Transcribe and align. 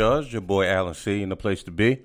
What 0.00 0.06
it 0.06 0.12
is, 0.12 0.12
y'all? 0.12 0.22
It's 0.22 0.32
your 0.32 0.40
boy 0.40 0.66
Alan 0.66 0.94
C. 0.94 1.22
and 1.22 1.30
the 1.30 1.36
place 1.36 1.62
to 1.64 1.70
be. 1.70 1.98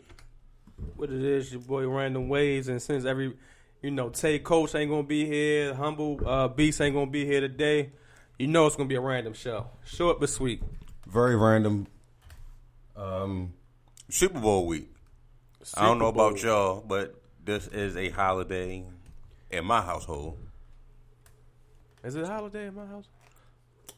what 0.97 1.09
it 1.09 1.23
is, 1.23 1.53
your 1.53 1.61
boy 1.61 1.87
Random 1.87 2.27
Ways, 2.27 2.67
and 2.67 2.81
since 2.81 3.05
every, 3.05 3.33
you 3.81 3.89
know, 3.89 4.09
Tay 4.09 4.39
Coach 4.39 4.75
ain't 4.75 4.91
gonna 4.91 5.03
be 5.03 5.25
here, 5.25 5.73
Humble 5.73 6.19
uh, 6.27 6.49
Beast 6.49 6.81
ain't 6.81 6.93
gonna 6.93 7.09
be 7.09 7.25
here 7.25 7.39
today, 7.39 7.91
you 8.37 8.47
know 8.47 8.65
it's 8.67 8.75
gonna 8.75 8.89
be 8.89 8.95
a 8.95 8.99
random 8.99 9.31
show, 9.33 9.67
short 9.85 10.19
but 10.19 10.29
sweet. 10.29 10.61
Very 11.07 11.37
random. 11.37 11.87
Um, 12.97 13.53
Super 14.09 14.41
Bowl 14.41 14.67
week. 14.67 14.89
I 15.75 15.83
don't 15.83 15.97
know 15.97 16.11
Bowl. 16.11 16.27
about 16.27 16.43
y'all, 16.43 16.83
but 16.85 17.15
this 17.45 17.67
is 17.67 17.95
a 17.95 18.09
holiday 18.09 18.83
in 19.51 19.63
my 19.63 19.81
household. 19.81 20.37
Is 22.03 22.15
it 22.15 22.23
a 22.23 22.27
holiday 22.27 22.67
in 22.67 22.75
my 22.75 22.87
house? 22.87 23.05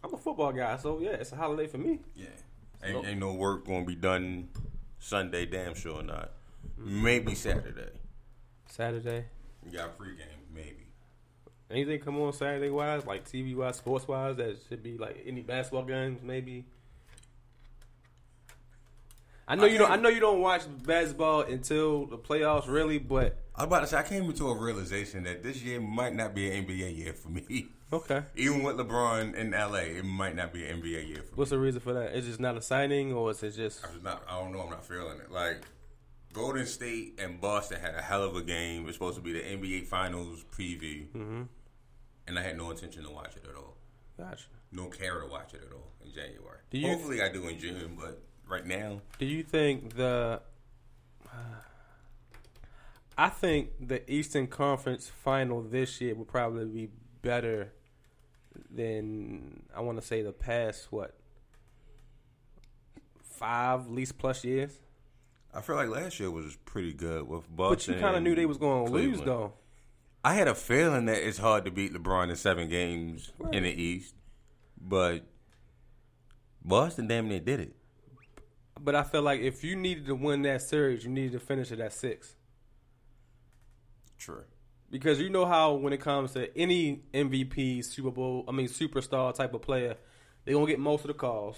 I'm 0.03 0.13
a 0.13 0.17
football 0.17 0.53
guy, 0.53 0.77
so 0.77 0.99
yeah, 0.99 1.13
it's 1.13 1.31
a 1.31 1.35
holiday 1.35 1.65
for 1.65 1.79
me. 1.79 1.99
Yeah. 2.15 2.27
Ain't, 2.83 3.05
ain't 3.05 3.19
no 3.19 3.33
work 3.33 3.65
going 3.65 3.83
to 3.83 3.87
be 3.87 3.95
done 3.95 4.49
Sunday, 4.99 5.45
damn 5.45 5.73
sure 5.73 6.03
not. 6.03 6.31
Maybe 6.77 7.33
Saturday. 7.35 7.91
Saturday. 8.69 9.25
You 9.65 9.71
got 9.71 9.97
pregame, 9.97 10.53
maybe. 10.53 10.87
Anything 11.69 11.99
come 11.99 12.19
on 12.19 12.33
Saturday 12.33 12.69
wise, 12.69 13.05
like 13.05 13.27
TV 13.27 13.55
wise, 13.55 13.77
sports 13.77 14.07
wise, 14.07 14.37
that 14.37 14.57
should 14.69 14.83
be 14.83 14.97
like 14.97 15.23
any 15.25 15.41
basketball 15.41 15.83
games, 15.83 16.21
maybe. 16.23 16.65
I 19.47 19.55
know 19.55 19.63
I 19.63 19.67
you 19.67 19.77
don't. 19.77 19.91
I 19.91 19.95
know 19.95 20.09
you 20.09 20.19
don't 20.19 20.41
watch 20.41 20.63
basketball 20.85 21.41
until 21.41 22.05
the 22.05 22.17
playoffs, 22.17 22.67
really. 22.67 22.99
But 22.99 23.37
I 23.57 23.61
was 23.61 23.67
about 23.67 23.79
to 23.81 23.87
say, 23.87 23.97
I 23.97 24.03
came 24.03 24.23
into 24.25 24.47
a 24.49 24.55
realization 24.55 25.23
that 25.23 25.41
this 25.41 25.61
year 25.63 25.79
might 25.81 26.13
not 26.13 26.35
be 26.35 26.51
an 26.51 26.65
NBA 26.65 26.95
year 26.97 27.13
for 27.13 27.29
me. 27.29 27.67
okay, 27.91 28.21
Even 28.35 28.61
with 28.63 28.75
LeBron 28.77 29.33
in 29.33 29.51
LA, 29.51 29.97
it 29.97 30.05
might 30.05 30.35
not 30.35 30.53
be 30.53 30.65
an 30.67 30.81
NBA 30.81 31.07
year 31.07 31.17
for 31.23 31.31
me. 31.31 31.31
what's 31.35 31.49
the 31.49 31.57
reason 31.57 31.79
for 31.81 31.93
that? 31.93 32.15
It's 32.15 32.27
just 32.27 32.39
not 32.39 32.55
a 32.55 32.61
signing, 32.61 33.13
or 33.13 33.31
is 33.31 33.41
it 33.41 33.55
just 33.55 33.83
I'm 33.83 33.91
just 33.93 34.03
not. 34.03 34.23
I 34.29 34.39
don't 34.39 34.51
know. 34.53 34.61
I'm 34.61 34.69
not 34.69 34.85
feeling 34.85 35.19
it. 35.19 35.31
Like 35.31 35.63
Golden 36.33 36.67
State 36.67 37.19
and 37.19 37.41
Boston 37.41 37.79
had 37.81 37.95
a 37.95 38.01
hell 38.01 38.23
of 38.23 38.35
a 38.35 38.43
game. 38.43 38.85
It's 38.87 38.93
supposed 38.95 39.15
to 39.15 39.21
be 39.23 39.33
the 39.33 39.39
NBA 39.41 39.87
Finals 39.87 40.45
preview, 40.55 41.07
Mm-hmm. 41.07 41.41
and 42.27 42.37
I 42.39 42.43
had 42.43 42.57
no 42.57 42.69
intention 42.69 43.03
to 43.05 43.09
watch 43.09 43.35
it 43.37 43.45
at 43.49 43.55
all. 43.55 43.75
Gotcha. 44.19 44.45
No 44.71 44.87
care 44.89 45.19
to 45.21 45.25
watch 45.27 45.53
it 45.55 45.61
at 45.65 45.73
all 45.73 45.93
in 46.05 46.11
January. 46.13 46.59
Do 46.69 46.77
you- 46.77 46.87
Hopefully, 46.89 47.23
I 47.23 47.31
do 47.31 47.47
in 47.47 47.57
June, 47.57 47.97
but 47.99 48.21
right 48.47 48.65
now, 48.67 49.01
Do 49.17 49.25
you 49.25 49.41
think 49.41 49.95
the? 49.95 50.41
I 53.17 53.29
think 53.29 53.71
the 53.79 54.09
Eastern 54.11 54.47
Conference 54.47 55.09
final 55.23 55.61
this 55.61 55.99
year 55.99 56.13
would 56.13 56.27
probably 56.27 56.65
be 56.65 56.89
better 57.21 57.73
than 58.69 59.63
I 59.75 59.81
want 59.81 59.99
to 59.99 60.05
say 60.05 60.21
the 60.21 60.31
past 60.31 60.91
what 60.91 61.15
five 63.23 63.89
least 63.89 64.17
plus 64.17 64.43
years. 64.43 64.79
I 65.53 65.61
feel 65.61 65.75
like 65.75 65.89
last 65.89 66.19
year 66.19 66.29
was 66.29 66.57
pretty 66.65 66.93
good 66.93 67.27
with 67.27 67.43
Boston. 67.49 67.93
But 67.93 67.99
you 67.99 68.01
kind 68.01 68.15
of 68.17 68.23
knew 68.23 68.35
they 68.35 68.45
was 68.45 68.57
going 68.57 68.85
to 68.85 68.91
lose 68.91 69.21
though. 69.21 69.53
I 70.23 70.33
had 70.33 70.47
a 70.47 70.55
feeling 70.55 71.05
that 71.05 71.25
it's 71.25 71.37
hard 71.37 71.65
to 71.65 71.71
beat 71.71 71.93
LeBron 71.93 72.29
in 72.29 72.35
seven 72.35 72.69
games 72.69 73.31
in 73.51 73.63
the 73.63 73.71
East, 73.71 74.13
but 74.79 75.23
Boston 76.63 77.07
damn 77.07 77.29
near 77.29 77.39
did 77.39 77.61
it. 77.61 77.75
But 78.79 78.93
I 78.93 79.03
feel 79.03 79.21
like 79.21 79.41
if 79.41 79.63
you 79.63 79.75
needed 79.75 80.05
to 80.07 80.15
win 80.15 80.43
that 80.43 80.61
series, 80.61 81.03
you 81.03 81.09
needed 81.09 81.31
to 81.31 81.39
finish 81.39 81.71
it 81.71 81.79
at 81.79 81.93
six. 81.93 82.36
True. 84.17 84.43
Because 84.89 85.19
you 85.19 85.29
know 85.29 85.45
how 85.45 85.73
when 85.73 85.93
it 85.93 85.99
comes 85.99 86.31
to 86.33 86.55
any 86.57 87.01
MVP, 87.13 87.83
Super 87.83 88.11
Bowl, 88.11 88.45
I 88.47 88.51
mean 88.51 88.67
superstar 88.67 89.33
type 89.33 89.53
of 89.53 89.61
player, 89.61 89.97
they're 90.45 90.53
gonna 90.53 90.67
get 90.67 90.79
most 90.79 91.01
of 91.01 91.07
the 91.07 91.13
calls. 91.13 91.57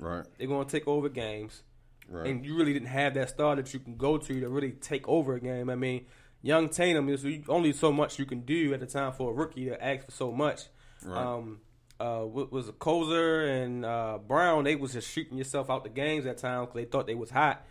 Right. 0.00 0.26
They're 0.38 0.48
gonna 0.48 0.68
take 0.68 0.86
over 0.88 1.08
games. 1.08 1.62
Right. 2.08 2.28
And 2.28 2.44
you 2.44 2.56
really 2.56 2.72
didn't 2.72 2.88
have 2.88 3.14
that 3.14 3.30
star 3.30 3.56
that 3.56 3.72
you 3.72 3.80
can 3.80 3.96
go 3.96 4.18
to 4.18 4.40
to 4.40 4.48
really 4.48 4.72
take 4.72 5.08
over 5.08 5.34
a 5.34 5.40
game. 5.40 5.70
I 5.70 5.74
mean, 5.74 6.06
young 6.42 6.68
Tatum 6.68 7.08
is 7.08 7.26
only 7.48 7.72
so 7.72 7.92
much 7.92 8.18
you 8.18 8.26
can 8.26 8.40
do 8.40 8.72
at 8.74 8.80
the 8.80 8.86
time 8.86 9.12
for 9.12 9.30
a 9.30 9.34
rookie 9.34 9.66
to 9.66 9.84
ask 9.84 10.06
for 10.06 10.12
so 10.12 10.32
much. 10.32 10.66
Right. 11.04 11.20
Um, 11.20 11.60
uh, 11.98 12.24
was 12.26 12.68
it, 12.68 12.74
Rozier 12.84 13.46
and 13.46 13.84
uh, 13.84 14.18
Brown? 14.18 14.64
They 14.64 14.76
was 14.76 14.92
just 14.92 15.10
shooting 15.10 15.38
yourself 15.38 15.70
out 15.70 15.82
the 15.82 15.90
games 15.90 16.26
at 16.26 16.38
times 16.38 16.66
because 16.66 16.82
they 16.82 16.84
thought 16.84 17.06
they 17.06 17.14
was 17.14 17.30
hot. 17.30 17.64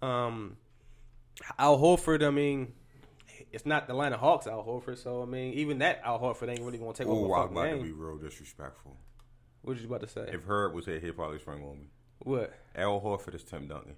Um, 0.00 0.56
Al 1.58 1.78
Horford, 1.78 2.24
I 2.24 2.30
mean, 2.30 2.72
it's 3.54 3.64
not 3.66 3.86
the 3.86 3.92
Atlanta 3.92 4.16
Hawks 4.16 4.46
Al 4.46 4.62
Horford, 4.64 4.98
so 5.02 5.22
I 5.22 5.26
mean, 5.26 5.54
even 5.54 5.78
that 5.78 6.00
Al 6.04 6.18
Horford 6.20 6.48
ain't 6.50 6.60
really 6.60 6.78
gonna 6.78 6.92
take 6.92 7.06
Oh, 7.06 7.24
over 7.24 7.34
I'm 7.34 7.40
a 7.40 7.44
about 7.52 7.54
fucking 7.54 7.78
to 7.78 7.84
be 7.84 7.92
real 7.92 8.16
disrespectful. 8.18 8.96
What 9.62 9.78
you 9.78 9.86
about 9.86 10.00
to 10.02 10.08
say? 10.08 10.28
If 10.32 10.44
Herb 10.44 10.74
was 10.74 10.84
here, 10.86 10.98
he'd 11.00 11.16
probably 11.16 11.38
spring 11.38 11.62
on 11.62 11.78
me. 11.78 11.86
what? 12.18 12.52
Al 12.76 13.00
Horford 13.00 13.34
is 13.34 13.42
Tim 13.44 13.66
Duncan. 13.68 13.94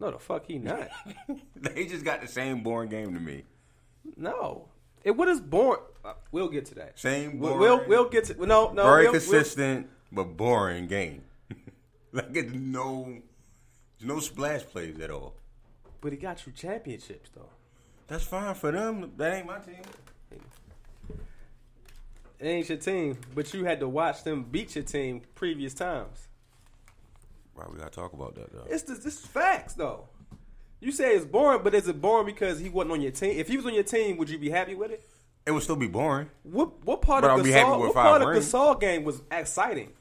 No, 0.00 0.10
the 0.12 0.18
fuck 0.18 0.46
he 0.46 0.58
not. 0.58 0.88
they 1.56 1.84
just 1.86 2.04
got 2.04 2.20
the 2.22 2.28
same 2.28 2.62
boring 2.62 2.88
game 2.88 3.12
to 3.14 3.20
me. 3.20 3.44
No. 4.16 4.68
It 5.04 5.10
what 5.16 5.28
is 5.28 5.40
born? 5.40 5.78
Uh, 6.04 6.14
we'll 6.32 6.48
get 6.48 6.66
to 6.66 6.74
that. 6.76 6.98
Same 6.98 7.38
We'll 7.38 7.50
boring. 7.56 7.60
we'll, 7.60 7.88
we'll 7.88 8.08
get 8.08 8.24
to 8.26 8.46
no 8.46 8.72
no. 8.72 8.84
Very 8.84 9.04
we'll- 9.04 9.12
consistent, 9.12 9.88
but 10.12 10.36
boring 10.36 10.86
game. 10.86 11.22
like 12.12 12.28
it's 12.34 12.52
no, 12.52 13.04
there's 13.98 14.08
no 14.08 14.20
splash 14.20 14.62
plays 14.64 14.98
at 15.00 15.10
all. 15.10 15.34
but 16.00 16.12
he 16.12 16.18
got 16.18 16.46
you 16.46 16.52
championships 16.52 17.30
though. 17.34 17.50
That's 18.08 18.24
fine 18.24 18.54
for 18.54 18.72
them. 18.72 19.12
That 19.16 19.34
ain't 19.36 19.46
my 19.46 19.58
team. 19.58 19.82
It 22.40 22.46
ain't 22.46 22.68
your 22.68 22.78
team, 22.78 23.18
but 23.34 23.52
you 23.52 23.64
had 23.64 23.80
to 23.80 23.88
watch 23.88 24.22
them 24.22 24.44
beat 24.44 24.74
your 24.76 24.84
team 24.84 25.22
previous 25.34 25.74
times. 25.74 26.28
Why 27.54 27.64
we 27.70 27.78
gotta 27.78 27.90
talk 27.90 28.12
about 28.12 28.34
that 28.36 28.52
though? 28.52 28.64
It's 28.68 28.84
this 28.84 29.18
facts 29.20 29.74
though. 29.74 30.08
You 30.80 30.92
say 30.92 31.16
it's 31.16 31.24
boring, 31.26 31.62
but 31.64 31.74
is 31.74 31.88
it 31.88 32.00
boring 32.00 32.26
because 32.26 32.60
he 32.60 32.68
wasn't 32.68 32.92
on 32.92 33.00
your 33.00 33.10
team? 33.10 33.36
If 33.36 33.48
he 33.48 33.56
was 33.56 33.66
on 33.66 33.74
your 33.74 33.82
team, 33.82 34.16
would 34.16 34.30
you 34.30 34.38
be 34.38 34.48
happy 34.48 34.76
with 34.76 34.92
it? 34.92 35.04
It 35.44 35.50
would 35.50 35.64
still 35.64 35.76
be 35.76 35.88
boring. 35.88 36.30
What 36.44 36.84
what 36.84 37.02
part 37.02 37.22
But 37.22 37.32
of 37.32 37.38
I'll 37.38 37.44
be 37.44 37.50
happy 37.50 37.68
Gasol? 37.68 37.80
What 37.80 37.94
part 37.94 38.22
of. 38.22 38.28
Gasol 38.28 38.80
game 38.80 39.02
was 39.02 39.22
exciting? 39.30 39.92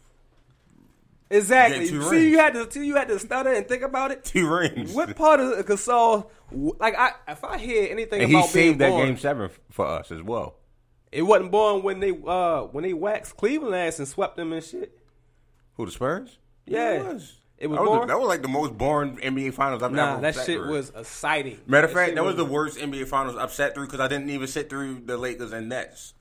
Exactly. 1.29 1.89
Two 1.89 2.01
See, 2.03 2.09
rings. 2.09 2.25
you 2.25 2.38
had 2.38 2.53
to 2.53 2.71
see, 2.71 2.85
you 2.85 2.95
had 2.95 3.07
to 3.09 3.19
stutter 3.19 3.51
and 3.53 3.67
think 3.67 3.83
about 3.83 4.11
it. 4.11 4.23
Two 4.23 4.47
rings. 4.47 4.93
What 4.93 5.15
part 5.15 5.39
of 5.39 5.65
Gasol? 5.65 6.29
Like 6.51 6.97
I, 6.97 7.11
if 7.27 7.43
I 7.43 7.57
hear 7.57 7.91
anything 7.91 8.21
And 8.21 8.29
he 8.29 8.35
about 8.35 8.53
being 8.53 8.69
saved 8.69 8.79
that 8.79 8.89
boring, 8.91 9.07
game 9.07 9.18
seven 9.18 9.50
for 9.69 9.85
us 9.85 10.12
as 10.12 10.21
well. 10.24 10.56
it 11.12 11.24
wasn't 11.24 11.51
born 11.51 11.83
when 11.83 12.00
they 12.00 12.12
uh 12.25 12.62
when 12.71 12.83
they 12.85 12.94
waxed 12.94 13.35
Cleveland 13.35 13.75
ass 13.75 14.00
and 14.00 14.07
swept 14.07 14.38
them 14.38 14.53
and 14.53 14.63
shit. 14.63 14.97
Who 15.74 15.85
the 15.85 15.91
Spurs? 15.91 16.38
Yeah. 16.65 16.91
it 16.94 17.06
was. 17.06 17.33
It 17.57 17.68
was 17.68 17.77
that? 17.80 17.83
Was 17.85 18.07
that 18.07 18.19
was 18.19 18.27
like 18.30 18.41
the 18.44 18.47
most 18.47 18.77
boring 18.77 19.18
NBA 19.18 19.53
Finals 19.53 19.83
I've 19.83 19.91
Nah, 19.91 20.13
ever. 20.13 20.21
that 20.21 20.35
shit 20.35 20.59
through. 20.59 20.71
was 20.71 20.91
exciting. 20.95 21.59
Matter 21.68 21.88
of 21.88 21.94
fact, 21.94 22.15
that 22.15 22.23
was 22.23 22.35
the 22.35 22.45
worst 22.45 22.77
NBA 22.77 23.07
Finals 23.07 23.35
I've 23.35 23.51
sat 23.51 23.73
through 23.73 23.88
because 23.88 24.00
I 24.00 24.07
didn't 24.07 24.30
even 24.30 24.47
sit 24.47 24.69
through 24.69 25.01
the 25.06 25.18
Lakers 25.18 25.51
and 25.51 25.68
Nets. 25.68 26.13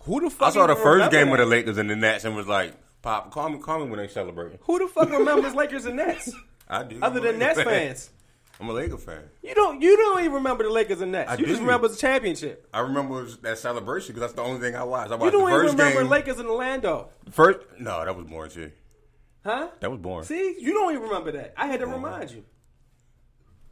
Who 0.00 0.20
the 0.20 0.30
fuck? 0.30 0.48
I 0.48 0.50
saw 0.52 0.66
the 0.66 0.74
first 0.76 1.10
game 1.10 1.26
that? 1.26 1.32
of 1.34 1.38
the 1.40 1.46
Lakers 1.46 1.78
and 1.78 1.90
the 1.90 1.96
Nets 1.96 2.24
and 2.24 2.34
was 2.34 2.46
like, 2.46 2.74
"Pop, 3.06 3.30
call 3.30 3.48
me, 3.50 3.58
call 3.58 3.78
me 3.84 3.88
when 3.90 3.98
they 3.98 4.08
celebrating." 4.08 4.58
Who 4.62 4.78
the 4.80 4.88
fuck 4.88 5.08
remembers 5.10 5.54
Lakers 5.54 5.84
and 5.84 5.96
Nets? 5.96 6.32
I 6.68 6.82
do. 6.82 6.98
Other 7.00 7.20
than 7.20 7.38
Nets 7.38 7.56
fan. 7.56 7.64
fans, 7.66 8.10
I'm 8.58 8.68
a 8.68 8.72
Laker 8.72 8.98
fan. 8.98 9.22
you 9.42 9.54
don't 9.54 9.80
you 9.80 9.96
don't 9.96 10.18
even 10.20 10.32
remember 10.32 10.64
the 10.64 10.70
Lakers 10.70 11.00
and 11.00 11.12
Nets. 11.12 11.30
I 11.30 11.34
you 11.36 11.46
just 11.46 11.60
do. 11.60 11.64
remember 11.66 11.86
the 11.88 11.94
championship. 11.96 12.68
I 12.74 12.80
remember 12.80 13.24
that 13.42 13.58
celebration 13.58 14.08
because 14.14 14.22
that's 14.22 14.32
the 14.32 14.42
only 14.42 14.60
thing 14.60 14.74
I 14.74 14.82
watched. 14.82 15.12
I 15.12 15.24
You 15.24 15.30
don't 15.30 15.48
even 15.48 15.66
remember 15.66 16.00
game. 16.00 16.10
Lakers 16.10 16.38
and 16.40 16.48
Orlando, 16.48 17.10
First, 17.30 17.60
no, 17.78 18.04
that 18.04 18.16
was 18.16 18.26
boring 18.26 18.50
too. 18.50 18.72
huh? 19.44 19.68
That 19.78 19.90
was 19.90 20.00
boring. 20.00 20.24
See, 20.24 20.56
you 20.58 20.74
don't 20.74 20.90
even 20.92 21.04
remember 21.04 21.30
that. 21.32 21.54
I 21.56 21.66
had 21.68 21.78
to 21.80 21.86
remind 21.86 22.32
you. 22.32 22.44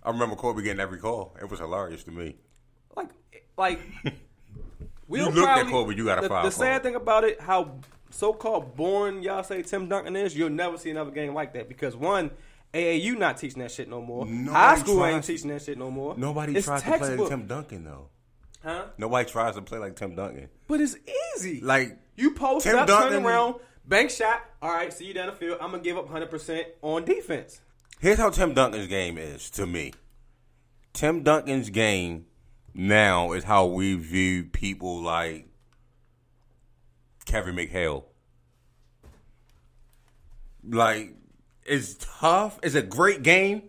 I 0.05 0.11
remember 0.11 0.37
Kobe 0.37 0.63
getting 0.63 0.81
every 0.81 0.99
call. 0.99 1.35
It 1.41 1.51
was 1.51 1.59
hilarious 1.59 2.05
to 2.05 2.11
me. 2.13 2.37
Like, 2.95 3.09
like 3.57 3.81
we'll 5.09 5.25
looked 5.25 5.39
at 5.39 5.45
probably- 5.45 5.73
Kobe, 5.73 5.97
you 5.97 6.05
got 6.05 6.19
a 6.19 6.23
the, 6.23 6.29
foul 6.29 6.45
The 6.45 6.51
sad 6.53 6.83
thing 6.83 6.95
about 6.95 7.25
it, 7.25 7.41
how 7.41 7.81
so-called 8.15 8.77
born 8.77 9.23
y'all 9.23 9.43
say 9.43 9.63
Tim 9.63 9.89
Duncan 9.89 10.17
is, 10.17 10.37
you'll 10.37 10.51
never 10.51 10.79
see 10.79 10.91
another 10.91 11.11
game 11.11 11.35
like 11.35 11.53
that 11.55 11.69
because 11.69 11.97
one. 11.97 12.31
AAU 12.73 13.17
not 13.17 13.37
teaching 13.39 13.61
that 13.63 13.71
shit 13.71 13.89
no 13.89 14.03
more. 14.03 14.27
Nobody 14.27 14.51
High 14.53 14.75
school 14.79 15.07
ain't 15.07 15.23
teaching 15.23 15.49
that 15.51 15.63
shit 15.63 15.79
no 15.79 15.93
more. 15.93 16.17
Nobody 16.17 16.57
It's 16.57 16.67
tries 16.67 16.83
to 16.83 16.99
play 16.99 17.15
like. 17.15 17.29
Tim 17.29 17.47
Duncan 17.47 17.85
though. 17.85 18.09
Huh? 18.65 18.87
Nobody 18.99 19.31
tries 19.31 19.55
to 19.55 19.63
play 19.63 19.79
like 19.79 19.95
Tim 19.95 20.17
Duncan. 20.17 20.49
But 20.67 20.81
it's 20.81 20.97
easy. 21.37 21.61
Like 21.61 21.97
You 22.17 22.33
post 22.35 22.65
Tim 22.65 22.77
up, 22.79 22.89
Duncan- 22.89 23.13
turn 23.13 23.27
around, 23.27 23.61
bank 23.87 24.11
shot. 24.11 24.43
All 24.61 24.73
right, 24.73 24.93
see 24.93 25.05
you 25.05 25.15
down 25.15 25.27
the 25.29 25.35
field. 25.35 25.59
I'm 25.61 25.71
gonna 25.71 25.85
give 25.85 25.97
up 25.97 26.07
100 26.07 26.29
percent 26.31 26.67
on 26.83 27.05
defense. 27.05 27.61
Here's 28.01 28.19
how 28.19 28.31
Tim 28.31 28.55
Duncan's 28.55 28.89
game 28.89 29.19
is 29.19 29.51
to 29.51 29.67
me. 29.67 29.93
Tim 30.93 31.23
Duncan's 31.23 31.71
game 31.71 32.27
now 32.75 33.33
is 33.35 33.45
how 33.45 33.67
we 33.67 33.95
view 33.95 34.43
people 34.45 35.01
like 35.01 35.47
Kevin 37.25 37.55
McHale. 37.57 38.05
Like, 40.67 41.15
it's 41.67 41.97
tough. 42.21 42.59
It's 42.63 42.75
a 42.75 42.83
great 42.83 43.23
game, 43.23 43.63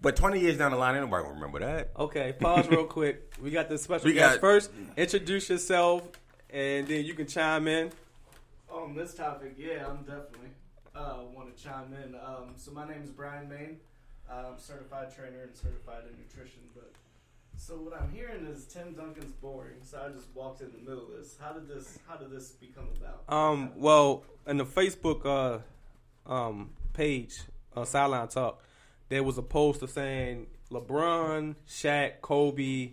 but 0.00 0.16
20 0.16 0.40
years 0.40 0.56
down 0.58 0.70
the 0.72 0.76
line, 0.78 0.94
ain't 0.94 1.04
nobody 1.04 1.22
gonna 1.24 1.34
remember 1.34 1.60
that. 1.60 1.90
Okay, 1.98 2.34
pause 2.38 2.68
real 2.68 2.84
quick. 2.86 3.32
We 3.42 3.50
got 3.50 3.68
the 3.68 3.78
special 3.78 4.06
We 4.06 4.14
guest 4.14 4.34
got- 4.36 4.40
first. 4.40 4.70
Introduce 4.96 5.50
yourself, 5.50 6.02
and 6.50 6.86
then 6.86 7.04
you 7.04 7.14
can 7.14 7.26
chime 7.26 7.68
in. 7.68 7.90
On 8.70 8.94
this 8.94 9.14
topic, 9.14 9.54
yeah, 9.58 9.86
I'm 9.86 9.98
definitely 9.98 10.48
uh, 10.94 11.18
want 11.34 11.54
to 11.54 11.62
chime 11.62 11.92
in. 12.04 12.14
Um, 12.14 12.54
so 12.56 12.70
my 12.72 12.88
name 12.88 13.02
is 13.02 13.10
Brian 13.10 13.48
Main. 13.48 13.78
I'm 14.30 14.58
certified 14.58 15.14
trainer 15.14 15.42
and 15.42 15.54
certified 15.56 16.04
in 16.08 16.16
nutrition. 16.16 16.60
But 16.74 16.92
so 17.60 17.74
what 17.74 17.92
I'm 18.00 18.10
hearing 18.10 18.46
is 18.46 18.64
Tim 18.64 18.94
Duncan's 18.94 19.32
boring. 19.34 19.74
So 19.82 20.00
I 20.04 20.10
just 20.12 20.28
walked 20.34 20.62
in 20.62 20.70
the 20.72 20.78
middle 20.78 21.04
of 21.04 21.16
this. 21.18 21.36
How 21.38 21.52
did 21.52 21.68
this? 21.68 21.98
How 22.08 22.16
did 22.16 22.30
this 22.30 22.52
become 22.52 22.88
about? 22.98 23.22
Um, 23.32 23.72
well, 23.76 24.24
in 24.46 24.56
the 24.56 24.64
Facebook 24.64 25.26
uh, 25.26 26.32
um, 26.32 26.70
page, 26.94 27.40
uh, 27.76 27.84
Sideline 27.84 28.28
Talk, 28.28 28.62
there 29.10 29.22
was 29.22 29.36
a 29.36 29.42
post 29.42 29.82
of 29.82 29.90
saying 29.90 30.46
LeBron, 30.70 31.54
Shaq, 31.68 32.22
Kobe, 32.22 32.92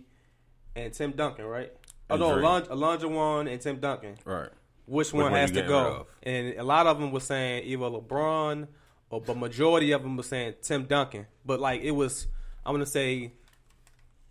and 0.76 0.92
Tim 0.92 1.12
Duncan, 1.12 1.46
right? 1.46 1.72
Oh 2.10 2.14
And 2.14 2.20
no, 2.20 2.34
Dre. 2.34 2.42
Alon- 2.42 2.62
Olajuwon 3.00 3.50
and 3.50 3.60
Tim 3.60 3.80
Duncan. 3.80 4.16
Right. 4.24 4.50
Which 4.86 5.12
one 5.12 5.24
one 5.24 5.32
has 5.32 5.50
to 5.52 5.62
go? 5.62 6.06
And 6.22 6.54
a 6.58 6.62
lot 6.62 6.86
of 6.86 6.98
them 6.98 7.10
were 7.10 7.20
saying 7.20 7.64
either 7.64 7.84
LeBron, 7.84 8.68
or 9.10 9.20
but 9.20 9.36
majority 9.36 9.92
of 9.92 10.02
them 10.02 10.16
were 10.16 10.22
saying 10.22 10.54
Tim 10.62 10.84
Duncan. 10.84 11.26
But 11.44 11.58
like 11.58 11.80
it 11.80 11.90
was, 11.92 12.26
I'm 12.66 12.74
gonna 12.74 12.86
say 12.86 13.32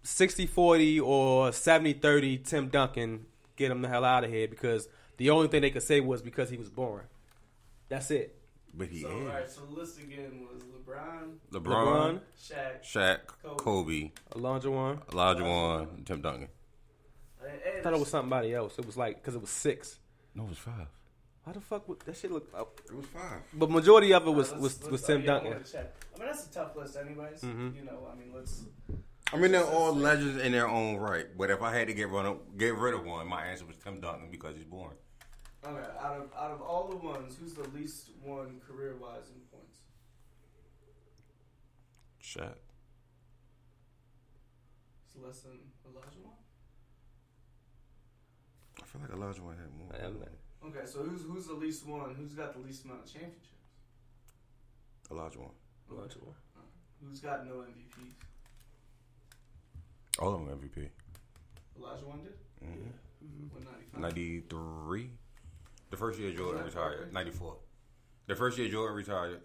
60-40 0.08 1.02
or 1.02 1.50
70-30 1.50 2.44
Tim 2.46 2.70
Duncan. 2.70 3.26
Get 3.58 3.72
him 3.72 3.82
the 3.82 3.90
hell 3.90 4.06
out 4.06 4.24
of 4.24 4.30
here 4.30 4.48
because 4.48 4.88
the 5.18 5.32
only 5.32 5.48
thing 5.48 5.62
they 5.62 5.70
could 5.72 5.84
say 5.84 6.00
was 6.00 6.22
because 6.22 6.50
he 6.50 6.58
was 6.58 6.70
boring. 6.70 7.08
That's 7.90 8.10
it. 8.12 8.36
But 8.74 8.88
he 8.90 9.02
So 9.02 9.08
is. 9.10 9.14
all 9.14 9.20
right. 9.28 9.50
So 9.50 9.62
the 9.66 9.76
list 9.80 10.00
again 10.00 10.46
was 10.50 10.62
LeBron, 10.64 11.34
LeBron, 11.52 11.64
LeBron, 11.64 12.20
Shaq. 12.40 12.84
Shaq, 12.84 13.18
Kobe. 13.58 13.58
Kobe, 13.58 14.12
Olajuwon. 14.32 15.02
Elijah 15.12 15.44
Wan, 15.44 15.88
and 15.98 16.06
Tim 16.06 16.22
Duncan. 16.22 16.48
I 17.44 17.82
thought 17.82 17.94
it 17.94 18.00
was 18.00 18.10
somebody 18.10 18.54
else. 18.54 18.78
It 18.78 18.86
was 18.86 18.96
like 18.98 19.16
because 19.16 19.36
it 19.36 19.42
was 19.42 19.50
six. 19.50 20.00
No, 20.36 20.44
it 20.44 20.50
was 20.50 20.58
five. 20.58 20.88
How 21.46 21.52
the 21.54 21.62
fuck 21.62 21.88
would 21.90 22.00
that 22.02 22.16
shit 22.16 22.32
look? 22.32 22.48
Oh. 22.54 22.68
It 22.88 22.96
was 22.96 23.06
five. 23.08 23.40
But 23.54 23.72
majority 23.72 24.14
of 24.14 24.28
it 24.28 24.32
was 24.32 24.52
let's- 24.52 24.62
was, 24.62 24.80
let's- 24.82 24.92
was 24.92 25.04
oh, 25.06 25.08
Tim 25.08 25.22
yeah, 25.22 25.26
Duncan. 25.28 25.54
I 25.54 26.20
mean, 26.20 26.28
that's 26.28 26.46
a 26.48 26.54
tough 26.54 26.76
list, 26.76 26.98
anyways. 26.98 27.42
Mhm. 27.42 27.76
You 27.76 27.84
know, 27.86 28.08
I 28.12 28.16
mean, 28.16 28.32
let's. 28.36 28.64
I 29.34 29.38
mean, 29.38 29.52
they're 29.52 29.66
all 29.66 29.94
legends 29.94 30.42
in 30.42 30.52
their 30.54 30.68
own 30.68 30.98
right. 30.98 31.26
But 31.38 31.50
if 31.50 31.62
I 31.62 31.74
had 31.76 31.88
to 31.88 31.94
get 31.94 32.10
rid 32.10 32.26
of, 32.26 32.58
get 32.58 32.76
rid 32.76 32.94
of 32.94 33.06
one, 33.06 33.28
my 33.28 33.44
answer 33.46 33.66
was 33.66 33.76
Tim 33.78 34.00
Duncan 34.00 34.30
because 34.32 34.56
he's 34.56 34.64
boring. 34.66 34.98
Okay, 35.66 35.84
out 36.00 36.16
of 36.18 36.30
out 36.38 36.52
of 36.52 36.62
all 36.62 36.88
the 36.88 36.96
ones, 36.96 37.36
who's 37.40 37.54
the 37.54 37.68
least 37.70 38.12
one 38.24 38.62
career 38.66 38.96
wise 39.02 39.30
in 39.34 39.42
points? 39.52 39.80
Shaq. 42.24 42.56
It's 45.08 45.16
less 45.22 45.40
than 45.42 45.58
Olajuwon. 45.86 46.38
I 48.82 48.86
feel 48.86 49.02
like 49.02 49.12
Olajuwon 49.12 49.58
had 49.60 49.74
more. 49.78 49.92
I 49.94 50.06
am 50.06 50.20
not- 50.20 50.30
Okay, 50.70 50.86
so 50.86 51.00
who's 51.04 51.24
who's 51.24 51.48
the 51.48 51.54
least 51.54 51.86
one? 51.86 52.16
Who's 52.16 52.34
got 52.34 52.54
the 52.54 52.60
least 52.60 52.86
amount 52.86 53.02
of 53.04 53.12
championships? 53.12 53.50
Olajuwon. 55.10 55.52
Alondra 55.92 56.24
one. 56.24 56.36
Who's 57.02 57.20
got 57.20 57.46
no 57.46 57.56
MVPs? 57.64 58.16
All 60.20 60.34
of 60.36 60.46
them 60.46 60.58
MVP. 60.60 60.88
Olajuwon 61.80 62.24
did. 62.24 62.34
Mm-hmm. 62.64 63.26
mm-hmm. 63.26 63.48
What 63.94 64.02
93. 64.02 65.10
The 65.90 65.98
first 65.98 66.20
year 66.20 66.32
Jordan 66.32 66.64
retired. 66.66 67.14
94. 67.14 67.56
The 68.28 68.36
first 68.36 68.58
year 68.58 68.68
Jordan 68.70 68.96
retired, 68.96 69.42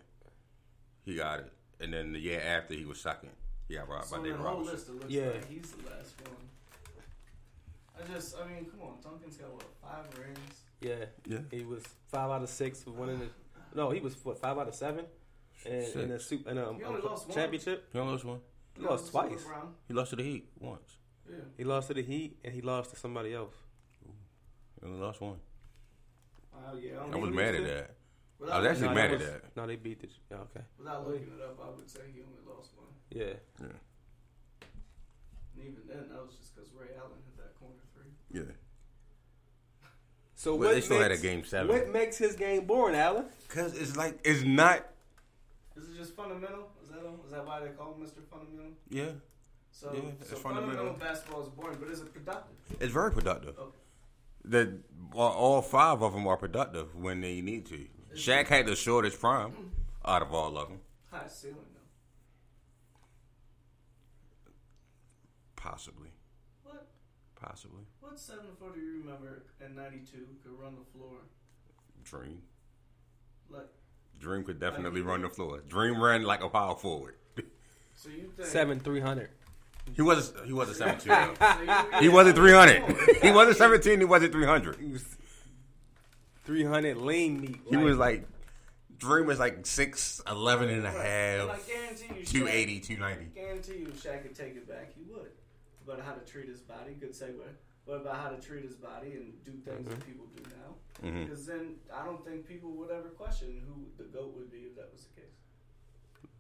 he 1.05 1.15
got 1.15 1.41
it. 1.41 1.53
And 1.81 1.93
then 1.93 2.13
the 2.13 2.19
year 2.19 2.41
after, 2.41 2.75
he 2.75 2.85
was 2.85 3.01
second. 3.01 3.31
He 3.69 3.75
got 3.75 3.89
robbed 3.89 4.07
So 4.07 4.13
by 4.13 4.17
in 4.19 4.23
the 4.25 4.29
David 4.31 4.45
whole 4.45 4.55
Robinson. 4.65 4.75
list, 4.75 4.89
it 4.89 4.95
looks 4.95 5.11
Yeah. 5.13 5.27
like 5.31 5.49
he's 5.49 5.71
the 5.73 5.91
last 5.91 6.15
one. 6.29 6.37
I 7.99 8.13
just, 8.13 8.37
I 8.39 8.49
mean, 8.49 8.65
come 8.67 8.81
on, 8.83 8.95
Duncan's 9.03 9.37
got 9.37 9.53
what 9.53 9.65
five 9.81 10.19
rings. 10.19 10.63
Yeah. 10.81 11.05
Yeah. 11.27 11.39
He 11.51 11.65
was 11.65 11.85
five 12.09 12.31
out 12.31 12.43
of 12.43 12.49
six 12.49 12.83
for 12.83 12.91
winning 12.91 13.21
the. 13.21 13.29
No, 13.75 13.91
he 13.91 14.01
was 14.01 14.15
what 14.25 14.39
five 14.39 14.59
out 14.59 14.69
of 14.69 14.75
seven, 14.75 15.05
and 15.65 15.75
in 15.75 16.11
a 16.11 16.19
Six. 16.19 16.25
super 16.27 16.51
in 16.51 16.59
a, 16.59 16.75
He 16.75 16.85
only 16.85 17.01
a 17.01 17.05
lost 17.05 17.29
one. 17.29 17.35
championship. 17.37 17.89
He 17.93 17.99
only 17.99 18.13
lost 18.13 18.25
one. 18.25 18.41
He 18.77 18.83
lost 18.83 19.11
twice. 19.11 19.45
He 19.89 19.95
lost 19.95 20.11
to 20.11 20.17
the 20.17 20.23
Heat 20.23 20.49
once. 20.59 20.99
Yeah. 21.29 21.37
He 21.57 21.65
lost 21.65 21.89
to 21.89 21.95
the 21.95 22.03
Heat, 22.03 22.37
and 22.45 22.55
he 22.55 22.61
lost 22.63 22.91
to 22.91 22.97
somebody 22.97 23.35
else. 23.35 23.55
He 24.81 24.87
only 24.87 24.99
lost 25.01 25.21
one. 25.21 25.37
Wow, 26.53 26.75
yeah. 26.81 26.99
I 27.01 27.13
I 27.13 27.17
was 27.17 27.31
mad 27.31 27.55
at 27.55 27.65
that. 27.65 27.91
without, 28.39 28.55
I 28.55 28.59
was 28.61 28.67
actually 28.71 28.89
No, 28.89 28.95
mad 28.95 29.11
that 29.13 29.21
at 29.21 29.43
that. 29.43 29.57
No, 29.57 29.67
they 29.67 29.77
beat 29.77 30.01
the. 30.01 30.09
Yeah, 30.31 30.39
okay. 30.39 30.65
without 30.79 31.07
looking 31.07 31.29
it 31.39 31.43
up, 31.45 31.59
I 31.63 31.71
would 31.77 31.89
say 31.89 32.01
he 32.15 32.21
only 32.23 32.41
lost 32.47 32.71
one. 32.77 32.89
Yeah. 33.11 33.35
Yeah. 33.61 33.67
And 35.55 35.65
even 35.65 35.83
then, 35.87 36.09
that 36.11 36.21
was 36.25 36.35
just 36.37 36.55
because 36.55 36.71
Ray 36.73 36.89
Allen 36.99 37.13
hit 37.25 37.37
that 37.37 37.59
corner 37.61 37.75
three. 37.95 38.11
Yeah. 38.33 38.53
So 40.35 40.53
But 40.59 40.67
what 40.67 40.75
they 40.75 40.81
still 40.81 40.99
had 41.01 41.11
makes, 41.11 41.21
a 41.23 41.27
game 41.27 41.45
seven. 41.45 41.69
What 41.69 41.89
makes 41.91 42.19
his 42.19 42.35
game 42.35 42.67
boring, 42.67 42.97
Allen? 42.97 43.27
Because 43.47 43.77
it's 43.77 43.97
like, 43.97 44.19
it's 44.25 44.43
not, 44.43 44.85
This 45.77 45.85
Is 45.85 45.95
it 45.95 45.99
just 45.99 46.17
fundamental? 46.17 46.69
Is 47.03 47.11
that? 47.11 47.25
Is 47.27 47.31
that 47.33 47.47
why 47.47 47.61
they 47.61 47.69
call 47.71 47.95
him 47.95 48.03
Mr. 48.05 48.23
Fundamental? 48.31 48.73
yeah. 48.91 49.13
So, 49.75 49.91
Yeah, 49.95 50.01
it's 50.21 50.29
so 50.31 50.37
fundamental. 50.37 50.77
fundamental 50.77 51.01
basketball 51.09 51.43
is 51.43 51.49
boring, 51.49 51.79
but 51.81 51.89
is 51.89 52.01
it 52.03 52.13
productive? 52.13 52.55
It's 52.79 52.93
very 52.93 53.11
productive. 53.11 53.59
Okay. 53.59 53.79
The 54.45 54.79
all- 55.15 55.63
five 55.63 56.03
of 56.03 56.13
them 56.13 56.27
are 56.27 56.37
productive 56.37 56.95
when 56.95 57.21
they 57.23 57.41
need 57.41 57.65
to. 57.67 57.89
Shaq 58.15 58.49
had 58.49 58.67
the 58.67 58.77
shortest 58.77 59.19
prime 59.19 59.73
out 60.05 60.21
of 60.21 60.35
all 60.35 60.59
of 60.59 60.69
them, 60.69 60.81
High 61.11 61.27
ceiling 61.27 61.57
though. 61.73 61.81
possibly, 65.57 66.11
What? 66.65 66.89
possibly. 67.37 67.85
What 68.01 68.19
seven 68.19 68.55
footer 68.59 68.79
you 68.79 68.99
remember 69.01 69.45
in 69.65 69.75
'92 69.75 70.37
could 70.43 70.53
run 70.59 70.75
the 70.77 70.85
floor? 70.99 71.19
Dream, 72.05 72.43
Like, 73.49 73.69
Dream 74.23 74.45
could 74.45 74.61
definitely 74.61 75.03
run 75.03 75.21
the 75.23 75.29
floor. 75.29 75.61
Dream 75.69 76.01
ran 76.01 76.23
like 76.23 76.43
a 76.45 76.49
power 76.49 76.77
forward. 76.77 77.17
so 77.97 78.09
you 78.09 78.31
think 78.37 78.49
Seven 78.49 78.79
three 78.79 79.01
hundred. 79.01 79.31
He 79.95 80.01
was 80.03 80.33
he 80.47 80.53
was 80.53 80.69
a 80.71 80.75
seventeen. 80.75 81.09
though. 81.13 81.35
So 81.93 81.99
he 82.01 82.09
wasn't 82.09 82.37
three 82.37 82.53
hundred. 82.53 82.85
He 83.21 83.33
wasn't 83.33 83.57
seventeen. 83.57 83.99
He 83.99 84.05
wasn't 84.05 84.33
three 84.33 84.47
hundred. 84.47 84.77
He 84.77 84.87
was 84.93 85.05
three 86.45 86.65
hundred 86.65 86.99
lean 86.99 87.41
meat. 87.41 87.61
He 87.69 87.77
was 87.77 87.99
like 87.99 88.27
Dream 88.99 89.27
was 89.27 89.41
like 89.41 89.67
six 89.67 90.21
eleven 90.31 90.69
and 90.69 90.87
a 90.87 90.91
Right. 90.91 90.95
half, 90.95 91.41
And 91.43 91.51
I 91.51 91.59
guarantee 91.67 92.21
you, 92.21 92.25
two 92.25 92.45
Shaq- 92.45 92.51
eighty, 92.53 92.79
two 92.81 92.97
ninety. 92.99 93.25
Guarantee 93.35 93.79
you, 93.79 93.87
Shaq 93.89 94.23
could 94.23 94.37
take 94.37 94.55
it 94.55 94.69
back, 94.69 94.93
he 94.97 95.03
would. 95.13 95.31
About 95.85 96.01
how 96.07 96.13
to 96.13 96.21
treat 96.21 96.47
his 96.49 96.61
body, 96.61 96.93
good 97.01 97.11
segue. 97.13 97.41
But 97.87 98.03
about 98.03 98.17
how 98.17 98.29
to 98.31 98.41
treat 98.41 98.65
his 98.65 98.77
body 98.77 99.13
and 99.15 99.43
do 99.45 99.53
things 99.53 99.89
that 99.89 100.07
people 100.07 100.27
do 100.37 100.43
now. 100.51 100.77
Mhm. 101.03 101.25
Because 101.27 101.47
then 101.47 101.77
I 101.93 102.05
don't 102.05 102.25
think 102.25 102.47
people 102.47 102.71
would 102.77 102.91
ever 102.91 103.09
question 103.11 103.61
who 103.67 103.91
the 103.97 104.09
goat 104.09 104.35
would 104.37 104.51
be 104.53 104.59
if 104.59 104.77
that 104.77 104.93
was 104.93 105.07
the 105.07 105.21
case. 105.21 105.41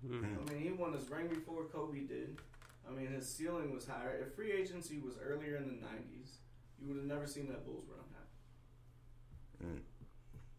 Mm-hmm. 0.06 0.25
I 0.49 0.52
mean, 0.52 0.62
he 0.62 0.70
won 0.70 0.92
his 0.92 1.08
ring 1.11 1.28
before 1.28 1.64
Kobe 1.66 2.00
did. 2.00 2.40
I 2.87 2.90
mean, 2.92 3.12
his 3.12 3.28
ceiling 3.28 3.72
was 3.72 3.87
higher. 3.87 4.18
If 4.26 4.34
free 4.34 4.52
agency 4.52 4.99
was 4.99 5.16
earlier 5.18 5.56
in 5.56 5.66
the 5.66 5.75
'90s, 5.84 6.38
you 6.78 6.88
would 6.88 6.96
have 6.96 7.06
never 7.06 7.26
seen 7.26 7.49
that 7.49 7.64
Bulls 7.64 7.87
run 7.88 8.00
happen. 8.11 9.76
Mm. 9.76 9.82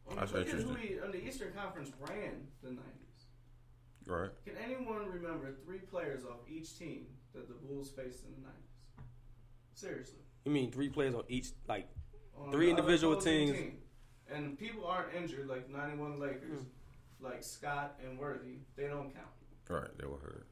I 0.05 0.09
mean, 0.09 0.19
That's 0.19 0.31
look 0.31 0.41
at 0.41 0.47
who 0.53 0.59
interesting. 0.59 0.87
he, 0.95 0.99
on 0.99 1.11
the 1.11 1.25
Eastern 1.25 1.53
Conference 1.53 1.91
ran 1.99 2.47
the 2.61 2.69
'90s. 2.69 3.25
Right. 4.05 4.31
Can 4.45 4.57
anyone 4.57 5.09
remember 5.09 5.53
three 5.65 5.79
players 5.79 6.25
off 6.25 6.39
each 6.49 6.77
team 6.77 7.07
that 7.33 7.47
the 7.47 7.53
Bulls 7.53 7.89
faced 7.91 8.23
in 8.25 8.31
the 8.31 8.47
'90s? 8.47 9.05
Seriously, 9.73 10.23
You 10.45 10.51
mean 10.51 10.71
three 10.71 10.89
players 10.89 11.15
on 11.15 11.23
each 11.29 11.47
like 11.67 11.87
On 12.39 12.51
Three 12.51 12.69
individual 12.69 13.15
teams. 13.19 13.51
team. 13.51 13.77
and 14.33 14.57
people 14.57 14.85
aren't 14.85 15.13
injured 15.13 15.47
like 15.47 15.69
'91 15.69 16.19
Lakers, 16.19 16.59
Hmm. 16.61 17.25
like 17.25 17.43
Scott 17.43 17.99
and 18.05 18.17
Worthy. 18.19 18.57
They 18.75 18.87
don't 18.87 19.13
count. 19.13 19.27
Right. 19.69 19.97
They 19.97 20.05
were 20.05 20.17
hurt. 20.17 20.47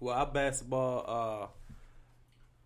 Well, 0.00 0.14
our 0.14 0.26
basketball 0.26 1.50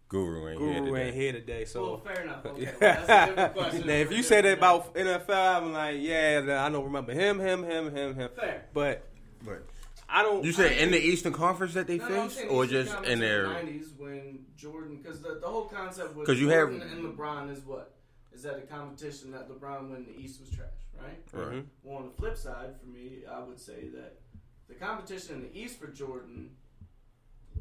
Guru 0.09 0.45
uh, 0.45 0.49
ain't 0.51 0.59
guru 0.59 0.73
here 0.73 0.85
today. 0.85 1.07
ain't 1.07 1.15
here 1.15 1.33
today, 1.33 1.65
so. 1.65 1.83
Well, 1.83 1.99
fair 1.99 2.23
enough. 2.23 2.45
Okay, 2.47 2.65
well, 2.65 2.75
that's 2.81 3.09
a 3.09 3.27
different 3.27 3.55
question. 3.55 3.87
now, 3.87 3.93
if 3.95 4.13
you 4.13 4.19
a 4.19 4.23
say 4.23 4.41
that 4.41 4.59
about 4.59 4.95
NFL, 4.95 5.57
I'm 5.63 5.73
like, 5.73 5.97
yeah, 6.01 6.65
I 6.67 6.69
don't 6.69 6.85
remember 6.85 7.13
him, 7.13 7.39
him, 7.39 7.63
him, 7.65 7.95
him, 7.95 8.15
him. 8.17 8.31
Fair. 8.37 8.65
But 8.75 9.07
But 9.45 9.63
I 10.13 10.23
don't. 10.23 10.45
you 10.45 10.53
said 10.53 10.73
in 10.79 10.91
the 10.91 10.99
Eastern 10.99 11.33
Conference 11.33 11.75
that 11.75 11.87
they 11.87 11.99
No, 11.99 12.09
no, 12.09 12.23
faced, 12.25 12.37
saying 12.37 12.49
or 12.51 12.65
Eastern 12.65 12.83
just 12.85 12.95
Conference 12.95 13.13
in 13.15 13.21
their? 13.21 13.43
the 13.49 13.55
'90s 13.55 13.97
when 13.99 14.39
Jordan, 14.57 14.97
because 15.03 15.21
the, 15.21 15.39
the 15.41 15.47
whole 15.47 15.67
concept 15.67 16.17
was 16.17 16.27
because 16.27 16.41
you 16.41 16.49
have- 16.49 16.71
Jordan 16.71 16.89
and 16.91 17.05
LeBron 17.17 17.51
is 17.51 17.61
what 17.65 17.95
is 18.33 18.43
that 18.43 18.57
a 18.59 18.63
competition 18.63 19.31
that 19.33 19.49
LeBron 19.49 19.91
when 19.91 20.05
the 20.05 20.19
East 20.19 20.41
was 20.41 20.51
trash, 20.51 20.69
right? 20.99 21.19
Right. 21.33 21.47
Mm-hmm. 21.49 21.61
Well, 21.83 21.99
on 21.99 22.05
the 22.07 22.11
flip 22.13 22.37
side, 22.37 22.75
for 22.81 22.87
me, 22.87 23.25
I 23.31 23.41
would 23.41 23.59
say 23.59 23.89
that 23.91 24.21
the 24.69 24.75
competition 24.75 25.37
in 25.37 25.43
the 25.43 25.57
East 25.59 25.79
for 25.81 25.89
Jordan 25.89 26.51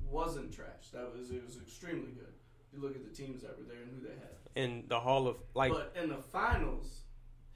wasn't 0.09 0.53
trash. 0.53 0.89
That 0.93 1.11
was 1.15 1.31
it 1.31 1.43
was 1.45 1.57
extremely 1.57 2.11
good. 2.11 2.33
You 2.73 2.81
look 2.81 2.95
at 2.95 3.03
the 3.03 3.15
teams 3.15 3.41
that 3.41 3.57
were 3.57 3.65
there 3.65 3.81
and 3.81 3.91
who 3.91 4.07
they 4.07 4.13
had. 4.13 4.37
in 4.55 4.83
the 4.87 4.99
Hall 4.99 5.27
of 5.27 5.37
like 5.55 5.71
but 5.71 5.95
in 6.01 6.09
the 6.09 6.17
finals, 6.17 7.01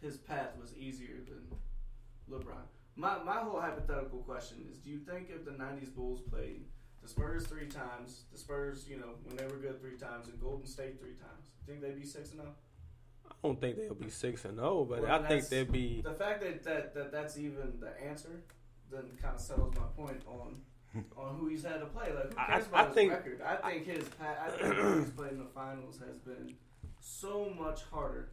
his 0.01 0.17
path 0.17 0.49
was 0.59 0.75
easier 0.75 1.17
than 1.27 1.47
LeBron. 2.29 2.55
My 2.95 3.21
my 3.23 3.37
whole 3.37 3.59
hypothetical 3.59 4.19
question 4.19 4.65
is: 4.71 4.77
Do 4.77 4.89
you 4.89 4.99
think 4.99 5.29
if 5.29 5.45
the 5.45 5.51
'90s 5.51 5.93
Bulls 5.93 6.21
played 6.21 6.65
the 7.01 7.07
Spurs 7.09 7.45
three 7.47 7.67
times, 7.67 8.23
the 8.31 8.37
Spurs, 8.37 8.85
you 8.87 8.97
know, 8.97 9.15
when 9.25 9.35
they 9.35 9.45
were 9.45 9.57
good 9.59 9.81
three 9.81 9.97
times, 9.97 10.27
and 10.27 10.39
Golden 10.39 10.65
State 10.67 10.99
three 10.99 11.15
times, 11.15 11.47
think 11.65 11.81
they'd 11.81 11.99
be 11.99 12.05
six 12.05 12.31
and 12.31 12.41
zero? 12.41 12.53
I 13.29 13.33
don't 13.43 13.59
think 13.59 13.77
they'll 13.77 13.93
be 13.95 14.09
six 14.09 14.45
and 14.45 14.57
zero, 14.57 14.85
but 14.85 15.01
Well, 15.01 15.11
I 15.23 15.27
think 15.27 15.47
they'd 15.49 15.71
be. 15.71 16.01
The 16.01 16.13
fact 16.13 16.41
that, 16.41 16.63
that, 16.63 16.93
that 16.93 17.11
that's 17.11 17.37
even 17.37 17.79
the 17.79 17.99
answer, 18.05 18.43
then 18.91 19.03
kind 19.21 19.35
of 19.35 19.41
settles 19.41 19.73
my 19.75 19.87
point 20.03 20.21
on 20.27 20.61
on 21.17 21.35
who 21.37 21.47
he's 21.47 21.63
had 21.63 21.79
to 21.79 21.87
play. 21.87 22.13
Like, 22.13 22.31
who 22.33 22.39
I- 22.39 22.45
cares 22.47 22.65
I 22.65 22.67
about 22.67 22.87
his 22.87 22.95
think- 22.95 23.11
record? 23.11 23.41
I 23.41 23.69
think 23.71 23.85
his 23.87 24.05
I 24.21 24.49
think 24.51 24.75
who 24.75 24.99
he's 24.99 25.09
played 25.09 25.31
in 25.31 25.39
the 25.39 25.49
finals 25.55 25.97
has 25.99 26.17
been 26.19 26.53
so 26.99 27.49
much 27.57 27.81
harder 27.91 28.29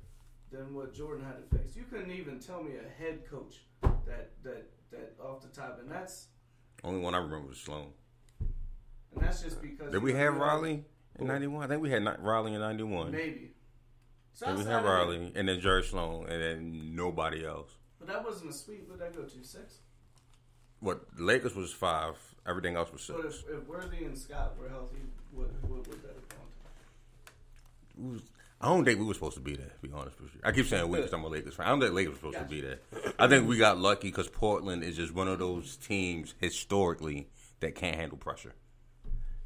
than 0.52 0.74
what 0.74 0.92
Jordan 0.92 1.24
had 1.24 1.36
to 1.50 1.56
face. 1.58 1.76
You 1.76 1.84
couldn't 1.90 2.10
even 2.10 2.38
tell 2.40 2.62
me 2.62 2.72
a 2.76 3.02
head 3.02 3.20
coach 3.28 3.62
that 4.06 4.30
that 4.42 4.70
that 4.90 5.14
off 5.22 5.40
the 5.42 5.48
top, 5.48 5.78
and 5.80 5.90
that's 5.90 6.26
Only 6.84 7.00
one 7.00 7.14
I 7.14 7.18
remember 7.18 7.48
was 7.48 7.58
Sloan. 7.58 7.92
and 8.40 8.50
that's 9.24 9.42
just 9.42 9.60
because. 9.62 9.92
Did 9.92 10.02
we 10.02 10.12
have 10.14 10.34
Riley 10.36 10.84
in 11.18 11.26
'91? 11.26 11.64
I 11.64 11.66
think 11.68 11.82
we 11.82 11.90
had 11.90 12.02
ni- 12.02 12.10
Riley 12.18 12.54
in 12.54 12.60
'91. 12.60 13.10
Maybe. 13.10 13.52
So 14.32 14.46
Then 14.46 14.58
we 14.58 14.64
had 14.64 14.84
Riley, 14.84 15.32
and 15.34 15.48
then 15.48 15.60
Jerry 15.60 15.82
Sloan, 15.82 16.26
and 16.28 16.42
then 16.42 16.94
nobody 16.94 17.44
else. 17.44 17.70
But 17.98 18.08
that 18.08 18.24
wasn't 18.24 18.50
a 18.50 18.52
sweep. 18.52 18.88
What 18.88 18.98
did 18.98 19.06
that 19.12 19.16
go 19.16 19.24
to? 19.24 19.44
Six? 19.44 19.78
What 20.80 21.02
Lakers 21.18 21.54
was 21.54 21.72
five. 21.72 22.14
Everything 22.48 22.74
else 22.76 22.90
was 22.90 23.02
six. 23.02 23.18
But 23.18 23.26
if, 23.26 23.44
if 23.62 23.66
Worthy 23.68 24.04
and 24.04 24.16
Scott 24.16 24.56
were 24.58 24.68
healthy, 24.70 25.02
what, 25.32 25.48
what 25.64 25.86
would 25.86 26.02
that 26.02 26.14
have 26.14 26.28
gone 26.30 28.18
to? 28.18 28.22
We 28.60 28.66
was- 28.66 28.72
I 28.72 28.74
don't 28.74 28.84
think 28.84 28.98
we 29.00 29.06
were 29.06 29.14
supposed 29.14 29.36
to 29.36 29.40
be 29.42 29.56
there. 29.56 29.66
To 29.68 29.88
be 29.88 29.92
honest 29.92 30.20
with 30.20 30.34
you, 30.34 30.40
I 30.44 30.52
keep 30.52 30.66
saying 30.66 30.88
we 30.88 30.96
because 30.98 31.12
I'm 31.12 31.24
a 31.24 31.28
Lakers 31.28 31.54
fan. 31.54 31.66
I 31.66 31.70
don't 31.70 31.80
think 31.80 31.94
Lakers 31.94 32.12
were 32.12 32.30
supposed 32.32 32.38
to 32.38 32.44
be 32.44 32.60
there. 32.60 32.78
I 33.18 33.26
think 33.26 33.48
we 33.48 33.56
got 33.56 33.78
lucky 33.78 34.08
because 34.08 34.28
Portland 34.28 34.82
is 34.84 34.96
just 34.96 35.14
one 35.14 35.28
of 35.28 35.38
those 35.38 35.76
teams 35.76 36.34
historically 36.40 37.28
that 37.60 37.74
can't 37.74 37.96
handle 37.96 38.18
pressure, 38.18 38.54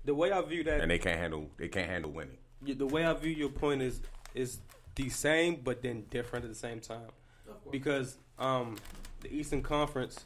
The 0.05 0.15
way 0.15 0.31
I 0.33 0.41
view 0.43 0.65
that, 0.65 0.81
and 0.81 0.91
they 0.91 0.99
can't 0.99 1.19
handle 1.19 1.51
they 1.59 1.69
can't 1.69 1.89
handle 1.89 2.11
winning. 2.11 2.39
The 2.63 2.87
way 2.87 3.05
I 3.05 3.13
view 3.15 3.31
your 3.33 3.49
point 3.51 3.83
is 3.83 4.01
is 4.35 4.59
the 4.97 5.09
same 5.11 5.61
but 5.63 5.83
then 5.83 6.05
different 6.11 6.45
at 6.45 6.51
the 6.51 6.57
same 6.57 6.81
time. 6.81 7.09
Because 7.71 8.17
um, 8.39 8.77
the 9.21 9.33
Eastern 9.33 9.63
Conference, 9.63 10.25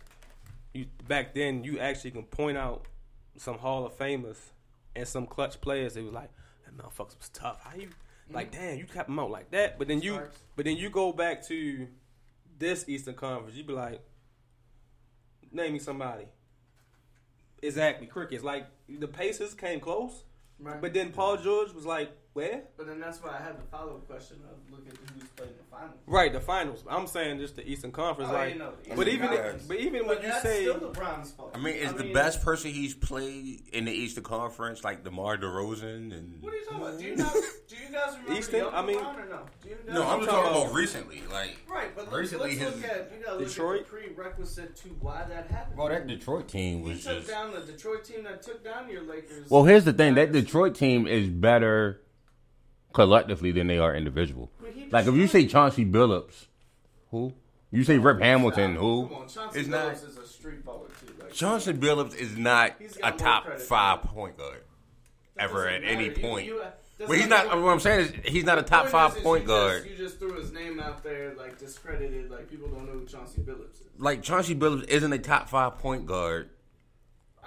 you 0.73 0.87
back 1.07 1.35
then 1.35 1.63
you 1.65 1.79
actually 1.79 2.11
can 2.13 2.25
point 2.25 2.57
out 2.57 2.87
some 3.37 3.59
Hall 3.59 3.85
of 3.87 3.97
Famers 3.99 4.39
and 4.97 5.07
some 5.07 5.27
clutch 5.27 5.61
players. 5.61 5.97
It 5.97 6.03
was 6.05 6.13
like 6.13 6.31
that 6.65 6.77
motherfuckers 6.77 7.19
was 7.19 7.29
tough. 7.33 7.61
How 7.63 7.77
you 7.77 7.89
Mm-hmm. 8.29 8.35
like? 8.37 8.53
Damn, 8.53 8.79
you 8.79 8.85
kept 8.85 9.09
them 9.09 9.19
out 9.19 9.31
like 9.31 9.51
that. 9.51 9.79
But 9.79 9.89
then 9.89 10.01
you, 10.01 10.21
but 10.57 10.65
then 10.65 10.77
you 10.77 10.91
go 10.91 11.13
back 11.13 11.47
to 11.49 11.87
this 12.59 12.85
Eastern 12.89 13.15
Conference. 13.15 13.57
You 13.57 13.65
be 13.65 13.73
like, 13.73 14.01
name 15.53 15.73
me 15.73 15.79
somebody. 15.79 16.27
Exactly, 17.63 18.07
crickets. 18.07 18.45
Like 18.45 18.67
the 18.89 19.09
Pacers 19.09 19.55
came 19.55 19.81
close, 19.81 20.23
Right. 20.61 20.81
but 20.81 20.95
then 20.95 21.11
Paul 21.13 21.37
George 21.39 21.73
was 21.73 21.85
like, 21.87 22.11
where? 22.39 22.63
But 22.77 22.87
then 22.87 23.01
that's 23.01 23.23
why 23.23 23.37
I 23.39 23.43
had 23.43 23.59
the 23.59 23.63
follow 23.71 23.95
up 23.97 24.07
question 24.07 24.37
of 24.51 24.57
look 24.73 24.87
at 24.89 24.95
who's 25.15 25.29
playing 25.31 25.51
in 25.53 25.57
the 25.59 25.65
finals. 25.77 25.97
Right, 26.07 26.33
the 26.33 26.41
finals. 26.41 26.85
I'm 26.89 27.07
saying 27.07 27.39
just 27.41 27.57
the 27.57 27.69
Eastern 27.69 27.91
Conference. 27.93 28.31
Oh, 28.31 28.35
like, 28.35 28.53
you 28.53 28.59
know, 28.61 28.73
the 28.89 28.95
but 28.95 29.09
even 29.09 29.29
Conference. 29.29 29.63
but 29.65 29.77
even 29.79 30.07
when 30.07 30.23
you 30.23 30.33
say 30.43 30.63
still 30.63 30.79
LeBron's 30.79 31.33
fault. 31.33 31.53
I 31.55 31.59
mean, 31.59 31.75
is 31.75 31.93
the 31.95 32.05
mean, 32.05 32.13
best 32.15 32.43
person 32.43 32.71
he's 32.71 32.95
played 32.95 33.63
in 33.73 33.85
the 33.87 33.93
Eastern 33.93 34.25
Conference 34.25 34.85
like 34.85 35.03
DeMar 35.05 35.39
DeRozan 35.39 36.13
and? 36.17 36.39
What 36.41 36.53
are 36.53 36.57
you 36.57 36.65
talking 36.67 36.81
about? 36.83 36.99
Do 36.99 37.05
you 37.07 37.17
not? 37.17 37.33
Do 37.35 37.77
you 37.77 37.93
guys 37.93 38.13
remember 38.15 38.33
Eastern? 38.39 38.61
young 38.61 38.75
I 38.75 38.83
mean- 38.87 38.99
LeBron 38.99 39.25
or 39.25 39.29
no? 39.29 39.41
Do 39.63 39.69
you 39.69 39.75
guys 39.85 39.95
No, 39.95 40.03
I'm 40.03 40.09
talking 40.21 40.27
talking 40.27 40.51
about- 40.53 40.63
about 40.67 40.75
recently. 40.75 41.23
Like 41.31 41.57
right. 41.69 41.95
But 41.95 42.05
let's, 42.07 42.17
recently 42.17 42.57
let's 42.57 42.61
his- 42.61 42.75
look 42.83 42.85
at 42.91 43.13
you 43.17 43.25
gotta 43.25 43.39
look 43.39 43.49
Detroit? 43.49 43.81
at 43.81 43.85
the 43.87 43.91
prerequisite 43.91 44.77
to 44.77 44.89
why 45.01 45.25
that 45.29 45.47
happened. 45.49 45.77
well, 45.79 45.89
that 45.89 46.07
Detroit 46.07 46.49
team 46.49 46.85
he 46.85 46.91
was 46.93 47.05
took 47.05 47.17
just. 47.19 47.29
down 47.29 47.53
the 47.53 47.61
Detroit 47.61 48.05
team 48.05 48.23
that 48.25 48.43
took 48.43 48.63
down 48.65 48.89
your 48.91 49.03
Lakers. 49.03 49.51
Well, 49.51 49.65
here's 49.65 49.85
the 49.85 49.93
thing: 49.93 50.15
that 50.15 50.33
Detroit 50.33 50.75
team 50.75 51.07
is 51.07 51.29
better 51.29 52.01
collectively 52.99 53.53
than 53.53 53.69
they 53.69 53.79
are 53.79 53.95
individual. 53.95 54.51
Like 54.91 55.07
if 55.07 55.15
you 55.15 55.29
say 55.29 55.47
Chauncey 55.47 55.85
Billups, 55.85 56.47
who? 57.13 57.33
You 57.71 57.85
say 57.85 57.97
Rip 57.99 58.21
Hamilton, 58.21 58.75
who? 58.75 59.07
Come 59.07 59.17
on, 59.19 59.29
Chauncey 59.29 59.61
It's 59.61 59.69
not. 59.69 59.93
Billups 59.95 60.09
is 60.09 60.17
a 60.17 60.27
street 60.27 60.65
baller 60.67 60.89
too. 60.99 61.13
Like, 61.23 61.33
Chauncey 61.33 61.75
Billups 61.75 62.17
is 62.17 62.37
not 62.37 62.75
a 63.05 63.13
top 63.13 63.45
credit. 63.45 63.61
five 63.63 64.03
point 64.03 64.37
guard 64.37 64.65
ever 65.39 65.69
at 65.69 65.85
any 65.85 66.09
matter. 66.09 66.21
You- 66.21 66.27
point. 66.29 66.47
you- 66.47 66.61
that's 66.99 67.09
But 67.09 67.19
he's 67.19 67.29
not. 67.29 67.49
point. 67.49 67.63
What 67.63 67.71
I'm 67.71 67.79
saying 67.79 68.01
is 68.01 68.13
he's 68.33 68.43
not 68.45 68.59
a 68.59 68.63
top 68.65 68.81
Point 68.81 68.91
five 68.91 69.11
is, 69.13 69.17
is 69.19 69.23
point 69.23 69.43
you 69.43 69.47
guard. 69.49 69.85
Just, 69.85 69.91
you 69.99 70.05
just 70.05 70.19
threw 70.19 70.33
his 70.41 70.51
name 70.51 70.81
out 70.81 71.05
there 71.05 71.35
like 71.37 71.57
discredited, 71.57 72.33
like 72.33 72.51
people 72.51 72.67
don't 72.67 72.87
know 72.87 72.93
who 72.99 73.07
Chauncey 73.07 73.43
Billups 73.43 73.75
is. 73.75 73.87
Like 73.99 74.23
Chauncey 74.23 74.57
Billups 74.57 74.89
isn't 74.89 75.13
a 75.13 75.19
top 75.21 75.49
five 75.49 75.79
point 75.79 76.07
guard 76.07 76.51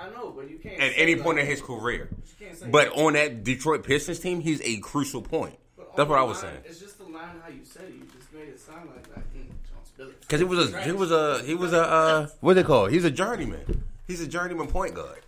I 0.01 0.10
know, 0.10 0.31
but 0.31 0.50
you 0.50 0.58
can't 0.58 0.79
at 0.79 0.93
say, 0.93 0.96
any 0.98 1.15
like, 1.15 1.24
point 1.24 1.39
in 1.39 1.46
his 1.46 1.62
career. 1.62 2.10
you 2.39 2.46
can't 2.46 2.58
say 2.58 2.67
But 2.70 2.96
that. 2.96 3.01
on 3.01 3.13
that 3.13 3.43
Detroit 3.43 3.84
Pistons 3.84 4.20
team, 4.20 4.41
he's 4.41 4.62
a 4.62 4.77
crucial 4.77 5.22
point. 5.22 5.58
That's 5.96 6.10
what 6.10 6.17
I 6.20 6.24
was 6.24 6.41
line- 6.41 6.53
saying. 6.53 6.63
It's 6.65 6.79
just 6.79 6.98
the 6.98 7.03
line 7.05 7.29
how 7.43 7.50
you 7.50 7.65
said 7.65 7.84
it. 7.84 7.93
You 7.93 8.08
just 8.17 8.31
made 8.34 8.48
it 8.48 8.60
sound 8.60 8.89
like 8.89 9.03
that. 9.13 9.24
Chauncey 9.34 9.91
Billups. 10.00 10.22
Because 10.22 10.39
he 10.39 10.46
was 10.46 10.74
a 10.74 10.81
he 10.84 10.91
was 10.93 11.12
a 11.12 11.43
he 11.43 11.53
was 11.55 11.74
a 11.74 11.84
uh, 11.84 12.27
what 12.39 12.53
they 12.55 12.63
call? 12.63 12.86
He's 12.88 13.03
a 13.03 13.12
journeyman. 13.12 13.84
He's 14.08 14.22
a 14.22 14.27
journeyman 14.27 14.67
point 14.67 14.96
guard. 14.96 15.20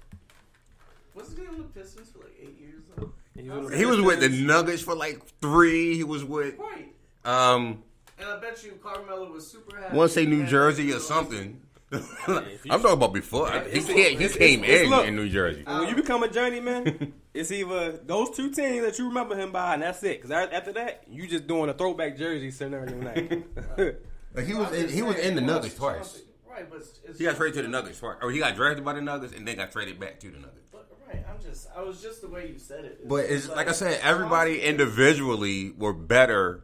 Wasn't 1.13 1.38
he 1.39 1.46
on 1.48 1.58
the 1.58 1.63
Pistons 1.63 2.10
for 2.10 2.20
like 2.20 2.34
eight 2.42 2.58
years 2.60 2.82
though? 2.96 3.12
He 3.36 3.50
was- 3.50 3.74
He 3.74 3.86
was 3.86 4.01
with 4.01 4.20
the 4.22 4.30
Nuggets 4.30 4.82
for 4.82 4.96
like 4.96 5.22
three. 5.42 5.96
He 5.96 6.03
was 6.03 6.24
with 6.24 6.56
Right. 6.58 6.94
um 7.25 7.84
And 8.18 8.30
I 8.30 8.39
bet 8.39 8.63
you 8.63 8.80
Carmelo 8.82 9.32
was 9.32 9.46
super 9.46 9.77
happy. 9.77 9.96
want 9.98 10.10
to 10.12 10.13
say 10.15 10.25
New 10.25 10.46
Jersey 10.46 10.94
or 10.94 11.00
something. 11.00 11.62
I'm 12.28 12.82
talking 12.82 12.92
about 12.92 13.14
before. 13.14 13.52
He, 13.72 13.82
came- 13.82 14.20
he 14.20 14.30
came 14.30 14.64
in 14.64 14.90
look. 14.90 15.08
in 15.08 15.16
New 15.16 15.30
Jersey. 15.30 15.64
when 15.66 15.90
you 15.90 15.96
become 15.96 16.24
a 16.24 16.28
journeyman, 16.30 17.14
it's 17.34 17.52
either 17.52 17.92
those 18.06 18.32
two 18.36 18.52
teams 18.52 18.84
that 18.86 18.98
you 19.00 19.08
remember 19.08 19.36
him 19.36 19.52
by, 19.52 19.74
and 19.76 19.84
that's 19.84 20.02
it. 20.04 20.22
Because 20.22 20.32
after 20.32 20.74
that, 20.74 21.04
you 21.10 21.28
just 21.28 21.48
doing 21.48 21.70
a 21.70 21.74
throwback 21.74 22.18
jersey 22.18 22.52
scenario 22.52 22.96
night. 22.96 23.46
Like 24.36 24.46
he 24.48 24.54
was 24.56 24.70
I'm 24.70 24.74
in, 24.74 24.90
he 24.90 25.02
was 25.04 25.16
in 25.18 25.36
the 25.36 25.42
he 25.42 25.48
Nuggets 25.48 25.76
twice. 25.76 26.22
Right, 26.50 26.68
but 26.70 26.80
it's, 26.80 27.20
He 27.20 27.24
got 27.26 27.36
traded 27.36 27.56
to 27.58 27.62
the 27.64 27.68
Nuggets 27.68 28.00
twice. 28.00 28.18
Or 28.22 28.32
he 28.32 28.40
got 28.40 28.56
drafted 28.56 28.84
by 28.84 28.94
the 28.94 29.02
Nuggets 29.02 29.34
and 29.34 29.48
then 29.48 29.58
got 29.58 29.72
traded 29.72 30.00
back 30.00 30.20
to 30.22 30.32
the 30.32 30.38
Nuggets. 30.40 30.70
But, 30.72 30.88
right, 31.08 31.24
I'm 31.30 31.40
just. 31.40 31.68
I 31.76 31.84
was 31.84 32.02
just 32.02 32.22
the 32.22 32.28
way 32.28 32.48
you 32.48 32.58
said 32.58 32.86
it. 32.86 33.08
But 33.08 33.26
it's 33.26 33.48
like 33.48 33.68
I 33.70 33.74
said, 33.74 34.00
everybody 34.02 34.56
Chauncey- 34.56 34.68
individually 34.70 35.72
were 35.78 35.94
better 35.94 36.64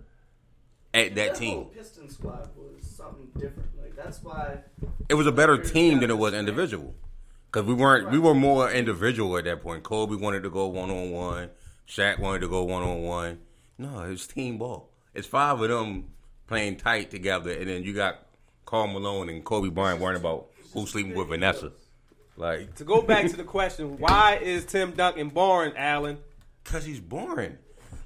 at 0.94 1.14
that 1.16 1.30
whole 1.30 1.38
team. 1.38 1.66
Piston 1.66 2.10
squad 2.10 2.50
was 2.58 2.84
something 2.88 3.28
different. 3.38 3.69
Like 4.00 4.06
that's 4.06 4.24
why. 4.24 4.60
It 5.10 5.16
was 5.16 5.28
a 5.28 5.32
better 5.32 5.58
team 5.58 6.00
than 6.00 6.10
it 6.10 6.18
was 6.18 6.34
individual. 6.34 6.96
Because 7.52 7.68
we 7.68 7.74
weren't, 7.74 8.12
we 8.12 8.20
were 8.20 8.36
more 8.36 8.72
individual 8.72 9.38
at 9.38 9.46
that 9.46 9.62
point. 9.62 9.84
Kobe 9.84 10.16
wanted 10.16 10.44
to 10.44 10.50
go 10.50 10.68
one 10.68 10.90
on 10.90 11.12
one. 11.12 11.50
Shaq 11.88 12.20
wanted 12.20 12.40
to 12.40 12.48
go 12.48 12.64
one 12.64 12.84
on 12.84 13.02
one. 13.02 13.40
No, 13.78 14.02
it 14.02 14.10
was 14.10 14.28
team 14.28 14.58
ball. 14.58 14.92
It's 15.14 15.28
five 15.28 15.60
of 15.60 15.70
them 15.70 16.10
playing 16.48 16.78
tight 16.78 17.10
together, 17.10 17.52
and 17.52 17.68
then 17.68 17.84
you 17.84 17.94
got 17.94 18.28
Karl 18.66 18.88
Malone 18.88 19.30
and 19.30 19.44
Kobe 19.44 19.70
Bryant 19.70 20.00
worrying 20.00 20.20
about 20.20 20.50
who's 20.74 20.92
sleeping 20.92 21.16
with 21.16 21.30
Vanessa. 21.30 21.72
Like, 22.38 22.76
to 22.76 22.84
go 22.84 23.02
back 23.02 23.28
to 23.32 23.36
the 23.36 23.44
question, 23.44 23.98
why 23.98 24.38
is 24.42 24.66
Tim 24.66 24.92
Duncan 24.92 25.30
boring, 25.30 25.76
Allen? 25.76 26.20
cause 26.64 26.86
he's 26.86 27.00
boring. 27.00 27.58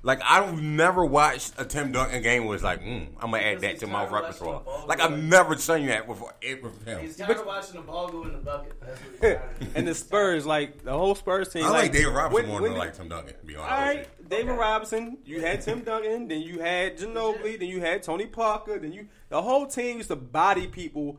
Like 0.06 0.22
I've 0.22 0.62
never 0.62 1.06
watched 1.06 1.54
a 1.58 1.64
Tim 1.64 1.94
Duncan 1.94 2.22
game 2.22 2.44
where 2.44 2.56
it's 2.56 2.64
like, 2.64 2.82
mm, 2.84 3.08
I'm 3.22 3.32
gonna 3.32 3.42
add 3.44 3.62
that 3.62 3.80
to 3.80 3.88
my 3.88 4.00
tired 4.00 4.06
of 4.08 4.12
watching 4.12 4.48
repertoire. 4.48 4.86
Like 4.86 5.00
I've 5.00 5.18
never 5.18 5.58
seen 5.58 5.86
that 5.88 6.08
before. 6.08 6.34
It 6.42 6.62
was 6.62 6.74
him. 6.84 7.00
He's 7.00 7.16
tired 7.16 7.38
of 7.38 7.46
watching 7.46 7.76
the 7.76 7.82
ball 7.84 8.10
go 8.10 8.24
in 8.24 8.34
the 8.34 8.38
bucket. 8.40 8.74
That's 8.82 9.00
what 9.00 9.12
he's 9.12 9.20
tired 9.22 9.42
of. 9.62 9.78
And 9.78 9.88
the 9.88 9.96
Spurs, 9.96 10.46
like 10.46 10.84
the 10.84 10.92
whole 10.92 11.16
Spurs 11.16 11.48
team. 11.54 11.64
I 11.66 11.70
like 11.70 11.94
David 11.94 12.10
Robinson 12.14 12.34
when- 12.34 12.48
more 12.50 12.62
when 12.62 12.72
than 12.74 12.82
I 12.82 12.86
like 12.86 12.98
Tim 12.98 13.08
Duncan. 13.08 13.34
To 13.40 13.46
be 13.46 13.56
honest. 13.56 13.72
All 13.72 13.78
right, 13.80 13.96
with 13.96 14.08
right, 14.20 14.30
David 14.30 14.52
Robinson. 14.52 15.18
You 15.24 15.40
had 15.40 15.62
Tim 15.62 15.80
Duncan, 15.86 16.28
then 16.28 16.42
you 16.42 16.60
had 16.60 16.98
Ginobili, 16.98 17.58
then 17.58 17.70
you 17.70 17.80
had 17.80 18.04
Tony 18.04 18.26
Parker, 18.26 18.78
then 18.80 18.92
you 18.92 19.08
the 19.30 19.42
whole 19.42 19.66
team 19.68 19.98
used 19.98 20.10
to 20.10 20.18
body 20.18 20.68
people 20.68 21.18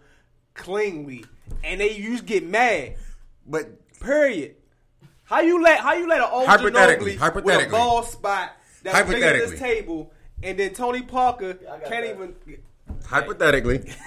cleanly, 0.52 1.24
and 1.62 1.80
they 1.80 1.92
used 1.96 2.26
to 2.26 2.28
get 2.28 2.46
mad. 2.46 2.96
But 3.46 3.80
Period. 4.00 4.56
How 5.22 5.40
you 5.40 5.62
let 5.62 5.80
how 5.80 5.94
you 5.94 6.06
let 6.06 6.18
an 6.20 6.28
old 6.30 6.46
Hypothetically, 6.46 7.14
Ginobili 7.14 7.18
hypothetically. 7.18 7.56
with 7.64 7.66
a 7.68 7.70
ball 7.70 8.02
spot 8.02 8.50
that's 8.84 9.08
bigger 9.08 9.20
than 9.20 9.32
this 9.38 9.50
Hypothetically. 9.50 9.74
table, 9.82 10.12
and 10.42 10.58
then 10.58 10.72
Tony 10.74 11.02
Parker 11.02 11.58
I 11.70 11.78
can't 11.88 12.04
that. 12.06 12.10
even. 12.14 12.34
Hypothetically, 13.06 13.92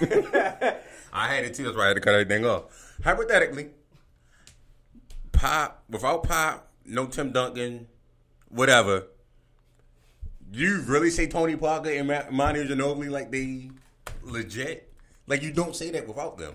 I 1.12 1.28
had 1.34 1.44
it 1.44 1.54
too. 1.54 1.64
That's 1.64 1.76
why 1.76 1.84
I 1.84 1.88
had 1.88 1.94
to 1.94 2.00
cut 2.00 2.14
everything 2.14 2.46
off. 2.46 2.96
Hypothetically, 3.04 3.68
Pop 5.32 5.82
without 5.88 6.22
Pop, 6.24 6.68
no 6.84 7.06
Tim 7.06 7.30
Duncan, 7.32 7.86
whatever. 8.48 9.04
You 10.50 10.80
really 10.86 11.10
say 11.10 11.26
Tony 11.26 11.56
Parker 11.56 11.90
and 11.90 12.08
Ma- 12.08 12.30
Manu 12.30 12.66
Ginobili 12.66 13.10
like 13.10 13.30
they 13.30 13.70
legit? 14.22 14.90
Like 15.26 15.42
you 15.42 15.52
don't 15.52 15.76
say 15.76 15.90
that 15.90 16.08
without 16.08 16.38
them. 16.38 16.54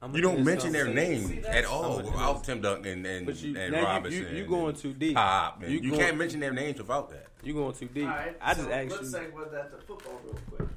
I'm 0.00 0.14
You 0.14 0.22
don't 0.22 0.44
mention 0.44 0.72
their 0.72 0.84
something. 0.86 1.10
name 1.10 1.26
See, 1.26 1.38
at 1.48 1.64
all 1.64 1.84
I'm 1.84 1.90
gonna 1.90 2.02
do 2.04 2.10
without 2.12 2.44
Tim 2.44 2.60
Duncan 2.60 3.04
and, 3.04 3.26
But 3.26 3.42
you, 3.42 3.56
and 3.58 3.72
now 3.72 3.80
you- 3.80 3.84
Robinson. 3.86 4.22
you, 4.22 4.42
you 4.42 4.46
going 4.46 4.74
too 4.76 4.92
deep. 4.94 5.16
Pop. 5.16 5.62
And 5.62 5.72
You 5.72 5.80
you 5.80 5.90
going- 5.90 6.00
can't 6.02 6.16
mention 6.16 6.38
their 6.40 6.52
names 6.52 6.78
without 6.78 7.10
that. 7.10 7.26
You're 7.42 7.54
going 7.56 7.74
too 7.74 7.88
deep. 7.88 8.04
All 8.04 8.10
right, 8.10 8.36
I 8.40 8.54
just 8.54 8.66
so 8.66 8.72
asked 8.72 8.90
let's 8.90 9.12
you. 9.12 9.18
segue 9.18 9.50
that 9.52 9.70
to 9.72 9.78
football 9.84 10.20
real 10.24 10.38
quick. 10.56 10.68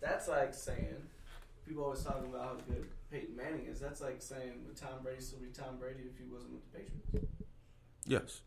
That's 0.00 0.28
like 0.28 0.54
saying 0.54 0.94
people 1.66 1.84
always 1.84 2.02
talking 2.04 2.26
about 2.30 2.42
how 2.44 2.54
good 2.72 2.88
Peyton 3.10 3.34
Manning 3.36 3.66
is. 3.66 3.80
That's 3.80 4.00
like 4.00 4.22
saying 4.22 4.52
would 4.66 4.76
Tom 4.76 5.02
Brady 5.02 5.20
still 5.22 5.40
be 5.40 5.48
Tom 5.48 5.76
Brady 5.80 6.02
if 6.10 6.16
he 6.18 6.24
wasn't 6.32 6.52
with 6.52 6.72
the 6.72 6.78
Patriots? 6.78 7.32
Yes. 8.06 8.40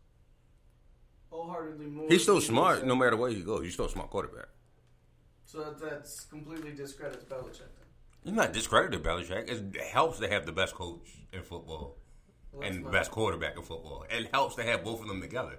Wholeheartedly 1.30 1.86
more. 1.86 2.08
He's 2.08 2.22
still 2.22 2.40
smart 2.40 2.86
no 2.86 2.94
matter 2.96 3.16
where 3.16 3.30
he 3.30 3.42
goes. 3.42 3.64
He's 3.64 3.72
still 3.74 3.86
a 3.86 3.90
smart 3.90 4.10
quarterback. 4.10 4.48
So 5.44 5.58
that, 5.64 5.78
that's 5.78 6.20
completely 6.24 6.72
discredits 6.72 7.24
Belichick. 7.24 7.68
Then. 8.24 8.34
He's 8.34 8.36
not 8.36 8.52
discredited 8.52 9.02
Belichick. 9.02 9.50
It 9.50 9.76
helps 9.82 10.18
to 10.20 10.28
have 10.28 10.46
the 10.46 10.52
best 10.52 10.74
coach 10.74 11.08
in 11.32 11.42
football 11.42 11.96
Well, 12.52 12.66
and 12.68 12.84
my- 12.84 12.90
best 12.90 13.10
quarterback 13.10 13.56
in 13.56 13.62
football. 13.62 14.04
It 14.10 14.28
helps 14.32 14.54
to 14.56 14.62
have 14.62 14.84
both 14.84 15.00
of 15.02 15.08
them 15.08 15.20
together. 15.20 15.58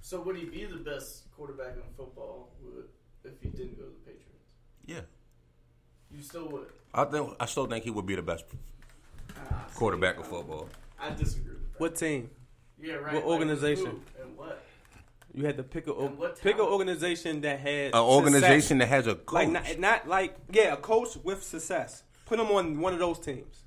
So 0.00 0.20
would 0.22 0.36
he 0.36 0.44
be 0.46 0.64
the 0.64 0.76
best 0.76 1.30
quarterback 1.36 1.74
in 1.76 1.82
football 1.96 2.50
if 3.24 3.32
he 3.42 3.48
didn't 3.50 3.76
go 3.78 3.84
to 3.84 3.90
the 3.90 3.96
Patriots? 4.06 4.46
Yeah. 4.86 5.00
You 6.10 6.22
still 6.22 6.48
would. 6.48 6.66
I 6.94 7.04
think 7.04 7.36
I 7.38 7.44
still 7.46 7.66
think 7.66 7.84
he 7.84 7.90
would 7.90 8.06
be 8.06 8.14
the 8.14 8.22
best 8.22 8.46
Ah, 9.36 9.66
quarterback 9.74 10.16
I 10.16 10.20
of 10.20 10.26
football. 10.28 10.68
I 10.98 11.10
disagree 11.10 11.52
with 11.52 11.72
that. 11.72 11.80
What 11.80 11.96
team? 11.96 12.30
Yeah, 12.80 12.94
right. 12.94 13.12
what 13.14 13.24
organization? 13.24 13.86
who 14.16 14.22
And 14.22 14.36
what? 14.36 14.62
You 15.38 15.44
had 15.46 15.56
to 15.56 15.62
pick 15.62 15.86
a 15.86 15.92
what 15.92 16.40
pick 16.40 16.56
an 16.56 16.62
organization 16.62 17.42
that 17.42 17.60
had 17.60 17.94
An 17.94 18.00
organization 18.00 18.60
success. 18.60 18.78
that 18.80 18.88
has 18.88 19.06
a 19.06 19.14
coach. 19.14 19.34
like 19.34 19.48
not, 19.48 19.78
not 19.78 20.08
like 20.08 20.36
yeah, 20.50 20.72
a 20.72 20.76
coach 20.76 21.16
with 21.22 21.44
success. 21.44 22.02
Put 22.26 22.40
him 22.40 22.46
on 22.48 22.80
one 22.80 22.92
of 22.92 22.98
those 22.98 23.20
teams 23.20 23.62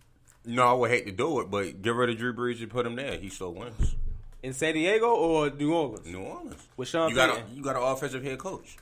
no, 0.46 0.63
I 0.68 0.74
would 0.74 0.90
hate 0.92 1.06
to 1.06 1.12
do 1.12 1.40
it, 1.40 1.51
but 1.51 1.82
get 1.82 1.94
rid 1.94 2.10
of 2.10 2.18
Drew 2.18 2.34
Brees 2.34 2.62
and 2.62 2.70
put 2.70 2.86
him 2.86 2.96
there. 2.96 3.16
He 3.18 3.30
still 3.30 3.54
wins. 3.54 3.96
in 4.42 4.54
San 4.54 4.74
Diego 4.74 5.13
or 5.13 5.50
New 5.51 5.74
Orleans. 5.74 6.06
New 6.08 6.20
Orleans. 6.20 6.68
With 6.75 6.88
Sean 6.88 7.10
you 7.10 7.16
got 7.16 7.30
a, 7.30 7.34
Payton. 7.36 7.56
you 7.56 7.63
got 7.63 7.75
an 7.75 7.84
offensive 7.84 8.24
head 8.24 8.38
coach 8.40 8.78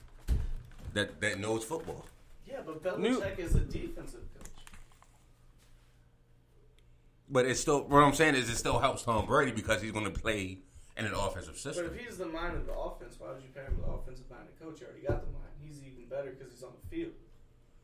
that 0.94 1.20
that 1.22 1.38
knows 1.40 1.64
football. 1.64 2.06
Yeah, 2.48 2.62
but 2.66 2.82
Belichick 2.82 3.00
New- 3.38 3.44
is 3.44 3.56
a 3.56 3.60
defensive 3.60 4.22
coach. 4.40 4.48
But 7.30 7.46
it's 7.46 7.60
still 7.60 7.84
what 7.84 8.00
I'm 8.04 8.14
saying 8.14 8.36
is 8.36 8.50
it 8.50 8.56
still 8.56 8.80
helps 8.80 9.04
Tom 9.04 9.26
Brady 9.28 9.52
because 9.52 9.82
he's 9.82 9.92
going 9.92 10.12
to 10.12 10.20
play 10.20 10.60
in 10.98 11.06
an 11.06 11.14
offensive 11.14 11.58
system. 11.58 11.88
But 11.88 11.96
if 11.96 12.06
he's 12.06 12.18
the 12.18 12.26
mind 12.26 12.58
of 12.58 12.66
the 12.66 12.74
offense, 12.74 13.16
why 13.20 13.32
would 13.32 13.42
you 13.42 13.50
pair 13.54 13.66
him 13.66 13.78
with 13.78 13.86
the 13.86 13.92
offensive 13.92 14.26
minded 14.30 14.60
coach? 14.60 14.82
You 14.82 14.88
already 14.88 15.06
got 15.08 15.22
the 15.22 15.32
mind. 15.32 15.52
He's 15.62 15.80
even 15.84 16.06
better 16.10 16.32
because 16.32 16.52
he's 16.54 16.64
on 16.64 16.72
the 16.82 16.88
field. 16.96 17.14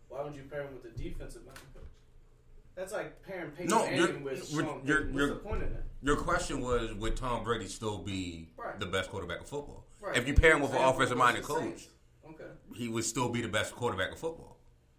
Why 0.10 0.24
would 0.24 0.36
you 0.36 0.44
pair 0.44 0.62
him 0.64 0.74
with 0.74 0.84
the 0.84 0.90
defensive 1.04 1.46
minded 1.46 1.64
coach? 1.74 1.84
That's 2.76 2.92
like 2.92 3.24
pairing 3.24 3.52
Peyton 3.52 3.70
No, 3.70 3.86
Manning 3.86 4.24
with 4.24 4.52
you're- 4.52 4.66
Sean 4.66 4.82
you're- 4.86 5.04
What's 5.06 5.16
you're- 5.16 5.30
the 5.30 5.36
point 5.40 5.64
of 5.64 5.70
that? 5.72 5.84
Your 6.02 6.18
question 6.18 6.60
was 6.62 6.94
would 6.96 7.16
Tom 7.16 7.44
Brady 7.44 7.68
still 7.68 8.00
be 8.00 8.50
Right. 8.58 8.78
the 8.80 8.86
best 8.86 9.10
quarterback 9.10 9.40
of 9.42 9.48
football? 9.48 9.86
Right. 10.02 10.18
If 10.18 10.28
you 10.28 10.34
pair 10.34 10.56
him 10.56 10.62
with 10.62 10.72
an 10.72 10.78
offensive 10.78 11.12
was 11.18 11.18
minded 11.18 11.44
coach, 11.44 11.62
Saints. 11.64 11.88
Okay. 12.30 12.52
he 12.76 12.90
would 12.90 13.06
still 13.06 13.30
be 13.30 13.42
the 13.42 13.48
best 13.48 13.74
quarterback 13.76 14.12
of 14.12 14.20
football. 14.20 14.58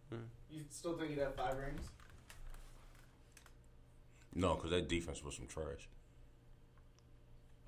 Hmm. 0.09 0.17
You 0.51 0.65
still 0.71 0.97
think 0.97 1.11
he'd 1.11 1.19
have 1.19 1.35
five 1.35 1.57
rings? 1.59 1.83
No, 4.35 4.55
because 4.55 4.71
that 4.71 4.89
defense 4.89 5.23
was 5.23 5.37
some 5.37 5.47
trash. 5.47 5.89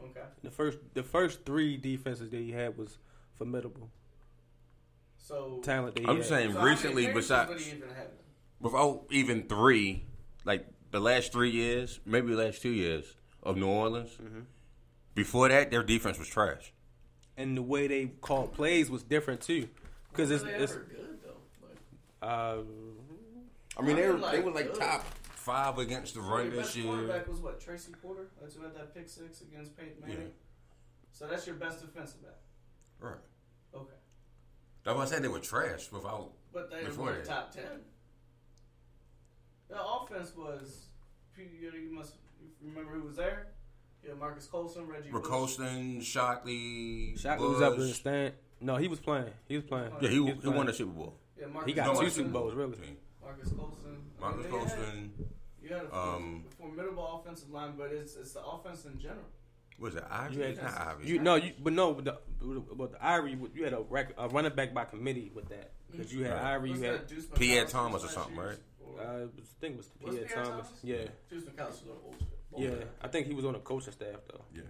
Okay. 0.03 0.21
The 0.43 0.51
first 0.51 0.79
the 0.95 1.03
first 1.03 1.45
three 1.45 1.77
defenses 1.77 2.31
that 2.31 2.39
he 2.41 2.53
had 2.53 2.77
was 2.79 2.99
formidable 3.37 3.91
So 5.19 5.61
talent. 5.63 5.95
That 5.97 6.03
he 6.03 6.09
I'm 6.09 6.17
had. 6.19 6.27
saying 6.27 6.53
so 6.55 6.63
recently, 6.63 7.07
appearances 7.07 7.31
besides 7.31 7.67
even 7.69 7.83
without 8.61 9.05
even 9.11 9.43
three, 9.49 10.05
like 10.45 10.67
the 10.91 11.01
last 11.01 11.33
three 11.33 11.51
years, 11.51 12.01
maybe 12.07 12.31
the 12.35 12.43
last 12.43 12.63
two 12.63 12.71
years 12.71 13.05
of 13.43 13.57
New 13.57 13.67
Orleans. 13.69 14.11
Mm-hmm. 14.23 14.41
Before 15.15 15.49
that, 15.49 15.71
their 15.71 15.83
defense 15.83 16.19
was 16.19 16.29
trash. 16.29 16.73
and 17.37 17.57
the 17.57 17.63
way 17.63 17.87
they 17.89 18.07
called 18.21 18.53
plays 18.53 18.89
was 18.91 19.03
different 19.03 19.41
too, 19.41 19.69
because 20.11 20.31
it's, 20.31 20.45
they 20.45 20.51
it's 20.53 20.73
ever 20.73 20.87
good 20.89 21.19
though? 21.25 21.67
Like, 21.69 21.79
uh, 22.23 22.63
I 23.77 23.83
mean, 23.83 23.97
I 23.97 24.01
they 24.01 24.09
were 24.09 24.19
like, 24.19 24.33
they 24.33 24.41
were 24.41 24.51
like 24.53 24.73
good. 24.73 24.81
top 24.81 25.05
five 25.49 25.79
against 25.79 26.15
the 26.15 26.21
so 26.21 26.27
run 26.27 26.47
your 26.47 26.57
best 26.63 26.77
year. 26.77 26.87
quarterback 26.87 27.27
was 27.29 27.41
what? 27.41 27.61
Tracy 27.61 27.93
Porter. 28.03 28.29
That's 28.41 28.55
who 28.55 28.63
had 28.63 28.75
that 28.75 28.95
pick 28.95 29.09
six 29.09 29.41
against 29.41 29.77
Peyton 29.77 29.95
Manning. 30.01 30.17
Yeah. 30.23 30.29
So 31.13 31.27
that's 31.27 31.47
your 31.47 31.57
best 31.57 31.81
defensive 31.81 32.23
back. 32.23 32.33
Right. 33.01 33.15
Okay. 33.75 33.95
That's 34.85 34.97
why 34.97 35.03
I 35.03 35.07
said 35.07 35.23
they 35.23 35.29
were 35.29 35.41
trash 35.41 35.91
without. 35.91 36.33
But 36.53 36.71
they 36.71 36.85
were 36.97 37.13
that. 37.13 37.25
top 37.25 37.53
ten. 37.53 37.65
The 39.69 39.83
offense 39.83 40.35
was. 40.37 40.85
You, 41.37 41.45
you 41.71 41.93
must 41.93 42.15
remember 42.63 42.93
who 42.93 43.03
was 43.03 43.17
there. 43.17 43.49
Yeah, 44.07 44.15
Marques 44.15 44.47
Colston, 44.47 44.87
Reggie. 44.87 45.11
Bush. 45.11 45.23
Ricoston, 45.25 45.99
Shockey, 45.99 47.21
Shockey 47.21 47.39
was 47.39 47.61
up 47.63 47.75
in 47.75 47.81
the 47.81 47.89
stand. 47.95 48.35
No, 48.61 48.77
he 48.77 48.89
was 48.89 48.99
playing. 48.99 49.31
He 49.49 49.57
was 49.57 49.65
playing. 49.65 49.91
Yeah, 50.01 50.09
he, 50.09 50.19
was 50.21 50.35
he 50.35 50.41
playing. 50.41 50.57
won 50.57 50.67
the 50.67 50.73
Super 50.73 50.91
Bowl. 50.93 51.15
Yeah, 51.39 51.47
Marcus 51.47 51.67
He 51.69 51.73
got 51.75 51.95
No, 51.95 52.01
two 52.01 52.11
Super 52.11 52.29
Bowls, 52.31 52.55
really. 52.55 52.77
Marques 53.23 53.51
Colston. 53.53 53.97
I 54.19 54.21
Marcus 54.21 54.43
mean, 54.43 54.53
they 54.53 54.59
had- 54.59 54.69
Colson. 54.69 55.13
You 55.69 55.75
had 55.75 55.85
a, 55.87 55.97
Um, 55.97 56.45
formidable 56.59 57.21
offensive 57.23 57.51
line, 57.51 57.75
but 57.77 57.93
it's 57.93 58.17
it's 58.17 58.33
the 58.33 58.43
offense 58.45 58.85
in 58.87 58.99
general. 58.99 59.27
Was 59.79 59.95
it 59.95 60.05
Ivy? 60.11 60.37
You 60.37 60.43
had- 60.43 60.57
Not 60.63 60.81
Ivy. 60.89 61.07
You 61.09 61.19
no, 61.21 61.35
you 61.37 61.53
but 61.63 61.73
no, 61.73 61.95
but 61.95 62.05
the, 62.05 62.61
but 62.75 62.93
the 62.93 63.05
Ivory, 63.07 63.39
you 63.55 63.65
had 63.65 63.73
a, 63.75 63.81
rec, 63.89 64.13
a 64.19 64.29
running 64.29 64.55
back 64.55 64.75
by 64.75 64.85
committee 64.85 65.31
with 65.35 65.49
that 65.51 65.73
because 65.91 66.13
you 66.13 66.25
had 66.25 66.33
Right. 66.35 66.43
Ivory, 66.55 66.73
you 66.73 66.81
had 66.83 66.95
that 67.01 67.09
Deuce 67.09 67.27
Pierre 67.35 67.65
Thomas 67.67 68.05
or 68.05 68.09
something, 68.09 68.35
year? 68.35 68.47
right? 68.49 68.59
Or- 68.85 69.01
uh, 69.01 69.25
I 69.27 69.29
think 69.61 69.75
it 69.75 69.77
was 69.77 69.91
Was 70.01 70.15
Pierre 70.17 70.27
Pierre 70.27 70.45
Thomas. 70.45 70.67
Thomas? 70.67 70.81
Yeah, 70.85 71.05
Deuce 71.31 71.45
McAllister, 71.45 71.83
a 71.85 71.89
little 71.89 72.03
old. 72.07 72.25
yeah. 72.57 72.69
older. 72.71 72.89
I 73.03 73.09
think 73.09 73.27
he 73.29 73.35
was 73.35 73.45
on 73.45 73.53
the 73.53 73.61
coaching 73.61 73.93
staff 73.93 74.17
though. 74.33 74.45
Yeah. 74.55 74.63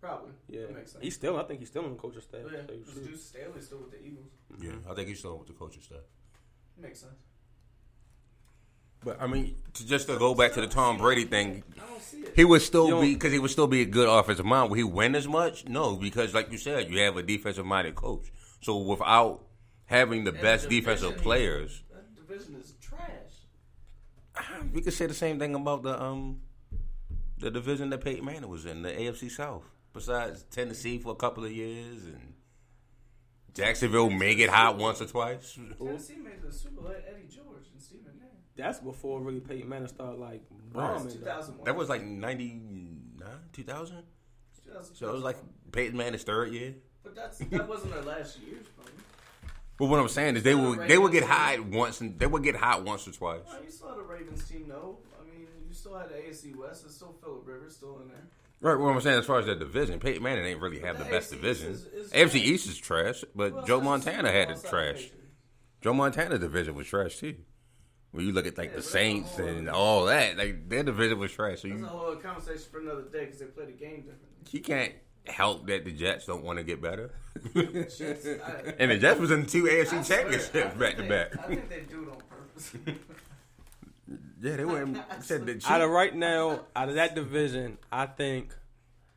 Probably. 0.00 0.32
Yeah, 0.48 0.66
That 0.66 0.74
makes 0.76 0.92
sense. 0.92 1.02
he's 1.04 1.14
still. 1.14 1.38
I 1.40 1.44
think 1.44 1.60
he's 1.60 1.68
still 1.70 1.84
on 1.84 1.90
the 1.90 1.96
coaching 1.96 2.20
staff. 2.20 2.40
Oh, 2.44 2.50
yeah, 2.50 2.58
so 2.66 2.74
because 2.74 2.92
shoot. 2.94 3.06
Deuce 3.08 3.24
Staley's 3.24 3.64
still 3.66 3.78
with 3.78 3.90
the 3.92 4.04
Eagles. 4.04 4.28
Yeah, 4.60 4.72
I 4.90 4.94
think 4.94 5.08
he's 5.08 5.18
still 5.18 5.38
with 5.38 5.46
the 5.48 5.54
coaching 5.54 5.80
staff. 5.82 6.04
Makes 6.76 7.00
sense. 7.00 7.14
But 9.06 9.22
I 9.22 9.26
mean, 9.28 9.54
to 9.74 9.86
just 9.86 10.08
to 10.08 10.18
go 10.18 10.34
back 10.34 10.52
to 10.54 10.60
the 10.60 10.66
Tom 10.66 10.98
Brady 10.98 11.24
thing, 11.24 11.62
I 11.76 11.86
don't 11.88 12.02
see 12.02 12.16
it. 12.18 12.32
he 12.34 12.44
would 12.44 12.60
still 12.60 13.00
be 13.00 13.14
because 13.14 13.32
he 13.32 13.38
would 13.38 13.52
still 13.52 13.68
be 13.68 13.80
a 13.82 13.84
good 13.86 14.08
offensive 14.08 14.44
mind. 14.44 14.68
Will 14.68 14.76
he 14.78 14.82
win 14.82 15.14
as 15.14 15.28
much? 15.28 15.64
No, 15.68 15.94
because 15.94 16.34
like 16.34 16.50
you 16.50 16.58
said, 16.58 16.90
you 16.90 16.98
have 17.00 17.16
a 17.16 17.22
defensive 17.22 17.64
minded 17.64 17.94
coach. 17.94 18.32
So 18.60 18.76
without 18.78 19.42
having 19.84 20.24
the 20.24 20.32
And 20.32 20.40
best 20.42 20.68
the 20.68 20.80
defensive 20.80 21.10
division, 21.10 21.22
players, 21.22 21.82
That 21.94 22.14
division 22.16 22.56
is 22.56 22.74
trash. 22.80 24.66
we 24.72 24.82
could 24.82 24.92
say 24.92 25.06
the 25.06 25.14
same 25.14 25.38
thing 25.38 25.54
about 25.54 25.84
the 25.84 26.02
um 26.02 26.40
the 27.38 27.50
division 27.50 27.90
that 27.90 28.02
Peyton 28.02 28.24
Manning 28.24 28.48
was 28.50 28.66
in, 28.66 28.82
the 28.82 28.90
AFC 28.90 29.30
South. 29.30 29.62
Besides 29.92 30.42
Tennessee 30.50 30.98
for 30.98 31.12
a 31.12 31.14
couple 31.14 31.44
of 31.44 31.52
years 31.52 32.04
and 32.06 32.34
Jacksonville 33.54 34.10
may 34.10 34.34
get 34.34 34.50
hot 34.50 34.76
once 34.78 35.00
or 35.00 35.06
twice. 35.06 35.56
Tennessee 35.78 36.16
made 36.16 36.42
the 36.42 36.52
Super 36.52 36.80
Bowl. 36.82 36.90
Eddie 36.90 37.28
George 37.32 37.66
and 37.72 37.80
Steve 37.80 38.00
McNair. 38.00 38.25
That's 38.56 38.78
before 38.80 39.20
really 39.20 39.40
Peyton 39.40 39.68
Manning 39.68 39.88
started 39.88 40.18
like 40.18 40.42
bombing. 40.72 41.08
though. 41.08 41.14
2001. 41.14 41.64
That 41.64 41.76
was 41.76 41.88
like 41.88 42.02
99, 42.02 43.28
2000? 43.52 44.02
2000. 44.64 44.94
So 44.96 45.08
it 45.08 45.12
was 45.12 45.22
like 45.22 45.36
Peyton 45.72 45.96
Manning's 45.96 46.22
third 46.24 46.52
year. 46.52 46.74
But 47.02 47.14
that's 47.14 47.38
that 47.38 47.68
wasn't 47.68 47.92
their 47.94 48.02
last 48.02 48.38
years, 48.40 48.66
probably. 48.74 48.92
But 49.78 49.86
what 49.86 50.00
I'm 50.00 50.08
saying 50.08 50.36
is 50.36 50.42
they 50.42 50.54
would 50.54 50.88
they 50.88 50.96
would 50.98 51.12
get 51.12 51.22
hot 51.24 51.64
once 51.66 52.00
and 52.00 52.18
they 52.18 52.26
would 52.26 52.42
get 52.42 52.56
hot 52.56 52.84
once 52.84 53.06
or 53.06 53.12
twice. 53.12 53.40
Well, 53.46 53.62
you 53.62 53.70
still 53.70 53.88
had 53.90 53.98
a 53.98 54.02
Ravens 54.02 54.48
team, 54.48 54.66
though. 54.68 54.98
I 55.20 55.24
mean, 55.30 55.46
you 55.68 55.74
still 55.74 55.96
had 55.98 56.08
the 56.08 56.14
AFC 56.14 56.56
West. 56.56 56.84
It's 56.86 56.94
still 56.96 57.14
Philip 57.22 57.42
Rivers 57.46 57.76
still 57.76 58.00
in 58.00 58.08
there. 58.08 58.26
Right, 58.58 58.74
what 58.80 58.88
I'm 58.88 59.00
saying 59.02 59.18
as 59.18 59.26
far 59.26 59.38
as 59.38 59.44
that 59.46 59.58
division, 59.58 60.00
Peyton 60.00 60.22
Manning 60.22 60.46
ain't 60.46 60.60
really 60.62 60.80
have 60.80 60.96
the 60.96 61.04
the 61.04 61.10
best 61.10 61.30
AFC 61.30 61.36
division. 61.36 61.72
is- 61.72 61.84
is 61.84 62.10
AFC 62.12 62.30
trash. 62.30 62.34
East 62.46 62.68
is 62.70 62.78
trash, 62.78 63.24
but 63.34 63.50
Who 63.52 63.58
else 63.58 63.66
Joe 63.68 63.80
Montana 63.82 64.32
had 64.32 64.50
it 64.50 64.64
trash. 64.66 65.10
Joe 65.82 65.92
Montana's 65.92 66.40
division 66.40 66.74
was 66.74 66.86
trash 66.86 67.18
too. 67.18 67.36
When 68.16 68.26
you 68.26 68.32
look 68.32 68.46
at 68.46 68.56
like 68.58 68.70
Yeah, 68.70 68.76
the 68.76 68.76
but 68.76 68.82
that's 68.82 68.86
a 68.88 68.90
Saints 68.90 69.36
whole 69.36 69.46
and 69.46 69.68
all 69.68 70.06
that, 70.06 70.36
like 70.36 70.68
their 70.68 70.82
division 70.82 71.18
was 71.18 71.30
trash. 71.32 71.62
So 71.62 71.68
That's 71.68 71.80
a 71.80 71.82
you 71.82 71.86
whole 71.86 72.06
other 72.12 72.16
conversation 72.20 72.64
for 72.70 72.80
another 72.80 73.02
day 73.02 73.26
because 73.26 73.38
they 73.40 73.46
play 73.46 73.66
the 73.66 73.72
game 73.72 73.96
differently. 74.02 74.28
he 74.48 74.60
can't 74.60 74.92
help 75.26 75.66
that 75.66 75.84
the 75.84 75.92
Jets 75.92 76.26
don't 76.26 76.42
want 76.44 76.58
to 76.58 76.64
get 76.64 76.80
better. 76.80 77.10
Jets, 77.54 78.00
I- 78.00 78.74
and 78.78 78.90
the 78.90 78.98
Jets 78.98 79.20
was 79.20 79.30
in 79.30 79.46
two 79.46 79.66
I 79.66 79.70
AFC 79.72 79.86
swear, 79.88 80.00
I 80.00 80.02
championships 80.02 80.48
think 80.48 80.78
back 80.78 80.96
to 80.96 81.02
they- 81.02 81.08
back. 81.08 81.38
I 81.38 81.42
think 81.48 81.68
they 81.68 81.80
do 81.80 82.02
it 82.04 82.08
on 82.08 82.18
purpose. 82.28 82.72
Yeah, 84.40 84.56
they 84.56 84.64
went. 84.64 84.98
Said 85.22 85.46
the 85.46 85.60
Out 85.66 85.80
of 85.80 85.90
right 85.90 86.14
now, 86.14 86.60
out 86.76 86.88
of 86.90 86.94
that 86.96 87.14
division, 87.14 87.78
I 87.90 88.06
think 88.06 88.54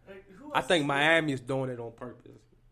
Like, 0.08 0.24
I 0.54 0.62
think 0.62 0.86
Miami 0.86 1.34
is 1.34 1.42
doing 1.42 1.70
it 1.70 1.80
on 1.80 1.92
purpose 1.92 2.32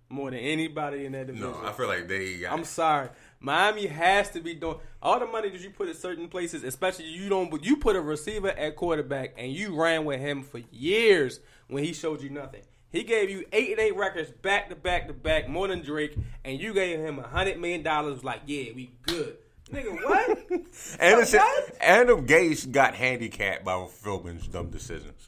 more 0.09 0.31
than 0.31 0.39
anybody 0.39 1.05
in 1.05 1.11
that 1.11 1.27
division. 1.27 1.51
No, 1.51 1.59
I 1.63 1.73
feel 1.73 1.87
like 1.87 2.07
they. 2.07 2.37
Got, 2.39 2.53
I'm 2.53 2.63
sorry. 2.63 3.09
Miami 3.39 3.85
has 3.87 4.29
to 4.31 4.39
be 4.41 4.53
doing 4.55 4.77
all 5.01 5.19
the 5.19 5.25
money 5.27 5.49
that 5.49 5.61
you 5.61 5.69
put 5.69 5.89
at 5.89 5.95
certain 5.95 6.27
places, 6.27 6.63
especially 6.63 7.05
you 7.05 7.29
don't. 7.29 7.51
But 7.51 7.63
you 7.63 7.77
put 7.77 7.95
a 7.95 8.01
receiver 8.01 8.49
at 8.49 8.75
quarterback 8.75 9.33
and 9.37 9.51
you 9.51 9.79
ran 9.79 10.05
with 10.05 10.19
him 10.19 10.43
for 10.43 10.59
years 10.71 11.39
when 11.67 11.83
he 11.83 11.93
showed 11.93 12.21
you 12.21 12.29
nothing. 12.29 12.61
He 12.89 13.03
gave 13.03 13.29
you 13.29 13.45
eight 13.51 13.71
and 13.71 13.79
eight 13.79 13.95
records 13.95 14.31
back 14.31 14.69
to 14.69 14.75
back 14.75 15.07
to 15.07 15.13
back, 15.13 15.49
more 15.49 15.67
than 15.67 15.81
Drake, 15.81 16.17
and 16.45 16.59
you 16.59 16.73
gave 16.73 16.99
him 16.99 17.19
a 17.19 17.27
hundred 17.27 17.59
million 17.59 17.83
dollars. 17.83 18.23
Like, 18.23 18.41
yeah, 18.45 18.71
we 18.73 18.91
good, 19.03 19.37
nigga. 19.71 19.93
What? 20.03 20.39
Anderson, 20.99 21.39
What? 21.39 21.75
Adam 21.81 22.25
Gase 22.25 22.71
got 22.71 22.95
handicapped 22.95 23.65
by 23.65 23.73
Philbin's 23.87 24.47
dumb 24.47 24.69
decisions. 24.69 25.27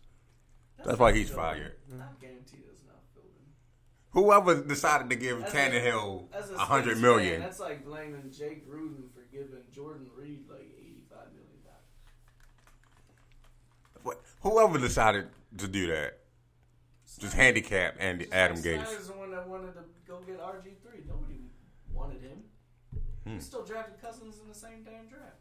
That's 0.84 0.98
why 0.98 1.12
he's 1.14 1.30
fired. 1.30 1.74
I 1.92 1.96
guarantee 2.22 2.60
it's 2.72 2.82
not 2.88 2.96
Philbin. 3.14 4.09
Whoever 4.20 4.62
decided 4.62 5.10
to 5.12 5.16
give 5.16 5.40
a- 5.40 5.44
Tannehill 5.44 6.26
a 6.34 6.58
hundred 6.60 6.98
million, 6.98 7.40
fan, 7.40 7.42
that's 7.42 7.60
like 7.62 7.86
blaming 7.86 8.30
Jay 8.32 8.62
Gruden 8.70 9.10
for 9.14 9.22
giving 9.32 9.64
Jordan 9.72 10.08
Reed 10.14 10.44
like 10.50 10.70
eighty-five 10.78 11.32
million 11.32 11.62
dollars. 11.64 11.86
What- 14.04 14.22
whoever 14.42 14.78
decided 14.78 15.30
to 15.58 15.68
do 15.70 15.88
that, 15.88 16.20
just 17.18 17.34
handicap 17.34 17.96
and 18.00 18.20
Just 18.20 18.34
Adam 18.34 18.58
like. 18.58 18.86
Snyder's 18.88 19.08
the 19.08 19.14
one 19.14 19.32
that 19.32 19.48
wanted 19.48 19.74
to 19.76 19.84
go 20.06 20.20
get 20.22 20.40
RG 20.40 20.64
three. 20.84 21.04
Nobody 21.08 21.40
wanted 21.94 22.22
him. 22.22 22.44
Hmm. 23.24 23.36
He 23.36 23.40
still 23.40 23.64
drafted 23.64 24.02
Cousins 24.02 24.40
in 24.42 24.50
the 24.50 24.56
same 24.56 24.84
damn 24.84 25.08
draft. 25.08 25.38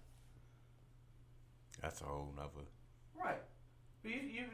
That's 1.83 2.01
a 2.01 2.05
whole 2.05 2.33
nother. 2.37 2.67
Right. 3.21 3.43
But 4.03 4.11
you, 4.13 4.21
you, 4.21 4.45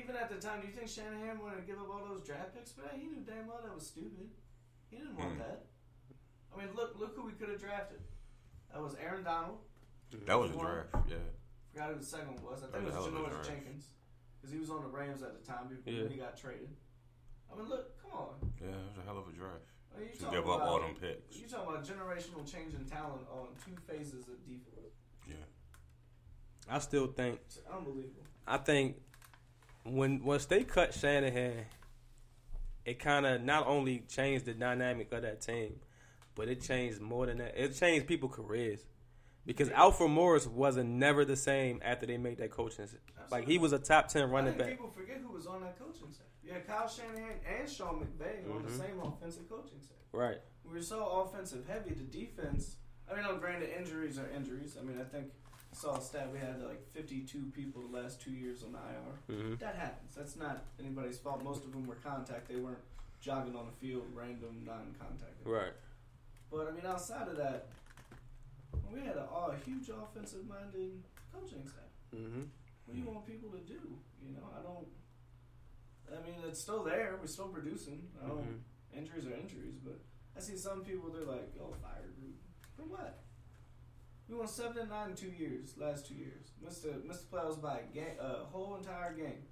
even 0.00 0.16
at 0.16 0.28
the 0.30 0.36
time, 0.40 0.60
do 0.60 0.66
you 0.66 0.72
think 0.72 0.88
Shanahan 0.88 1.38
wanted 1.40 1.56
to 1.56 1.66
give 1.66 1.78
up 1.78 1.88
all 1.90 2.02
those 2.08 2.22
draft 2.24 2.54
picks 2.54 2.72
for 2.72 2.82
that? 2.82 2.96
He 2.98 3.06
knew 3.06 3.20
damn 3.26 3.46
well 3.46 3.60
that 3.62 3.74
was 3.74 3.86
stupid. 3.86 4.30
He 4.90 4.96
didn't 4.96 5.16
want 5.16 5.32
Hmm. 5.34 5.38
that. 5.38 5.66
I 6.54 6.58
mean, 6.58 6.74
look 6.74 6.98
look 6.98 7.14
who 7.16 7.26
we 7.26 7.32
could 7.32 7.48
have 7.50 7.60
drafted. 7.60 8.00
That 8.72 8.80
was 8.82 8.94
Aaron 8.96 9.24
Donald. 9.24 9.58
That 10.26 10.38
was 10.38 10.50
a 10.52 10.56
One. 10.56 10.66
draft, 10.66 11.10
yeah. 11.10 11.16
Forgot 11.72 11.90
who 11.92 11.98
the 11.98 12.04
second 12.06 12.34
one 12.34 12.44
was. 12.44 12.62
I 12.62 12.66
That 12.66 12.72
think 12.72 12.84
was 12.86 12.94
it 12.94 12.96
a 12.96 13.00
was 13.02 13.06
hell 13.12 13.16
of 13.16 13.26
a 13.26 13.28
Janoris 13.28 13.30
draft. 13.44 13.48
Jenkins. 13.48 13.88
Because 14.40 14.52
he 14.52 14.58
was 14.60 14.70
on 14.70 14.82
the 14.82 14.88
Rams 14.88 15.22
at 15.22 15.32
the 15.34 15.44
time 15.44 15.68
before 15.68 15.92
Yeah. 15.92 16.08
he 16.08 16.16
got 16.16 16.36
traded. 16.36 16.70
I 17.52 17.56
mean, 17.56 17.66
look, 17.68 18.00
come 18.00 18.12
on. 18.12 18.52
Yeah, 18.60 18.68
it 18.68 18.88
was 18.88 18.98
a 18.98 19.02
hell 19.02 19.18
of 19.18 19.28
a 19.28 19.32
draft. 19.32 19.64
What 19.90 20.02
are 20.02 20.04
you 20.06 20.12
To 20.12 20.18
talking 20.18 20.38
give 20.38 20.48
up 20.48 20.56
about? 20.56 20.68
all 20.68 20.80
them 20.80 20.94
picks. 20.96 21.36
You 21.36 21.48
talking 21.48 21.68
about 21.74 21.84
generational 21.84 22.46
change 22.50 22.74
in 22.74 22.84
talent 22.84 23.26
on 23.28 23.48
two 23.64 23.76
phases 23.86 24.28
of 24.28 24.44
defense? 24.46 24.94
Yeah. 25.26 25.34
I 26.68 26.78
still 26.78 27.06
think. 27.08 27.40
It's 27.46 27.58
unbelievable. 27.70 28.22
I 28.46 28.58
think 28.58 28.96
when 29.84 30.22
once 30.24 30.46
they 30.46 30.64
cut 30.64 30.94
Shanahan, 30.94 31.64
it 32.84 32.98
kind 32.98 33.26
of 33.26 33.42
not 33.42 33.66
only 33.66 34.00
changed 34.08 34.44
the 34.44 34.52
dynamic 34.52 35.12
of 35.12 35.22
that 35.22 35.40
team, 35.40 35.76
but 36.34 36.48
it 36.48 36.60
changed 36.62 37.00
more 37.00 37.26
than 37.26 37.38
that. 37.38 37.54
It 37.56 37.74
changed 37.74 38.06
people's 38.06 38.34
careers 38.34 38.80
because 39.46 39.70
Alfred 39.70 40.10
Morris 40.10 40.46
wasn't 40.46 40.90
never 40.90 41.24
the 41.24 41.36
same 41.36 41.80
after 41.84 42.06
they 42.06 42.18
made 42.18 42.38
that 42.38 42.50
coaching. 42.50 42.86
Like 43.30 43.46
he 43.46 43.58
was 43.58 43.72
a 43.72 43.78
top 43.78 44.08
ten 44.08 44.22
I 44.24 44.26
running 44.26 44.52
think 44.54 44.58
back. 44.58 44.68
people 44.70 44.90
forget 44.90 45.18
who 45.26 45.32
was 45.32 45.46
on 45.46 45.62
that 45.62 45.78
coaching 45.78 46.12
staff. 46.12 46.26
You 46.42 46.52
had 46.52 46.66
Kyle 46.66 46.86
Shanahan 46.88 47.36
and 47.58 47.68
Sean 47.68 48.00
McVay 48.00 48.50
on 48.54 48.62
the 48.62 48.68
Mm-hmm. 48.68 48.78
same 48.80 49.00
offensive 49.00 49.48
coaching 49.48 49.80
staff. 49.80 49.96
Right. 50.12 50.36
We 50.64 50.74
were 50.74 50.82
so 50.82 51.06
offensive 51.06 51.66
heavy. 51.66 51.94
The 51.94 52.04
defense. 52.04 52.76
I 53.10 53.14
mean, 53.14 53.24
no, 53.24 53.36
granted, 53.36 53.70
injuries 53.78 54.18
are 54.18 54.28
injuries. 54.34 54.76
I 54.78 54.84
mean, 54.84 54.98
I 55.00 55.04
think 55.04 55.28
I 55.43 55.43
saw 55.74 55.96
a 55.96 56.00
stat 56.00 56.30
we 56.32 56.38
had 56.38 56.62
like 56.62 56.86
52 56.92 57.50
people 57.54 57.82
the 57.82 57.96
last 58.00 58.20
two 58.22 58.30
years 58.32 58.62
on 58.62 58.72
the 58.72 58.78
IR. 58.78 59.36
Mhm. 59.36 59.58
That 59.58 59.74
happens. 59.76 60.14
That's 60.14 60.36
not 60.36 60.64
anybody's 60.78 61.18
fault. 61.18 61.42
Most 61.42 61.64
of 61.64 61.72
them 61.72 61.86
were 61.86 61.96
contact. 61.96 62.48
They 62.48 62.56
weren't 62.56 62.78
jogging 63.20 63.56
on 63.56 63.66
the 63.66 63.72
field, 63.72 64.04
random 64.14 64.64
non-contact. 64.64 65.44
Right. 65.44 65.72
But 66.50 66.68
I 66.68 66.70
mean, 66.72 66.86
outside 66.86 67.28
of 67.28 67.36
that, 67.38 67.68
we 68.92 69.00
had 69.00 69.16
a, 69.16 69.24
a 69.24 69.56
huge 69.64 69.88
offensive-minded 69.88 71.02
coaching 71.32 71.66
staff. 71.66 71.90
Mm-hmm. 72.14 72.42
What 72.86 72.94
do 72.94 73.00
you 73.00 73.06
want 73.06 73.26
people 73.26 73.50
to 73.50 73.58
do? 73.60 73.98
You 74.22 74.32
know, 74.36 74.46
I 74.56 74.62
don't. 74.62 74.86
I 76.12 76.22
mean, 76.24 76.38
it's 76.46 76.60
still 76.60 76.84
there. 76.84 77.16
We're 77.20 77.26
still 77.26 77.48
producing. 77.48 78.06
I 78.22 78.28
don't. 78.28 78.44
Mhm. 78.44 78.98
Injuries 78.98 79.26
are 79.26 79.32
injuries, 79.34 79.78
but 79.82 79.98
I 80.36 80.40
see 80.40 80.56
some 80.56 80.84
people. 80.84 81.10
They're 81.10 81.24
like, 81.24 81.50
"Oh, 81.60 81.72
fire 81.82 82.06
group 82.20 82.36
for 82.76 82.84
what?" 82.84 83.24
We 84.28 84.36
won 84.36 84.48
seven 84.48 84.78
and 84.78 84.90
nine 84.90 85.10
in 85.10 85.16
two 85.16 85.28
years. 85.30 85.74
Last 85.76 86.08
two 86.08 86.14
years, 86.14 86.52
missed 86.62 86.82
the 86.82 86.94
missed 87.06 87.30
the 87.30 87.36
playoffs 87.36 87.60
by 87.60 87.80
a 87.80 87.94
game, 87.94 88.16
a 88.20 88.44
whole 88.44 88.76
entire 88.76 89.12
game. 89.12 89.44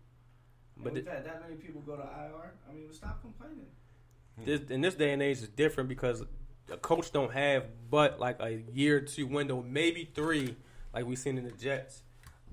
But 0.76 0.84
But 0.84 0.92
we've 0.94 1.06
had 1.06 1.24
that 1.24 1.42
many 1.42 1.56
people 1.56 1.82
go 1.82 1.96
to 1.96 2.02
IR. 2.02 2.54
I 2.68 2.72
mean, 2.72 2.92
stop 2.92 3.20
complaining. 3.20 3.66
Hmm. 4.38 4.44
This 4.44 4.60
in 4.70 4.80
this 4.80 4.94
day 4.94 5.12
and 5.12 5.22
age 5.22 5.38
is 5.38 5.48
different 5.48 5.88
because 5.88 6.24
a 6.70 6.76
coach 6.78 7.12
don't 7.12 7.32
have 7.32 7.66
but 7.90 8.18
like 8.18 8.40
a 8.40 8.62
year 8.72 8.98
or 8.98 9.00
two 9.00 9.26
window, 9.26 9.62
maybe 9.62 10.10
three, 10.14 10.56
like 10.94 11.04
we 11.04 11.16
seen 11.16 11.36
in 11.36 11.44
the 11.44 11.50
Jets, 11.50 12.02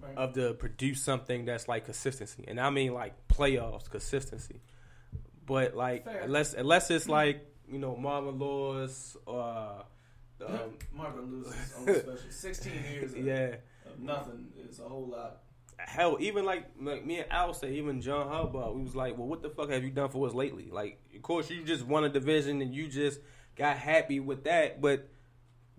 Right. 0.02 0.16
of 0.16 0.34
to 0.36 0.54
produce 0.54 1.02
something 1.02 1.44
that's 1.44 1.68
like 1.68 1.84
consistency, 1.84 2.46
and 2.48 2.60
I 2.60 2.70
mean 2.70 2.94
like 2.94 3.28
playoffs 3.28 3.90
consistency. 3.90 4.62
But 5.46 5.76
like 5.76 6.06
Fair. 6.06 6.22
unless 6.22 6.54
unless 6.54 6.90
it's 6.90 7.06
hmm. 7.06 7.12
like 7.12 7.46
you 7.70 7.80
know 7.80 7.98
Marvin 7.98 8.40
Lewis 8.40 9.18
or 9.26 9.84
um, 10.48 10.74
Marvin 10.94 11.32
Lewis 11.32 11.48
is 11.56 11.74
on 11.78 11.84
special. 11.96 12.18
Sixteen 12.32 12.74
years. 12.92 13.14
Of, 13.14 13.26
yeah. 13.26 13.56
of 13.86 14.00
nothing 14.00 14.48
is 14.70 14.80
a 14.80 14.84
whole 14.84 15.08
lot. 15.08 15.44
Hell, 15.78 16.18
even 16.20 16.44
like, 16.44 16.66
like 16.82 17.06
me 17.06 17.20
and 17.20 17.32
Al 17.32 17.54
say, 17.54 17.76
even 17.76 18.02
John 18.02 18.28
Harbaugh, 18.28 18.76
we 18.76 18.84
was 18.84 18.96
like, 18.98 19.18
well, 19.18 19.28
what 19.28 19.42
the 19.42 19.50
fuck 19.50 19.70
have 19.70 19.82
you 19.84 19.90
done 19.92 20.10
for 20.10 20.28
us 20.28 20.34
lately? 20.34 20.70
Like, 20.70 21.00
of 21.16 21.22
course, 21.22 21.50
you 21.50 21.64
just 21.64 21.86
won 21.86 22.04
a 22.04 22.10
division 22.10 22.62
and 22.62 22.74
you 22.76 22.90
just 22.90 23.22
got 23.56 23.78
happy 23.78 24.20
with 24.20 24.44
that, 24.44 24.82
but 24.82 25.08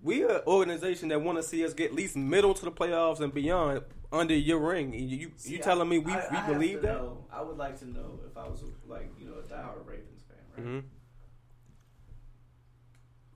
we 0.03 0.23
are 0.25 0.37
an 0.37 0.42
organization 0.46 1.09
that 1.11 1.20
want 1.20 1.37
to 1.37 1.42
see 1.42 1.62
us 1.66 1.75
get 1.75 1.90
at 1.90 1.94
least 1.94 2.16
middle 2.16 2.55
to 2.55 2.64
the 2.64 2.73
playoffs 2.73 3.20
and 3.20 3.35
beyond 3.35 3.83
under 4.11 4.35
your 4.35 4.59
ring. 4.59 4.94
You 4.94 5.01
you, 5.01 5.33
See, 5.37 5.53
you 5.53 5.59
telling 5.59 5.87
me 5.88 5.99
we, 5.99 6.12
I- 6.12 6.16
I 6.16 6.31
we 6.31 6.37
have 6.37 6.46
believe 6.46 6.81
that? 6.83 6.94
know- 6.94 7.25
I 7.31 7.42
would 7.42 7.59
like 7.59 7.79
to 7.81 7.87
know 7.90 8.20
if 8.29 8.35
I 8.38 8.49
was 8.49 8.64
like 8.88 9.11
you 9.18 9.27
know 9.27 9.35
a 9.35 9.42
diehard 9.42 9.87
Ravens 9.87 10.23
fan, 10.27 10.64
right? 10.64 10.83
hmm 10.83 10.87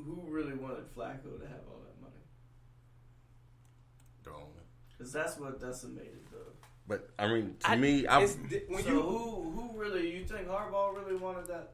Who 0.05 0.23
really 0.29 0.55
wanted 0.55 0.85
Flacco 0.95 1.39
to 1.41 1.47
have 1.47 1.61
all 1.69 1.81
that 1.85 2.01
money? 2.01 2.15
Don't. 4.25 4.35
Because 4.91 5.13
that's 5.13 5.39
what 5.39 5.61
decimated 5.61 6.21
the. 6.31 6.39
But 6.87 7.09
I 7.19 7.27
mean, 7.29 7.57
to 7.61 7.71
I- 7.71 7.77
me, 7.77 8.07
I 8.07 8.23
it's 8.23 8.37
when 8.69 8.83
so 8.85 8.89
you 8.91 9.01
who 9.01 9.51
who 9.51 9.79
really 9.81 10.15
you 10.15 10.25
think 10.25 10.47
Harbaugh 10.49 10.95
really 10.95 11.17
wanted 11.17 11.47
that? 11.49 11.73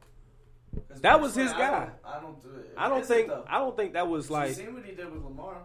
That 1.03 1.21
was 1.21 1.33
personally, 1.33 1.49
his 1.49 1.53
I 1.55 1.59
guy. 1.59 1.81
don't- 1.81 1.91
I 2.05 2.21
don't. 2.21 2.43
do 2.43 2.49
it. 2.61 2.75
I 2.77 2.89
don't 2.89 3.05
think 3.05 3.29
though? 3.29 3.45
I 3.49 3.59
don't 3.59 3.77
think 3.77 3.93
that 3.95 4.07
was 4.09 4.31
like 4.31 4.51
you 4.51 4.55
seen 4.55 4.75
what 4.75 4.85
he 4.85 4.93
did 4.95 5.13
with 5.13 5.25
Lamar. 5.25 5.57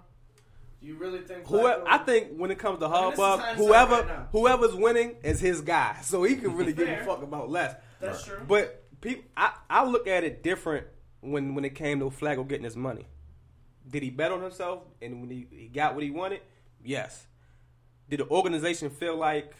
Do 0.82 0.88
you 0.88 0.96
really 0.96 1.20
think? 1.20 1.46
whoever. 1.48 1.84
I 1.88 2.00
think 2.00 2.36
when 2.38 2.50
it 2.50 2.58
comes 2.58 2.80
to 2.80 2.88
I 2.88 3.02
mean, 3.10 3.12
Harbaugh, 3.14 3.56
whoever 3.56 4.02
right 4.02 4.20
whoever's 4.32 4.74
winning 4.74 5.16
is 5.24 5.40
his 5.40 5.62
guy, 5.62 5.98
so 6.02 6.24
he 6.24 6.36
can 6.36 6.56
really 6.56 6.74
give 6.74 6.90
a 6.90 7.06
fuck 7.06 7.22
about 7.22 7.50
less. 7.52 7.76
that's 8.00 8.24
true. 8.24 8.40
But 8.48 8.84
people, 9.02 9.24
I, 9.38 9.54
I 9.70 9.86
look 9.86 10.08
at 10.08 10.24
it 10.24 10.42
different 10.42 10.88
when 11.32 11.56
when 11.56 11.66
it 11.66 11.76
came 11.76 12.00
to 12.00 12.06
Flacco 12.06 12.48
getting 12.48 12.64
his 12.64 12.76
money. 12.78 13.08
Did 13.88 14.04
he 14.04 14.10
bet 14.10 14.32
on 14.32 14.42
himself 14.42 14.84
and 15.02 15.22
when 15.22 15.30
he, 15.30 15.48
he 15.52 15.68
got 15.68 15.94
what 15.94 16.04
he 16.04 16.12
wanted? 16.12 16.42
Yes. 16.84 17.28
Did 18.10 18.20
the 18.20 18.30
organization 18.30 18.90
feel 18.90 19.16
like 19.16 19.54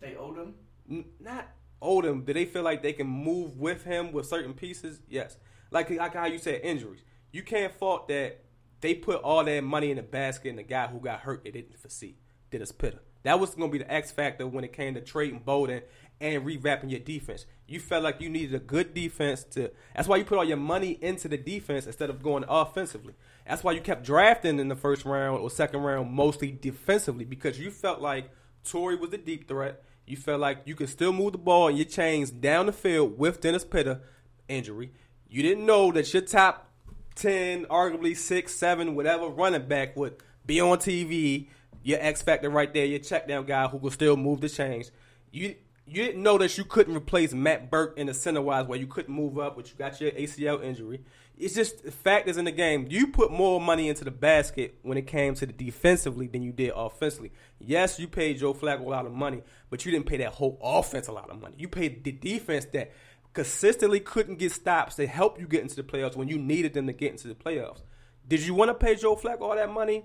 they 0.00 0.16
owed 0.16 0.38
him. 0.38 0.54
n- 0.90 1.04
not 1.20 1.48
owed 1.82 2.04
him? 2.04 2.24
Did 2.24 2.36
they 2.36 2.44
feel 2.44 2.62
like 2.62 2.82
they 2.82 2.92
can 2.92 3.06
move 3.06 3.56
with 3.56 3.84
him 3.84 4.12
with 4.12 4.26
certain 4.26 4.54
pieces? 4.54 5.00
Yes. 5.08 5.36
Like 5.70 5.90
like 5.90 6.14
how 6.14 6.26
you 6.26 6.38
said 6.38 6.60
injuries. 6.62 7.02
You 7.32 7.42
can't 7.42 7.74
fault 7.74 8.08
that 8.08 8.44
they 8.80 8.94
put 8.94 9.22
all 9.22 9.44
that 9.44 9.64
money 9.64 9.90
in 9.90 9.96
the 9.96 10.02
basket 10.02 10.50
and 10.50 10.58
the 10.58 10.62
guy 10.62 10.86
who 10.86 11.00
got 11.00 11.20
hurt 11.20 11.42
they 11.44 11.50
didn't 11.50 11.78
foresee. 11.78 12.16
Dennis 12.50 12.70
Pitta. 12.70 13.00
That 13.24 13.40
was 13.40 13.54
going 13.54 13.70
to 13.70 13.72
be 13.72 13.82
the 13.82 13.92
X 13.92 14.12
factor 14.12 14.46
when 14.46 14.64
it 14.64 14.72
came 14.72 14.94
to 14.94 15.00
trading 15.00 15.40
Bolden 15.40 15.80
and 16.20 16.44
revamping 16.44 16.90
your 16.90 17.00
defense. 17.00 17.46
You 17.66 17.80
felt 17.80 18.04
like 18.04 18.20
you 18.20 18.28
needed 18.28 18.54
a 18.54 18.58
good 18.58 18.94
defense 18.94 19.44
to. 19.52 19.70
That's 19.94 20.08
why 20.08 20.16
you 20.16 20.24
put 20.24 20.38
all 20.38 20.44
your 20.44 20.56
money 20.56 20.98
into 21.00 21.28
the 21.28 21.36
defense 21.36 21.86
instead 21.86 22.10
of 22.10 22.22
going 22.22 22.44
offensively. 22.48 23.14
That's 23.46 23.64
why 23.64 23.72
you 23.72 23.80
kept 23.80 24.04
drafting 24.04 24.58
in 24.58 24.68
the 24.68 24.76
first 24.76 25.04
round 25.04 25.40
or 25.40 25.50
second 25.50 25.80
round 25.80 26.12
mostly 26.12 26.50
defensively 26.50 27.24
because 27.24 27.58
you 27.58 27.70
felt 27.70 28.00
like 28.00 28.30
Torrey 28.64 28.96
was 28.96 29.12
a 29.12 29.18
deep 29.18 29.48
threat. 29.48 29.82
You 30.06 30.16
felt 30.16 30.40
like 30.40 30.62
you 30.66 30.74
could 30.74 30.88
still 30.88 31.12
move 31.12 31.32
the 31.32 31.38
ball 31.38 31.68
and 31.68 31.78
your 31.78 31.86
chains 31.86 32.30
down 32.30 32.66
the 32.66 32.72
field 32.72 33.18
with 33.18 33.40
Dennis 33.40 33.64
Pitta 33.64 34.00
injury. 34.48 34.92
You 35.28 35.42
didn't 35.42 35.66
know 35.66 35.90
that 35.92 36.12
your 36.12 36.22
top 36.22 36.70
10, 37.16 37.66
arguably 37.66 38.16
6, 38.16 38.54
7, 38.54 38.94
whatever 38.94 39.28
running 39.28 39.66
back 39.66 39.96
would 39.96 40.16
be 40.44 40.60
on 40.60 40.78
TV. 40.78 41.48
Your 41.82 41.98
X 42.00 42.22
factor 42.22 42.48
right 42.48 42.72
there, 42.72 42.86
your 42.86 42.98
check 42.98 43.28
down 43.28 43.44
guy 43.44 43.66
who 43.68 43.78
could 43.78 43.92
still 43.92 44.16
move 44.16 44.40
the 44.40 44.48
chains. 44.48 44.90
You 45.30 45.54
you 45.86 46.02
didn't 46.02 46.22
know 46.22 46.38
that 46.38 46.56
you 46.56 46.64
couldn't 46.64 46.96
replace 46.96 47.34
Matt 47.34 47.70
Birk 47.70 47.98
in 47.98 48.06
the 48.06 48.14
center 48.14 48.40
wise 48.40 48.66
where 48.66 48.78
you 48.78 48.86
couldn't 48.86 49.14
move 49.14 49.38
up, 49.38 49.56
but 49.56 49.68
you 49.70 49.76
got 49.76 50.00
your 50.00 50.10
ACL 50.12 50.62
injury. 50.62 51.00
It's 51.36 51.54
just 51.54 51.84
factors 51.86 52.36
in 52.36 52.44
the 52.44 52.52
game. 52.52 52.86
You 52.88 53.08
put 53.08 53.30
more 53.30 53.60
money 53.60 53.88
into 53.88 54.04
the 54.04 54.10
basket 54.10 54.78
when 54.82 54.96
it 54.96 55.06
came 55.06 55.34
to 55.34 55.46
the 55.46 55.52
defensively 55.52 56.26
than 56.26 56.42
you 56.42 56.52
did 56.52 56.72
offensively. 56.74 57.32
Yes, 57.58 57.98
you 57.98 58.08
paid 58.08 58.38
Joe 58.38 58.54
Flacco 58.54 58.80
a 58.80 58.88
lot 58.88 59.04
of 59.04 59.12
money, 59.12 59.42
but 59.68 59.84
you 59.84 59.92
didn't 59.92 60.06
pay 60.06 60.18
that 60.18 60.32
whole 60.32 60.58
offense 60.62 61.08
a 61.08 61.12
lot 61.12 61.28
of 61.28 61.40
money. 61.40 61.56
You 61.58 61.68
paid 61.68 62.04
the 62.04 62.12
defense 62.12 62.66
that 62.72 62.92
consistently 63.34 64.00
couldn't 64.00 64.38
get 64.38 64.52
stops 64.52 64.94
to 64.94 65.06
help 65.06 65.38
you 65.38 65.46
get 65.46 65.62
into 65.62 65.76
the 65.76 65.82
playoffs 65.82 66.16
when 66.16 66.28
you 66.28 66.38
needed 66.38 66.72
them 66.72 66.86
to 66.86 66.92
get 66.92 67.10
into 67.10 67.28
the 67.28 67.34
playoffs. 67.34 67.82
Did 68.26 68.40
you 68.40 68.54
want 68.54 68.70
to 68.70 68.74
pay 68.74 68.94
Joe 68.94 69.16
Flacco 69.16 69.42
all 69.42 69.56
that 69.56 69.70
money? 69.70 70.04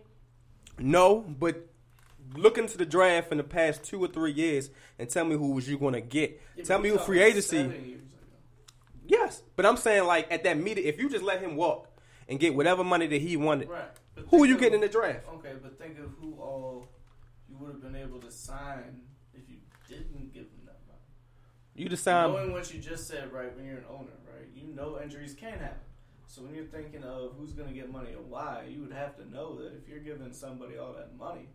No, 0.77 1.19
but 1.19 1.69
look 2.35 2.57
into 2.57 2.77
the 2.77 2.85
draft 2.85 3.31
in 3.31 3.37
the 3.37 3.43
past 3.43 3.83
two 3.83 4.03
or 4.03 4.07
three 4.07 4.31
years 4.31 4.69
and 4.97 5.09
tell 5.09 5.25
me 5.25 5.35
who 5.35 5.51
was 5.51 5.67
you 5.69 5.77
going 5.77 5.93
to 5.93 6.01
get. 6.01 6.39
Yeah, 6.55 6.63
tell 6.63 6.79
me 6.79 6.89
who 6.89 6.97
free 6.97 7.21
agency. 7.21 7.57
seven 7.57 7.85
years 7.85 8.01
ago. 8.01 8.15
Yes, 9.07 9.41
but 9.55 9.65
I'm 9.65 9.77
saying 9.77 10.05
like 10.05 10.31
at 10.31 10.43
that 10.43 10.57
meeting, 10.57 10.85
if 10.85 10.99
you 10.99 11.09
just 11.09 11.23
let 11.23 11.41
him 11.41 11.55
walk 11.55 11.87
and 12.27 12.39
get 12.39 12.53
whatever 12.55 12.83
money 12.83 13.07
that 13.07 13.21
he 13.21 13.37
wanted, 13.37 13.69
Right. 13.69 13.83
Who 14.29 14.43
are 14.43 14.45
you 14.45 14.55
of- 14.55 14.59
getting 14.59 14.75
in 14.75 14.81
the 14.81 14.89
draft? 14.89 15.25
Okay, 15.35 15.53
but 15.61 15.79
think 15.79 15.97
of 15.97 16.11
who 16.19 16.33
all 16.39 16.87
you 17.49 17.57
would 17.57 17.71
have 17.71 17.81
been 17.81 17.95
able 17.95 18.19
to 18.19 18.29
sign 18.29 19.01
if 19.33 19.49
you 19.49 19.55
didn't 19.87 20.33
give 20.33 20.43
him 20.43 20.65
that 20.65 20.79
money. 20.87 20.99
You 21.73 21.87
decide. 21.89 22.29
Knowing 22.29 22.51
what 22.51 22.71
you 22.73 22.79
just 22.81 23.07
said, 23.07 23.31
right, 23.31 23.55
when 23.55 23.65
you're 23.65 23.77
an 23.77 23.85
owner, 23.89 24.11
right, 24.27 24.47
you 24.53 24.75
know 24.75 24.99
injuries 25.01 25.33
can 25.33 25.53
happen. 25.53 25.79
So 26.27 26.43
when 26.43 26.53
you're 26.53 26.65
thinking 26.65 27.03
of 27.03 27.33
who's 27.39 27.53
going 27.53 27.69
to 27.69 27.73
get 27.73 27.91
money 27.91 28.11
and 28.11 28.29
why, 28.29 28.65
you 28.69 28.81
would 28.81 28.91
have 28.91 29.15
to 29.17 29.27
know 29.27 29.55
that 29.63 29.73
if 29.75 29.87
you're 29.87 29.99
giving 29.99 30.31
somebody 30.33 30.77
all 30.77 30.93
that 30.93 31.17
money, 31.17 31.47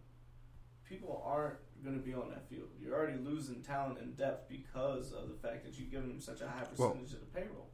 people 0.88 1.23
aren't 1.27 1.57
going 1.83 1.97
to 1.97 2.03
be 2.03 2.14
on 2.14 2.31
that 2.31 2.49
field. 2.49 2.68
You're 2.81 2.94
already 2.94 3.18
losing 3.18 3.62
talent 3.62 3.99
and 4.01 4.16
depth 4.16 4.49
because 4.49 5.12
of 5.12 5.29
the 5.29 5.35
fact 5.35 5.64
that 5.64 5.79
you're 5.79 5.88
giving 5.90 6.09
them 6.09 6.20
such 6.20 6.40
a 6.40 6.47
high 6.49 6.64
Well- 6.77 6.90
percentage 6.90 7.12
of 7.14 7.20
the 7.20 7.27
payroll. 7.40 7.70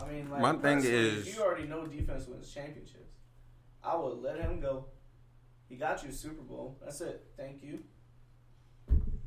I 0.00 0.08
mean, 0.08 0.30
like, 0.30 0.40
My 0.40 0.54
thing 0.56 0.78
is- 0.82 1.34
you 1.36 1.42
already 1.42 1.66
know 1.68 1.86
defense 1.86 2.26
wins 2.26 2.52
championships, 2.52 3.12
I 3.84 3.96
would 3.96 4.18
let 4.18 4.38
him 4.40 4.60
go. 4.60 4.86
He 5.68 5.76
got 5.76 6.02
you 6.02 6.10
a 6.10 6.12
Super 6.12 6.42
Bowl. 6.42 6.78
That's 6.82 7.00
it. 7.00 7.24
Thank 7.36 7.62
you. 7.62 7.84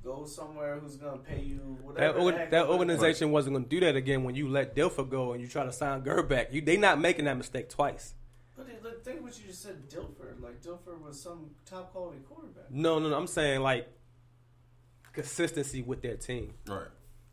Go 0.04 0.26
somewhere 0.26 0.80
who's 0.80 0.98
gonna 0.98 1.18
pay 1.18 1.42
you 1.42 1.78
That, 1.80 1.84
whatever. 1.86 2.20
org- 2.20 2.34
the 2.36 2.40
that 2.40 2.52
they're 2.52 2.66
organization 2.68 3.32
wasn't 3.32 3.56
going 3.56 3.64
to 3.64 3.70
do 3.70 3.80
that 3.82 3.96
again 3.96 4.24
when 4.24 4.36
you 4.36 4.48
let 4.48 4.76
Dilfer 4.76 5.10
go 5.10 5.34
and 5.34 5.42
you 5.42 5.48
try 5.48 5.64
to 5.66 5.72
sign 5.72 6.04
Grbac. 6.04 6.54
You, 6.54 6.62
they 6.62 6.78
not 6.78 7.00
making 7.00 7.26
that 7.26 7.38
mistake 7.38 7.70
twice. 7.70 8.14
But 9.06 9.12
it, 9.12 9.14
like, 9.14 9.16
think 9.16 9.26
what 9.26 9.40
you 9.40 9.48
just 9.48 9.62
said, 9.62 9.90
Dilfer. 9.90 10.42
Like 10.42 10.62
Dilfer 10.62 11.00
was 11.00 11.22
some 11.22 11.52
top 11.66 11.92
quality 11.92 12.20
quarterback. 12.28 12.72
No, 12.72 13.00
no, 13.00 13.10
no. 13.10 13.16
I'm 13.18 13.28
saying 13.28 13.62
like 13.62 13.88
consistency 15.14 15.82
with 15.82 16.02
their 16.02 16.18
team. 16.18 16.54
Right. 16.68 16.88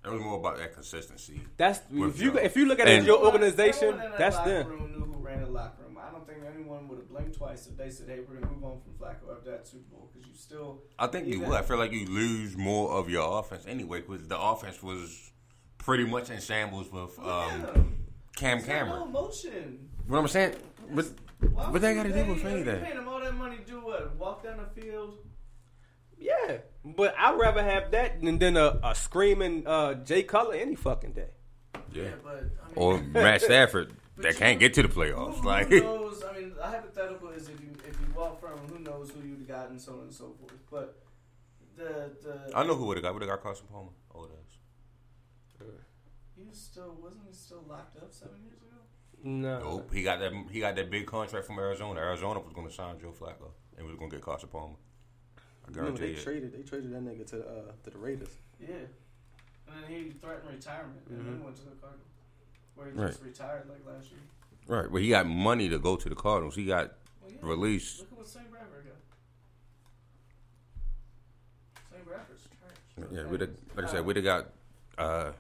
It 0.05 0.11
was 0.11 0.21
more 0.21 0.39
about 0.39 0.59
that 0.59 0.75
consistency. 0.75 1.41
That's 1.57 1.81
if 1.93 2.21
you 2.21 2.37
if 2.39 2.57
you 2.57 2.67
look 2.67 2.81
at 2.81 2.89
it 2.89 3.05
your 3.05 3.25
organization, 3.25 3.91
in 3.91 3.97
that 3.99 4.19
that's 4.19 4.37
locker 4.37 4.51
them. 4.51 4.69
Room 4.69 4.93
knew 4.93 5.05
who 5.05 5.15
ran 5.25 5.41
the 5.43 5.47
locker 5.47 5.85
room. 5.85 5.97
I 5.97 6.11
don't 6.11 6.27
think 6.27 6.41
anyone 6.53 6.89
would 6.89 6.99
have 6.99 7.09
blinked 7.09 7.37
twice 7.37 7.69
if 7.69 7.77
they 7.77 7.89
said, 7.89 8.09
"Hey, 8.09 8.19
we're 8.29 8.35
gonna 8.35 8.53
move 8.53 8.65
on 8.65 8.81
from 8.81 8.95
Flacco 8.95 9.37
after 9.37 9.53
that 9.53 9.67
Super 9.69 9.85
Bowl," 9.93 10.11
because 10.13 10.29
you 10.29 10.35
still. 10.35 10.83
I 10.99 11.07
think 11.07 11.29
you 11.29 11.35
even- 11.35 11.51
would. 11.51 11.59
I 11.59 11.63
feel 11.63 11.77
like 11.77 11.93
you 11.93 12.07
lose 12.07 12.57
more 12.57 12.91
of 12.91 13.09
your 13.09 13.39
offense 13.39 13.65
anyway 13.67 14.01
because 14.01 14.27
the 14.27 14.41
offense 14.41 14.83
was 14.83 15.31
pretty 15.79 16.05
much 16.05 16.31
in 16.31 16.41
shambles 16.41 16.91
with 16.91 17.17
um, 17.21 17.51
him. 17.51 18.07
Cam 18.35 18.59
He's 18.59 18.67
got 18.67 18.73
No 18.73 19.29
Cameron. 19.31 19.89
What 20.09 20.19
I'm 20.19 20.29
saying, 20.29 20.57
but 20.91 21.07
Why 21.49 21.71
but 21.73 21.81
they 21.83 21.95
got 21.95 22.05
to 22.05 22.11
pay- 22.11 22.23
do 22.25 22.29
with 22.31 22.39
if 22.39 22.43
you're 22.45 22.53
anything. 22.53 22.81
Paying 22.85 22.97
them 22.97 23.09
all 23.09 23.21
that 23.21 23.35
money, 23.35 23.57
to 23.57 23.65
do 23.65 23.81
what? 23.81 24.17
Walk 24.17 24.43
down 24.45 24.59
the 24.59 24.81
field. 24.81 25.19
Yeah, 26.19 26.59
but 26.85 27.15
I'd 27.19 27.37
rather 27.39 27.63
have 27.65 27.91
that 27.91 28.23
than, 28.23 28.39
than 28.39 28.57
a, 28.57 28.79
a 28.85 28.95
screaming 28.95 29.67
uh, 29.67 29.95
Jay 29.95 30.23
Cutler 30.23 30.55
any 30.55 30.77
fucking 30.77 31.13
day. 31.13 31.31
Yeah. 31.93 32.11
but 32.23 32.37
I 32.37 32.41
mean, 32.41 32.51
Or 32.77 33.01
Matt 33.01 33.43
Stafford 33.43 33.93
that 34.19 34.37
can't 34.37 34.61
get 34.61 34.75
to 34.75 34.83
the 34.83 34.89
Who, 34.89 35.01
playoffs. 35.01 35.41
who 35.41 35.47
Like 35.49 35.71
knows? 35.71 36.23
I 36.23 36.39
mean, 36.39 36.55
the 36.55 36.63
hypothetical 36.63 37.31
is 37.31 37.49
if 37.49 37.61
you 37.61 37.71
if 37.89 37.97
you 38.01 38.07
walk 38.15 38.41
from 38.41 38.57
who 38.69 38.79
knows 38.79 39.11
who 39.11 39.27
you'd 39.27 39.41
have 39.41 39.49
got 39.49 39.71
and 39.71 39.81
so 39.81 39.95
on 39.95 40.01
and 40.03 40.13
so 40.15 40.33
forth. 40.39 40.53
But 40.71 41.03
the 41.77 42.13
the 42.23 42.53
I 42.57 42.65
know 42.65 42.77
who 42.77 42.87
would 42.87 42.99
have 42.99 43.03
got. 43.05 43.15
Would 43.15 43.23
have 43.23 43.31
got 43.31 43.43
Carson 43.43 43.67
Palmer. 43.71 43.91
Oh, 44.15 44.27
that's. 44.27 45.69
he 46.37 46.45
was 46.45 46.59
still 46.59 46.97
wasn't 47.03 47.23
he 47.29 47.35
still 47.35 47.65
locked 47.69 47.97
up 47.97 48.13
seven 48.13 48.37
years 48.45 48.59
ago? 48.63 48.77
No, 49.25 49.59
Nope. 49.61 49.93
He 49.95 50.03
got 50.03 50.19
that. 50.21 50.33
He 50.51 50.61
got 50.61 50.75
that 50.77 50.91
big 50.91 51.07
contract 51.07 51.47
from 51.47 51.59
Arizona. 51.59 52.01
Arizona 52.01 52.41
was 52.41 52.53
going 52.53 52.67
to 52.69 52.73
sign 52.75 52.99
Joe 53.01 53.13
Flacco 53.19 53.51
and 53.79 53.87
was 53.87 53.97
going 53.97 54.11
to 54.11 54.17
get 54.17 54.25
Carson 54.25 54.49
Palmer. 54.49 54.75
I 55.39 55.71
Remember, 55.71 55.99
guarantee 55.99 56.15
they 56.15 56.21
it. 56.21 56.25
traded 56.25 56.53
they 56.53 56.63
traded 56.63 56.93
that 56.93 57.05
nigga 57.05 57.25
to 57.29 57.37
the 57.37 57.47
uh, 57.49 57.73
to 57.85 57.91
the 57.91 57.99
Raiders. 57.99 58.31
Yeah, 58.61 58.69
and 59.69 59.77
then 59.85 59.91
he 59.91 60.11
threatened 60.11 60.51
retirement 60.51 61.03
and 61.09 61.19
then 61.27 61.45
went 61.45 61.55
to 61.57 61.63
the 61.65 61.71
Cardinals, 61.81 62.09
where 62.75 62.87
he 62.89 62.93
Mm-hmm. 62.93 63.01
Right. 63.03 63.11
just 63.13 63.23
retired 63.23 63.69
like 63.69 63.87
last 63.87 64.11
year. 64.11 64.21
Right. 64.67 64.91
But 64.91 65.03
he 65.03 65.09
got 65.11 65.27
money 65.27 65.69
to 65.69 65.79
go 65.79 65.95
to 65.97 66.09
the 66.09 66.15
Cardinals. 66.17 66.57
He 66.57 66.65
got 66.67 66.93
Well, 67.23 67.31
yeah. 67.31 67.39
released. 67.43 68.01
Look 68.01 68.13
at 68.13 68.19
what 68.19 68.27
St. 68.27 68.51
Bradford 68.51 68.87
got. 68.87 68.97
St. 71.93 72.07
Bradford's 72.07 72.43
trash. 72.43 73.09
Yeah. 73.13 73.27
We'd 73.31 73.41
have, 73.43 73.51
like 73.77 73.87
I 73.87 73.89
said, 73.91 74.05
we'd 74.05 74.17
have 74.17 74.25
got. 74.25 74.47
Uh, 74.99 75.03
I 75.03 75.27
mean, 75.27 75.35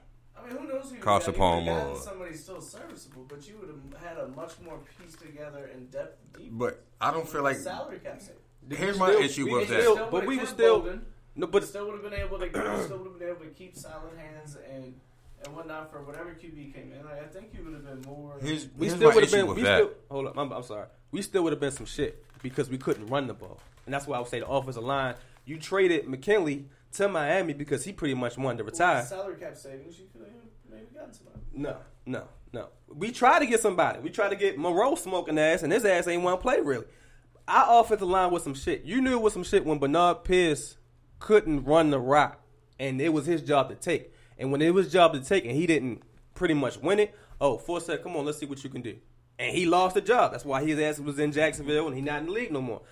who 0.52 0.66
knows 0.68 0.88
who 0.90 0.96
you 0.96 1.00
Carson 1.02 1.32
got? 1.34 1.38
You 1.38 1.44
would've 1.64 1.66
Palmer 1.66 1.80
gotten 1.80 1.96
or- 1.96 2.00
somebody 2.00 2.34
still 2.34 2.60
serviceable, 2.60 3.24
but 3.28 3.48
you 3.48 3.54
would 3.60 3.68
have 3.68 4.02
had 4.02 4.18
a 4.18 4.28
much 4.28 4.52
more 4.64 4.78
pieced 4.98 5.20
together 5.20 5.70
in 5.74 5.86
depth. 5.86 6.18
Deep 6.36 6.48
but 6.52 6.82
I 7.00 7.10
don't 7.10 7.28
feel 7.28 7.42
like. 7.42 7.56
salary 7.56 7.98
cap. 7.98 8.20
Here's 8.70 8.94
We 8.94 9.00
my 9.00 9.10
still- 9.10 9.22
issue 9.22 9.44
we 9.46 9.52
with 9.54 9.66
still- 9.66 9.96
that. 9.96 10.10
but 10.10 10.26
we 10.26 10.38
were 10.38 10.46
still- 10.46 10.80
Bolden. 10.80 11.06
No, 11.34 11.46
But 11.46 11.60
but 11.60 11.64
still 11.68 11.86
would 11.86 11.94
have 11.94 12.02
been 12.10 12.20
able 12.20 12.38
to 12.38 12.48
still 12.84 12.98
would 12.98 13.06
have 13.10 13.18
been 13.18 13.28
able 13.28 13.40
to 13.40 13.50
keep 13.52 13.74
solid 13.76 14.16
hands 14.18 14.56
and 14.70 14.94
and 15.44 15.56
whatnot 15.56 15.90
for 15.90 16.00
whatever 16.02 16.30
QB 16.34 16.72
came 16.72 16.92
in. 16.92 17.04
Like, 17.04 17.20
I 17.20 17.26
think 17.26 17.48
you 17.52 17.64
would 17.64 17.72
have 17.74 17.84
been 17.84 18.00
more. 18.02 18.36
Here's, 18.40 18.68
we 18.78 18.86
here's 18.86 18.96
still 18.96 19.12
would 19.12 19.24
have 19.24 19.32
been. 19.32 19.46
We 19.48 19.62
that. 19.62 19.78
still 19.78 19.90
hold 20.08 20.26
up. 20.28 20.38
I'm, 20.38 20.52
I'm 20.52 20.62
sorry. 20.62 20.86
We 21.10 21.20
still 21.22 21.42
would 21.42 21.52
have 21.52 21.58
been 21.58 21.72
some 21.72 21.86
shit 21.86 22.22
because 22.44 22.68
we 22.70 22.78
couldn't 22.78 23.06
run 23.08 23.26
the 23.26 23.34
ball, 23.34 23.58
and 23.86 23.92
that's 23.92 24.06
why 24.06 24.18
I 24.18 24.20
would 24.20 24.28
say 24.28 24.38
the 24.38 24.46
offensive 24.46 24.84
line. 24.84 25.16
You 25.44 25.58
traded 25.58 26.06
McKinnie 26.06 26.66
to 26.92 27.08
Miami 27.08 27.54
because 27.54 27.84
he 27.84 27.92
pretty 27.92 28.14
much 28.14 28.36
wanted 28.36 28.58
to 28.58 28.64
retire. 28.64 29.02
salary 29.02 29.36
cap 29.36 29.56
savings. 29.56 29.98
You 29.98 30.06
could 30.12 30.22
have 30.22 30.30
maybe 30.70 30.86
gotten 30.94 31.12
somebody. 31.12 31.38
No, 31.54 31.76
no, 32.06 32.28
no. 32.52 32.68
We 32.88 33.12
tried 33.12 33.40
to 33.40 33.46
get 33.46 33.60
somebody. 33.60 34.00
We 34.00 34.10
tried 34.10 34.30
to 34.30 34.36
get 34.36 34.58
Monroe 34.58 34.94
smoking 34.94 35.38
ass, 35.38 35.62
and 35.62 35.72
his 35.72 35.84
ass 35.84 36.06
ain't 36.06 36.22
want 36.22 36.40
to 36.40 36.42
play 36.42 36.60
really. 36.60 36.86
Our 37.48 37.80
offensive 37.80 38.08
line 38.08 38.30
was 38.30 38.44
some 38.44 38.54
shit. 38.54 38.84
You 38.84 39.00
knew 39.00 39.12
it 39.12 39.22
was 39.22 39.32
some 39.32 39.44
shit 39.44 39.64
when 39.64 39.78
Bernard 39.78 40.24
Pierce 40.24 40.76
couldn't 41.18 41.64
run 41.64 41.90
the 41.90 41.98
rock, 42.00 42.40
and 42.78 43.00
it 43.00 43.12
was 43.12 43.26
his 43.26 43.42
job 43.42 43.68
to 43.70 43.74
take. 43.74 44.12
And 44.38 44.52
when 44.52 44.62
it 44.62 44.74
was 44.74 44.92
job 44.92 45.12
to 45.14 45.20
take, 45.20 45.44
and 45.44 45.54
he 45.54 45.66
didn't 45.66 46.02
pretty 46.34 46.54
much 46.54 46.78
win 46.78 46.98
it, 46.98 47.14
oh, 47.40 47.58
Forsett, 47.58 48.02
come 48.02 48.16
on, 48.16 48.24
let's 48.24 48.38
see 48.38 48.46
what 48.46 48.62
you 48.62 48.70
can 48.70 48.82
do. 48.82 48.96
And 49.38 49.56
he 49.56 49.66
lost 49.66 49.94
the 49.94 50.00
job. 50.00 50.32
That's 50.32 50.44
why 50.44 50.64
his 50.64 50.78
ass 50.78 51.00
was 51.00 51.18
in 51.18 51.32
Jacksonville, 51.32 51.86
and 51.86 51.96
he 51.96 52.02
not 52.02 52.20
in 52.20 52.26
the 52.26 52.32
league 52.32 52.52
no 52.52 52.60
more. 52.60 52.82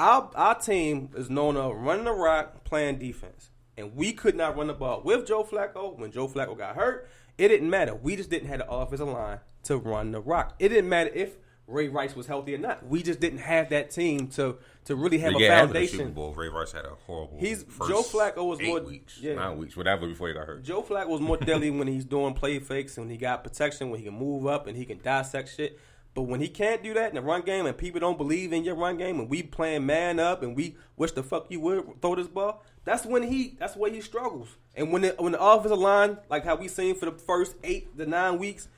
Our 0.00 0.30
our 0.34 0.54
team 0.58 1.10
is 1.14 1.28
known 1.28 1.58
of 1.58 1.76
running 1.76 2.06
the 2.06 2.12
rock, 2.12 2.64
playing 2.64 2.96
defense, 3.00 3.50
and 3.76 3.94
we 3.94 4.14
could 4.14 4.34
not 4.34 4.56
run 4.56 4.68
the 4.68 4.72
ball 4.72 5.02
with 5.04 5.26
Joe 5.26 5.44
Flacco. 5.44 5.94
When 5.98 6.10
Joe 6.10 6.26
Flacco 6.26 6.56
got 6.56 6.74
hurt, 6.74 7.06
it 7.36 7.48
didn't 7.48 7.68
matter. 7.68 7.94
We 7.94 8.16
just 8.16 8.30
didn't 8.30 8.48
have 8.48 8.60
the 8.60 8.70
offensive 8.70 9.08
line 9.08 9.40
to 9.64 9.76
run 9.76 10.12
the 10.12 10.20
rock. 10.20 10.54
It 10.58 10.70
didn't 10.70 10.88
matter 10.88 11.10
if 11.12 11.36
Ray 11.66 11.88
Rice 11.88 12.16
was 12.16 12.26
healthy 12.26 12.54
or 12.54 12.58
not. 12.58 12.86
We 12.86 13.02
just 13.02 13.20
didn't 13.20 13.40
have 13.40 13.68
that 13.70 13.90
team 13.90 14.28
to 14.28 14.56
to 14.86 14.96
really 14.96 15.18
have 15.18 15.34
Yeah, 15.38 15.48
a 15.48 15.62
after 15.64 15.74
the 15.74 15.86
Super 15.86 15.88
foundation. 15.98 16.12
Bowl, 16.14 16.32
Ray 16.32 16.48
Rice 16.48 16.72
had 16.72 16.86
a 16.86 16.94
horrible. 17.06 17.36
He's- 17.38 17.62
first 17.68 17.90
Joe 17.90 18.00
Flacco 18.02 18.46
was 18.46 18.58
eight 18.58 18.68
more- 18.68 18.80
weeks, 18.80 19.18
yeah. 19.20 19.34
nine 19.34 19.58
weeks, 19.58 19.76
whatever 19.76 20.06
before 20.06 20.28
he 20.28 20.32
got 20.34 20.46
hurt. 20.46 20.62
Joe 20.62 20.82
Flacco 20.82 21.08
was 21.08 21.20
more 21.20 21.36
deadly 21.36 21.68
when 21.70 21.88
he's 21.88 22.06
doing 22.06 22.32
play 22.32 22.58
fakes 22.58 22.96
and 22.96 23.04
when 23.04 23.10
he 23.10 23.18
got 23.18 23.44
protection, 23.44 23.90
when 23.90 24.00
he 24.00 24.06
can 24.06 24.14
move 24.14 24.46
up 24.46 24.66
and 24.66 24.78
he 24.78 24.86
can 24.86 24.98
dissect 25.02 25.54
shit. 25.54 25.78
But 26.14 26.22
when 26.22 26.40
he 26.40 26.48
can't 26.48 26.82
do 26.82 26.92
that 26.94 27.10
in 27.10 27.14
the 27.14 27.22
run 27.22 27.42
game 27.42 27.66
and 27.66 27.76
people 27.76 28.00
don't 28.00 28.18
believe 28.18 28.52
in 28.52 28.64
your 28.64 28.74
run 28.74 28.96
game 28.96 29.20
and 29.20 29.28
we 29.28 29.42
playing 29.42 29.86
man 29.86 30.18
up 30.18 30.42
and 30.42 30.56
we 30.56 30.76
wish 30.96 31.12
the 31.12 31.22
fuck 31.22 31.46
you 31.48 31.60
would 31.60 32.02
throw 32.02 32.16
this 32.16 32.26
ball, 32.26 32.64
that's 32.84 33.06
when 33.06 33.22
he 33.22 33.56
that's 33.58 33.76
where 33.76 33.92
he 33.92 34.00
struggles. 34.00 34.48
And 34.74 34.92
when 34.92 35.02
the 35.02 35.14
when 35.18 35.32
the 35.32 35.40
offensive 35.40 35.78
line, 35.78 36.18
like 36.28 36.44
how 36.44 36.56
we 36.56 36.66
seen 36.66 36.96
for 36.96 37.06
the 37.06 37.12
first 37.12 37.54
eight 37.62 37.96
to 37.96 38.06
nine 38.06 38.38
weeks, 38.38 38.68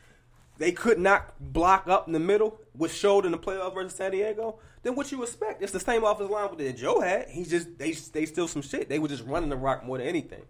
they 0.59 0.73
could 0.73 0.99
not 0.99 1.35
block 1.41 1.89
up 1.89 2.07
in 2.07 2.13
the 2.13 2.21
middle, 2.21 2.61
which 2.75 2.93
showed 2.93 3.25
in 3.25 3.33
the 3.33 3.39
playoff 3.39 3.73
versus 3.73 3.95
San 3.95 4.11
Diego. 4.11 4.59
Then 4.83 4.95
what 4.95 5.11
you 5.11 5.23
expect? 5.23 5.63
It's 5.63 5.73
the 5.73 5.81
same 5.81 6.05
offensive 6.05 6.31
line 6.31 6.51
with 6.51 6.59
that 6.59 6.77
Joe 6.77 7.01
had. 7.01 7.29
He's 7.31 7.49
just 7.49 7.79
they 7.79 7.93
they 7.93 8.27
still 8.27 8.49
some 8.49 8.63
shit. 8.63 8.91
They 8.91 8.99
were 8.99 9.09
just 9.09 9.25
running 9.25 9.49
the 9.49 9.57
rock 9.57 9.85
more 9.85 9.97
than 9.97 10.07
anything. 10.07 10.43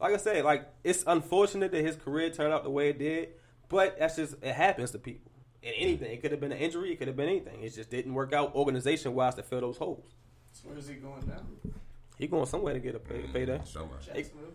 Like 0.00 0.14
I 0.14 0.16
said, 0.16 0.44
like 0.44 0.66
it's 0.82 1.04
unfortunate 1.06 1.72
that 1.72 1.84
his 1.84 1.96
career 1.96 2.30
turned 2.30 2.54
out 2.54 2.64
the 2.64 2.70
way 2.70 2.88
it 2.88 2.98
did, 2.98 3.30
but 3.68 3.98
that's 3.98 4.16
just 4.16 4.36
it 4.40 4.54
happens 4.54 4.92
to 4.92 4.98
people. 4.98 5.31
And 5.64 5.74
anything, 5.76 6.10
it 6.12 6.20
could 6.22 6.32
have 6.32 6.40
been 6.40 6.52
an 6.52 6.58
injury, 6.58 6.92
it 6.92 6.96
could 6.96 7.06
have 7.08 7.16
been 7.16 7.28
anything. 7.28 7.62
It 7.62 7.70
just 7.74 7.88
didn't 7.90 8.14
work 8.14 8.32
out 8.32 8.54
organization 8.54 9.14
wise 9.14 9.34
to 9.36 9.42
fill 9.42 9.60
those 9.60 9.76
holes. 9.76 10.04
So 10.52 10.68
where 10.68 10.78
is 10.78 10.88
he 10.88 10.94
going 10.94 11.24
now? 11.26 11.72
He 12.18 12.26
going 12.26 12.46
somewhere 12.46 12.74
to 12.74 12.80
get 12.80 12.94
a 12.94 12.98
pay, 12.98 13.22
payday. 13.32 13.60
Somewhere. 13.64 13.98
Jacksonville. 14.04 14.48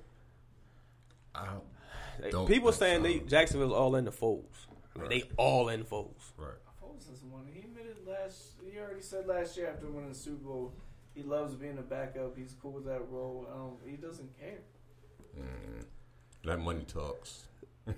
I 1.33 1.45
don't, 1.45 1.63
They- 2.21 2.31
Don't 2.31 2.47
People 2.47 2.71
saying 2.71 2.99
so. 2.99 3.03
they 3.03 3.19
Jacksonville's 3.19 3.73
all 3.73 3.95
in 3.95 4.05
the 4.05 4.11
Foles. 4.11 4.43
I 4.95 4.99
mean, 4.99 5.01
Right. 5.01 5.09
They 5.09 5.23
all 5.37 5.69
in 5.69 5.83
Foles. 5.83 6.31
right. 6.37 6.49
Foles 6.83 7.07
doesn't 7.09 7.31
want. 7.31 7.45
He 7.53 7.59
admitted 7.61 7.97
last. 8.07 8.53
He 8.69 8.77
already 8.79 9.01
said 9.01 9.27
last 9.27 9.55
year 9.57 9.69
after 9.73 9.87
winning 9.87 10.09
the 10.09 10.15
Super 10.15 10.43
Bowl, 10.43 10.73
he 11.15 11.23
loves 11.23 11.53
being 11.55 11.77
a 11.77 11.81
backup. 11.83 12.35
He's 12.37 12.53
cool 12.61 12.71
with 12.73 12.85
that 12.85 13.01
role. 13.09 13.47
Um, 13.53 13.89
he 13.89 13.95
doesn't 13.97 14.29
care. 14.39 14.59
That 16.43 16.59
money 16.59 16.83
talks. 16.87 17.45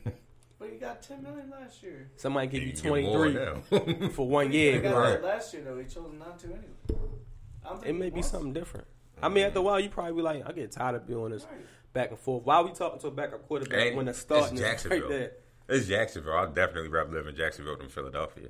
But 0.60 0.74
you 0.74 0.78
got 0.80 1.02
ten 1.02 1.24
million 1.24 1.50
last 1.50 1.82
year. 1.82 2.12
Somebody 2.18 2.48
give 2.48 2.64
you 2.64 2.74
get 2.74 2.84
twenty 2.84 3.04
more 3.04 3.32
three 3.32 3.34
now. 3.34 4.10
for 4.10 4.28
one 4.28 4.52
year. 4.52 4.82
got 4.82 4.94
Right. 4.96 5.10
that 5.14 5.24
last 5.24 5.54
year 5.54 5.64
though. 5.64 5.78
He 5.80 5.86
chose 5.86 6.12
not 6.20 6.38
to 6.40 6.48
anyway. 6.48 7.80
It 7.86 7.94
may 7.94 8.10
be 8.10 8.16
wants 8.16 8.30
something 8.32 8.52
different. 8.54 8.88
I 9.22 9.30
mean, 9.30 9.46
after 9.46 9.60
a 9.60 9.62
while, 9.62 9.80
you 9.80 9.90
probably 9.90 10.14
be 10.14 10.22
like, 10.22 10.44
I 10.48 10.52
get 10.52 10.72
tired 10.72 10.96
of 10.96 11.06
doing 11.08 11.32
this 11.32 11.44
Right. 11.46 11.62
back 11.94 12.10
and 12.10 12.20
forth. 12.20 12.44
Why 12.46 12.56
are 12.58 12.66
we 12.66 12.72
talking 12.72 13.00
to 13.00 13.08
a 13.08 13.12
backup 13.12 13.48
quarterback 13.48 13.88
And 13.88 13.96
when 13.98 14.06
the 14.06 14.12
it's 14.12 14.20
starting 14.20 14.56
is 14.56 14.62
Jacksonville. 14.62 15.02
right 15.02 15.10
there? 15.10 15.32
It's 15.70 15.88
Jacksonville. 15.88 16.34
I'll 16.34 16.52
definitely 16.52 16.90
rather 16.90 17.12
live 17.12 17.28
in 17.28 17.36
Jacksonville 17.36 17.78
than 17.78 17.90
Philadelphia. 17.90 18.48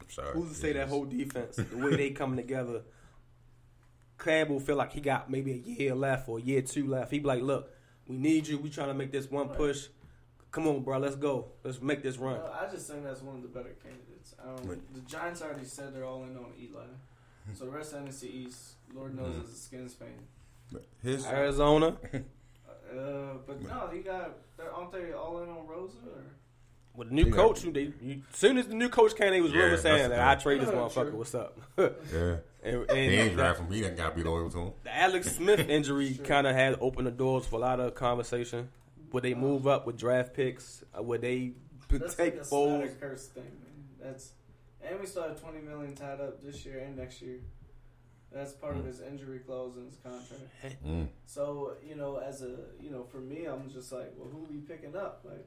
I'm 0.00 0.08
sorry. 0.10 0.32
Who's 0.32 0.50
to 0.50 0.54
say 0.54 0.72
that 0.72 0.88
whole 0.88 1.04
defense, 1.04 1.56
the 1.56 1.76
way 1.76 1.96
they 1.96 2.10
coming 2.10 2.36
together? 2.36 2.82
Campbell 4.18 4.60
feel 4.60 4.76
like 4.76 4.92
he 4.92 5.00
got 5.00 5.30
maybe 5.30 5.52
a 5.52 5.56
year 5.56 5.94
left 5.94 6.28
or 6.28 6.38
a 6.38 6.42
year 6.42 6.62
two 6.62 6.86
left. 6.86 7.10
He 7.10 7.18
be 7.18 7.26
like, 7.26 7.42
"Look, 7.42 7.70
we 8.06 8.16
need 8.16 8.46
you. 8.48 8.58
We 8.58 8.70
trying 8.70 8.88
to 8.88 8.94
make 8.94 9.12
this 9.12 9.30
one 9.30 9.48
push. 9.50 9.88
Come 10.56 10.68
on, 10.68 10.80
bro. 10.82 10.96
Let's 10.98 11.16
go. 11.16 11.48
Let's 11.62 11.82
make 11.82 12.02
this 12.02 12.16
run." 12.16 12.36
No, 12.38 12.50
I 12.50 12.66
just 12.70 12.88
think 12.90 13.04
that's 13.04 13.20
one 13.20 13.36
of 13.36 13.42
the 13.42 13.48
better 13.48 13.74
candidates. 13.82 14.34
Um, 14.42 14.56
Right. 14.70 14.94
the 14.94 15.00
Giants 15.02 15.42
already 15.42 15.66
said 15.66 15.94
they're 15.94 16.06
all 16.06 16.24
in 16.24 16.34
on 16.34 16.54
Eli. 16.58 16.84
So 17.52 17.66
the 17.66 17.70
rest 17.72 17.92
of 17.92 17.98
the 18.00 18.06
NFC 18.10 18.24
East, 18.28 18.76
Lord 18.94 19.14
knows, 19.14 19.34
Mhm. 19.34 19.44
is 19.44 19.50
a 19.50 19.54
Skins 19.54 19.92
fan. 19.94 20.26
His 21.02 21.26
Arizona 21.26 21.96
Uh, 22.90 23.34
but 23.46 23.60
no, 23.62 23.90
you 23.92 24.02
got. 24.02 24.30
They're, 24.56 24.72
aren't 24.72 24.92
they 24.92 25.12
all 25.12 25.42
in 25.42 25.50
on 25.50 25.66
Rosen? 25.66 26.00
Or? 26.06 26.22
with 26.94 27.08
the 27.08 27.14
new 27.14 27.24
They 27.24 27.30
got- 27.30 27.36
coach, 27.48 27.60
they 27.64 27.92
you, 28.00 28.22
soon 28.32 28.56
as 28.56 28.68
the 28.68 28.74
new 28.74 28.88
coach 28.88 29.14
came, 29.14 29.30
they 29.32 29.42
was 29.42 29.52
Yeah, 29.52 29.64
rumors 29.64 29.82
saying 29.82 30.08
that 30.08 30.20
I 30.26 30.34
trade 30.40 30.62
this 30.62 30.70
motherfucker. 30.70 31.10
true. 31.10 31.18
What's 31.18 31.34
up? 31.34 31.58
yeah. 31.78 32.36
and, 32.62 32.90
He 32.90 32.96
ain't 32.96 33.28
and 33.28 33.36
draft 33.36 33.60
him. 33.60 33.70
He 33.70 33.84
ain't 33.84 33.96
got 33.98 34.10
to 34.10 34.16
be 34.16 34.22
loyal 34.22 34.48
to 34.50 34.58
him. 34.58 34.72
the 34.84 34.96
Alex 34.96 35.32
Smith 35.36 35.60
injury 35.68 36.14
Sure. 36.14 36.24
kind 36.24 36.46
of 36.46 36.54
had 36.56 36.78
opened 36.80 37.06
the 37.06 37.10
doors 37.10 37.44
for 37.44 37.56
a 37.56 37.58
lot 37.58 37.80
of 37.80 37.94
conversation. 37.94 38.70
Would 39.12 39.22
they 39.22 39.34
move 39.34 39.66
up 39.66 39.86
with 39.86 39.96
draft 39.96 40.34
picks? 40.34 40.82
Uh, 40.96 41.02
Would 41.02 41.20
they 41.22 41.52
That's 41.90 42.14
take 42.14 42.34
like 42.34 42.42
a 42.42 42.46
Foles? 42.46 42.78
Snyder 42.78 42.96
curse 43.00 43.26
thing, 43.28 43.44
man. 43.44 43.84
That's 44.00 44.32
and 44.82 45.00
we 45.00 45.06
still 45.06 45.22
have 45.24 45.40
twenty 45.40 45.60
million 45.60 45.94
tied 45.94 46.20
up 46.20 46.42
this 46.42 46.64
year 46.64 46.80
and 46.80 46.96
next 46.96 47.20
year. 47.22 47.38
That's 48.32 48.52
part 48.52 48.76
of 48.76 48.82
Mm. 48.82 48.86
his 48.88 49.00
injury 49.00 49.38
clause 49.38 49.76
in 49.76 49.86
his 49.86 49.96
contract. 49.96 50.84
Mm. 50.84 51.08
So 51.26 51.74
you 51.86 51.94
know, 51.94 52.16
as 52.16 52.42
a 52.42 52.56
you 52.80 52.90
know, 52.90 53.04
for 53.04 53.18
me, 53.18 53.46
I'm 53.46 53.70
just 53.70 53.92
like, 53.92 54.12
well, 54.16 54.28
who 54.28 54.46
we 54.50 54.58
picking 54.60 54.94
up? 54.96 55.22
Like, 55.24 55.46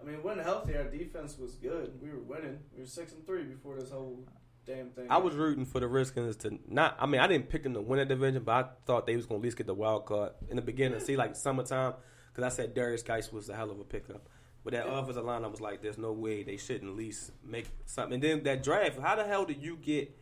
I 0.00 0.04
mean, 0.04 0.22
when 0.22 0.38
healthy, 0.38 0.76
our 0.76 0.84
defense 0.84 1.38
was 1.38 1.54
good. 1.54 2.00
We 2.02 2.10
were 2.10 2.18
winning. 2.18 2.58
We 2.74 2.80
were 2.80 2.86
six 2.86 3.12
and 3.12 3.24
three 3.24 3.44
before 3.44 3.76
this 3.76 3.90
whole 3.90 4.24
damn 4.66 4.90
thing. 4.90 5.06
I 5.08 5.16
was 5.18 5.34
rooting 5.34 5.64
for 5.64 5.80
the 5.80 5.88
Redskins 5.88 6.36
to 6.38 6.58
not. 6.68 6.96
I 7.00 7.06
mean, 7.06 7.20
I 7.20 7.26
didn't 7.26 7.48
pick 7.48 7.62
them 7.62 7.74
to 7.74 7.80
win 7.80 7.98
the 8.00 8.04
division, 8.04 8.42
but 8.42 8.52
I 8.52 8.68
thought 8.86 9.06
they 9.06 9.16
was 9.16 9.24
going 9.26 9.40
to 9.40 9.42
at 9.42 9.44
least 9.46 9.56
get 9.56 9.66
the 9.66 9.74
wild 9.74 10.04
card 10.04 10.32
in 10.50 10.56
the 10.56 10.62
beginning. 10.62 11.00
See, 11.00 11.16
like 11.16 11.36
summertime, 11.36 11.94
because 12.32 12.44
I 12.52 12.54
said 12.54 12.74
Derrius 12.74 13.04
Guice 13.04 13.32
was 13.32 13.48
a 13.48 13.54
hell 13.56 13.70
of 13.70 13.78
a 13.80 13.84
pickup. 13.84 14.28
But 14.62 14.74
that 14.74 14.86
Yeah. 14.86 14.98
offensive 14.98 15.24
line, 15.24 15.42
I 15.44 15.48
was 15.48 15.60
like, 15.60 15.80
"There's 15.80 15.96
no 15.98 16.12
way 16.12 16.42
they 16.42 16.56
shouldn't 16.58 16.90
at 16.90 16.96
least 16.96 17.32
make 17.42 17.66
something." 17.86 18.14
And 18.14 18.22
then 18.22 18.42
that 18.42 18.62
draft, 18.62 18.98
how 18.98 19.16
the 19.16 19.24
hell 19.24 19.44
did 19.46 19.62
you 19.62 19.76
get 19.76 20.14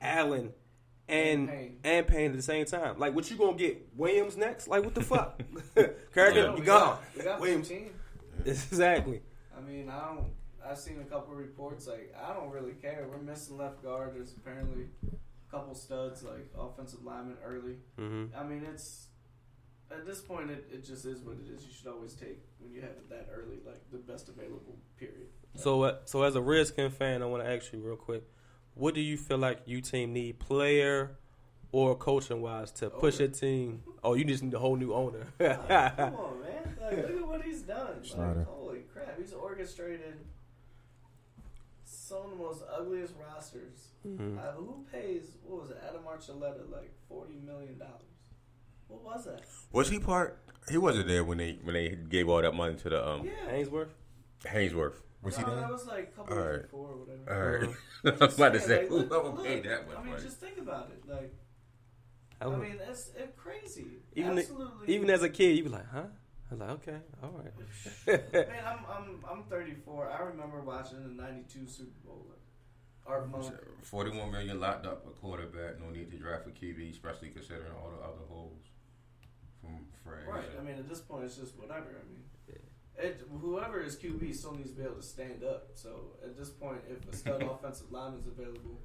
Allen 0.00 0.52
and 1.08 1.38
And 1.40 1.48
Payne. 1.48 1.80
and 1.84 2.06
Payne 2.06 2.30
at 2.32 2.36
the 2.36 2.42
same 2.42 2.66
time? 2.66 2.98
Like, 2.98 3.14
what 3.14 3.30
you 3.30 3.36
gonna 3.38 3.56
get 3.56 3.96
Williams 3.96 4.36
next? 4.36 4.68
Like, 4.68 4.84
what 4.84 4.94
the 4.94 5.00
fuck? 5.14 5.40
Yeah, 5.76 5.86
Kerrigan, 6.14 6.52
we 6.54 6.60
you 6.60 6.66
got- 6.66 6.96
gone. 6.96 7.04
We 7.16 7.22
got 7.22 7.40
Williams, 7.40 7.68
15. 7.68 7.92
exactly. 8.44 9.22
I 9.56 9.60
mean, 9.60 9.88
I 9.88 10.00
don't. 10.14 10.26
I've 10.64 10.78
seen 10.78 11.00
a 11.00 11.04
couple 11.04 11.32
reports. 11.34 11.86
Like, 11.86 12.14
I 12.20 12.34
don't 12.34 12.50
really 12.50 12.72
care. 12.72 13.06
We're 13.10 13.18
missing 13.18 13.56
left 13.56 13.82
guard. 13.82 14.14
There's 14.14 14.32
apparently 14.36 14.88
a 15.12 15.50
couple 15.50 15.74
studs, 15.74 16.22
like 16.24 16.50
offensive 16.58 17.04
linemen 17.04 17.36
early. 17.44 17.76
hmm 17.96 18.26
I 18.36 18.42
mean, 18.44 18.64
it's 18.64 19.06
at 19.90 20.06
this 20.06 20.20
point, 20.20 20.50
it, 20.50 20.68
it 20.72 20.84
just 20.84 21.04
is 21.04 21.20
what 21.20 21.36
it 21.36 21.52
is. 21.52 21.62
You 21.64 21.72
should 21.76 21.86
always 21.88 22.14
take 22.14 22.40
when 22.58 22.72
you 22.72 22.80
have 22.80 22.90
it 22.90 23.08
that 23.10 23.28
early, 23.32 23.58
like 23.64 23.80
the 23.90 23.98
best 23.98 24.28
available. 24.28 24.76
Period. 24.98 25.28
So, 25.54 25.82
uh, 25.82 25.96
so 26.04 26.22
as 26.22 26.34
a 26.36 26.40
Redskin 26.40 26.90
fan, 26.90 27.22
I 27.22 27.26
want 27.26 27.42
to 27.44 27.50
ask 27.50 27.72
you 27.72 27.78
real 27.80 27.96
quick: 27.96 28.24
What 28.74 28.94
do 28.94 29.00
you 29.00 29.16
feel 29.16 29.38
like 29.38 29.60
you 29.66 29.80
team 29.80 30.12
need, 30.12 30.38
player 30.38 31.16
or 31.72 31.94
coaching 31.94 32.40
wise, 32.42 32.70
to 32.72 32.90
push 32.90 33.14
Owner. 33.16 33.24
your 33.24 33.32
team? 33.32 33.82
Oh, 34.02 34.14
you 34.14 34.24
just 34.24 34.42
need 34.42 34.54
a 34.54 34.58
whole 34.58 34.76
new 34.76 34.92
owner. 34.92 35.26
Like, 35.38 35.68
come 35.96 36.14
on, 36.14 36.40
man! 36.40 36.76
Like, 36.80 36.96
look 37.08 37.16
at 37.22 37.26
what 37.28 37.42
he's 37.42 37.62
done. 37.62 38.02
Like, 38.16 38.46
holy 38.46 38.80
crap! 38.92 39.18
He's 39.18 39.32
orchestrated 39.32 40.16
some 41.84 42.18
of 42.24 42.30
the 42.30 42.36
most 42.36 42.62
ugliest 42.72 43.14
rosters. 43.18 43.88
Mhm. 44.06 44.38
Uh, 44.38 44.52
who 44.52 44.84
pays? 44.92 45.36
What 45.44 45.62
was 45.62 45.70
it? 45.70 45.78
Adam 45.88 46.02
Archuleta, 46.02 46.70
like 46.70 46.92
forty 47.08 47.34
million 47.44 47.78
dollars. 47.78 48.15
What 48.88 49.02
was 49.04 49.24
that? 49.26 49.42
Was 49.72 49.88
he 49.90 49.98
part? 49.98 50.38
He 50.70 50.78
wasn't 50.78 51.06
there 51.08 51.24
when 51.24 51.38
they 51.38 51.58
when 51.62 51.74
they 51.74 51.96
gave 52.08 52.28
all 52.28 52.42
that 52.42 52.54
money 52.54 52.74
to 52.76 52.88
the 52.90 53.06
um 53.08 53.24
Yeah. 53.26 53.52
Ainsworth. 53.54 53.94
Haynesworth. 54.44 54.94
Was 55.22 55.36
he 55.36 55.42
no, 55.42 55.50
there? 55.50 55.60
that 55.60 55.70
was 55.70 55.86
like 55.86 56.12
a 56.12 56.16
couple 56.16 56.34
All 56.36 56.42
years 56.42 56.54
right. 56.56 56.62
before 56.62 56.88
or 56.88 56.96
whatever. 56.96 57.34
All 57.34 57.50
right. 57.68 57.68
Uh-huh. 57.68 58.12
I 58.20 58.24
was 58.26 58.34
about 58.36 58.52
to 58.52 58.60
say 58.60 58.82
like, 58.82 58.90
look- 58.90 59.10
look, 59.10 59.44
paid 59.44 59.64
that 59.64 59.86
much 59.88 59.96
I 59.96 60.00
mean, 60.02 60.10
money. 60.12 60.22
just 60.22 60.38
think 60.38 60.58
about 60.58 60.90
it. 60.92 61.08
Like, 61.10 61.34
I 62.40 62.44
I 62.46 62.56
mean, 62.56 62.78
that's 62.78 63.10
it's 63.16 63.32
crazy. 63.36 63.86
even 64.14 64.38
Absolutely. 64.38 64.94
even 64.94 65.10
as 65.10 65.22
a 65.22 65.28
kid, 65.30 65.56
you'd 65.56 65.64
be 65.64 65.70
like, 65.70 65.88
huh? 65.90 66.02
I 66.50 66.54
was 66.54 66.60
like, 66.60 66.70
okay, 66.70 66.96
all 67.22 67.42
right. 67.42 68.32
Man, 68.32 68.64
I'm 68.66 68.78
I'm 68.88 69.24
I'm 69.38 69.42
34. 69.44 70.10
I 70.10 70.22
remember 70.22 70.60
watching 70.60 71.02
the 71.02 71.22
'92 71.22 71.66
Super 71.66 71.90
Bowl. 72.04 72.26
Like, 72.28 72.36
Art 73.06 73.30
Monk. 73.30 73.52
Forty-one 73.82 74.30
million 74.30 74.60
locked 74.60 74.84
up 74.86 75.06
a 75.06 75.10
quarterback. 75.10 75.80
No 75.80 75.90
need 75.90 76.10
to 76.10 76.18
draft 76.18 76.46
a 76.46 76.50
QB, 76.50 76.90
especially 76.92 77.30
considering 77.30 77.72
all 77.72 77.90
the 77.90 78.02
other 78.04 78.24
holes 78.28 78.62
from 79.66 79.86
Fred. 80.04 80.26
Right. 80.28 80.44
I 80.58 80.62
mean, 80.62 80.76
at 80.78 80.88
this 80.88 81.00
point, 81.00 81.24
it's 81.24 81.36
just 81.36 81.56
whatever. 81.58 81.86
I 82.00 82.04
mean, 82.10 82.22
it, 82.98 83.20
whoever 83.42 83.80
is 83.82 83.96
QB 83.96 84.34
still 84.34 84.54
needs 84.54 84.70
to 84.70 84.76
be 84.76 84.82
able 84.84 84.94
to 84.96 85.02
stand 85.02 85.44
up. 85.44 85.68
So 85.74 86.16
at 86.24 86.36
this 86.36 86.48
point, 86.48 86.78
if 86.88 87.06
a 87.12 87.14
stud 87.16 87.42
offensive 87.50 87.90
lineman 87.92 88.20
is 88.20 88.26
available, 88.26 88.80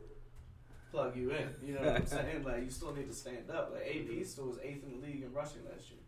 plug 0.91 1.15
you 1.15 1.32
in. 1.32 1.48
You 1.63 1.76
know 1.76 1.82
what 1.82 1.96
I'm 1.96 2.06
saying? 2.17 2.44
Like 2.44 2.63
you 2.63 2.70
still 2.70 2.94
need 2.94 3.08
to 3.08 3.15
stand 3.15 3.50
up. 3.50 3.72
Like 3.74 3.84
AP 3.88 4.26
still 4.26 4.48
was 4.48 4.58
eighth 4.62 4.84
in 4.84 5.00
the 5.00 5.06
league 5.08 5.24
in 5.24 5.32
rushing 5.34 5.62
last 5.72 5.89
year. 5.89 6.00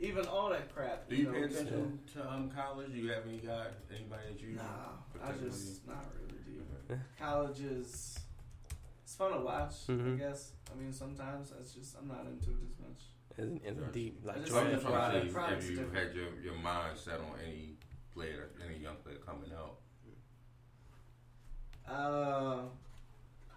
Even 0.00 0.26
all 0.26 0.48
that 0.50 0.74
crap. 0.74 1.08
Do 1.08 1.14
you 1.14 1.24
know, 1.26 1.32
pay 1.32 1.48
still- 1.48 1.60
attention 1.66 2.00
to 2.14 2.28
um 2.32 2.50
college? 2.50 2.90
Do 2.92 2.98
you 2.98 3.10
have 3.12 3.22
any 3.28 3.38
guy, 3.38 3.66
anybody 3.94 4.22
that 4.32 4.40
you? 4.40 4.56
Nah, 4.56 5.22
I 5.22 5.32
just 5.32 5.86
not 5.86 6.06
really 6.16 6.40
do. 6.88 6.98
College 7.18 7.60
is 7.60 8.18
it's 9.04 9.14
fun 9.14 9.32
to 9.32 9.38
watch. 9.40 9.86
Mhm. 9.88 10.14
I 10.14 10.18
guess. 10.18 10.52
I 10.72 10.80
mean, 10.80 10.92
sometimes 10.92 11.50
that's 11.50 11.72
just 11.74 11.96
I'm 11.96 12.08
not 12.08 12.26
into 12.26 12.50
it 12.50 12.64
as 12.66 12.78
much. 12.80 13.02
And, 13.36 13.60
and 13.66 13.92
deep, 13.92 14.20
I 14.22 14.28
like 14.28 14.36
just 14.40 14.52
So 14.52 14.58
I'm 14.58 14.70
just 14.70 14.86
trying 14.86 15.12
to 15.12 15.20
see 15.20 15.26
if 15.26 15.32
pride's 15.34 15.70
you 15.70 15.90
had 15.92 16.14
your, 16.14 16.26
your 16.42 16.54
mind 16.54 16.96
set 16.96 17.14
on 17.14 17.34
any 17.44 17.74
player, 18.14 18.50
any 18.64 18.78
young 18.78 18.96
player 19.02 19.16
coming 19.16 19.50
out. 19.56 19.78
Uh, 21.88 22.62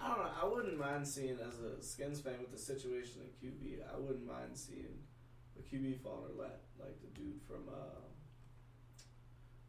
I 0.02 0.08
don't 0.10 0.18
know. 0.18 0.32
I 0.42 0.46
wouldn't 0.46 0.80
mind 0.80 1.08
seeing 1.08 1.38
as 1.48 1.60
a 1.60 1.82
Skins 1.82 2.20
fan 2.20 2.36
with 2.40 2.52
the 2.52 2.58
situation 2.58 3.22
at 3.22 3.40
QB. 3.42 3.80
I 3.94 3.98
wouldn't 4.00 4.26
mind 4.26 4.52
seeing 4.54 4.98
a 5.58 5.62
QB 5.62 6.02
fall 6.02 6.26
in 6.30 6.36
her 6.36 6.44
lap, 6.44 6.60
like 6.80 7.00
the 7.02 7.08
dude 7.20 7.40
from 7.48 7.70
uh, 7.70 8.02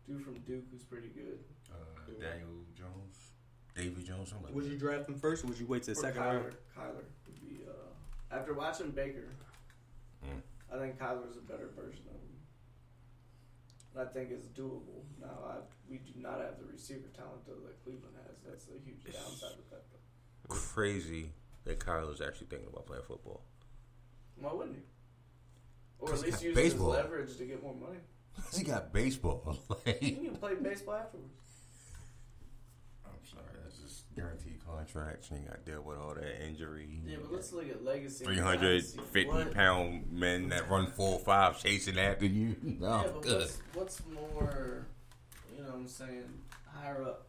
dude 0.07 0.25
from 0.25 0.35
Duke 0.47 0.65
who's 0.73 0.83
pretty 0.83 1.09
good. 1.09 1.39
Uh, 1.71 2.11
Daniel 2.21 2.65
Jones, 2.75 3.33
Davy 3.77 4.03
Jones, 4.03 4.31
something 4.31 4.47
like 4.47 4.55
Would 4.55 4.65
that. 4.65 4.71
you 4.73 4.79
draft 4.79 5.09
him 5.09 5.19
first, 5.19 5.45
or 5.45 5.49
would 5.49 5.59
you 5.61 5.67
wait 5.67 5.83
to 5.85 5.91
the 5.91 5.97
second 5.97 6.23
Kyler. 6.23 6.43
round? 6.43 6.57
Kyler 6.77 7.05
would 7.27 7.41
be 7.41 7.61
uh, 7.69 8.35
after 8.35 8.55
watching 8.55 8.91
Baker. 8.91 9.29
I 10.73 10.79
think 10.79 10.99
Kyler's 10.99 11.37
a 11.37 11.41
better 11.41 11.71
version 11.75 12.05
of 12.09 12.21
him. 12.21 12.37
And 13.95 14.09
I 14.09 14.13
think 14.13 14.31
it's 14.31 14.47
doable. 14.49 15.03
Now, 15.21 15.39
I, 15.47 15.55
we 15.89 15.99
do 15.99 16.13
not 16.21 16.41
have 16.41 16.59
the 16.59 16.67
receiver 16.71 17.09
talent 17.17 17.47
though 17.47 17.61
that 17.67 17.83
Cleveland 17.85 18.15
has. 18.27 18.37
That's 18.47 18.67
a 18.69 18.79
huge 18.85 19.05
downside 19.05 19.57
with 19.57 19.71
that. 19.71 19.85
But 19.91 20.49
Crazy 20.49 21.33
that 21.65 21.81
Kyler's 21.81 22.21
actually 22.21 22.47
thinking 22.49 22.69
about 22.69 22.87
playing 22.87 23.03
football. 23.07 23.43
why 24.37 24.53
wouldn't 24.53 24.77
he? 24.77 24.83
Or 25.99 26.13
at 26.13 26.21
least 26.21 26.35
got 26.35 26.43
use 26.43 26.55
baseball. 26.55 26.93
his 26.93 27.03
leverage 27.05 27.37
to 27.37 27.45
get 27.45 27.63
more 27.63 27.75
money. 27.75 27.99
he 28.57 28.63
got 28.65 28.93
baseball. 28.93 29.59
like, 29.69 30.01
He 30.01 30.13
can 30.13 30.37
play 30.37 30.55
baseball 30.55 30.95
afterwards. 30.95 31.35
I'm 33.05 33.13
sorry, 33.31 33.45
that's 33.63 33.68
just 33.68 33.68
guaranteed 34.19 34.65
contracts. 34.67 35.31
and 35.31 35.43
You 35.43 35.49
got 35.49 35.65
to 35.65 35.71
deal 35.73 35.83
with 35.83 35.99
all 35.99 36.15
that 36.15 36.45
injury. 36.45 37.01
Yeah, 37.07 37.17
but 37.23 37.33
let's 37.33 37.53
look 37.53 37.69
at 37.71 37.85
legacy. 37.85 38.25
Three 38.25 38.39
hundred 38.39 38.85
fifty 38.85 39.45
pound 39.53 40.11
men 40.13 40.49
that 40.51 40.69
run 40.71 40.87
four 40.93 41.15
or 41.15 41.19
five 41.21 41.61
chasing 41.63 41.99
after 41.99 42.27
you. 42.27 42.57
No, 42.63 42.87
Yeah, 42.87 43.03
oh, 43.07 43.11
but 43.15 43.23
good. 43.23 43.39
what's, 43.41 43.59
what's 43.75 44.03
more, 44.13 44.87
you 45.55 45.63
know 45.63 45.69
what 45.71 45.77
I'm 45.77 45.89
saying, 45.89 46.25
higher 46.67 47.03
up? 47.03 47.27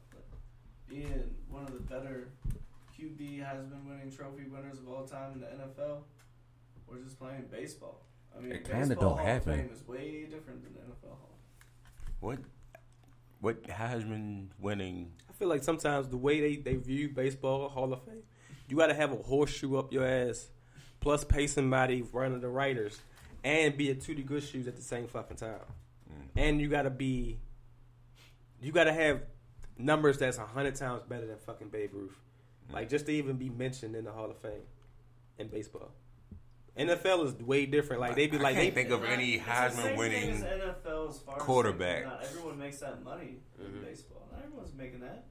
Being 0.88 1.36
one 1.50 1.64
of 1.64 1.74
the 1.74 1.80
better 1.82 2.30
QB 3.00 3.44
has 3.46 3.64
been 3.66 3.88
winning 3.88 4.12
trophy 4.12 4.46
winners 4.52 4.80
of 4.80 4.90
all 4.90 5.06
time 5.06 5.34
in 5.34 5.40
the 5.42 5.46
NFL, 5.48 6.00
or 6.88 6.98
just 7.04 7.20
playing 7.20 7.46
baseball? 7.52 8.02
I 8.36 8.42
mean, 8.42 8.52
It 8.54 8.66
kinda 8.70 8.96
don't 8.96 9.20
happen. 9.20 9.54
of 9.54 9.60
Fame 9.60 9.70
is 9.72 9.88
way 9.88 10.26
different 10.30 10.64
than 10.64 10.74
the 10.74 10.80
NFL 10.80 11.10
Hall. 11.10 11.38
What 13.42 13.56
what 13.56 13.64
Heisman 13.68 14.48
winning? 14.60 15.12
I 15.30 15.34
feel 15.34 15.48
like 15.48 15.64
sometimes 15.64 16.08
the 16.10 16.18
way 16.18 16.42
they, 16.42 16.56
they 16.58 16.76
view 16.76 17.10
baseball 17.10 17.70
Hall 17.70 17.94
of 17.94 18.04
Fame, 18.04 18.24
you 18.68 18.78
got 18.78 18.88
to 18.88 18.94
have 18.94 19.12
a 19.12 19.16
horseshoe 19.16 19.78
up 19.78 19.94
your 19.94 20.06
ass, 20.06 20.48
plus 21.00 21.24
pay 21.24 21.48
somebody 21.48 22.02
running 22.12 22.42
the 22.42 22.50
writers, 22.50 23.00
and 23.44 23.78
be 23.78 23.90
at 23.92 24.00
Tootie 24.00 24.26
Good 24.26 24.44
Shoes 24.44 24.68
at 24.68 24.76
the 24.76 24.82
same 24.82 25.08
fucking 25.08 25.38
time. 25.38 25.60
Mm. 26.12 26.28
And 26.36 26.62
you 26.62 26.68
gotta 26.68 26.90
be, 26.90 27.40
you 28.62 28.72
gotta 28.74 28.92
have 28.94 29.22
numbers 29.78 30.18
that's 30.18 30.38
a 30.38 30.46
hundred 30.46 30.76
times 30.76 31.04
better 31.04 31.26
than 31.26 31.38
fucking 31.38 31.70
Babe 31.70 31.92
Ruth, 31.94 32.20
Mm. 32.70 32.74
like 32.74 32.90
just 32.90 33.06
to 33.06 33.12
even 33.14 33.38
be 33.38 33.50
mentioned 33.50 33.96
in 33.96 34.04
the 34.04 34.12
Hall 34.12 34.30
of 34.30 34.38
Fame 34.38 34.62
in 35.38 35.48
baseball. 35.48 35.92
NFL 36.78 37.26
is 37.26 37.34
way 37.36 37.66
different. 37.66 38.02
Like 38.02 38.16
they 38.16 38.28
be 38.28 38.38
I 38.38 38.42
like 38.42 38.56
can't 38.56 38.74
they 38.76 38.84
think 38.84 38.92
of 38.94 39.04
any 39.04 39.40
Heisman 39.40 39.98
winning 39.98 40.42
NFL 40.42 41.10
as 41.10 41.20
far 41.20 41.36
as 41.36 41.42
quarterback. 41.42 42.06
Not 42.06 42.24
everyone 42.24 42.58
makes 42.60 42.80
that 42.80 43.04
money 43.04 43.38
in 43.60 43.66
Mhm. 43.66 43.84
baseball. 43.84 44.28
Not 44.32 44.44
everyone's 44.44 44.74
making 44.74 45.00
that. 45.02 45.28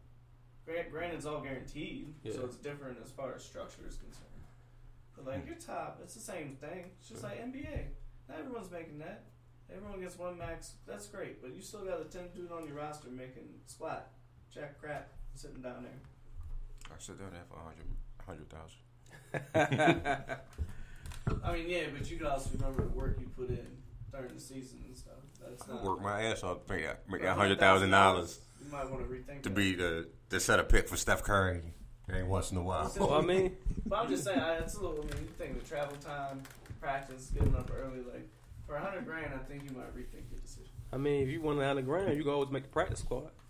Granted, 0.67 1.17
it's 1.17 1.25
all 1.25 1.41
guaranteed, 1.41 2.15
Yeah. 2.23 2.35
so 2.35 2.45
it's 2.45 2.57
different 2.57 2.99
as 3.03 3.11
far 3.11 3.35
as 3.35 3.43
structure 3.43 3.87
is 3.87 3.97
concerned. 3.97 4.25
But 5.17 5.25
like 5.27 5.47
your 5.47 5.57
top, 5.57 6.01
it's 6.03 6.15
the 6.15 6.21
same 6.21 6.57
thing. 6.57 6.91
It's 6.99 7.09
just 7.09 7.23
like 7.23 7.39
NBA. 7.41 7.89
Not 8.29 8.39
everyone's 8.41 8.71
making 8.71 8.99
that. 8.99 9.25
Everyone 9.75 10.01
gets 10.01 10.19
one 10.19 10.37
max. 10.39 10.75
That's 10.87 11.07
great, 11.09 11.41
but 11.43 11.55
you 11.55 11.63
still 11.63 11.85
got 11.85 12.01
a 12.01 12.05
ten 12.05 12.29
dude 12.35 12.53
on 12.53 12.67
your 12.67 12.77
roster 12.77 13.09
making 13.09 13.61
splat, 13.67 14.13
jack 14.51 14.79
crap, 14.81 15.11
sitting 15.35 15.63
down 15.63 15.83
there. 15.85 16.01
I 16.95 16.99
sit 16.99 17.19
down 17.19 17.33
there 17.33 17.45
for 17.49 17.57
a 17.57 17.65
hundred, 17.65 17.87
hundred 18.27 18.51
thousand. 18.51 20.39
I 21.45 21.53
mean, 21.53 21.69
yeah, 21.69 21.85
but 21.97 22.11
you 22.11 22.17
could 22.19 22.27
also 22.27 22.51
remember 22.55 22.83
the 22.83 22.89
work 22.89 23.17
you 23.21 23.29
put 23.37 23.49
in 23.51 23.67
during 24.13 24.35
the 24.35 24.41
season 24.41 24.79
and 24.87 24.97
stuff. 24.97 25.15
That's 25.41 25.69
I 25.69 25.75
not 25.75 25.85
work 25.85 26.03
my 26.03 26.23
ass 26.23 26.43
off 26.43 26.67
to 26.67 26.73
make 26.73 26.85
that, 26.85 27.09
make 27.09 27.23
that 27.23 27.37
hundred 27.37 27.59
thousand 27.61 27.91
dollars 27.91 28.41
You 28.65 28.71
might 28.73 28.91
want 28.91 29.03
to 29.07 29.13
rethink 29.15 29.43
to 29.43 29.49
that. 29.49 29.55
be 29.55 29.75
the 29.75 30.09
the 30.29 30.41
set 30.41 30.59
a 30.61 30.65
pick 30.65 30.89
for 30.89 30.97
Steph 30.97 31.23
Curry 31.23 31.63
every 32.09 32.25
once 32.25 32.51
in 32.51 32.57
a 32.59 32.63
while. 32.63 32.93
well, 32.99 33.15
I 33.15 33.21
mean, 33.23 33.57
But 33.87 34.01
I'm 34.01 34.09
just 34.09 34.25
saying, 34.25 34.39
I, 34.41 34.55
it's 34.57 34.75
a 34.77 34.81
little. 34.81 34.99
I 34.99 35.15
mean, 35.15 35.25
you 35.25 35.29
think 35.39 35.63
the 35.63 35.69
travel 35.69 35.97
time, 35.97 36.43
practice, 36.81 37.31
getting 37.35 37.55
up 37.57 37.71
early, 37.75 38.01
like 38.13 38.29
for 38.67 38.75
a 38.77 38.81
hundred 38.81 39.05
grand, 39.07 39.33
I 39.35 39.39
think 39.51 39.65
you 39.65 39.77
might 39.77 39.95
rethink 39.97 40.31
your 40.31 40.41
decision. 40.41 40.69
I 40.93 40.97
mean, 40.97 41.23
if 41.23 41.29
you 41.29 41.41
want 41.41 41.61
a 41.61 41.65
hundred 41.67 41.85
grand, 41.87 42.17
you 42.17 42.23
can 42.23 42.33
always 42.33 42.51
make 42.51 42.65
the 42.65 42.69
practice 42.71 43.01
squad. 43.01 43.31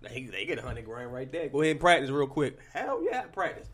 They, 0.00 0.22
they 0.24 0.46
get 0.46 0.58
a 0.58 0.62
hundred 0.62 0.86
grand 0.86 1.12
right 1.12 1.30
there. 1.30 1.48
Go 1.50 1.60
ahead 1.60 1.72
and 1.72 1.80
practice 1.80 2.08
real 2.10 2.26
quick. 2.26 2.58
Hell 2.72 3.02
yeah, 3.04 3.22
practice. 3.22 3.68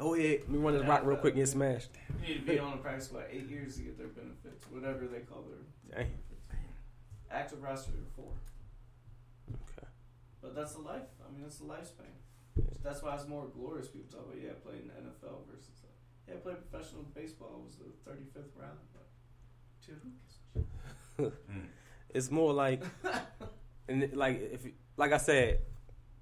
Go 0.00 0.14
yeah, 0.14 0.38
let 0.40 0.48
me 0.48 0.58
run 0.58 0.72
this 0.72 0.86
rock 0.86 1.04
real 1.04 1.18
quick 1.18 1.34
and 1.34 1.42
get 1.42 1.48
smashed. 1.48 1.90
You 2.22 2.34
need 2.34 2.46
to 2.46 2.52
be 2.52 2.58
on 2.58 2.70
the 2.70 2.78
practice 2.78 3.04
squad 3.04 3.24
eight 3.30 3.50
years 3.50 3.76
to 3.76 3.82
get 3.82 3.98
their 3.98 4.08
benefits, 4.08 4.64
whatever 4.70 5.06
they 5.06 5.20
call 5.20 5.44
their 5.44 5.98
Dang. 6.04 6.10
active 7.30 7.62
roster 7.62 7.92
four. 8.16 8.32
Okay. 9.52 9.86
But 10.40 10.54
that's 10.54 10.72
the 10.72 10.80
life. 10.80 11.02
I 11.20 11.30
mean, 11.30 11.42
that's 11.42 11.58
the 11.58 11.66
lifespan. 11.66 12.16
That's 12.82 13.02
why 13.02 13.14
it's 13.14 13.28
more 13.28 13.46
glorious. 13.54 13.88
People 13.88 14.10
talk 14.10 14.26
about 14.26 14.40
yeah, 14.42 14.52
playing 14.64 14.84
in 14.84 14.88
the 14.88 15.10
NFL 15.10 15.44
versus 15.52 15.84
uh, 15.84 15.88
yeah, 16.26 16.36
playing 16.42 16.60
professional 16.70 17.02
baseball. 17.14 17.62
Was 17.62 17.76
the 17.76 18.10
35th 18.10 18.56
round, 18.56 18.78
but 18.94 19.06
to 19.84 19.92
who 20.02 20.10
gives 20.16 20.38
a 21.18 21.22
shit? 21.22 21.34
It's 22.12 22.28
more 22.28 22.52
like, 22.52 22.82
and 23.88 24.10
like 24.14 24.40
if 24.50 24.66
like 24.96 25.12
I 25.12 25.18
said, 25.18 25.60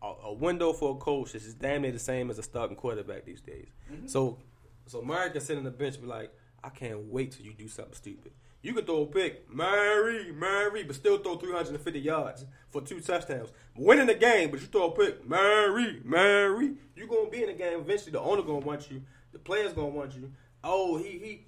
a, 0.03 0.12
a 0.24 0.32
window 0.32 0.72
for 0.72 0.94
a 0.94 0.99
coach 0.99 1.34
is 1.34 1.55
damn 1.55 1.82
near 1.82 1.92
the 1.92 1.99
same 1.99 2.30
as 2.30 2.38
a 2.38 2.42
starting 2.42 2.76
quarterback 2.76 3.24
these 3.24 3.40
days. 3.40 3.68
Mhm. 3.92 4.09
So, 4.09 4.38
so 4.86 5.03
Murray 5.03 5.30
can 5.30 5.40
sit 5.40 5.57
on 5.59 5.64
the 5.64 5.70
bench 5.70 5.94
and 5.94 6.05
be 6.05 6.09
like, 6.09 6.32
I 6.62 6.68
can't 6.70 7.05
wait 7.07 7.32
till 7.32 7.44
you 7.46 7.55
do 7.55 7.68
something 7.68 7.94
stupid. 7.94 8.32
You 8.61 8.74
can 8.74 8.84
throw 8.84 9.03
a 9.03 9.07
pick, 9.07 9.49
Murray, 9.49 10.32
Murray, 10.32 10.82
but 10.82 10.96
still 10.96 11.18
throw 11.18 11.36
350 11.36 12.01
yards 12.01 12.44
for 12.70 12.80
two 12.80 13.01
touchdowns. 13.01 13.51
Winning 13.76 14.07
the 14.09 14.14
game, 14.14 14.51
but 14.51 14.61
you 14.61 14.66
throw 14.66 14.88
a 14.88 14.90
pick, 14.90 15.24
Murray, 15.28 16.01
Murray. 16.05 16.72
You're 16.96 17.07
gonna 17.07 17.30
be 17.30 17.42
in 17.42 17.46
the 17.49 17.53
game 17.55 17.78
eventually. 17.78 18.11
The 18.12 18.20
owner 18.20 18.42
gonna 18.42 18.59
want 18.66 18.90
you. 18.90 19.03
The 19.32 19.38
players 19.38 19.72
gonna 19.72 19.88
want 19.88 20.14
you. 20.16 20.32
Oh, 20.64 20.96
he 20.96 21.11
he 21.18 21.46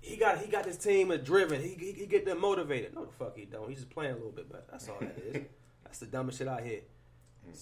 he 0.00 0.16
got 0.16 0.38
he 0.38 0.50
got 0.50 0.64
this 0.64 0.78
team 0.78 1.14
driven. 1.22 1.60
He, 1.60 1.74
he 1.74 1.92
he 1.92 2.06
get 2.06 2.24
them 2.24 2.40
motivated. 2.40 2.94
No, 2.94 3.04
the 3.04 3.12
fuck 3.12 3.36
he 3.36 3.44
don't. 3.44 3.68
He's 3.68 3.78
just 3.80 3.90
playing 3.90 4.12
a 4.12 4.16
little 4.16 4.32
bit 4.32 4.50
better. 4.50 4.64
That's 4.70 4.88
all 4.88 4.96
that 5.00 5.18
is. 5.18 5.42
That's 5.84 5.98
the 5.98 6.06
dumbest 6.06 6.38
shit 6.38 6.48
I 6.48 6.62
hear. 6.62 6.80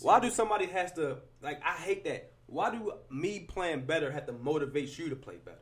Why 0.01 0.21
do 0.21 0.31
somebody 0.31 0.67
has 0.67 0.93
to 0.93 1.19
like? 1.43 1.61
I 1.65 1.73
hate 1.73 2.05
that. 2.05 2.33
Why 2.47 2.71
do 2.71 2.93
me 3.11 3.41
playing 3.41 3.83
better 3.87 4.11
have 4.11 4.27
to 4.27 4.33
motivate 4.33 4.99
you 4.99 5.09
to 5.11 5.17
play 5.17 5.37
better? 5.45 5.59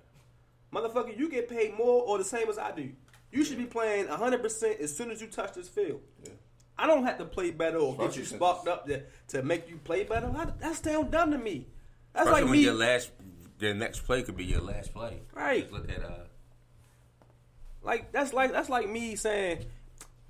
Motherfucker, 0.72 1.16
you 1.16 1.28
get 1.28 1.48
paid 1.48 1.76
more 1.76 2.02
or 2.02 2.18
the 2.18 2.24
same 2.24 2.48
as 2.48 2.58
I 2.58 2.72
do. 2.72 2.90
You 3.32 3.44
should 3.44 3.58
be 3.58 3.66
playing 3.66 4.06
100% 4.06 4.80
as 4.80 4.96
soon 4.96 5.10
as 5.10 5.20
you 5.20 5.28
touch 5.28 5.52
this 5.54 5.68
field. 5.68 6.00
Yeah. 6.24 6.32
I 6.78 6.86
don't 6.86 7.04
have 7.04 7.18
to 7.18 7.24
play 7.24 7.50
better 7.50 7.78
or 7.78 7.96
get 7.96 8.16
you 8.16 8.24
sparked 8.24 8.66
up 8.66 8.86
to, 8.86 9.02
to 9.28 9.42
make 9.42 9.68
you 9.68 9.76
play 9.76 10.04
better. 10.04 10.32
That's 10.58 10.80
damn 10.80 11.10
dumb 11.10 11.30
to 11.32 11.38
me. 11.38 11.66
That's 12.12 12.26
Especially 12.26 12.42
like 12.42 12.50
when 12.50 12.58
me. 12.58 12.64
your 12.64 12.74
last, 12.74 13.10
your 13.60 13.74
next 13.74 14.00
play 14.00 14.22
could 14.22 14.36
be 14.36 14.44
your 14.46 14.60
last 14.62 14.92
play. 14.94 15.20
Right. 15.34 15.62
Just 15.62 15.72
look 15.72 15.90
at 15.90 16.02
uh, 16.02 16.24
Like 17.82 18.10
that's 18.12 18.32
like 18.32 18.52
that's 18.52 18.68
like 18.68 18.88
me 18.88 19.14
saying, 19.16 19.64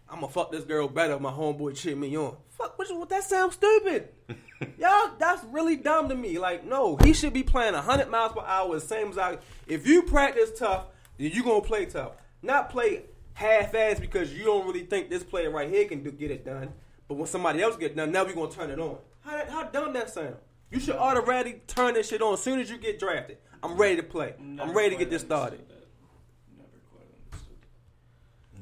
"I'm 0.08 0.20
gonna 0.20 0.32
fuck 0.32 0.50
this 0.52 0.64
girl 0.64 0.88
better." 0.88 1.18
My 1.18 1.30
homeboy 1.32 1.76
cheat 1.76 1.96
me 1.96 2.16
on. 2.18 2.36
Fuck, 2.60 2.78
what, 2.78 2.88
you- 2.88 3.06
that 3.08 3.24
sounds 3.24 3.54
stupid. 3.54 4.08
Y'all, 4.78 5.12
that's 5.18 5.42
really 5.44 5.76
dumb 5.76 6.08
to 6.10 6.14
me. 6.14 6.38
Like, 6.38 6.64
no, 6.64 6.96
he 6.96 7.12
should 7.14 7.32
be 7.32 7.42
playing 7.42 7.72
100 7.74 8.08
miles 8.10 8.32
per 8.32 8.40
hour, 8.40 8.74
the 8.74 8.80
same 8.80 9.08
as 9.08 9.18
I. 9.18 9.38
If 9.66 9.86
you 9.86 10.02
practice 10.02 10.50
tough, 10.58 10.86
then 11.18 11.30
you 11.32 11.42
gonna 11.42 11.62
play 11.62 11.86
tough. 11.86 12.12
Not 12.42 12.68
play 12.70 13.04
half-ass 13.34 14.00
because 14.00 14.32
you 14.34 14.44
don't 14.44 14.66
really 14.66 14.84
think 14.84 15.08
this 15.08 15.22
player 15.24 15.50
right 15.50 15.68
here 15.70 15.86
can 15.86 16.02
do, 16.02 16.10
get 16.10 16.30
it 16.30 16.44
done. 16.44 16.72
But 17.08 17.14
when 17.14 17.26
somebody 17.26 17.62
else 17.62 17.76
get 17.76 17.96
done, 17.96 18.12
now 18.12 18.24
we 18.24 18.34
gonna 18.34 18.50
turn 18.50 18.70
it 18.70 18.78
on. 18.78 18.98
How, 19.20 19.36
that- 19.36 19.48
how 19.50 19.62
dumb 19.64 19.92
that 19.94 20.10
sound? 20.10 20.36
You 20.70 20.78
should 20.78 20.96
automatically 20.96 21.62
turn 21.66 21.94
this 21.94 22.08
shit 22.08 22.22
on 22.22 22.34
as 22.34 22.42
soon 22.42 22.60
as 22.60 22.70
you 22.70 22.76
get 22.78 22.98
drafted. 23.00 23.38
I'm 23.62 23.76
ready 23.76 23.96
to 23.96 24.02
play. 24.02 24.34
I'm 24.38 24.72
ready 24.72 24.90
to 24.90 24.96
get 24.96 25.10
this 25.10 25.22
started. 25.22 25.60
understood 25.60 25.78
that. 25.80 26.56
Never 26.56 26.78
quite 26.92 27.06
understood. 27.32 27.56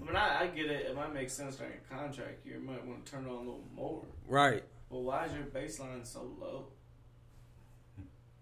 Mean, 0.09 0.17
I, 0.17 0.41
I 0.43 0.47
get 0.49 0.67
it. 0.67 0.87
It 0.87 0.97
might 0.97 1.13
make 1.13 1.31
sense 1.31 1.57
during 1.57 1.73
a 1.75 1.95
contract 1.95 2.45
year. 2.47 2.57
You 2.57 2.67
might 2.67 2.85
want 2.87 3.05
to 3.05 3.13
turn 3.13 3.25
it 3.25 3.29
on 3.29 3.35
a 3.35 3.39
little 3.39 3.65
more. 3.75 4.03
Right. 4.27 4.65
But 4.91 4.99
why 5.01 5.27
is 5.27 5.33
your 5.33 5.45
baseline 5.45 6.07
so 6.07 6.31
low? 6.41 6.67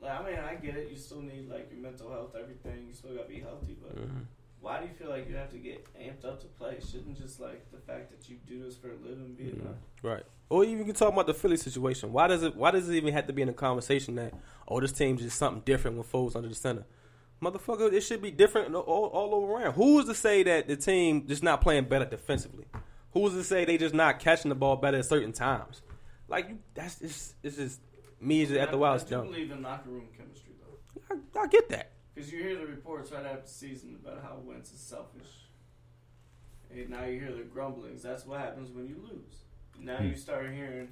Like, 0.00 0.20
I 0.20 0.30
mean, 0.30 0.38
I 0.38 0.54
get 0.54 0.76
it. 0.76 0.90
You 0.90 0.96
still 0.96 1.22
need 1.22 1.48
like 1.50 1.68
your 1.72 1.80
mental 1.80 2.10
health, 2.10 2.36
everything. 2.40 2.86
You 2.86 2.94
still 2.94 3.14
gotta 3.16 3.28
be 3.28 3.40
healthy. 3.40 3.76
But 3.80 3.96
Mm-hmm. 3.96 4.20
why 4.60 4.80
do 4.80 4.86
you 4.86 4.92
feel 4.92 5.08
like 5.08 5.28
you 5.28 5.34
have 5.36 5.50
to 5.50 5.58
get 5.58 5.84
amped 5.94 6.24
up 6.24 6.40
to 6.42 6.46
play? 6.46 6.76
Shouldn't 6.80 7.18
just 7.20 7.40
like 7.40 7.70
the 7.72 7.78
fact 7.78 8.10
that 8.10 8.28
you 8.28 8.36
do 8.46 8.62
this 8.62 8.76
for 8.76 8.88
a 8.88 8.94
living 8.96 9.34
be 9.34 9.44
enough? 9.50 9.76
Right. 10.02 10.22
Or 10.48 10.62
even 10.64 10.78
you 10.78 10.84
can 10.84 10.94
talk 10.94 11.12
about 11.12 11.26
the 11.26 11.34
Philly 11.34 11.56
situation. 11.56 12.12
Why 12.12 12.28
does 12.28 12.42
it 12.44 12.54
why 12.54 12.70
does 12.70 12.88
it 12.88 12.94
even 12.94 13.12
have 13.14 13.26
to 13.26 13.32
be 13.32 13.42
in 13.42 13.48
a 13.48 13.52
conversation 13.54 14.14
that 14.16 14.34
oh 14.68 14.78
this 14.80 14.92
team's 14.92 15.22
just 15.22 15.36
something 15.38 15.62
different 15.64 15.96
when 15.96 16.04
Foles 16.06 16.36
under 16.36 16.48
the 16.48 16.54
center? 16.54 16.84
Motherfucker, 17.42 17.92
it 17.92 18.00
should 18.00 18.22
be 18.22 18.30
different 18.30 18.74
all, 18.74 18.82
all 19.12 19.34
over 19.34 19.52
around. 19.52 19.74
Who 19.74 19.98
is 20.00 20.06
to 20.06 20.14
say 20.14 20.42
that 20.44 20.68
the 20.68 20.76
team 20.76 21.26
just 21.26 21.42
not 21.42 21.60
playing 21.60 21.84
better 21.84 22.06
defensively? 22.06 22.64
Who 23.12 23.26
is 23.26 23.34
to 23.34 23.44
say 23.44 23.64
they 23.64 23.76
just 23.78 23.94
not 23.94 24.20
catching 24.20 24.48
the 24.48 24.54
ball 24.54 24.76
better 24.76 24.98
at 24.98 25.04
certain 25.04 25.32
times? 25.32 25.82
Like 26.28 26.48
you, 26.48 26.58
that's 26.74 27.00
it's, 27.02 27.34
it's 27.42 27.56
just 27.56 27.80
me 28.20 28.44
just 28.46 28.56
at 28.58 28.70
the 28.70 28.76
I, 28.76 28.80
wild 28.80 29.00
I 29.00 29.04
do 29.04 29.10
dumb. 29.10 29.26
believe 29.26 29.50
in 29.50 29.62
locker 29.62 29.90
room 29.90 30.08
chemistry 30.16 30.52
though, 30.60 31.16
I, 31.40 31.44
I 31.44 31.46
get 31.46 31.68
that. 31.68 31.92
because 32.14 32.32
you 32.32 32.42
hear 32.42 32.56
the 32.58 32.66
reports 32.66 33.12
right 33.12 33.24
after 33.26 33.42
the 33.42 33.48
season 33.48 33.98
about 34.02 34.22
how 34.22 34.38
Wentz 34.42 34.72
is 34.72 34.80
selfish. 34.80 35.28
And 36.70 36.88
now 36.90 37.04
you 37.04 37.20
hear 37.20 37.32
the 37.32 37.42
grumblings. 37.44 38.02
That's 38.02 38.26
what 38.26 38.40
happens 38.40 38.70
when 38.70 38.86
you 38.88 38.96
lose. 39.02 39.42
Now 39.78 40.00
you 40.00 40.16
start 40.16 40.50
hearing 40.52 40.88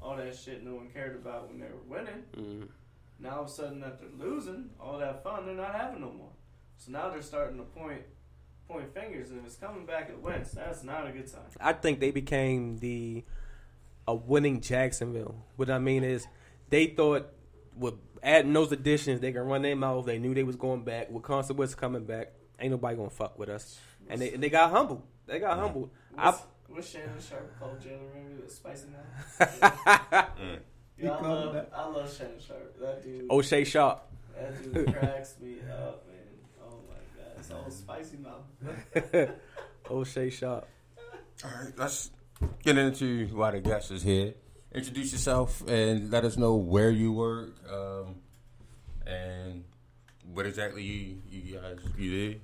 all 0.00 0.16
that 0.16 0.36
shit 0.36 0.62
no 0.64 0.74
one 0.74 0.88
cared 0.90 1.16
about 1.16 1.48
when 1.48 1.58
they 1.58 1.66
were 1.66 1.82
winning. 1.88 2.22
Mm. 2.36 2.68
Now 3.18 3.36
all 3.36 3.42
of 3.42 3.48
a 3.48 3.50
sudden 3.50 3.80
that 3.80 3.98
they're 4.00 4.26
losing, 4.28 4.70
all 4.80 4.98
that 4.98 5.22
fun 5.22 5.46
they're 5.46 5.54
not 5.54 5.74
having 5.74 6.00
no 6.00 6.12
more. 6.12 6.32
So 6.76 6.92
now 6.92 7.08
they're 7.10 7.22
starting 7.22 7.56
to 7.58 7.64
point 7.64 8.02
point 8.68 8.92
fingers, 8.92 9.30
and 9.30 9.38
if 9.40 9.46
it's 9.46 9.56
coming 9.56 9.86
back 9.86 10.08
at 10.10 10.20
Wentz, 10.20 10.50
that's 10.50 10.82
not 10.82 11.06
a 11.06 11.12
good 11.12 11.28
sign. 11.28 11.42
I 11.60 11.72
think 11.72 12.00
they 12.00 12.10
became 12.10 12.78
the 12.78 13.24
a 14.08 14.14
winning 14.14 14.60
Jacksonville. 14.60 15.44
What 15.56 15.70
I 15.70 15.78
mean 15.78 16.04
is, 16.04 16.26
they 16.68 16.86
thought 16.86 17.32
with 17.76 17.94
adding 18.22 18.52
those 18.52 18.72
additions, 18.72 19.20
they 19.20 19.32
can 19.32 19.42
run 19.42 19.62
their 19.62 19.76
mouth. 19.76 20.06
They 20.06 20.18
knew 20.18 20.34
they 20.34 20.42
was 20.42 20.56
going 20.56 20.82
back. 20.82 21.10
With 21.10 21.22
Carson 21.22 21.56
Wentz 21.56 21.74
coming 21.74 22.04
back, 22.04 22.32
ain't 22.58 22.70
nobody 22.70 22.96
gonna 22.96 23.10
fuck 23.10 23.38
with 23.38 23.48
us. 23.48 23.78
And 24.08 24.20
they 24.20 24.34
and 24.34 24.42
they 24.42 24.50
got 24.50 24.70
humbled. 24.70 25.02
They 25.26 25.38
got 25.38 25.58
humbled. 25.58 25.90
I, 26.16 26.30
What's, 26.30 26.42
what's 26.68 26.90
Shannon 26.90 27.20
Sharpe 27.20 27.58
called 27.58 27.80
Jalen 27.80 28.14
Ramsey? 28.14 28.42
The 28.44 28.50
spicy 28.50 28.86
man. 28.88 30.60
Yeah, 30.98 31.12
I 31.12 31.18
called 31.18 31.44
love, 31.44 31.54
that? 31.54 31.70
I 31.74 31.86
love 31.88 32.16
Shannon 32.16 32.40
Sharpe. 32.46 32.80
That 32.80 33.02
dude, 33.02 33.30
O'Shea 33.30 33.64
Sharp. 33.64 34.02
that 34.34 34.72
dude 34.72 34.94
cracks 34.94 35.34
me 35.40 35.56
up, 35.70 36.06
man. 36.06 36.16
Oh 36.64 36.78
my 36.88 37.22
god, 37.22 37.32
it's 37.38 37.50
all 37.50 37.70
spicy 37.70 38.16
mouth. 38.16 39.30
O'Shea 39.90 40.30
Sharp. 40.30 40.66
All 41.44 41.50
right, 41.50 41.72
let's 41.76 42.10
get 42.62 42.78
into 42.78 43.26
why 43.28 43.50
the 43.50 43.60
guest 43.60 43.90
is 43.90 44.02
here. 44.02 44.34
Introduce 44.72 45.12
yourself 45.12 45.62
and 45.68 46.10
let 46.10 46.24
us 46.24 46.36
know 46.36 46.54
where 46.56 46.90
you 46.90 47.12
work 47.12 47.54
um, 47.70 48.16
and 49.06 49.64
what 50.32 50.46
exactly 50.46 50.82
you 50.82 51.18
you 51.30 51.58
guys 51.58 51.78
you 51.98 52.10
did. 52.10 52.40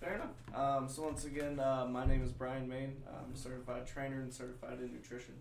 Fair 0.00 0.14
enough. 0.16 0.28
Um, 0.54 0.88
so 0.88 1.02
once 1.04 1.24
again, 1.24 1.58
uh, 1.58 1.86
my 1.88 2.04
name 2.04 2.22
is 2.22 2.32
Brian 2.32 2.68
Main. 2.68 2.96
I'm 3.08 3.32
a 3.32 3.36
certified 3.36 3.86
trainer 3.86 4.20
and 4.20 4.32
certified 4.32 4.78
in 4.80 4.92
nutrition. 4.92 5.34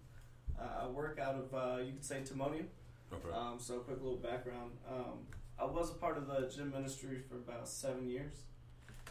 I 0.60 0.88
work 0.88 1.20
out 1.20 1.36
of 1.36 1.54
uh, 1.54 1.82
you 1.82 1.94
could 1.94 2.06
say 2.06 2.22
Timonium. 2.22 2.66
Okay. 3.12 3.36
Um, 3.36 3.58
so, 3.60 3.76
a 3.76 3.80
quick 3.80 4.02
little 4.02 4.18
background. 4.18 4.72
Um, 4.90 5.20
I 5.60 5.66
was 5.66 5.92
a 5.92 5.94
part 5.96 6.18
of 6.18 6.28
the 6.28 6.52
gym 6.54 6.72
ministry 6.72 7.20
for 7.30 7.36
about 7.36 7.68
seven 7.68 8.10
years. 8.10 8.34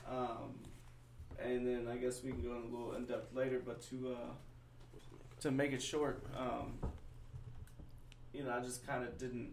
Um, 0.09 0.59
and 1.38 1.66
then 1.66 1.88
I 1.90 1.97
guess 1.97 2.22
we 2.22 2.30
can 2.30 2.43
go 2.43 2.57
in 2.57 2.62
a 2.62 2.76
little 2.76 2.95
in 2.95 3.05
depth 3.05 3.34
later. 3.34 3.62
But 3.64 3.82
to 3.90 4.16
uh, 4.16 4.99
to 5.40 5.51
make 5.51 5.72
it 5.72 5.82
short, 5.82 6.24
um, 6.36 6.78
you 8.32 8.45
know, 8.45 8.51
I 8.51 8.61
just 8.61 8.86
kind 8.86 9.05
of 9.05 9.18
didn't 9.18 9.51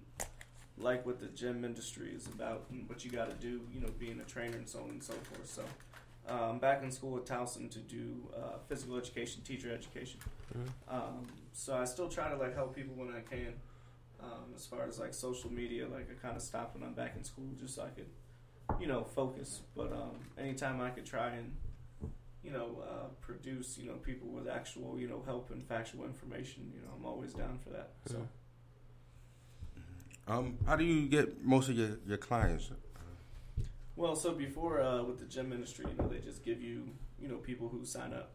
like 0.78 1.06
what 1.06 1.20
the 1.20 1.28
gym 1.28 1.66
industry 1.66 2.12
is 2.16 2.26
about 2.28 2.66
and 2.72 2.88
what 2.88 3.04
you 3.06 3.12
got 3.12 3.30
to 3.30 3.36
do. 3.36 3.62
You 3.74 3.82
know, 3.82 3.90
being 4.00 4.20
a 4.20 4.24
trainer 4.24 4.58
and 4.58 4.68
so 4.68 4.80
on 4.82 4.90
and 4.90 5.04
so 5.04 5.14
forth. 5.14 5.50
So. 5.50 5.64
I'm 6.32 6.60
back 6.60 6.84
in 6.84 6.92
school 6.92 7.18
at 7.18 7.26
Towson 7.26 7.70
to 7.72 7.80
do 7.80 8.30
uh, 8.36 8.58
physical 8.68 8.98
education, 8.98 9.42
teacher 9.44 9.74
education. 9.74 10.20
Um, 10.88 11.28
so 11.54 11.76
I 11.76 11.86
still 11.86 12.10
try 12.10 12.30
to 12.30 12.36
like 12.38 12.56
help 12.56 12.76
people 12.76 12.96
when 12.96 13.10
I 13.10 13.22
can. 13.22 13.54
Um, 14.22 14.54
as 14.56 14.66
far 14.66 14.86
as 14.86 15.00
like 15.00 15.14
social 15.14 15.52
media, 15.52 15.88
like 15.88 16.10
I 16.12 16.14
kind 16.22 16.36
of 16.36 16.44
stopped 16.44 16.76
when 16.76 16.84
I'm 16.84 16.94
back 16.94 17.16
in 17.16 17.24
school 17.24 17.46
just 17.60 17.76
so 17.76 17.84
I 17.84 17.90
could, 17.90 18.10
you 18.80 18.88
know, 18.88 19.04
focus. 19.04 19.62
But 19.76 19.94
um, 19.94 20.16
anytime 20.38 20.82
I 20.82 20.90
could 20.90 21.06
try 21.06 21.30
and, 21.30 21.56
you 22.44 22.52
know, 22.52 22.84
uh, 22.84 23.08
produce, 23.22 23.78
you 23.78 23.86
know, 23.86 23.94
people 23.94 24.28
with 24.28 24.48
actual, 24.50 25.00
you 25.00 25.08
know, 25.08 25.22
help 25.26 25.52
and 25.52 25.66
factual 25.66 26.04
information, 26.04 26.70
you 26.76 26.82
know, 26.82 26.90
I'm 26.98 27.06
always 27.06 27.34
down 27.34 27.60
for 27.64 27.70
that. 27.70 27.92
So. 28.08 28.28
Um, 30.28 30.58
how 30.68 30.76
do 30.76 30.84
you 30.84 31.08
get 31.08 31.44
most 31.44 31.70
of 31.70 31.76
your, 31.78 31.98
your 32.06 32.18
clients? 32.18 32.72
Well, 34.00 34.16
so 34.16 34.32
before 34.32 34.80
uh, 34.82 35.04
with 35.04 35.20
the 35.20 35.26
gym 35.26 35.50
ministry, 35.50 35.86
you 35.89 36.02
know, 36.02 36.08
they 36.08 36.20
just 36.20 36.45
give 36.45 36.62
you, 36.62 36.88
you 37.20 37.28
know, 37.28 37.36
people 37.36 37.68
who 37.68 37.84
sign 37.84 38.14
up, 38.14 38.32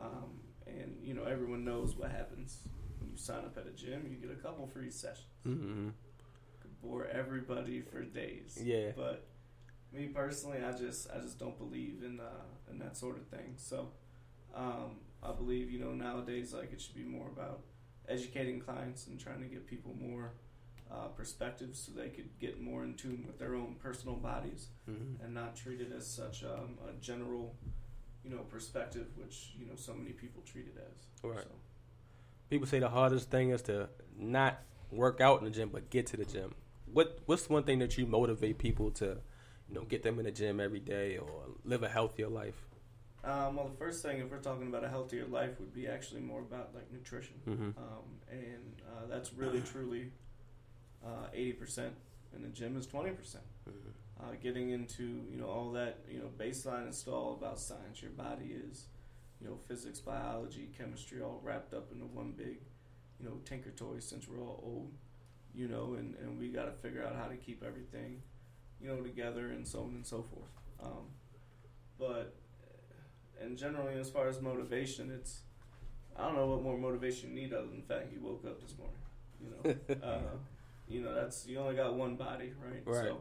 um, 0.00 0.40
and 0.66 0.96
you 1.02 1.12
know, 1.12 1.24
everyone 1.24 1.62
knows 1.62 1.94
what 1.94 2.10
happens 2.10 2.60
when 2.98 3.10
you 3.10 3.18
sign 3.18 3.40
up 3.40 3.54
at 3.58 3.66
a 3.66 3.70
gym. 3.72 4.08
You 4.10 4.16
get 4.16 4.34
a 4.34 4.40
couple 4.40 4.66
free 4.66 4.90
sessions. 4.90 5.26
Mm-hmm. 5.46 5.88
Could 6.62 6.80
bore 6.80 7.04
everybody 7.04 7.82
for 7.82 8.02
days. 8.02 8.58
Yeah. 8.64 8.92
But 8.96 9.26
me 9.92 10.06
personally, 10.06 10.64
I 10.64 10.72
just 10.72 11.06
I 11.10 11.18
just 11.18 11.38
don't 11.38 11.58
believe 11.58 12.02
in 12.02 12.18
uh, 12.18 12.70
in 12.70 12.78
that 12.78 12.96
sort 12.96 13.18
of 13.18 13.26
thing. 13.26 13.52
So 13.58 13.88
um, 14.54 15.00
I 15.22 15.32
believe 15.32 15.70
you 15.70 15.80
know 15.80 15.92
nowadays 15.92 16.54
like 16.54 16.72
it 16.72 16.80
should 16.80 16.94
be 16.96 17.04
more 17.04 17.26
about 17.26 17.60
educating 18.08 18.58
clients 18.58 19.06
and 19.06 19.20
trying 19.20 19.42
to 19.42 19.48
get 19.48 19.66
people 19.66 19.94
more 20.00 20.32
uh, 20.90 21.06
perspectives 21.16 21.78
so 21.78 21.92
they 21.92 22.08
could 22.08 22.28
get 22.38 22.60
more 22.60 22.84
in 22.84 22.94
tune 22.94 23.24
with 23.26 23.38
their 23.38 23.54
own 23.54 23.76
personal 23.82 24.16
bodies 24.16 24.68
Mm-hmm. 24.90 25.24
and 25.24 25.32
not 25.34 25.54
treat 25.56 25.80
it 25.80 25.92
as 25.96 26.06
such 26.06 26.42
um, 26.44 26.76
a 26.88 26.92
general 27.00 27.54
you 28.24 28.30
know 28.30 28.42
perspective 28.42 29.06
which 29.16 29.52
you 29.58 29.64
know 29.66 29.74
so 29.76 29.94
many 29.94 30.10
people 30.12 30.42
treat 30.44 30.66
it 30.66 30.76
as. 30.76 31.06
Right. 31.22 31.42
So. 31.42 31.50
People 32.50 32.66
say 32.66 32.80
the 32.80 32.88
hardest 32.88 33.30
thing 33.30 33.50
is 33.50 33.62
to 33.62 33.88
not 34.18 34.60
work 34.90 35.20
out 35.20 35.38
in 35.38 35.44
the 35.44 35.50
gym, 35.50 35.70
but 35.72 35.88
get 35.90 36.06
to 36.08 36.16
the 36.16 36.24
gym. 36.24 36.54
What 36.92 37.18
What's 37.26 37.48
one 37.48 37.62
thing 37.62 37.78
that 37.78 37.96
you 37.96 38.06
motivate 38.06 38.58
people 38.58 38.90
to, 38.92 39.16
you 39.68 39.74
know, 39.74 39.82
get 39.84 40.02
them 40.02 40.18
in 40.18 40.26
the 40.26 40.30
gym 40.30 40.60
every 40.60 40.80
day 40.80 41.16
or 41.16 41.30
live 41.64 41.82
a 41.82 41.88
healthier 41.88 42.28
life? 42.28 42.66
Um, 43.24 43.56
well, 43.56 43.68
the 43.68 43.76
first 43.78 44.02
thing, 44.02 44.18
if 44.18 44.30
we're 44.30 44.38
talking 44.38 44.66
about 44.66 44.84
a 44.84 44.88
healthier 44.88 45.24
life, 45.26 45.58
would 45.60 45.72
be 45.72 45.86
actually 45.86 46.20
more 46.20 46.40
about 46.40 46.74
like 46.74 46.90
nutrition, 46.92 47.36
Mm-hmm. 47.48 47.70
um, 47.78 48.04
and 48.30 48.82
uh, 48.86 49.06
that's 49.08 49.32
really 49.32 49.60
truly 49.60 50.10
uh, 51.04 51.26
eighty 51.34 51.52
percent, 51.52 51.94
and 52.34 52.44
the 52.44 52.48
gym 52.48 52.76
is 52.76 52.86
twenty 52.86 53.10
percent. 53.10 53.44
Mm-hmm. 53.68 54.24
Uh, 54.24 54.34
getting 54.42 54.70
into 54.70 55.22
you 55.30 55.38
know 55.38 55.46
all 55.46 55.72
that 55.72 55.98
you 56.08 56.18
know 56.18 56.30
baseline 56.38 56.88
is 56.88 57.04
all 57.08 57.36
about 57.40 57.58
science. 57.58 58.02
Your 58.02 58.12
body 58.12 58.54
is 58.70 58.86
you 59.40 59.48
know 59.48 59.58
physics, 59.68 60.00
biology, 60.00 60.70
chemistry, 60.76 61.22
all 61.22 61.40
wrapped 61.42 61.74
up 61.74 61.90
into 61.92 62.04
one 62.06 62.32
big 62.36 62.58
you 63.18 63.26
know 63.26 63.38
tinker 63.44 63.70
toy. 63.70 63.98
Since 63.98 64.28
we're 64.28 64.40
all 64.40 64.60
old, 64.64 64.92
you 65.54 65.68
know, 65.68 65.94
and 65.98 66.14
and 66.16 66.38
we 66.38 66.48
got 66.48 66.64
to 66.66 66.72
figure 66.72 67.04
out 67.04 67.16
how 67.16 67.26
to 67.26 67.36
keep 67.36 67.62
everything 67.64 68.22
you 68.80 68.88
know 68.88 69.00
together 69.00 69.48
and 69.48 69.66
so 69.66 69.80
on 69.80 69.90
and 69.90 70.06
so 70.06 70.22
forth. 70.22 70.50
Um, 70.82 71.06
but 71.98 72.34
and 73.40 73.56
generally, 73.56 73.98
as 73.98 74.10
far 74.10 74.28
as 74.28 74.40
motivation, 74.40 75.10
it's 75.10 75.40
I 76.16 76.26
don't 76.26 76.36
know 76.36 76.46
what 76.46 76.62
more 76.62 76.76
motivation 76.76 77.30
you 77.30 77.42
need 77.42 77.52
other 77.52 77.66
than 77.66 77.82
the 77.86 77.94
fact 77.94 78.12
you 78.12 78.20
woke 78.20 78.44
up 78.46 78.60
this 78.60 78.74
morning. 78.76 78.96
You 79.40 79.50
know, 79.50 80.06
uh, 80.06 80.36
you 80.88 81.00
know 81.02 81.14
that's 81.14 81.46
you 81.46 81.58
only 81.58 81.74
got 81.76 81.94
one 81.94 82.16
body, 82.16 82.52
right? 82.64 82.82
Right. 82.84 82.96
So, 83.04 83.20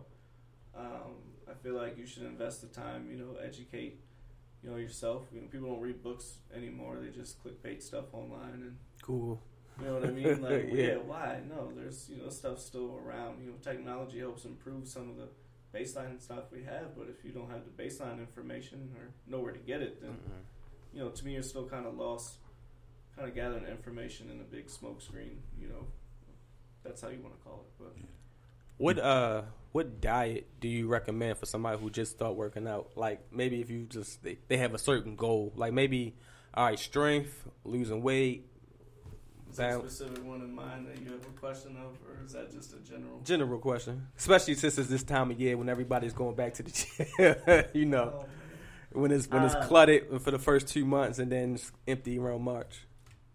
um, 0.75 1.13
I 1.49 1.53
feel 1.63 1.75
like 1.75 1.97
you 1.97 2.05
should 2.05 2.23
invest 2.23 2.61
the 2.61 2.67
time. 2.67 3.07
You 3.09 3.17
know, 3.17 3.35
educate. 3.43 3.99
You 4.63 4.69
know 4.69 4.77
yourself. 4.77 5.23
You 5.33 5.41
know, 5.41 5.47
people 5.47 5.69
don't 5.69 5.81
read 5.81 6.03
books 6.03 6.35
anymore. 6.55 6.97
They 7.01 7.09
just 7.09 7.43
clickbait 7.43 7.81
stuff 7.81 8.05
online, 8.13 8.53
and 8.53 8.77
Cool. 9.01 9.41
you 9.79 9.85
know 9.87 9.93
what 9.95 10.03
I 10.05 10.11
mean. 10.11 10.41
Like, 10.41 10.67
Yeah. 10.71 10.83
yeah. 10.85 10.95
why? 10.97 11.39
No, 11.49 11.71
there's 11.75 12.09
you 12.09 12.17
know 12.21 12.29
stuff 12.29 12.59
still 12.59 12.99
around. 13.03 13.41
You 13.41 13.47
know, 13.51 13.55
technology 13.61 14.19
helps 14.19 14.45
improve 14.45 14.87
some 14.87 15.09
of 15.09 15.17
the 15.17 15.27
baseline 15.77 16.21
stuff 16.21 16.51
we 16.51 16.63
have, 16.63 16.95
but 16.97 17.07
if 17.09 17.23
you 17.25 17.31
don't 17.31 17.49
have 17.49 17.61
the 17.65 17.83
baseline 17.83 18.19
information 18.19 18.91
or 18.99 19.09
know 19.25 19.39
where 19.39 19.53
to 19.53 19.59
get 19.59 19.81
it, 19.81 20.01
then 20.01 20.11
Mm-hmm. 20.11 20.41
you 20.97 20.99
know, 21.03 21.09
to 21.09 21.25
me, 21.25 21.33
you're 21.33 21.41
still 21.43 21.65
kind 21.65 21.85
of 21.87 21.95
lost, 21.97 22.35
kind 23.15 23.27
of 23.27 23.33
gathering 23.33 23.65
information 23.65 24.29
in 24.29 24.41
a 24.41 24.43
big 24.43 24.69
smoke 24.69 25.01
screen. 25.01 25.41
You 25.59 25.69
know, 25.69 25.87
that's 26.83 27.01
how 27.01 27.09
you 27.09 27.19
want 27.21 27.35
to 27.37 27.41
call 27.43 27.65
it. 27.65 27.71
But 27.79 27.95
What 28.77 28.99
uh 28.99 29.43
what 29.71 30.01
diet 30.01 30.47
do 30.59 30.67
you 30.67 30.87
recommend 30.87 31.37
for 31.37 31.45
somebody 31.45 31.79
who 31.79 31.89
just 31.89 32.11
start 32.11 32.35
working 32.35 32.67
out? 32.67 32.91
Like 32.95 33.31
maybe 33.31 33.61
if 33.61 33.69
you 33.69 33.85
just 33.85 34.21
they, 34.23 34.37
they 34.47 34.57
have 34.57 34.73
a 34.73 34.77
certain 34.79 35.15
goal, 35.15 35.53
like 35.55 35.73
maybe 35.73 36.15
all 36.53 36.65
right, 36.65 36.77
strength, 36.79 37.47
losing 37.63 38.01
weight, 38.03 38.45
is 39.49 39.57
that 39.57 39.77
a 39.81 39.89
specific 39.89 40.23
one 40.25 40.41
in 40.41 40.53
mind 40.53 40.87
that 40.87 40.99
you 41.01 41.11
have 41.11 41.21
a 41.25 41.39
question 41.39 41.77
of, 41.77 41.97
or 42.09 42.23
is 42.25 42.33
that 42.33 42.51
just 42.51 42.73
a 42.73 42.77
general? 42.79 43.21
General 43.23 43.59
question, 43.59 44.07
especially 44.17 44.55
since 44.55 44.77
it's 44.77 44.89
this 44.89 45.03
time 45.03 45.31
of 45.31 45.39
year 45.39 45.55
when 45.57 45.69
everybody's 45.69 46.13
going 46.13 46.35
back 46.35 46.53
to 46.55 46.63
the 46.63 46.71
gym. 47.47 47.65
you 47.73 47.85
know, 47.85 48.25
Oh, 48.93 48.99
when 48.99 49.11
it's 49.11 49.29
when 49.29 49.43
it's 49.43 49.55
Uh, 49.55 49.65
cluttered 49.67 50.21
for 50.21 50.31
the 50.31 50.39
first 50.39 50.67
two 50.67 50.85
months 50.85 51.19
and 51.19 51.31
then 51.31 51.55
it's 51.55 51.71
empty 51.87 52.19
around 52.19 52.41
March. 52.41 52.79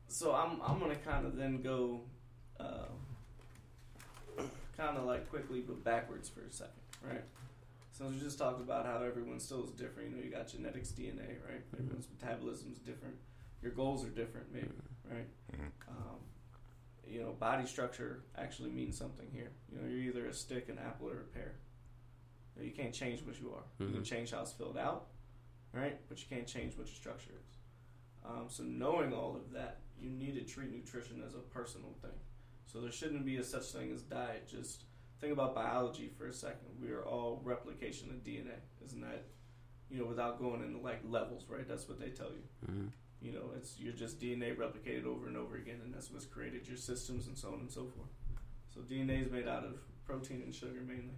So 0.09 0.35
I'm 0.35 0.61
I'm 0.63 0.79
gonna 0.79 0.97
kind 0.97 1.25
of 1.27 1.37
then 1.37 1.63
go, 1.63 2.03
uh, 2.61 2.89
kind 4.77 4.97
of 4.99 5.05
like 5.05 5.29
quickly 5.31 5.61
but 5.61 5.83
backwards 5.85 6.29
for 6.29 6.41
a 6.43 6.51
second, 6.51 6.75
right? 7.03 7.25
So 7.93 8.07
we 8.07 8.19
just 8.19 8.39
talked 8.39 8.61
about 8.61 8.85
how 8.85 9.03
everyone 9.03 9.41
still 9.41 9.65
is 9.65 9.71
different. 9.71 10.11
You 10.11 10.17
know, 10.17 10.23
you 10.23 10.31
got 10.31 10.49
genetics, 10.49 10.91
DNA, 10.91 11.37
right? 11.49 11.63
Everyone's 11.79 12.09
metabolism 12.21 12.71
is 12.73 12.79
different. 12.79 13.15
Your 13.63 13.73
goals 13.73 14.05
are 14.05 14.11
different, 14.11 14.53
maybe, 14.53 14.69
right? 15.11 15.27
Um, 15.89 16.19
you 17.09 17.21
know, 17.23 17.33
body 17.33 17.67
structure 17.67 18.25
actually 18.37 18.71
means 18.71 18.99
something 18.99 19.27
here. 19.33 19.51
You 19.73 19.79
know, 19.79 19.89
you're 19.89 20.01
either 20.01 20.27
a 20.27 20.33
stick, 20.35 20.69
an 20.69 20.79
apple, 20.79 21.09
or 21.09 21.21
a 21.21 21.25
pear. 21.25 21.55
You, 22.55 22.63
know, 22.63 22.67
you 22.69 22.73
can't 22.75 22.93
change 22.93 23.23
what 23.25 23.41
you 23.41 23.51
are. 23.55 23.63
You 23.87 23.95
can 23.95 24.05
change 24.05 24.33
how 24.33 24.43
it's 24.43 24.53
filled 24.53 24.77
out, 24.77 25.07
right? 25.73 25.99
But 26.09 26.19
you 26.21 26.27
can't 26.29 26.47
change 26.47 26.77
what 26.77 26.87
your 26.87 26.97
structure 26.97 27.31
is. 27.31 27.57
Um, 28.27 28.47
so 28.49 28.63
knowing 28.63 29.15
all 29.15 29.37
of 29.37 29.53
that, 29.53 29.79
you 29.99 30.11
need 30.11 30.35
to 30.35 30.43
treat 30.43 30.71
nutrition 30.71 31.23
as 31.27 31.35
a 31.35 31.39
personal 31.39 31.95
thing. 32.03 32.11
So 32.67 32.81
there 32.81 32.91
shouldn't 32.91 33.25
be 33.25 33.37
a 33.37 33.45
such 33.45 33.67
thing 33.67 33.91
as 33.93 34.03
diet. 34.03 34.49
Just 34.49 34.85
think 35.21 35.33
about 35.33 35.55
biology 35.55 36.11
for 36.17 36.27
a 36.27 36.33
second. 36.33 36.69
We 36.81 36.91
are 36.91 37.03
all 37.03 37.41
replication 37.45 38.11
of 38.11 38.25
DNA, 38.25 38.59
isn't 38.85 39.01
that? 39.01 39.25
You 39.89 40.01
know, 40.01 40.07
without 40.07 40.41
going 40.41 40.63
into 40.63 40.79
like 40.79 41.01
levels, 41.09 41.47
right? 41.49 41.67
That's 41.67 41.89
what 41.89 42.01
they 42.01 42.09
tell 42.09 42.31
you. 42.31 42.71
Mm-hmm. 42.71 42.87
You 43.21 43.33
know, 43.33 43.51
it's 43.57 43.79
you're 43.79 43.95
just 43.95 44.21
DNA 44.21 44.57
replicated 44.57 45.07
over 45.07 45.27
and 45.27 45.37
over 45.37 45.57
again, 45.57 45.81
and 45.85 45.95
that's 45.95 46.11
what's 46.11 46.27
created 46.27 46.67
your 46.67 46.77
systems 46.77 47.29
and 47.29 47.39
so 47.39 47.49
on 47.49 47.61
and 47.61 47.71
so 47.71 47.87
forth. 47.87 48.11
So 48.75 48.81
DNA 48.81 49.25
is 49.25 49.31
made 49.31 49.49
out 49.49 49.65
of 49.65 49.79
protein 50.05 50.43
and 50.45 50.55
sugar 50.55 50.81
mainly, 50.87 51.17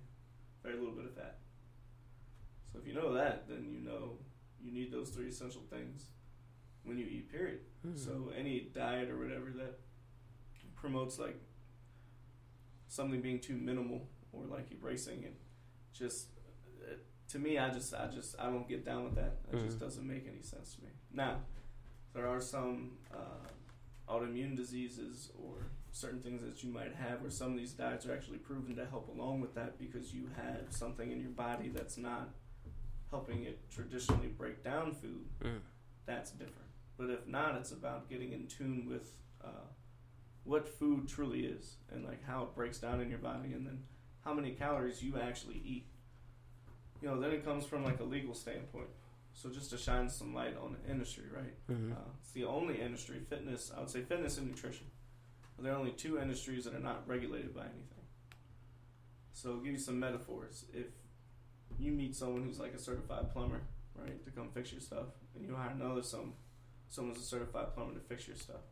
very 0.63 0.77
little 0.77 0.95
bit 0.95 1.07
of 1.07 1.15
fat. 1.15 1.39
So 2.73 2.79
if 2.79 2.87
you 2.87 2.95
know 2.95 3.15
that, 3.15 3.49
then 3.49 3.67
you 3.73 3.81
know 3.81 4.19
you 4.63 4.71
need 4.71 4.93
those 4.93 5.11
three 5.11 5.29
essential 5.29 5.63
things 5.71 6.07
when 6.85 6.99
you 6.99 7.07
eat. 7.07 7.33
Period. 7.33 7.61
So 7.97 8.33
any 8.39 8.69
diet 8.75 9.09
or 9.09 9.19
whatever 9.19 9.51
that 9.57 9.79
promotes 10.81 11.19
like 11.19 11.39
something 12.89 13.21
being 13.21 13.39
too 13.41 13.55
minimal 13.57 14.07
or 14.33 14.45
like 14.47 14.69
erasing 14.73 15.23
it, 15.25 15.37
just 15.93 16.29
uh, 16.83 16.95
to 17.29 17.39
me, 17.39 17.59
I 17.59 17.71
just, 17.71 17.95
I 17.95 18.07
just, 18.07 18.37
I 18.39 18.45
don't 18.47 18.69
get 18.69 18.85
down 18.85 19.05
with 19.05 19.15
that. 19.17 19.39
It 19.53 19.59
just 19.65 19.77
Mhm. 19.79 19.81
doesn't 19.81 20.07
make 20.07 20.27
any 20.27 20.43
sense 20.43 20.75
to 20.77 20.83
me. 20.85 20.91
Now, 21.13 21.41
there 22.15 22.27
are 22.27 22.41
some 22.41 22.99
uh, 23.13 23.47
autoimmune 24.09 24.57
diseases 24.57 25.31
or 25.39 25.57
certain 25.93 26.21
things 26.21 26.43
that 26.43 26.63
you 26.63 26.71
might 26.71 26.95
have 26.95 27.21
where 27.21 27.31
some 27.31 27.53
of 27.53 27.59
these 27.59 27.73
diets 27.73 28.07
are 28.07 28.13
actually 28.15 28.39
proven 28.39 28.77
to 28.77 28.87
help 28.87 29.09
along 29.09 29.41
with 29.41 29.55
that 29.55 29.79
because 29.79 30.15
you 30.15 30.29
have 30.37 30.67
something 30.71 31.11
in 31.11 31.21
your 31.21 31.31
body 31.31 31.69
that's 31.69 31.99
not 31.99 32.31
helping 33.11 33.45
it 33.45 33.59
traditionally 33.71 34.29
break 34.29 34.63
down 34.63 34.95
food 34.95 35.27
Mm. 35.41 35.61
that's 36.07 36.31
different. 36.33 36.69
But 36.97 37.11
if 37.11 37.27
not, 37.27 37.55
it's 37.57 37.73
about 37.73 38.09
getting 38.09 38.33
in 38.33 38.47
tune 38.47 38.87
with 38.89 39.13
uh, 39.43 39.67
what 40.49 40.69
food 40.69 41.09
truly 41.09 41.41
is 41.41 41.77
and 41.93 42.05
like 42.05 42.25
how 42.27 42.43
it 42.43 42.55
breaks 42.55 42.79
down 42.79 43.01
in 43.01 43.11
your 43.11 43.19
body, 43.19 43.53
and 43.53 43.67
then 43.67 43.81
how 44.25 44.33
many 44.33 44.53
calories 44.53 45.03
you 45.03 45.19
actually 45.21 45.61
eat. 45.65 45.87
You 47.01 47.09
know, 47.09 47.21
then 47.21 47.31
it 47.31 47.45
comes 47.45 47.65
from 47.65 47.85
like 47.85 48.01
a 48.01 48.05
legal 48.05 48.35
standpoint. 48.35 48.89
So 49.33 49.51
just 49.51 49.71
to 49.71 49.79
shine 49.79 50.09
some 50.09 50.35
light 50.35 50.57
on 50.61 50.75
the 50.75 50.91
industry, 50.91 51.25
right? 51.33 51.55
Mm-hmm. 51.71 51.93
Uh, 51.93 52.11
it's 52.21 52.33
the 52.33 52.45
only 52.45 52.81
industry, 52.81 53.21
fitness. 53.29 53.71
I 53.77 53.81
would 53.81 53.91
say 53.91 54.01
fitness 54.01 54.39
and 54.39 54.49
nutrition. 54.49 54.87
There 55.61 55.73
are 55.73 55.79
only 55.79 55.93
two 55.93 56.19
industries 56.19 56.65
that 56.65 56.75
are 56.75 56.81
not 56.81 57.07
regulated 57.07 57.55
by 57.55 57.63
anything. 57.63 58.07
So 59.33 59.51
I'll 59.51 59.57
give 59.59 59.73
you 59.73 59.79
some 59.79 60.01
metaphors. 60.01 60.65
If 60.73 60.87
you 61.79 61.93
meet 61.93 62.17
someone 62.17 62.43
who's 62.43 62.59
like 62.59 62.75
a 62.75 62.79
certified 62.79 63.33
plumber 63.33 63.61
right, 63.95 64.25
to 64.25 64.31
come 64.31 64.49
fix 64.53 64.73
your 64.73 64.81
stuff, 64.81 65.07
and 65.35 65.45
you 65.45 65.55
hire 65.55 65.71
another 65.71 66.03
some 66.03 66.35
someone's 66.89 67.19
a 67.19 67.23
certified 67.23 67.75
plumber 67.75 67.95
to 67.95 68.01
fix 68.01 68.27
your 68.27 68.37
stuff, 68.37 68.63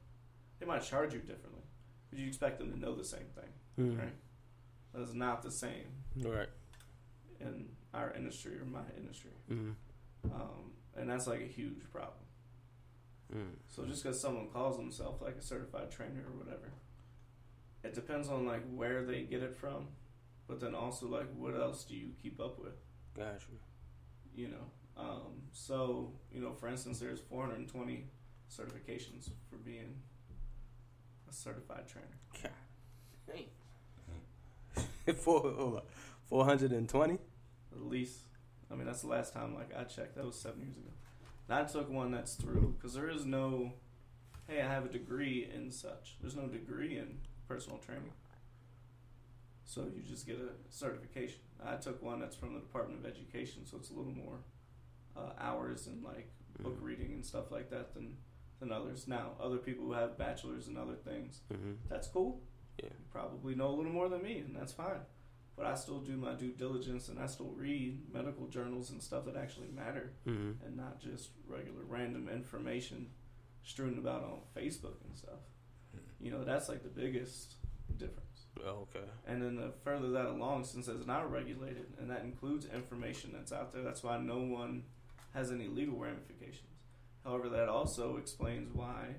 they 0.59 0.67
might 0.67 0.83
charge 0.83 1.13
you 1.13 1.21
differently, 1.21 1.63
but 2.11 2.19
you 2.19 2.27
expect 2.27 2.59
them 2.59 2.73
to 2.73 2.79
know 2.79 2.95
the 2.95 3.05
same 3.05 3.27
thing, 3.35 3.53
Mm. 3.79 3.99
right? 3.99 4.15
That 4.93 5.03
is 5.03 5.15
not 5.15 5.43
the 5.43 5.51
same 5.51 5.87
Right. 6.17 6.49
in 7.41 7.77
our 7.93 8.13
industry 8.15 8.59
or 8.59 8.65
my 8.65 8.85
industry, 8.97 9.33
Mm. 9.51 9.75
um, 10.33 10.73
and 10.95 11.09
that's 11.11 11.27
like 11.27 11.41
a 11.41 11.47
huge 11.47 11.83
problem. 11.91 12.25
Mm. 13.33 13.57
So 13.69 13.85
just 13.87 14.03
because 14.03 14.21
someone 14.21 14.49
calls 14.51 14.77
themselves 14.77 15.21
like 15.21 15.37
a 15.37 15.43
certified 15.43 15.91
trainer 15.91 16.25
or 16.27 16.37
whatever, 16.39 16.73
it 17.83 17.93
depends 17.95 18.29
on 18.29 18.47
like 18.47 18.63
where 18.73 19.05
they 19.05 19.25
get 19.25 19.43
it 19.43 19.55
from, 19.57 19.89
but 20.47 20.61
then 20.61 20.75
also 20.75 21.07
like 21.09 21.33
what 21.35 21.55
else 21.55 21.85
do 21.85 21.95
you 21.97 22.13
keep 22.23 22.41
up 22.41 22.59
with? 22.59 22.75
Got 23.15 23.41
you. 24.35 24.49
Know, 24.49 24.71
um, 24.97 25.43
so 25.53 26.13
you 26.31 26.41
know, 26.41 26.53
for 26.53 26.69
instance, 26.69 26.99
there's 27.01 27.21
420 27.21 28.07
certifications 28.51 29.31
for 29.51 29.57
being 29.57 30.01
certified 31.37 31.87
trainer. 31.87 32.19
God. 32.43 32.53
Dang. 35.07 35.17
Four, 35.17 35.41
hold 35.41 35.77
on. 35.77 35.83
420? 36.29 37.15
At 37.15 37.21
least, 37.83 38.19
I 38.71 38.75
mean, 38.75 38.87
that's 38.87 39.03
the 39.03 39.09
last 39.09 39.33
time 39.33 39.55
like 39.55 39.71
I 39.77 39.85
checked. 39.85 40.17
That 40.17 40.25
was 40.25 40.37
seven 40.37 40.63
years 40.63 40.77
ago. 40.77 40.91
And 41.49 41.59
I 41.59 41.65
took 41.65 41.91
one 41.91 42.11
that's 42.11 42.35
through 42.35 42.75
because 42.77 42.95
there 42.95 43.09
is 43.09 43.25
no, 43.25 43.73
hey, 44.49 44.63
I 44.63 44.69
have 44.69 44.85
a 44.85 44.89
degree 44.89 45.49
in 45.55 45.71
such. 45.71 46.17
There's 46.21 46.37
no 46.37 46.47
degree 46.47 46.99
in 46.99 47.19
personal 47.49 47.79
training. 47.79 48.13
So 49.65 49.83
you 49.95 50.03
just 50.03 50.27
get 50.27 50.37
a 50.37 50.51
certification. 50.71 51.41
I 51.65 51.77
took 51.77 52.03
one 52.03 52.21
that's 52.21 52.37
from 52.37 52.55
the 52.55 52.61
Department 52.61 53.05
of 53.05 53.11
Education, 53.11 53.65
so 53.65 53.77
it's 53.77 53.91
a 53.91 53.95
little 53.95 54.13
more 54.13 54.39
uh, 55.17 55.31
hours 55.41 55.87
and 55.87 56.03
like 56.03 56.31
book 56.61 56.77
reading 56.81 57.13
and 57.13 57.25
stuff 57.25 57.51
like 57.51 57.71
that 57.71 57.95
than 57.95 58.17
than 58.61 58.73
others. 58.73 59.07
Now, 59.09 59.33
other 59.41 59.59
people 59.59 59.85
who 59.85 59.93
have 59.93 60.17
bachelors 60.19 60.67
and 60.69 60.79
other 60.79 60.95
things, 60.95 61.41
Mm-hmm. 61.53 61.73
that's 61.89 62.09
cool. 62.09 62.41
Yeah. 62.79 62.87
You 62.91 63.05
probably 63.11 63.55
know 63.55 63.69
a 63.69 63.77
little 63.77 63.93
more 63.93 64.09
than 64.09 64.23
me, 64.23 64.39
and 64.39 64.55
that's 64.55 64.73
fine. 64.73 65.01
But 65.57 65.67
I 65.67 65.75
still 65.75 66.01
do 66.01 66.17
my 66.17 66.35
due 66.35 66.53
diligence, 66.53 67.09
and 67.09 67.19
I 67.19 67.27
still 67.27 67.53
read 67.57 68.13
medical 68.13 68.47
journals 68.49 68.91
and 68.91 69.03
stuff 69.03 69.25
that 69.27 69.37
actually 69.37 69.69
matter, 69.75 70.13
Mm-hmm. 70.27 70.67
and 70.67 70.77
not 70.77 71.01
just 71.01 71.31
regular 71.49 71.83
random 71.89 72.29
information 72.29 73.09
strewn 73.63 73.99
about 73.99 74.23
on 74.23 74.39
Facebook 74.57 74.97
and 75.07 75.17
stuff. 75.17 75.41
You 76.21 76.31
know, 76.31 76.45
that's 76.45 76.69
like 76.69 76.83
the 76.83 76.89
biggest 76.89 77.55
difference. 77.97 78.47
Oh, 78.65 78.87
okay. 78.95 79.05
And 79.27 79.43
then 79.43 79.57
the 79.57 79.73
further 79.85 80.09
that 80.11 80.27
along, 80.27 80.65
since 80.65 80.89
it's 80.89 81.07
not 81.07 81.31
regulated, 81.31 81.87
and 81.99 82.11
that 82.11 82.23
includes 82.23 82.67
information 82.67 83.31
that's 83.35 83.53
out 83.53 83.73
there, 83.73 83.83
that's 83.83 84.03
why 84.03 84.19
no 84.19 84.39
one 84.39 84.83
has 85.35 85.51
any 85.53 85.69
legal 85.69 85.97
ramifications. 85.99 86.76
However, 87.27 87.49
that 87.49 87.69
also 87.69 88.17
explains 88.19 88.73
why 88.73 89.17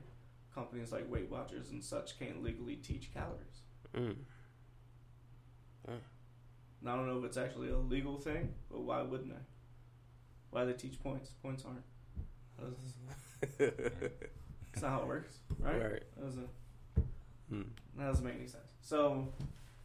companies 0.55 0.91
like 0.93 1.11
Weight 1.11 1.29
Watchers 1.29 1.71
and 1.71 1.83
such 1.83 2.17
can't 2.17 2.41
legally 2.41 2.77
teach 2.77 3.13
calories. 3.13 3.61
Mm. 3.93 4.15
And 5.87 6.89
I 6.89 6.95
don't 6.95 7.07
know 7.07 7.19
if 7.19 7.25
it's 7.25 7.37
actually 7.37 7.69
a 7.69 7.77
legal 7.77 8.17
thing, 8.17 8.53
but 8.71 8.81
why 8.81 9.01
wouldn't 9.01 9.29
they? 9.29 9.41
Why 10.51 10.63
they 10.63 10.73
teach 10.73 11.01
points? 11.03 11.31
Points 11.43 11.63
aren't. 11.65 11.83
That 12.59 12.71
doesn't- 12.71 14.13
That's 14.71 14.81
not 14.83 14.91
how 14.91 15.01
it 15.01 15.07
works, 15.07 15.37
right? 15.59 15.81
Right. 15.91 16.03
That 16.15 16.25
doesn't, 16.25 16.49
Mm. 17.51 17.65
that 17.97 18.05
doesn't 18.07 18.25
make 18.25 18.35
any 18.35 18.47
sense. 18.47 18.71
So, 18.81 19.27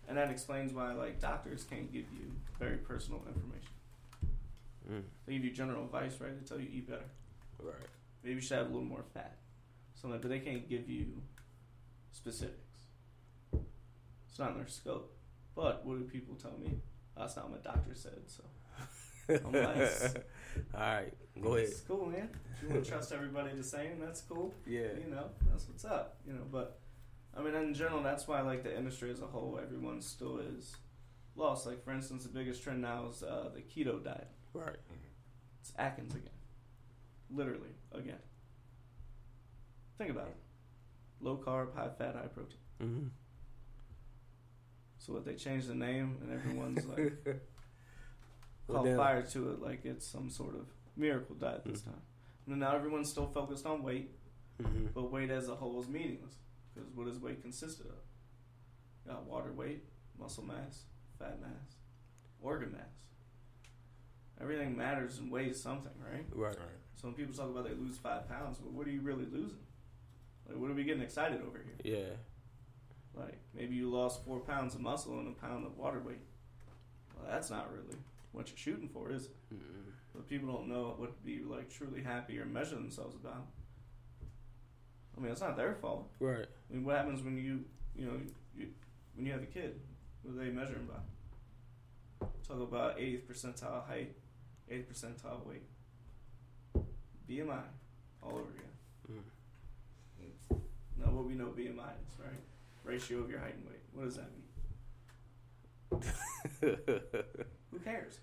and 0.08 0.16
that 0.18 0.30
explains 0.30 0.72
why 0.72 0.92
like 0.92 1.20
doctors 1.20 1.64
can't 1.64 1.92
give 1.92 2.04
you 2.12 2.30
very 2.58 2.76
personal 2.78 3.20
information. 3.26 3.68
Mm. 4.90 5.02
They 5.26 5.32
give 5.34 5.44
you 5.44 5.50
general 5.52 5.84
advice, 5.84 6.20
right? 6.20 6.38
They 6.38 6.44
tell 6.46 6.60
you 6.60 6.68
eat 6.72 6.88
better. 6.88 7.04
Right. 7.60 7.74
Maybe 8.22 8.36
you 8.36 8.40
should 8.40 8.58
have 8.58 8.66
a 8.66 8.70
little 8.70 8.84
more 8.84 9.04
fat. 9.14 9.38
Something, 9.94 10.20
but 10.20 10.30
they 10.30 10.40
can't 10.40 10.68
give 10.68 10.88
you 10.88 11.06
specifics. 12.10 12.56
It's 14.28 14.38
not 14.38 14.52
in 14.52 14.58
their 14.58 14.68
scope. 14.68 15.14
But 15.54 15.84
what 15.84 15.98
do 15.98 16.04
people 16.04 16.34
tell 16.34 16.56
me? 16.58 16.78
That's 17.16 17.36
not 17.36 17.50
what 17.50 17.64
my 17.64 17.70
doctor 17.72 17.94
said. 17.94 18.20
So 18.26 18.42
I'm 19.28 19.52
nice. 19.52 20.14
All 20.74 20.80
right. 20.80 21.12
Go 21.40 21.54
ahead. 21.54 21.68
It's 21.68 21.80
cool, 21.80 22.06
man. 22.06 22.30
If 22.56 22.62
you 22.62 22.68
want 22.70 22.84
to 22.84 22.90
trust 22.90 23.12
everybody 23.12 23.54
the 23.54 23.62
same, 23.62 24.00
that's 24.00 24.22
cool. 24.22 24.54
Yeah. 24.66 24.88
You 24.98 25.10
know, 25.10 25.26
that's 25.50 25.68
what's 25.68 25.84
up. 25.84 26.16
You 26.26 26.34
know, 26.34 26.42
but 26.50 26.80
I 27.36 27.42
mean, 27.42 27.54
in 27.54 27.74
general, 27.74 28.02
that's 28.02 28.26
why 28.28 28.40
like 28.40 28.62
the 28.62 28.76
industry 28.76 29.10
as 29.10 29.20
a 29.20 29.26
whole, 29.26 29.58
everyone 29.62 30.00
still 30.00 30.38
is 30.38 30.76
lost. 31.36 31.66
Like 31.66 31.84
for 31.84 31.92
instance, 31.92 32.24
the 32.24 32.30
biggest 32.30 32.62
trend 32.62 32.82
now 32.82 33.08
is 33.10 33.22
uh, 33.22 33.50
the 33.54 33.60
keto 33.60 34.02
diet. 34.02 34.28
Right. 34.54 34.76
It's 35.60 35.72
Atkins 35.78 36.14
again, 36.14 36.30
literally 37.32 37.74
again. 37.92 38.18
Think 39.98 40.10
about 40.10 40.28
it: 40.28 40.36
low 41.20 41.36
carb, 41.36 41.74
high 41.74 41.88
fat, 41.96 42.14
high 42.14 42.28
protein. 42.28 42.58
Mm-hmm. 42.82 43.06
So 44.98 45.12
what 45.14 45.24
they 45.24 45.34
changed 45.34 45.68
the 45.68 45.74
name, 45.74 46.16
and 46.22 46.32
everyone's 46.32 46.84
like 46.86 47.12
Well, 48.68 48.76
called 48.76 48.86
then- 48.86 48.96
fire 48.96 49.22
to 49.22 49.50
it, 49.52 49.60
like 49.62 49.84
it's 49.84 50.06
some 50.06 50.30
sort 50.30 50.54
of 50.54 50.66
miracle 50.96 51.34
diet 51.34 51.62
this 51.64 51.80
Mhm. 51.80 51.86
time. 51.86 52.02
And 52.46 52.60
now 52.60 52.74
everyone's 52.74 53.08
still 53.10 53.26
focused 53.26 53.66
on 53.66 53.82
weight, 53.82 54.10
Mm-hmm. 54.62 54.86
but 54.94 55.10
weight 55.10 55.30
as 55.30 55.48
a 55.48 55.54
whole 55.56 55.80
is 55.80 55.88
meaningless 55.88 56.34
because 56.74 56.88
what 56.94 57.08
is 57.08 57.18
weight 57.18 57.42
consisted 57.42 57.86
of? 57.86 57.96
You 59.04 59.12
got 59.12 59.24
water 59.24 59.52
weight, 59.52 59.84
muscle 60.18 60.44
mass, 60.44 60.84
fat 61.18 61.40
mass, 61.40 61.76
organ 62.40 62.70
mass. 62.72 63.00
Everything 64.40 64.76
matters 64.76 65.18
and 65.18 65.30
weighs 65.32 65.60
something, 65.60 65.92
right? 66.00 66.24
Right. 66.32 66.56
So 66.96 67.08
when 67.08 67.14
people 67.14 67.34
talk 67.34 67.50
about 67.50 67.64
they 67.64 67.74
lose 67.74 67.98
five 67.98 68.28
pounds, 68.28 68.58
well, 68.62 68.72
what 68.72 68.86
are 68.86 68.90
you 68.90 69.00
really 69.00 69.26
losing? 69.26 69.58
Like, 70.48 70.58
what 70.58 70.70
are 70.70 70.74
we 70.74 70.84
getting 70.84 71.02
excited 71.02 71.40
over 71.46 71.60
here? 71.64 71.96
Yeah. 71.96 73.20
Like, 73.20 73.38
maybe 73.54 73.74
you 73.74 73.90
lost 73.90 74.24
four 74.24 74.40
pounds 74.40 74.74
of 74.74 74.80
muscle 74.80 75.18
and 75.18 75.28
a 75.28 75.40
pound 75.40 75.66
of 75.66 75.76
water 75.76 76.00
weight. 76.00 76.20
Well, 77.16 77.30
that's 77.30 77.50
not 77.50 77.70
really 77.72 77.96
what 78.32 78.48
you're 78.48 78.56
shooting 78.56 78.88
for, 78.88 79.10
is 79.10 79.24
it? 79.26 79.36
Mm-mm. 79.54 79.92
But 80.14 80.28
people 80.28 80.52
don't 80.52 80.68
know 80.68 80.94
what 80.96 81.16
to 81.16 81.22
be 81.22 81.42
like 81.42 81.70
truly 81.70 82.02
happy 82.02 82.38
or 82.38 82.44
measure 82.46 82.74
themselves 82.74 83.14
about. 83.14 83.46
I 85.16 85.20
mean, 85.20 85.30
it's 85.30 85.40
not 85.40 85.56
their 85.56 85.74
fault. 85.74 86.10
Right. 86.20 86.46
I 86.70 86.74
mean, 86.74 86.84
what 86.84 86.96
happens 86.96 87.22
when 87.22 87.36
you, 87.36 87.64
you 87.94 88.06
know, 88.06 88.18
you, 88.56 88.68
when 89.14 89.26
you 89.26 89.32
have 89.32 89.42
a 89.42 89.46
kid? 89.46 89.80
What 90.22 90.34
do 90.34 90.44
they 90.44 90.50
measure 90.50 90.74
him 90.74 90.88
by? 90.88 92.26
Talk 92.46 92.60
about 92.60 92.98
80th 92.98 93.22
percentile 93.22 93.86
height, 93.86 94.14
80th 94.70 94.86
percentile 94.86 95.46
weight, 95.46 95.62
BMI, 97.32 97.62
all 98.22 98.32
over 98.32 98.40
again. 98.50 99.22
Mm. 100.50 100.60
Now, 100.98 101.10
what 101.12 101.24
we 101.24 101.34
know 101.34 101.46
BMI 101.46 101.92
is, 102.04 102.18
right? 102.18 102.40
Ratio 102.84 103.20
of 103.20 103.30
your 103.30 103.38
height 103.38 103.54
and 103.54 103.64
weight. 103.66 103.80
What 103.94 104.04
does 104.04 104.16
that 104.16 104.30
mean? 104.32 104.42
Who 107.70 107.78
cares? 107.78 108.20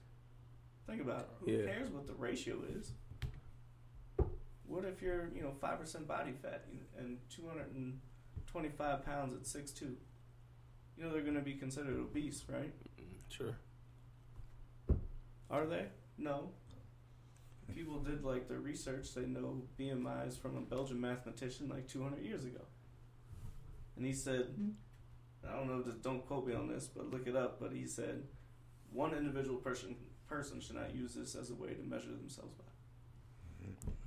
Think 0.87 1.01
about 1.01 1.21
it. 1.21 1.27
Who 1.39 1.51
Yeah. 1.51 1.65
cares 1.65 1.89
what 1.89 2.05
the 2.07 2.13
ratio 2.13 2.57
is? 2.77 2.91
What 4.67 4.85
if 4.85 5.01
you're, 5.01 5.29
you 5.35 5.41
know, 5.41 5.53
five 5.59 5.79
percent 5.79 6.07
body 6.07 6.31
fat 6.31 6.65
and 6.97 7.17
two 7.29 7.47
hundred 7.47 7.73
and 7.73 7.99
twenty-five 8.45 9.03
pounds 9.03 9.33
at 9.33 9.47
six 9.47 9.71
two? 9.71 9.97
You 10.97 11.03
know 11.05 11.11
they're 11.11 11.21
going 11.23 11.33
to 11.35 11.41
be 11.41 11.53
considered 11.53 11.97
obese, 11.97 12.43
right? 12.47 12.71
Sure. 13.29 13.55
Are 15.49 15.65
they? 15.65 15.85
No. 16.17 16.51
People 17.75 17.99
did 17.99 18.23
like 18.23 18.47
their 18.47 18.59
research. 18.59 19.13
They 19.13 19.25
know 19.25 19.63
BMI 19.79 20.27
is 20.27 20.37
from 20.37 20.57
a 20.57 20.61
Belgian 20.61 20.99
mathematician 20.99 21.69
like 21.69 21.87
200 21.87 22.23
years 22.23 22.45
ago, 22.45 22.61
and 23.95 24.05
he 24.05 24.13
said, 24.13 24.47
I 25.47 25.55
don't 25.55 25.67
know, 25.67 25.81
just 25.83 26.01
don't 26.01 26.25
quote 26.25 26.47
me 26.47 26.53
on 26.53 26.67
this, 26.67 26.87
but 26.87 27.09
look 27.09 27.27
it 27.27 27.35
up. 27.35 27.59
But 27.59 27.71
he 27.71 27.85
said, 27.85 28.23
one 28.91 29.13
individual 29.13 29.57
person 29.57 29.95
person 30.27 30.61
should 30.61 30.75
not 30.75 30.93
use 30.93 31.15
this 31.15 31.35
as 31.35 31.49
a 31.49 31.55
way 31.55 31.73
to 31.73 31.83
measure 31.83 32.11
themselves 32.11 32.53
by, 32.53 32.65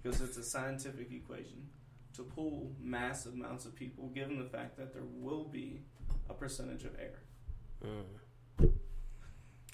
because 0.00 0.20
it's 0.20 0.36
a 0.36 0.42
scientific 0.42 1.10
equation 1.10 1.68
to 2.14 2.22
pull 2.22 2.70
massive 2.80 3.32
amounts 3.32 3.64
of 3.64 3.74
people, 3.74 4.08
given 4.08 4.38
the 4.38 4.44
fact 4.44 4.76
that 4.76 4.92
there 4.92 5.06
will 5.14 5.44
be 5.44 5.80
a 6.28 6.34
percentage 6.34 6.84
of 6.84 6.94
error. 6.98 7.22
Mm. 7.84 8.04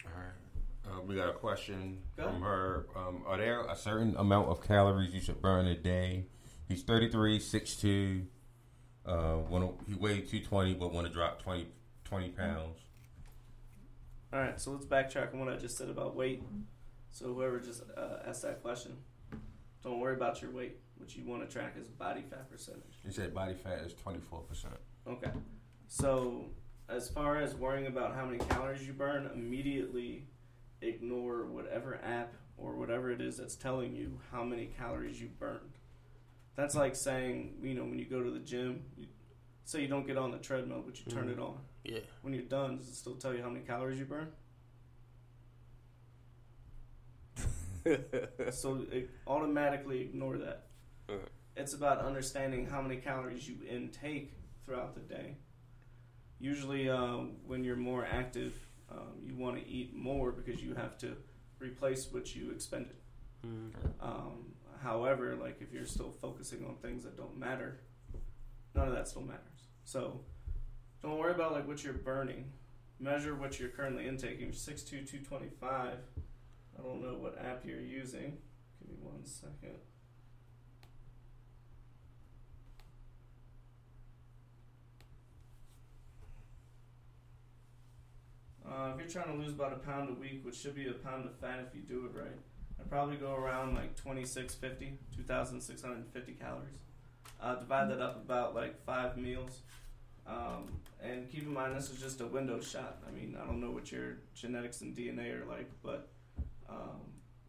All 0.07 0.13
right. 0.17 0.48
Uh, 0.89 1.03
we 1.03 1.15
got 1.15 1.29
a 1.29 1.33
question 1.33 1.99
Go 2.17 2.25
from 2.25 2.43
her. 2.43 2.87
Um, 2.97 3.23
are 3.27 3.37
there 3.37 3.61
a 3.63 3.77
certain 3.77 4.17
amount 4.17 4.49
of 4.49 4.63
calories 4.63 5.13
you 5.13 5.21
should 5.21 5.43
burn 5.43 5.67
a 5.67 5.77
day? 5.77 6.27
He's 6.69 6.83
33, 6.83 7.39
6'2". 7.39 8.25
Uh, 9.05 9.39
wanna, 9.49 9.71
he 9.87 9.95
weighed 9.95 10.29
220, 10.29 10.75
but 10.75 10.93
want 10.93 11.07
to 11.07 11.13
drop 11.13 11.43
20, 11.43 11.67
20 12.05 12.29
pounds. 12.31 12.79
All 14.33 14.41
right, 14.41 14.61
so 14.61 14.73
let's 14.73 14.85
backtrack 14.85 15.33
on 15.33 15.41
what 15.41 15.49
I 15.49 15.57
just 15.57 15.79
said 15.79 15.89
about 15.89 16.15
weight. 16.15 16.43
So 17.11 17.33
whoever 17.33 17.59
just 17.59 17.83
uh, 17.97 18.19
asked 18.27 18.43
that 18.43 18.63
question, 18.63 18.97
don't 19.83 20.01
worry 20.01 20.15
about 20.15 20.43
your 20.43 20.51
weight. 20.51 20.77
What 20.99 21.17
you 21.17 21.25
want 21.25 21.49
to 21.49 21.53
track 21.53 21.77
is 21.81 21.89
body 21.89 22.23
fat 22.29 22.51
percentage. 22.51 22.99
He 23.05 23.11
said 23.11 23.33
body 23.33 23.55
fat 23.55 23.79
is 23.87 23.95
24%. 23.95 24.67
Okay. 25.07 25.31
So 25.87 26.51
as 26.89 27.09
far 27.09 27.39
as 27.39 27.55
worrying 27.55 27.87
about 27.87 28.15
how 28.15 28.27
many 28.27 28.39
calories 28.39 28.87
you 28.87 28.93
burn, 28.93 29.31
immediately 29.35 30.27
ignore 30.81 31.47
whatever 31.47 32.01
app 32.05 32.35
or 32.57 32.75
whatever 32.77 33.11
it 33.11 33.21
is 33.21 33.37
that's 33.37 33.55
telling 33.57 33.95
you 33.95 34.19
how 34.33 34.43
many 34.45 34.67
calories 34.67 35.21
you 35.21 35.29
burned. 35.39 35.79
That's 36.57 36.75
like 36.75 36.97
saying, 36.97 37.55
you 37.63 37.75
know, 37.75 37.85
when 37.85 37.99
you 37.99 38.05
go 38.05 38.23
to 38.23 38.31
the 38.31 38.41
gym, 38.41 38.83
you, 38.97 39.07
say 39.65 39.83
you 39.83 39.89
don't 39.89 40.07
get 40.07 40.17
on 40.19 40.31
the 40.33 40.39
treadmill, 40.39 40.83
but 40.85 40.99
you 40.99 41.11
turn 41.13 41.29
Mhm. 41.29 41.33
it 41.33 41.39
on. 41.39 41.59
Yeah. 41.85 42.01
When 42.23 42.35
you're 42.35 42.43
done, 42.43 42.79
does 42.79 42.89
it 42.89 42.95
still 42.95 43.15
tell 43.17 43.33
you 43.35 43.43
how 43.43 43.49
many 43.51 43.65
calories 43.65 43.99
you 43.99 44.05
burn? 44.07 44.33
so 48.51 48.85
it, 48.93 49.11
automatically 49.27 50.01
ignore 50.01 50.37
that. 50.39 50.67
Alright. 51.09 51.29
It's 51.57 51.75
about 51.75 51.99
understanding 52.01 52.67
how 52.67 52.83
many 52.83 52.97
calories 52.97 53.49
you 53.49 53.57
intake 53.69 54.35
throughout 54.65 54.95
the 54.95 55.01
day. 55.01 55.37
Usually, 56.41 56.89
um, 56.89 57.37
when 57.47 57.65
you're 57.65 57.77
more 57.77 58.05
active, 58.05 58.55
um, 58.91 59.13
you 59.23 59.37
want 59.37 59.57
to 59.57 59.69
eat 59.69 59.95
more 59.95 60.33
because 60.33 60.63
you 60.63 60.75
have 60.75 60.97
to 60.99 61.17
replace 61.61 62.09
what 62.11 62.35
you 62.35 62.51
expended. 62.51 62.97
Mm. 63.47 63.73
Um, 64.01 64.53
however, 64.83 65.37
like 65.41 65.61
if 65.61 65.73
you're 65.73 65.87
still 65.87 66.11
focusing 66.11 66.65
on 66.65 66.77
things 66.77 67.05
that 67.05 67.17
don't 67.17 67.39
matter, 67.39 67.81
none 68.75 68.89
of 68.89 68.95
that 68.95 69.09
still 69.09 69.23
matters. 69.23 69.69
So 69.85 70.21
don't 71.03 71.19
worry 71.19 71.33
about 71.33 71.53
like 71.53 71.67
what 71.67 71.85
you're 71.85 71.95
burning. 71.95 72.45
Measure 73.01 73.35
what 73.35 73.61
you're 73.61 73.69
currently 73.69 74.09
intaking. 74.09 74.53
Six 74.53 74.83
two 74.83 75.03
two 75.05 75.19
twenty 75.19 75.51
five. 75.61 75.99
I 76.79 76.83
don't 76.83 77.01
know 77.03 77.17
what 77.19 77.39
app 77.39 77.65
you're 77.65 77.81
using. 77.81 78.39
Give 78.81 78.89
me 78.89 78.97
one 79.01 79.25
second. 79.25 79.79
Uh, 88.71 88.93
if 88.93 88.99
you're 88.99 89.23
trying 89.23 89.35
to 89.35 89.43
lose 89.43 89.53
about 89.53 89.73
a 89.73 89.77
pound 89.77 90.11
a 90.11 90.13
week, 90.13 90.45
which 90.45 90.57
should 90.57 90.75
be 90.75 90.89
a 90.89 90.93
pound 90.93 91.25
of 91.25 91.35
fat 91.37 91.65
if 91.67 91.75
you 91.75 91.81
do 91.83 92.05
it 92.07 92.19
right, 92.19 92.39
I'd 92.79 92.91
probably 92.91 93.17
go 93.17 93.35
around 93.35 93.75
like 93.75 93.97
2650, 93.97 94.99
2650 95.17 96.33
calories. 96.33 96.69
Uh, 97.41 97.55
divide 97.55 97.91
that 97.91 98.01
up 98.01 98.17
about 98.17 98.55
like 98.55 98.85
five 98.85 99.17
meals. 99.17 99.63
Um, 100.27 100.81
and 101.03 101.31
keep 101.31 101.45
in 101.45 101.53
mind, 101.55 101.75
this 101.77 101.91
is 101.91 102.01
just 102.01 102.21
a 102.21 102.27
window 102.27 102.61
shot. 102.61 102.99
I 103.09 103.11
mean, 103.11 103.37
I 103.41 103.47
don't 103.47 103.61
know 103.61 103.71
what 103.71 103.91
your 103.91 104.19
genetics 104.35 104.83
and 104.83 104.95
DNA 104.95 105.41
are 105.41 105.47
like, 105.47 105.71
but 105.83 106.09
um, 106.69 107.01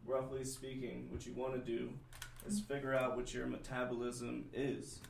roughly 0.06 0.44
speaking, 0.44 1.08
what 1.10 1.26
you 1.26 1.34
want 1.34 1.52
to 1.52 1.60
do 1.60 1.90
is 2.46 2.60
figure 2.60 2.94
out 2.94 3.16
what 3.16 3.34
your 3.34 3.46
metabolism 3.46 4.46
is 4.54 5.00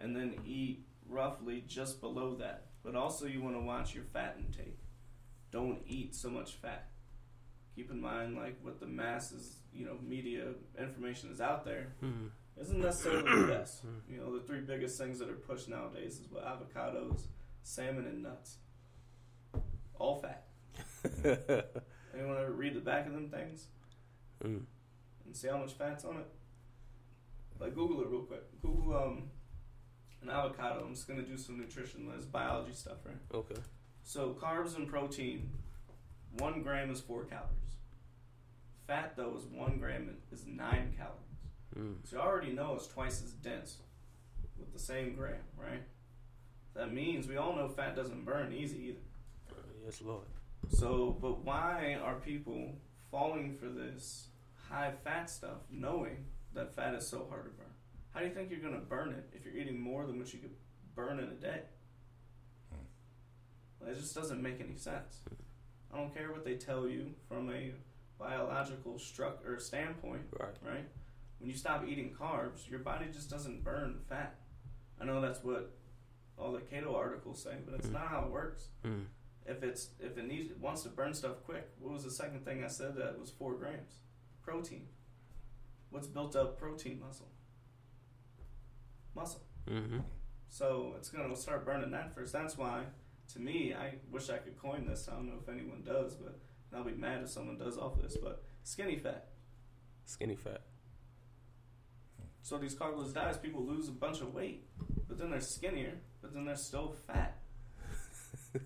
and 0.00 0.14
then 0.14 0.34
eat 0.46 0.84
roughly 1.08 1.64
just 1.66 2.00
below 2.00 2.34
that. 2.34 2.66
But 2.82 2.94
also, 2.94 3.24
you 3.24 3.40
want 3.40 3.56
to 3.56 3.60
watch 3.60 3.94
your 3.94 4.04
fat 4.12 4.36
intake. 4.38 4.76
Don't 5.54 5.78
eat 5.86 6.16
so 6.16 6.28
much 6.28 6.54
fat. 6.54 6.88
Keep 7.76 7.92
in 7.92 8.00
mind, 8.00 8.34
like 8.36 8.56
what 8.62 8.80
the 8.80 8.86
masses, 8.86 9.60
you 9.72 9.86
know, 9.86 9.96
media 10.04 10.46
information 10.76 11.30
is 11.30 11.40
out 11.40 11.64
there 11.64 11.94
Mm. 12.02 12.30
isn't 12.60 12.80
necessarily 12.80 13.22
the 13.42 13.46
best. 13.58 13.84
You 14.10 14.18
know, 14.18 14.36
the 14.36 14.44
three 14.44 14.62
biggest 14.62 14.98
things 14.98 15.20
that 15.20 15.28
are 15.30 15.34
pushed 15.34 15.68
nowadays 15.68 16.18
is 16.18 16.26
what 16.28 16.44
avocados, 16.44 17.26
salmon, 17.62 18.04
and 18.06 18.24
nuts. 18.24 18.56
All 20.00 20.16
fat. 20.20 20.44
Anyone 21.24 22.36
ever 22.36 22.50
read 22.52 22.74
the 22.74 22.80
back 22.80 23.06
of 23.06 23.12
them 23.12 23.28
things 23.30 23.68
Mm. 24.42 24.64
and 25.24 25.36
see 25.36 25.46
how 25.46 25.58
much 25.58 25.74
fat's 25.74 26.04
on 26.04 26.16
it? 26.16 26.26
Like 27.60 27.76
Google 27.76 28.00
it 28.02 28.08
real 28.08 28.22
quick. 28.22 28.42
Google 28.60 28.96
um 28.96 29.30
an 30.20 30.30
avocado. 30.30 30.84
I'm 30.84 30.94
just 30.94 31.06
gonna 31.06 31.22
do 31.22 31.36
some 31.38 31.58
nutrition. 31.58 32.10
Biology 32.32 32.72
stuff, 32.72 32.98
right? 33.06 33.16
Okay. 33.32 33.60
So 34.04 34.36
carbs 34.40 34.76
and 34.76 34.86
protein, 34.86 35.48
one 36.38 36.62
gram 36.62 36.90
is 36.90 37.00
four 37.00 37.24
calories. 37.24 37.50
Fat 38.86 39.16
though 39.16 39.34
is 39.36 39.44
one 39.46 39.78
gram 39.78 40.14
is 40.30 40.44
nine 40.46 40.94
calories. 40.96 41.24
Mm. 41.76 41.96
So 42.04 42.16
you 42.16 42.22
already 42.22 42.52
know 42.52 42.74
it's 42.76 42.86
twice 42.86 43.22
as 43.24 43.32
dense 43.32 43.78
with 44.58 44.72
the 44.72 44.78
same 44.78 45.14
gram, 45.16 45.40
right? 45.56 45.82
That 46.74 46.92
means 46.92 47.26
we 47.26 47.38
all 47.38 47.56
know 47.56 47.68
fat 47.68 47.96
doesn't 47.96 48.24
burn 48.24 48.52
easy 48.52 48.88
either. 48.88 48.98
Uh, 49.50 49.62
yes, 49.84 50.02
Lord. 50.02 50.26
So, 50.68 51.16
but 51.20 51.44
why 51.44 51.96
are 52.02 52.16
people 52.16 52.72
falling 53.10 53.54
for 53.54 53.66
this 53.66 54.28
high 54.68 54.92
fat 55.02 55.30
stuff 55.30 55.58
knowing 55.70 56.24
that 56.52 56.74
fat 56.74 56.94
is 56.94 57.06
so 57.06 57.26
hard 57.30 57.44
to 57.44 57.50
burn? 57.50 57.66
How 58.12 58.20
do 58.20 58.26
you 58.26 58.32
think 58.32 58.50
you're 58.50 58.60
going 58.60 58.74
to 58.74 58.80
burn 58.80 59.10
it 59.10 59.30
if 59.32 59.44
you're 59.44 59.56
eating 59.56 59.80
more 59.80 60.06
than 60.06 60.18
what 60.18 60.32
you 60.32 60.40
could 60.40 60.54
burn 60.94 61.18
in 61.18 61.26
a 61.26 61.34
day? 61.34 61.62
It 63.86 63.96
just 63.96 64.14
doesn't 64.14 64.42
make 64.42 64.60
any 64.60 64.76
sense. 64.76 65.20
I 65.92 65.96
don't 65.98 66.14
care 66.14 66.32
what 66.32 66.44
they 66.44 66.56
tell 66.56 66.88
you 66.88 67.14
from 67.28 67.50
a 67.50 67.72
biological 68.18 68.94
struct 68.94 69.46
or 69.46 69.58
standpoint 69.58 70.22
Right. 70.38 70.56
right? 70.62 70.88
When 71.38 71.50
you 71.50 71.56
stop 71.56 71.84
eating 71.86 72.14
carbs, 72.14 72.68
your 72.68 72.78
body 72.80 73.06
just 73.12 73.28
doesn't 73.30 73.62
burn 73.64 74.00
fat. 74.08 74.36
I 75.00 75.04
know 75.04 75.20
that's 75.20 75.42
what 75.44 75.72
all 76.38 76.52
the 76.52 76.60
keto 76.60 76.94
articles 76.94 77.42
say, 77.42 77.58
but 77.64 77.74
it's 77.74 77.86
Mhm. 77.88 77.92
not 77.92 78.08
how 78.08 78.24
it 78.24 78.30
works. 78.30 78.70
Mm. 78.82 79.06
If 79.46 79.62
it's 79.62 79.90
if 79.98 80.16
it 80.16 80.26
needs 80.26 80.50
it 80.50 80.58
wants 80.58 80.82
to 80.84 80.88
burn 80.88 81.12
stuff 81.12 81.42
quick, 81.44 81.70
what 81.78 81.92
was 81.92 82.02
the 82.04 82.10
second 82.10 82.44
thing 82.44 82.64
I 82.64 82.68
said 82.68 82.94
that 82.96 83.18
was 83.18 83.30
four 83.30 83.54
grams? 83.54 84.00
Protein. 84.42 84.88
What's 85.90 86.06
built 86.06 86.34
up 86.34 86.58
protein 86.58 86.98
muscle? 87.00 87.30
Muscle. 89.14 89.42
Mm-hmm. 89.66 90.00
So 90.48 90.94
it's 90.96 91.10
gonna 91.10 91.36
start 91.36 91.64
burning 91.64 91.90
that 91.90 92.14
first. 92.14 92.32
That's 92.32 92.56
why, 92.56 92.86
to 93.32 93.40
me, 93.40 93.74
I 93.74 93.94
wish 94.10 94.30
I 94.30 94.38
could 94.38 94.58
coin 94.58 94.86
this. 94.86 95.08
I 95.10 95.14
don't 95.14 95.26
know 95.26 95.38
if 95.42 95.48
anyone 95.48 95.82
does, 95.84 96.14
but 96.14 96.38
I'll 96.74 96.84
be 96.84 96.92
mad 96.92 97.22
if 97.22 97.30
someone 97.30 97.58
does 97.58 97.78
off 97.78 98.00
this. 98.00 98.16
But 98.16 98.42
skinny 98.62 98.96
fat. 98.96 99.28
Skinny 100.06 100.36
fat. 100.36 100.62
So 102.42 102.58
these 102.58 102.74
carbless 102.74 103.12
diets, 103.12 103.38
people 103.38 103.64
lose 103.64 103.88
a 103.88 103.92
bunch 103.92 104.20
of 104.20 104.34
weight, 104.34 104.66
but 105.08 105.18
then 105.18 105.30
they're 105.30 105.40
skinnier, 105.40 105.94
but 106.20 106.34
then 106.34 106.44
they're 106.44 106.56
still 106.56 106.94
fat. 107.06 107.38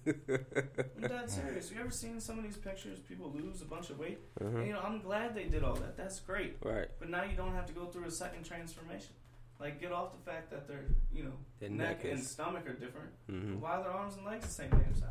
I'm 0.06 1.00
dead 1.00 1.30
serious. 1.30 1.70
You 1.70 1.80
ever 1.80 1.90
seen 1.90 2.20
some 2.20 2.38
of 2.38 2.44
these 2.44 2.56
pictures? 2.56 2.98
People 2.98 3.32
lose 3.32 3.62
a 3.62 3.64
bunch 3.64 3.90
of 3.90 3.98
weight. 3.98 4.18
Uh-huh. 4.40 4.59
And, 4.59 4.66
you 4.66 4.72
know, 4.72 4.80
I'm 4.80 5.00
glad 5.00 5.34
they 5.34 5.44
did 5.44 5.62
all 5.62 5.74
that. 5.74 5.96
That's 5.96 6.20
great. 6.20 6.56
Right. 6.62 6.88
But 6.98 7.09
now 7.09 7.22
you 7.24 7.36
don't 7.36 7.54
have 7.54 7.66
to 7.66 7.72
go 7.72 7.86
through 7.86 8.06
a 8.06 8.11
second 8.11 8.44
transformation. 8.44 9.14
Like, 9.61 9.80
get 9.80 9.90
off 9.92 10.12
the 10.12 10.30
fact 10.30 10.50
that 10.50 10.68
their, 10.68 10.84
you 11.12 11.24
know, 11.24 11.32
Their 11.59 11.70
neck 11.70 12.04
neck 12.04 12.12
and 12.12 12.22
stomach 12.22 12.66
are 12.68 12.74
different. 12.74 13.11
Mm-hmm. 13.30 13.61
Why 13.61 13.72
are 13.72 13.82
their 13.82 13.92
arms 13.92 14.16
and 14.16 14.24
legs 14.24 14.46
the 14.46 14.52
same 14.52 14.70
damn 14.70 14.94
size? 14.94 15.11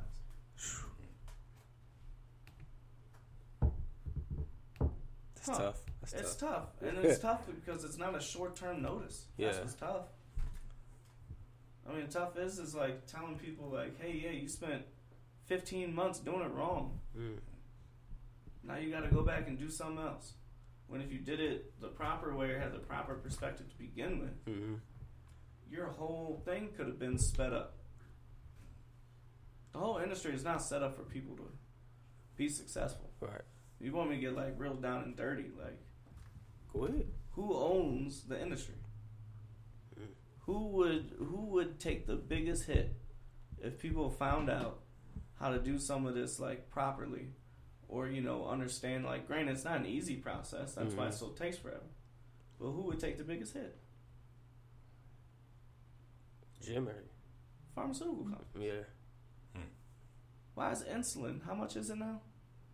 That's 5.35 5.47
Huh. 5.49 5.57
tough. 5.57 5.79
That's 6.01 6.13
It's 6.13 6.35
tough. 6.35 6.49
tough, 6.79 6.81
and 6.89 6.97
it's 7.05 7.19
tough 7.19 7.45
because 7.47 7.83
it's 7.83 7.97
not 7.97 8.15
a 8.15 8.21
short 8.21 8.55
term 8.55 8.81
notice. 8.81 9.25
That's 9.37 9.57
Yeah. 9.57 9.61
what's 9.63 9.75
tough. 9.75 10.05
I 11.89 11.93
mean, 11.93 12.07
tough 12.09 12.37
is 12.37 12.59
is 12.59 12.75
like 12.75 13.05
telling 13.07 13.37
people 13.37 13.69
like, 13.69 13.99
hey, 14.01 14.13
yeah, 14.13 14.31
you 14.31 14.47
spent 14.47 14.85
15 15.45 15.93
months 15.93 16.19
doing 16.19 16.41
it 16.41 16.51
wrong. 16.51 16.99
Mm. 17.17 17.39
Now 18.63 18.75
you 18.75 18.91
got 18.91 19.01
to 19.01 19.09
go 19.09 19.23
back 19.23 19.47
and 19.47 19.57
do 19.57 19.69
something 19.69 20.03
else. 20.05 20.33
When 20.87 21.01
if 21.01 21.11
you 21.11 21.19
did 21.19 21.39
it 21.39 21.79
the 21.81 21.87
proper 21.89 22.35
way 22.35 22.51
or 22.51 22.59
had 22.59 22.73
the 22.73 22.79
proper 22.79 23.15
perspective 23.15 23.69
to 23.69 23.77
begin 23.77 24.19
with, 24.19 24.45
Mm-hmm. 24.45 24.75
your 25.69 25.87
whole 25.87 26.41
thing 26.45 26.69
could 26.77 26.87
have 26.87 26.99
been 26.99 27.17
sped 27.17 27.51
up. 27.53 27.73
The 29.73 29.79
whole 29.79 29.97
industry 29.97 30.33
is 30.33 30.43
not 30.43 30.61
set 30.63 30.81
up 30.81 30.95
for 30.95 31.03
people 31.03 31.35
to 31.35 31.43
be 32.35 32.47
successful. 32.49 33.09
Right. 33.19 33.41
You 33.79 33.91
want 33.93 34.09
me 34.09 34.15
to 34.15 34.21
get 34.21 34.35
like 34.35 34.55
real 34.57 34.75
down 34.75 35.03
and 35.03 35.15
dirty, 35.15 35.45
like 35.61 35.77
Go 36.73 36.85
ahead. 36.85 37.05
who 37.31 37.53
owns 37.55 38.23
the 38.23 38.41
industry? 38.41 38.75
Mm. 39.99 40.05
Who 40.45 40.67
would 40.69 41.13
who 41.19 41.45
would 41.47 41.79
take 41.79 42.07
the 42.07 42.15
biggest 42.15 42.65
hit 42.65 42.95
if 43.61 43.77
people 43.79 44.09
found 44.09 44.49
out 44.49 44.79
how 45.39 45.49
to 45.49 45.59
do 45.59 45.77
some 45.77 46.05
of 46.07 46.15
this 46.15 46.39
like 46.39 46.69
properly, 46.71 47.27
or 47.89 48.07
you 48.07 48.21
know 48.21 48.47
understand 48.47 49.05
like 49.05 49.27
granted 49.27 49.51
it's 49.53 49.63
not 49.65 49.77
an 49.77 49.85
easy 49.85 50.15
process 50.15 50.73
that's 50.73 50.93
why 50.93 51.05
it 51.05 51.09
Mhm. 51.09 51.13
still 51.13 51.29
takes 51.33 51.57
forever, 51.57 51.83
but 52.59 52.71
who 52.71 52.81
would 52.83 52.99
take 52.99 53.17
the 53.17 53.23
biggest 53.23 53.53
hit? 53.53 53.77
Jimmy. 56.61 56.91
Pharmaceutical 57.75 58.23
company. 58.25 58.67
Yeah. 58.67 59.61
Why 60.55 60.71
is 60.71 60.83
insulin? 60.83 61.43
How 61.45 61.53
much 61.53 61.75
is 61.75 61.89
it 61.91 61.97
now? 61.99 62.19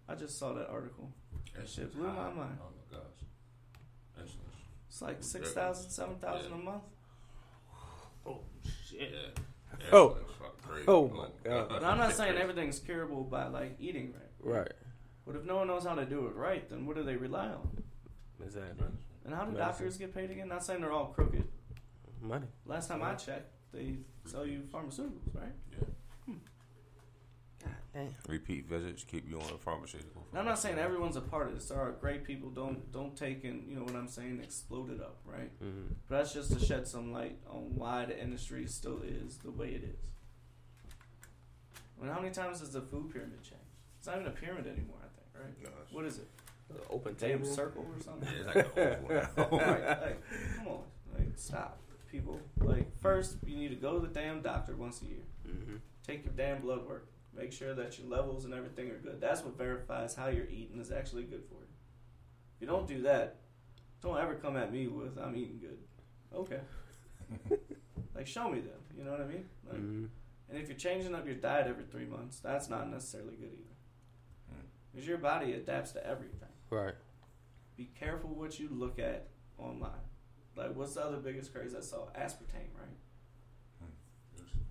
I 0.08 0.16
just 0.16 0.38
saw 0.40 0.54
that 0.54 0.70
article. 0.70 1.12
That 1.56 1.68
shit 1.68 1.94
blew 1.94 2.08
my 2.08 2.30
mind. 2.32 2.58
Oh 2.62 2.70
my 2.92 2.98
gosh. 2.98 3.08
That's, 4.18 4.32
It's 4.88 5.02
like 5.02 5.22
six 5.22 5.52
thousand, 5.52 5.90
seven 5.92 6.16
thousand 6.16 6.54
a 6.54 6.58
month. 6.58 6.84
Oh 8.26 8.40
shit. 8.86 9.12
yeah. 9.12 9.42
Oh. 9.92 10.14
That's 10.14 10.32
fucking 10.40 10.52
crazy. 10.66 10.86
Oh 10.88 11.08
my 11.10 11.28
God. 11.44 11.68
But 11.70 11.84
I'm 11.84 11.98
not 11.98 12.14
saying 12.16 12.38
everything's 12.38 12.80
curable 12.80 13.24
by 13.26 13.48
like 13.48 13.76
eating 13.80 14.14
right. 14.14 14.60
Right. 14.60 14.72
But 15.26 15.36
if 15.36 15.46
no 15.46 15.58
one 15.58 15.68
knows 15.68 15.86
how 15.86 15.96
to 15.96 16.06
do 16.06 16.28
it 16.28 16.36
right, 16.36 16.68
then 16.70 16.86
what 16.86 16.96
do 16.96 17.04
they 17.04 17.16
rely 17.16 17.48
on? 17.48 17.84
Exactly. 18.44 18.88
And 19.26 19.34
how 19.34 19.46
do 19.46 19.52
Medicine. 19.52 19.68
doctors 19.68 19.98
get 19.98 20.14
paid 20.14 20.32
again? 20.32 20.50
Not 20.50 20.64
saying 20.64 20.82
they're 20.82 20.92
all 20.92 21.08
crooked. 21.08 21.48
Money. 22.22 22.48
Last 22.66 22.88
time 22.90 23.02
I 23.02 23.14
checked, 23.16 23.52
they 23.74 23.98
sell 24.26 24.46
you 24.46 24.64
pharmaceuticals, 24.72 25.34
right? 25.34 25.54
Yeah. 25.72 25.88
God 27.94 28.14
Repeat 28.28 28.68
visits 28.68 29.04
keep 29.04 29.30
you 29.30 29.40
on 29.40 29.48
the 29.48 29.58
pharmaceutical. 29.58 30.26
Now, 30.34 30.40
I'm 30.40 30.46
not 30.46 30.60
saying 30.60 30.80
everyone's 30.80 31.16
a 31.16 31.22
part 31.22 31.48
of 31.48 31.54
this. 31.54 31.68
There 31.68 31.80
are 31.80 31.92
great 31.92 32.24
people. 32.24 32.50
Don't 32.50 32.92
don't 32.92 33.16
take 33.16 33.44
and 33.44 33.70
you 33.70 33.76
know 33.76 33.84
what 33.84 33.96
I'm 33.96 34.08
saying. 34.08 34.40
Explode 34.44 34.92
it 34.92 35.00
up, 35.00 35.20
right? 35.26 35.52
Mm-hmm. 35.64 35.94
But 36.08 36.18
that's 36.18 36.34
just 36.34 36.52
to 36.54 36.60
shed 36.60 36.88
some 36.88 37.12
light 37.14 37.38
on 37.48 37.76
why 37.76 38.06
the 38.06 38.20
industry 38.20 38.66
still 38.68 39.02
is 39.04 39.38
the 39.38 39.52
way 39.52 39.70
it 39.70 39.84
is. 39.84 40.00
I 42.00 42.04
mean, 42.04 42.14
how 42.14 42.20
many 42.20 42.34
times 42.34 42.60
has 42.62 42.72
the 42.72 42.82
food 42.82 43.12
pyramid 43.12 43.44
changed? 43.44 43.64
It's 44.00 44.08
not 44.08 44.18
even 44.18 44.28
a 44.28 44.32
pyramid 44.32 44.66
anymore. 44.66 44.98
I 45.44 45.46
think, 45.52 45.58
right? 45.58 45.64
No, 45.64 45.82
it's- 45.82 45.94
What 45.94 46.06
is 46.06 46.18
it? 46.20 46.28
The 46.70 46.88
Open 46.90 47.16
Damn 47.20 47.30
table. 47.40 47.46
circle 47.46 47.86
or 47.96 48.02
something? 48.04 48.28
Yeah, 48.34 48.52
it's 48.56 48.56
like 48.56 48.76
the 49.36 49.44
old 49.44 49.52
one. 49.52 49.62
right, 49.62 50.02
like, 50.02 50.22
come 50.58 50.68
on, 50.70 50.80
like, 51.18 51.28
stop, 51.36 51.80
people. 52.10 52.40
Like, 52.60 52.98
first, 53.00 53.38
you 53.46 53.56
need 53.58 53.70
to 53.70 53.76
go 53.76 53.94
to 54.00 54.00
the 54.08 54.12
damn 54.14 54.42
doctor 54.42 54.76
once 54.76 55.02
a 55.02 55.06
year. 55.06 55.24
Mm-hmm. 55.48 55.76
Take 56.08 56.26
your 56.26 56.34
damn 56.34 56.62
blood 56.62 56.88
work. 56.88 57.08
Make 57.36 57.52
sure 57.52 57.74
that 57.76 57.98
your 58.00 58.08
levels 58.08 58.46
and 58.46 58.54
everything 58.54 58.90
are 58.92 58.98
good. 58.98 59.20
That's 59.20 59.44
what 59.44 59.58
verifies 59.58 60.16
how 60.16 60.28
you're 60.28 60.48
eating 60.50 60.80
is 60.80 60.92
actually 60.92 61.24
good 61.24 61.44
for 61.50 61.56
you. 61.56 61.68
If 62.56 62.62
you 62.62 62.68
don't 62.68 62.88
do 62.88 63.02
that, 63.04 63.38
don't 64.02 64.18
ever 64.18 64.36
come 64.36 64.56
at 64.58 64.72
me 64.72 64.88
with 64.88 65.18
"I'm 65.18 65.36
eating 65.36 65.60
good." 65.60 65.78
Okay, 66.34 66.60
like 68.16 68.28
show 68.28 68.50
me 68.50 68.60
then. 68.60 68.74
You 68.98 69.04
know 69.04 69.12
what 69.12 69.22
I 69.22 69.26
mean? 69.26 69.46
Like, 69.68 69.78
Mm-hmm. 69.82 70.06
and 70.50 70.58
if 70.62 70.68
you're 70.70 70.78
changing 70.78 71.14
up 71.16 71.26
your 71.26 71.36
diet 71.36 71.68
every 71.68 71.84
three 71.86 72.06
months, 72.06 72.40
that's 72.40 72.70
not 72.70 72.90
necessarily 72.90 73.36
good 73.36 73.52
either. 73.54 73.73
Because 74.94 75.08
your 75.08 75.18
body 75.18 75.54
adapts 75.54 75.92
to 75.94 76.06
everything. 76.06 76.50
Right. 76.70 76.94
Be 77.76 77.90
careful 78.00 78.30
what 78.30 78.60
you 78.60 78.70
look 78.72 79.00
at 79.00 79.28
online. 79.58 79.92
Like, 80.56 80.76
what's 80.76 80.94
the 80.94 81.02
other 81.02 81.18
biggest 81.18 81.54
craze 81.54 81.74
I 81.76 81.82
saw? 81.82 82.06
Aspartame, 82.18 82.70
right? 82.78 82.94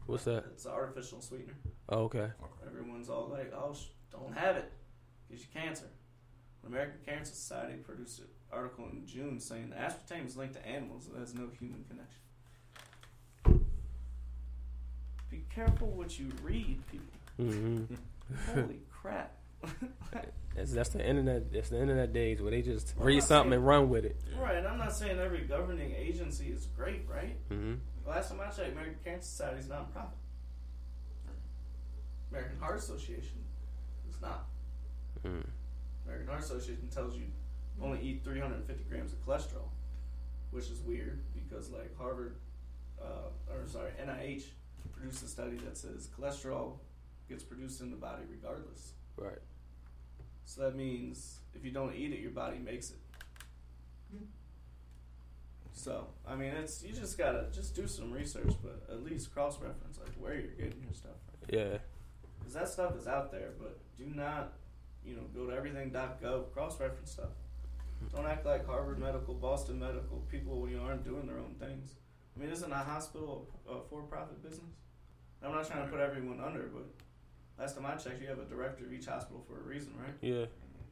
What's 0.06 0.24
that? 0.24 0.44
It's 0.52 0.64
an 0.64 0.72
artificial 0.72 1.20
sweetener. 1.20 1.54
Oh, 1.88 2.02
okay. 2.04 2.28
Everyone's 2.66 3.08
all 3.08 3.28
like, 3.28 3.52
"Oh, 3.54 3.72
sh- 3.72 3.86
don't 4.10 4.36
have 4.36 4.56
it, 4.56 4.72
gives 5.28 5.42
you 5.42 5.48
cancer." 5.54 5.86
The 6.62 6.68
American 6.68 6.98
Cancer 7.04 7.34
Society 7.34 7.74
produced 7.78 8.20
an 8.20 8.26
article 8.52 8.86
in 8.92 9.06
June 9.06 9.40
saying 9.40 9.70
that 9.70 9.78
aspartame 9.78 10.26
is 10.26 10.36
linked 10.36 10.54
to 10.54 10.66
animals 10.66 11.06
and 11.06 11.18
has 11.18 11.34
no 11.34 11.48
human 11.58 11.84
connection. 11.84 13.66
Be 15.30 15.44
careful 15.54 15.88
what 15.88 16.18
you 16.18 16.30
read, 16.42 16.80
people. 16.90 17.06
Mm-hmm. 17.40 17.94
Holy 18.54 18.80
crap! 18.90 19.34
That's, 20.54 20.72
that's 20.74 20.88
the 20.90 21.06
internet. 21.06 21.50
That's 21.52 21.70
the 21.70 21.80
internet 21.80 22.12
days 22.12 22.42
where 22.42 22.50
they 22.50 22.60
just 22.60 22.94
Well, 22.96 23.06
read 23.06 23.22
something 23.22 23.50
saying- 23.52 23.60
and 23.60 23.66
run 23.66 23.88
with 23.88 24.04
it. 24.04 24.20
right, 24.38 24.56
and 24.56 24.66
I'm 24.68 24.76
not 24.78 24.92
saying 24.94 25.18
every 25.18 25.40
governing 25.42 25.94
agency 25.96 26.48
is 26.48 26.66
great, 26.76 27.08
right? 27.08 27.36
Mm-hmm. 27.50 27.74
Last 28.06 28.30
time 28.30 28.40
I 28.40 28.50
checked, 28.50 28.72
American 28.72 28.96
Cancer 29.02 29.26
Society 29.26 29.60
is 29.60 29.66
nonprofit. 29.66 30.10
American 32.30 32.58
Heart 32.58 32.78
Association 32.78 33.38
is 34.10 34.20
not. 34.20 34.46
Mm. 35.24 35.44
American 36.06 36.28
Heart 36.28 36.40
Association 36.42 36.88
tells 36.88 37.16
you 37.16 37.24
only 37.80 38.00
eat 38.02 38.22
350 38.24 38.84
grams 38.90 39.12
of 39.12 39.24
cholesterol, 39.24 39.68
which 40.50 40.68
is 40.70 40.80
weird 40.80 41.20
because 41.34 41.70
like 41.70 41.96
Harvard, 41.98 42.36
uh, 43.00 43.28
or 43.52 43.66
sorry, 43.66 43.90
NIH 44.02 44.44
produced 44.92 45.22
a 45.24 45.26
study 45.28 45.56
that 45.64 45.76
says 45.76 46.08
cholesterol 46.18 46.74
gets 47.28 47.42
produced 47.42 47.80
in 47.80 47.90
the 47.90 47.96
body 47.96 48.22
regardless. 48.30 48.92
Right. 49.16 49.38
So 50.44 50.62
that 50.62 50.76
means 50.76 51.40
if 51.54 51.64
you 51.64 51.70
don't 51.70 51.94
eat 51.94 52.12
it, 52.12 52.20
your 52.20 52.30
body 52.30 52.58
makes 52.58 52.90
it. 52.90 52.98
So 55.72 56.06
I 56.26 56.36
mean, 56.36 56.50
it's 56.50 56.82
you 56.82 56.92
just 56.92 57.18
gotta 57.18 57.46
just 57.52 57.74
do 57.74 57.86
some 57.86 58.12
research, 58.12 58.52
but 58.62 58.82
at 58.90 59.02
least 59.02 59.32
cross 59.32 59.58
reference 59.60 59.98
like 59.98 60.12
where 60.18 60.34
you're 60.34 60.52
getting 60.52 60.82
your 60.82 60.94
stuff 60.94 61.12
from. 61.26 61.58
Yeah. 61.58 61.78
Because 62.38 62.54
that 62.54 62.68
stuff 62.68 62.96
is 62.96 63.06
out 63.06 63.32
there, 63.32 63.50
but 63.58 63.78
do 63.96 64.04
not, 64.14 64.52
you 65.04 65.16
know, 65.16 65.22
go 65.34 65.46
to 65.46 65.56
everything.gov, 65.56 66.52
cross 66.52 66.78
reference 66.80 67.12
stuff. 67.12 67.30
Don't 68.14 68.26
act 68.26 68.44
like 68.44 68.66
Harvard 68.66 68.98
Medical, 68.98 69.34
Boston 69.34 69.78
Medical, 69.78 70.24
people 70.30 70.68
you 70.68 70.76
know, 70.76 70.84
aren't 70.84 71.04
doing 71.04 71.26
their 71.26 71.38
own 71.38 71.54
things. 71.58 71.94
I 72.36 72.40
mean, 72.40 72.50
isn't 72.50 72.70
a 72.70 72.76
hospital 72.76 73.48
a 73.68 73.76
for 73.88 74.02
profit 74.02 74.42
business? 74.42 74.70
I'm 75.42 75.52
not 75.52 75.66
trying 75.68 75.84
to 75.84 75.90
put 75.90 76.00
everyone 76.00 76.40
under, 76.40 76.70
but 76.72 76.86
last 77.58 77.76
time 77.76 77.86
I 77.86 77.94
checked, 77.96 78.20
you 78.20 78.28
have 78.28 78.38
a 78.38 78.44
director 78.44 78.84
of 78.84 78.92
each 78.92 79.06
hospital 79.06 79.44
for 79.46 79.58
a 79.60 79.62
reason, 79.62 79.92
right? 79.98 80.14
Yeah. 80.20 80.46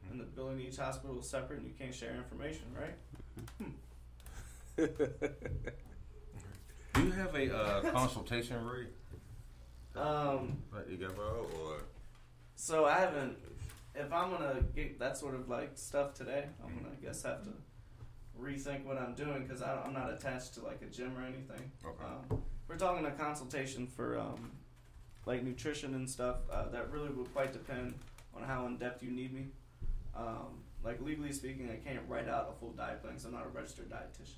And 0.09 0.19
the 0.19 0.25
billing 0.25 0.55
of 0.55 0.59
each 0.61 0.77
hospital 0.77 1.19
is 1.19 1.29
separate 1.29 1.59
and 1.59 1.67
you 1.67 1.73
can't 1.77 1.93
share 1.93 2.15
information, 2.15 2.65
right? 2.77 2.95
Do 6.93 7.03
you 7.03 7.11
have 7.11 7.35
a 7.35 7.55
uh, 7.55 7.81
consultation 7.91 8.63
rate 8.65 8.89
Um, 9.95 10.57
that 10.73 10.89
you 10.89 10.97
give 10.97 11.17
out, 11.19 11.49
or 11.61 11.77
So 12.55 12.85
I 12.85 12.99
haven't. 12.99 13.37
If 13.93 14.11
I'm 14.11 14.31
gonna 14.31 14.61
get 14.75 14.99
that 14.99 15.17
sort 15.17 15.35
of 15.35 15.49
like 15.49 15.71
stuff 15.75 16.13
today, 16.13 16.45
I'm 16.63 16.75
gonna 16.75 16.89
I 16.97 17.05
guess 17.05 17.23
have 17.23 17.43
to 17.43 17.49
rethink 18.39 18.85
what 18.85 18.97
I'm 18.97 19.13
doing 19.15 19.43
because 19.43 19.61
I'm 19.61 19.93
not 19.93 20.11
attached 20.11 20.53
to 20.55 20.61
like 20.61 20.81
a 20.81 20.85
gym 20.85 21.17
or 21.17 21.21
anything. 21.23 21.71
Okay. 21.85 22.03
Um, 22.31 22.41
we're 22.67 22.77
talking 22.77 23.05
a 23.05 23.11
consultation 23.11 23.87
for 23.87 24.17
um, 24.17 24.51
like 25.25 25.43
nutrition 25.43 25.93
and 25.95 26.09
stuff. 26.09 26.37
Uh, 26.51 26.69
that 26.69 26.91
really 26.91 27.09
would 27.09 27.31
quite 27.33 27.53
depend 27.53 27.93
on 28.35 28.43
how 28.43 28.65
in 28.65 28.77
depth 28.77 29.03
you 29.03 29.11
need 29.11 29.33
me. 29.33 29.47
Um, 30.15 30.63
like 30.83 31.01
legally 31.01 31.31
speaking, 31.31 31.69
I 31.69 31.75
can't 31.75 32.01
write 32.07 32.27
out 32.27 32.49
a 32.55 32.59
full 32.59 32.71
diet 32.71 33.01
plan 33.01 33.13
because 33.13 33.25
I'm 33.25 33.33
not 33.33 33.45
a 33.45 33.49
registered 33.49 33.89
dietitian. 33.89 34.35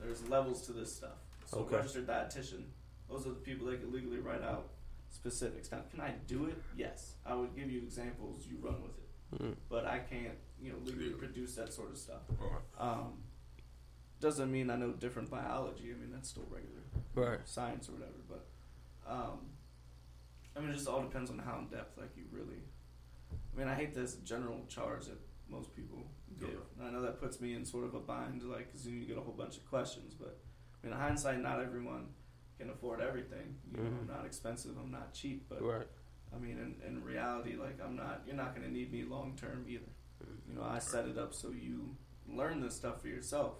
There's 0.00 0.26
levels 0.28 0.62
to 0.66 0.72
this 0.72 0.94
stuff. 0.94 1.18
So 1.46 1.58
Okay. 1.58 1.76
registered 1.76 2.06
dietitian, 2.06 2.64
those 3.08 3.26
are 3.26 3.30
the 3.30 3.36
people 3.36 3.66
that 3.68 3.80
can 3.80 3.92
legally 3.92 4.18
write 4.18 4.42
out 4.42 4.70
specifics. 5.10 5.70
Now, 5.70 5.82
can 5.90 6.00
I 6.00 6.12
do 6.26 6.46
it? 6.46 6.56
Yes. 6.76 7.14
I 7.24 7.34
would 7.34 7.54
give 7.54 7.70
you 7.70 7.80
examples. 7.82 8.46
You 8.46 8.58
run 8.60 8.82
with 8.82 8.92
it, 8.98 9.42
Mm. 9.42 9.56
but 9.68 9.84
I 9.86 9.98
can't, 10.00 10.36
you 10.60 10.72
know, 10.72 10.78
legally 10.84 11.10
produce 11.10 11.54
that 11.56 11.72
sort 11.72 11.90
of 11.90 11.98
stuff. 11.98 12.22
Um, 12.78 13.22
doesn't 14.20 14.50
mean 14.50 14.70
I 14.70 14.76
know 14.76 14.92
different 14.92 15.30
biology. 15.30 15.90
I 15.92 15.94
mean, 15.96 16.10
that's 16.10 16.28
still 16.30 16.46
regular 16.50 16.82
Right. 17.14 17.46
science 17.46 17.88
or 17.88 17.92
whatever. 17.92 18.12
But 18.28 18.46
um, 19.06 19.38
I 20.56 20.60
mean, 20.60 20.70
it 20.70 20.74
just 20.74 20.88
all 20.88 21.02
depends 21.02 21.30
on 21.30 21.38
how 21.38 21.58
in 21.58 21.66
depth, 21.66 21.98
like 21.98 22.10
you 22.16 22.24
really. 22.30 22.62
I 23.54 23.58
mean, 23.58 23.68
I 23.68 23.74
hate 23.74 23.94
this 23.94 24.14
general 24.16 24.60
charge 24.68 25.06
that 25.06 25.18
most 25.48 25.74
people 25.74 26.06
give. 26.38 26.48
Yeah. 26.50 26.56
And 26.78 26.88
I 26.88 26.90
know 26.90 27.02
that 27.02 27.20
puts 27.20 27.40
me 27.40 27.54
in 27.54 27.64
sort 27.64 27.84
of 27.84 27.94
a 27.94 28.00
bind, 28.00 28.42
like, 28.42 28.66
because 28.66 28.86
you 28.86 29.04
get 29.04 29.16
a 29.16 29.20
whole 29.20 29.32
bunch 29.34 29.56
of 29.56 29.64
questions. 29.68 30.14
But 30.14 30.38
I 30.82 30.86
mean, 30.86 30.92
in 30.94 30.98
hindsight, 31.00 31.40
not 31.40 31.60
everyone 31.60 32.08
can 32.58 32.70
afford 32.70 33.00
everything. 33.00 33.56
You 33.70 33.76
know, 33.78 33.86
I'm 33.88 34.06
Mhm. 34.06 34.08
not 34.08 34.24
expensive. 34.26 34.76
I'm 34.78 34.90
not 34.90 35.12
cheap. 35.12 35.46
But 35.48 35.62
Right. 35.62 35.86
I 36.34 36.38
mean, 36.38 36.58
in, 36.58 36.80
in 36.86 37.04
reality, 37.04 37.56
like, 37.56 37.80
I'm 37.80 37.96
not. 37.96 38.22
You're 38.26 38.36
not 38.36 38.54
going 38.54 38.66
to 38.66 38.72
need 38.72 38.90
me 38.92 39.04
long 39.04 39.36
term 39.36 39.64
either. 39.68 39.92
You 40.48 40.54
know, 40.54 40.62
I 40.64 40.78
set 40.78 41.06
it 41.06 41.18
up 41.18 41.32
so 41.34 41.50
you 41.50 41.96
learn 42.26 42.60
this 42.60 42.74
stuff 42.74 43.00
for 43.02 43.08
yourself, 43.08 43.58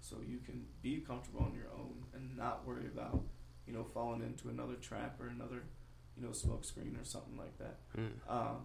so 0.00 0.20
you 0.20 0.38
can 0.38 0.66
be 0.82 1.00
comfortable 1.00 1.40
on 1.40 1.54
your 1.54 1.70
own 1.72 2.04
and 2.12 2.36
not 2.36 2.64
worry 2.66 2.86
about, 2.86 3.24
you 3.66 3.72
know, 3.72 3.82
falling 3.84 4.22
into 4.22 4.48
another 4.50 4.76
trap 4.76 5.18
or 5.20 5.26
another, 5.28 5.64
you 6.16 6.24
know, 6.24 6.32
smoke 6.32 6.64
screen 6.64 6.96
or 7.00 7.04
something 7.04 7.36
like 7.36 7.56
that. 7.58 7.78
Mm. 7.98 8.10
Um, 8.28 8.56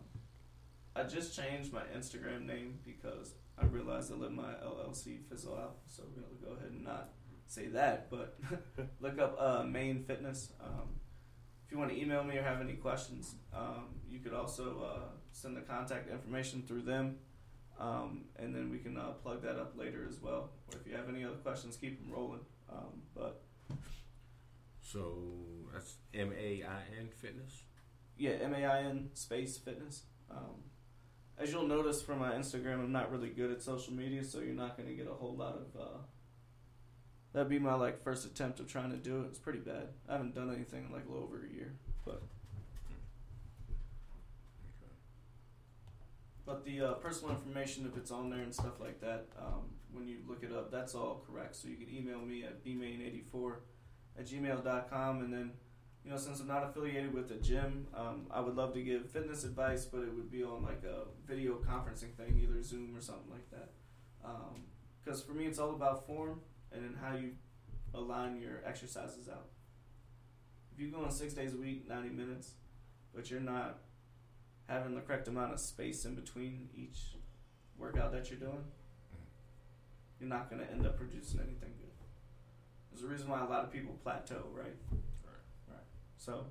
I 0.95 1.04
just 1.04 1.36
changed 1.36 1.72
my 1.72 1.84
Instagram 1.95 2.45
name 2.45 2.80
because 2.86 3.34
I 3.58 3.66
realized 3.66 4.12
I 4.12 4.16
let 4.16 4.32
my 4.32 4.54
LLC 4.64 5.20
fizzle 5.30 5.56
out, 5.56 5.78
so 5.88 6.04
we're 6.04 6.22
gonna 6.22 6.36
go 6.43 6.60
ahead 6.60 6.72
and 6.72 6.84
not 6.84 7.10
say 7.47 7.68
that, 7.68 8.10
but 8.10 8.38
look 9.00 9.20
up 9.20 9.36
uh, 9.39 9.64
Main 9.64 10.04
Fitness. 10.04 10.54
Um, 10.64 11.00
if 11.66 11.72
you 11.72 11.78
want 11.78 11.91
to 11.91 12.00
email 12.00 12.24
me 12.24 12.38
or 12.38 12.43
have 12.43 12.62
any 12.62 12.74
questions, 12.74 13.36
um, 13.54 13.86
you 14.08 14.20
could 14.20 14.34
also 14.34 14.84
uh, 14.84 15.10
send 15.32 15.56
the 15.56 15.62
contact 15.62 16.10
information 16.10 16.64
through 16.68 16.84
them, 16.84 17.18
um, 17.80 18.26
and 18.38 18.56
then 18.56 18.72
we 18.72 18.80
can 18.80 18.97
uh, 18.97 19.12
plug 19.24 19.41
that 19.43 19.58
up 19.58 19.78
later 19.78 20.06
as 20.08 20.20
well. 20.22 20.52
Or 20.68 20.80
if 20.80 20.88
you 20.88 20.95
have 20.95 21.10
any 21.10 21.24
other 21.24 21.36
questions, 21.36 21.78
keep 21.78 22.02
them 22.02 22.12
rolling. 22.12 22.41
Um, 22.72 23.02
but 23.16 23.43
so 24.91 25.13
that's 25.71 25.97
M 26.13 26.33
A 26.37 26.63
I 26.63 26.81
N 26.99 27.09
Fitness. 27.21 27.63
yeah, 28.17 28.31
M 28.41 28.53
A 28.53 28.65
I 28.65 28.79
N 28.79 29.09
space 29.13 29.57
fitness. 29.57 30.03
Um, 30.31 30.63
as 31.37 31.51
you'll 31.51 31.67
notice 31.67 32.01
from 32.01 32.19
my 32.19 32.31
Instagram, 32.31 32.79
I'm 32.79 32.91
not 32.91 33.11
really 33.11 33.29
good 33.29 33.51
at 33.51 33.61
social 33.61 33.93
media, 33.93 34.23
so 34.23 34.39
you're 34.39 34.55
not 34.55 34.77
going 34.77 34.89
to 34.89 34.95
get 34.95 35.07
a 35.07 35.13
whole 35.13 35.35
lot 35.35 35.55
of. 35.55 35.79
Uh, 35.79 35.97
that'd 37.33 37.49
be 37.49 37.59
my 37.59 37.75
like 37.75 38.03
first 38.03 38.25
attempt 38.25 38.59
of 38.59 38.67
trying 38.67 38.89
to 38.91 38.97
do 38.97 39.21
it. 39.21 39.27
It's 39.27 39.39
pretty 39.39 39.59
bad. 39.59 39.89
I 40.07 40.13
haven't 40.13 40.33
done 40.33 40.53
anything 40.53 40.85
in 40.85 40.91
like 40.91 41.05
a 41.05 41.11
little 41.11 41.23
over 41.23 41.45
a 41.45 41.53
year, 41.53 41.73
but 42.03 42.23
but 46.45 46.65
the 46.65 46.81
uh, 46.81 46.93
personal 46.93 47.35
information, 47.35 47.89
if 47.91 47.95
it's 47.95 48.09
on 48.11 48.31
there 48.31 48.41
and 48.41 48.53
stuff 48.53 48.79
like 48.79 48.99
that, 49.01 49.27
um, 49.39 49.69
when 49.91 50.07
you 50.07 50.17
look 50.27 50.43
it 50.43 50.51
up, 50.51 50.71
that's 50.71 50.95
all 50.95 51.23
correct. 51.27 51.55
So 51.55 51.67
you 51.67 51.75
can 51.75 51.95
email 51.95 52.19
me 52.19 52.43
at 52.43 52.65
bmain84 52.65 53.53
at 54.20 54.28
gmail.com, 54.28 55.22
and 55.22 55.34
then 55.34 55.51
you 56.03 56.11
know, 56.11 56.17
since 56.17 56.39
I'm 56.39 56.47
not 56.47 56.63
affiliated 56.63 57.13
with 57.13 57.30
a 57.32 57.36
gym, 57.36 57.88
um, 57.95 58.28
I 58.32 58.39
would 58.39 58.55
love 58.55 58.74
to 58.74 58.82
give 58.82 59.09
fitness 59.09 59.43
advice, 59.43 59.86
but 59.86 60.01
it 60.01 60.13
would 60.13 60.32
be 60.32 60.43
on 60.43 60.63
like 60.63 60.84
a 60.84 61.03
video 61.28 61.55
conferencing 61.55 62.13
thing, 62.15 62.39
either 62.41 62.61
Zoom 62.63 62.95
or 62.95 63.01
something 63.01 63.30
like 63.30 63.49
that. 63.51 63.70
Because 65.03 65.22
for 65.22 65.34
me, 65.34 65.45
it's 65.45 65.59
all 65.59 65.72
about 65.72 66.05
form 66.07 66.39
and 66.72 66.84
then 66.84 66.95
how 67.01 67.15
you 67.15 67.32
align 67.93 68.39
your 68.39 68.61
exercises 68.65 69.28
out. 69.28 69.47
If 70.74 70.80
you 70.80 70.89
go 70.89 71.03
on 71.03 71.11
six 71.11 71.34
days 71.34 71.53
a 71.53 71.57
week, 71.57 71.88
90 71.88 72.09
minutes, 72.09 72.53
but 73.13 73.30
you're 73.30 73.39
not 73.39 73.80
having 74.67 74.95
the 74.95 75.01
correct 75.01 75.28
amount 75.28 75.53
of 75.53 75.59
space 75.59 76.05
in 76.05 76.15
between 76.15 76.70
each 76.76 77.15
workout 77.78 78.11
that 78.13 78.30
you're 78.30 78.39
doing, 78.39 78.63
you're 80.20 80.30
not 80.30 80.49
going 80.49 80.61
to 80.61 80.72
end 80.72 80.86
up 80.86 80.97
producing 80.97 81.39
anything 81.39 81.74
good. 81.80 81.88
There's 83.00 83.10
a 83.10 83.14
reason 83.14 83.30
why 83.30 83.39
a 83.39 83.45
lot 83.50 83.64
of 83.64 83.72
people 83.72 83.97
plateau, 84.04 84.43
right? 84.54 84.76
Right. 84.91 85.70
Right. 85.70 85.78
So 86.18 86.47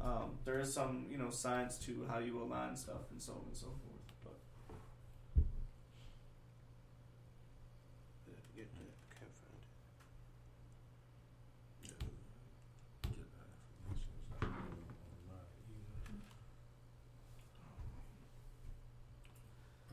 um, 0.00 0.38
there 0.44 0.60
is 0.60 0.72
some, 0.72 1.06
you 1.10 1.18
know, 1.18 1.30
science 1.30 1.76
to 1.78 2.06
how 2.08 2.18
you 2.20 2.40
align 2.40 2.76
stuff 2.76 3.10
and 3.10 3.20
so 3.20 3.32
on 3.32 3.40
and 3.48 3.56
so 3.56 3.66
forth. 3.66 4.14
But 4.22 4.38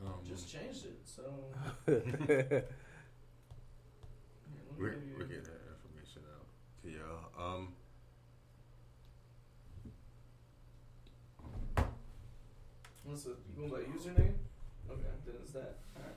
Um, 0.04 0.14
just 0.26 0.50
changed 0.50 0.84
it, 0.86 0.98
so. 1.04 1.22
we 1.86 1.92
Here, 1.94 2.64
let 4.78 4.78
me 4.78 4.78
we 4.78 4.88
give 4.88 4.96
you- 5.18 5.26
get 5.28 5.28
that 5.28 5.28
information 5.28 5.28
out 5.28 5.28
to 5.28 5.36
y'all. 5.36 5.39
Um, 7.40 7.68
What's 13.04 13.24
the 13.24 13.30
you 13.30 13.68
going 13.68 13.70
by 13.70 13.78
username? 13.88 14.34
Okay, 14.90 15.08
then 15.26 15.34
it's 15.42 15.52
that. 15.52 15.78
Alright. 15.96 16.14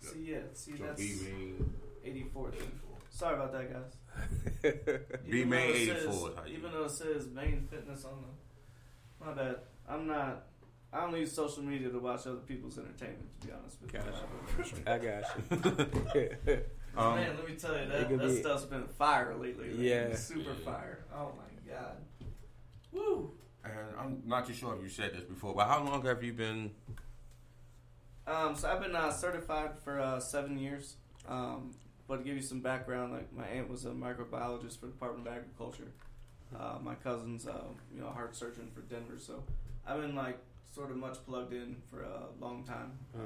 See 0.00 0.30
yeah, 0.32 0.38
see 0.54 0.76
so 0.76 0.84
that's 0.84 1.00
B 1.00 1.18
main 1.24 1.72
eighty 2.04 2.24
four. 2.32 2.50
Sorry 3.10 3.34
about 3.34 3.52
that 3.52 3.72
guys. 3.72 4.72
B 5.28 5.38
Even 5.40 5.48
main 5.50 5.68
though 5.68 5.74
it 5.74 5.76
eighty 5.76 5.86
says- 5.92 6.18
four. 6.18 6.32
Even 6.48 6.72
though 6.72 6.84
it 6.84 6.90
says 6.90 7.28
main 7.28 7.68
fitness 7.70 8.04
on 8.04 8.12
the 8.22 9.24
my 9.26 9.32
bad. 9.32 9.56
I'm 9.88 10.06
not 10.06 10.46
I 10.92 11.00
don't 11.02 11.16
use 11.16 11.32
social 11.32 11.62
media 11.62 11.90
to 11.90 11.98
watch 11.98 12.26
other 12.26 12.36
people's 12.38 12.78
entertainment 12.78 13.28
to 13.42 13.46
be 13.46 13.52
honest 13.52 13.80
with 13.82 13.92
you. 13.94 14.82
I 14.86 14.98
got 14.98 16.44
you. 16.46 16.60
Um, 16.96 17.14
Man, 17.16 17.36
let 17.36 17.48
me 17.48 17.54
tell 17.56 17.72
you 17.78 17.86
that 17.88 18.08
that 18.08 18.18
be- 18.18 18.40
stuff's 18.40 18.64
been 18.64 18.86
fire 18.86 19.34
lately. 19.34 19.70
like, 19.70 19.78
Yeah. 19.80 20.14
super 20.14 20.54
fire. 20.54 21.04
Oh 21.14 21.32
my 21.36 21.72
god. 21.72 21.96
Woo. 22.92 23.32
and 23.64 23.74
I'm 23.98 24.22
not 24.24 24.46
too 24.46 24.54
sure 24.54 24.74
if 24.76 24.82
you 24.82 24.88
said 24.88 25.12
this 25.12 25.24
before, 25.24 25.52
but 25.54 25.66
how 25.66 25.82
long 25.82 26.04
have 26.06 26.22
you 26.22 26.32
been? 26.32 26.70
Um, 28.26 28.54
so 28.54 28.70
I've 28.70 28.80
been 28.80 28.94
uh, 28.96 29.10
certified 29.10 29.72
for 29.84 30.00
uh, 30.00 30.20
seven 30.20 30.58
years. 30.58 30.96
Um, 31.28 31.72
but 32.08 32.18
to 32.18 32.22
give 32.22 32.36
you 32.36 32.42
some 32.42 32.60
background, 32.60 33.12
like 33.12 33.32
my 33.32 33.44
aunt 33.46 33.68
was 33.68 33.84
a 33.84 33.90
microbiologist 33.90 34.78
for 34.78 34.86
the 34.86 34.92
Department 34.92 35.26
of 35.26 35.32
Agriculture. 35.34 35.90
Uh, 36.56 36.78
my 36.80 36.94
cousin's, 36.94 37.46
uh, 37.48 37.64
you 37.92 38.00
know, 38.00 38.06
a 38.06 38.12
heart 38.12 38.36
surgeon 38.36 38.70
for 38.72 38.80
Denver. 38.82 39.18
So 39.18 39.42
I've 39.86 40.00
been 40.00 40.14
like 40.14 40.38
sort 40.72 40.90
of 40.92 40.96
much 40.96 41.18
plugged 41.26 41.52
in 41.52 41.76
for 41.90 42.02
a 42.02 42.26
long 42.40 42.62
time, 42.64 42.92
uh, 43.16 43.22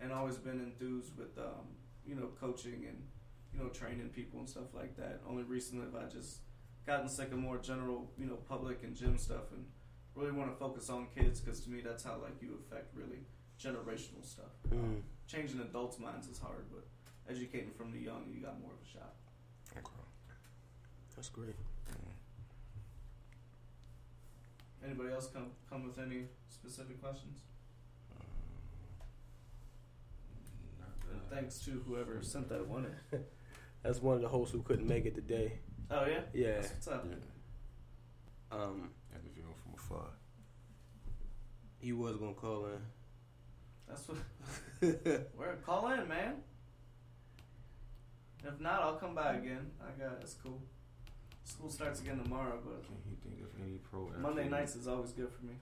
and 0.00 0.12
always 0.12 0.36
been 0.36 0.60
enthused 0.60 1.16
with, 1.18 1.36
um, 1.38 1.66
you 2.06 2.14
know, 2.14 2.28
coaching 2.40 2.84
and 2.88 3.02
you 3.52 3.60
know 3.60 3.68
training 3.68 4.08
people 4.08 4.40
and 4.40 4.48
stuff 4.48 4.74
like 4.74 4.96
that. 4.96 5.20
Only 5.28 5.42
recently 5.42 5.86
have 5.86 5.94
I 5.94 6.08
just 6.08 6.40
gotten 6.86 7.08
sick 7.08 7.32
of 7.32 7.38
more 7.38 7.58
general, 7.58 8.10
you 8.18 8.26
know, 8.26 8.36
public 8.48 8.82
and 8.82 8.94
gym 8.96 9.18
stuff, 9.18 9.52
and 9.52 9.64
really 10.14 10.32
want 10.32 10.50
to 10.50 10.56
focus 10.56 10.90
on 10.90 11.06
kids 11.14 11.40
because 11.40 11.60
to 11.60 11.70
me 11.70 11.80
that's 11.80 12.04
how 12.04 12.18
like 12.22 12.40
you 12.40 12.58
affect 12.66 12.94
really 12.94 13.20
generational 13.60 14.24
stuff. 14.24 14.52
Mm. 14.70 15.00
Changing 15.26 15.60
adults' 15.60 15.98
minds 15.98 16.28
is 16.28 16.38
hard, 16.38 16.66
but 16.70 16.86
educating 17.30 17.70
from 17.70 17.92
the 17.92 17.98
young, 17.98 18.24
you 18.32 18.40
got 18.40 18.60
more 18.60 18.72
of 18.72 18.86
a 18.86 18.90
shot. 18.90 19.14
Okay, 19.76 19.86
That's 21.14 21.28
great. 21.28 21.54
Anybody 24.84 25.12
else 25.12 25.28
come 25.32 25.52
come 25.70 25.84
with 25.84 25.98
any 25.98 26.24
specific 26.48 27.00
questions? 27.00 27.42
And 31.10 31.20
thanks 31.32 31.58
to 31.64 31.82
whoever 31.86 32.20
sent 32.22 32.48
that 32.50 32.66
one 32.66 32.86
in. 33.12 33.20
That's 33.82 34.00
one 34.00 34.16
of 34.16 34.22
the 34.22 34.28
hosts 34.28 34.52
who 34.52 34.62
couldn't 34.62 34.86
make 34.86 35.06
it 35.06 35.14
today. 35.14 35.58
Oh 35.90 36.06
yeah, 36.06 36.20
Yeah. 36.32 36.52
That's 36.60 36.70
what's 36.72 36.88
up. 36.88 37.06
Um, 38.52 38.90
Had 39.12 39.22
to 39.24 39.30
view 39.30 39.42
him 39.42 39.54
from 39.62 39.74
afar. 39.74 40.06
he 41.78 41.92
was 41.92 42.16
gonna 42.16 42.34
call 42.34 42.66
in. 42.66 42.80
That's 43.88 44.06
what. 44.08 44.18
We're 45.36 45.56
call 45.64 45.90
in, 45.92 46.06
man. 46.08 46.34
If 48.44 48.60
not, 48.60 48.82
I'll 48.82 48.96
come 48.96 49.14
by 49.14 49.34
again. 49.34 49.70
I 49.80 50.00
got 50.02 50.18
it's 50.20 50.34
cool. 50.34 50.60
School 51.44 51.70
starts 51.70 52.00
again 52.00 52.18
tomorrow, 52.22 52.58
but 52.64 52.84
Can 52.86 52.96
you 53.10 53.16
think 53.22 53.40
of 53.42 53.60
any 53.62 53.78
pro? 53.78 54.10
Monday 54.20 54.42
athlete- 54.42 54.50
nights 54.50 54.76
is 54.76 54.86
always 54.88 55.12
good 55.12 55.30
for 55.30 55.44
me. 55.44 55.54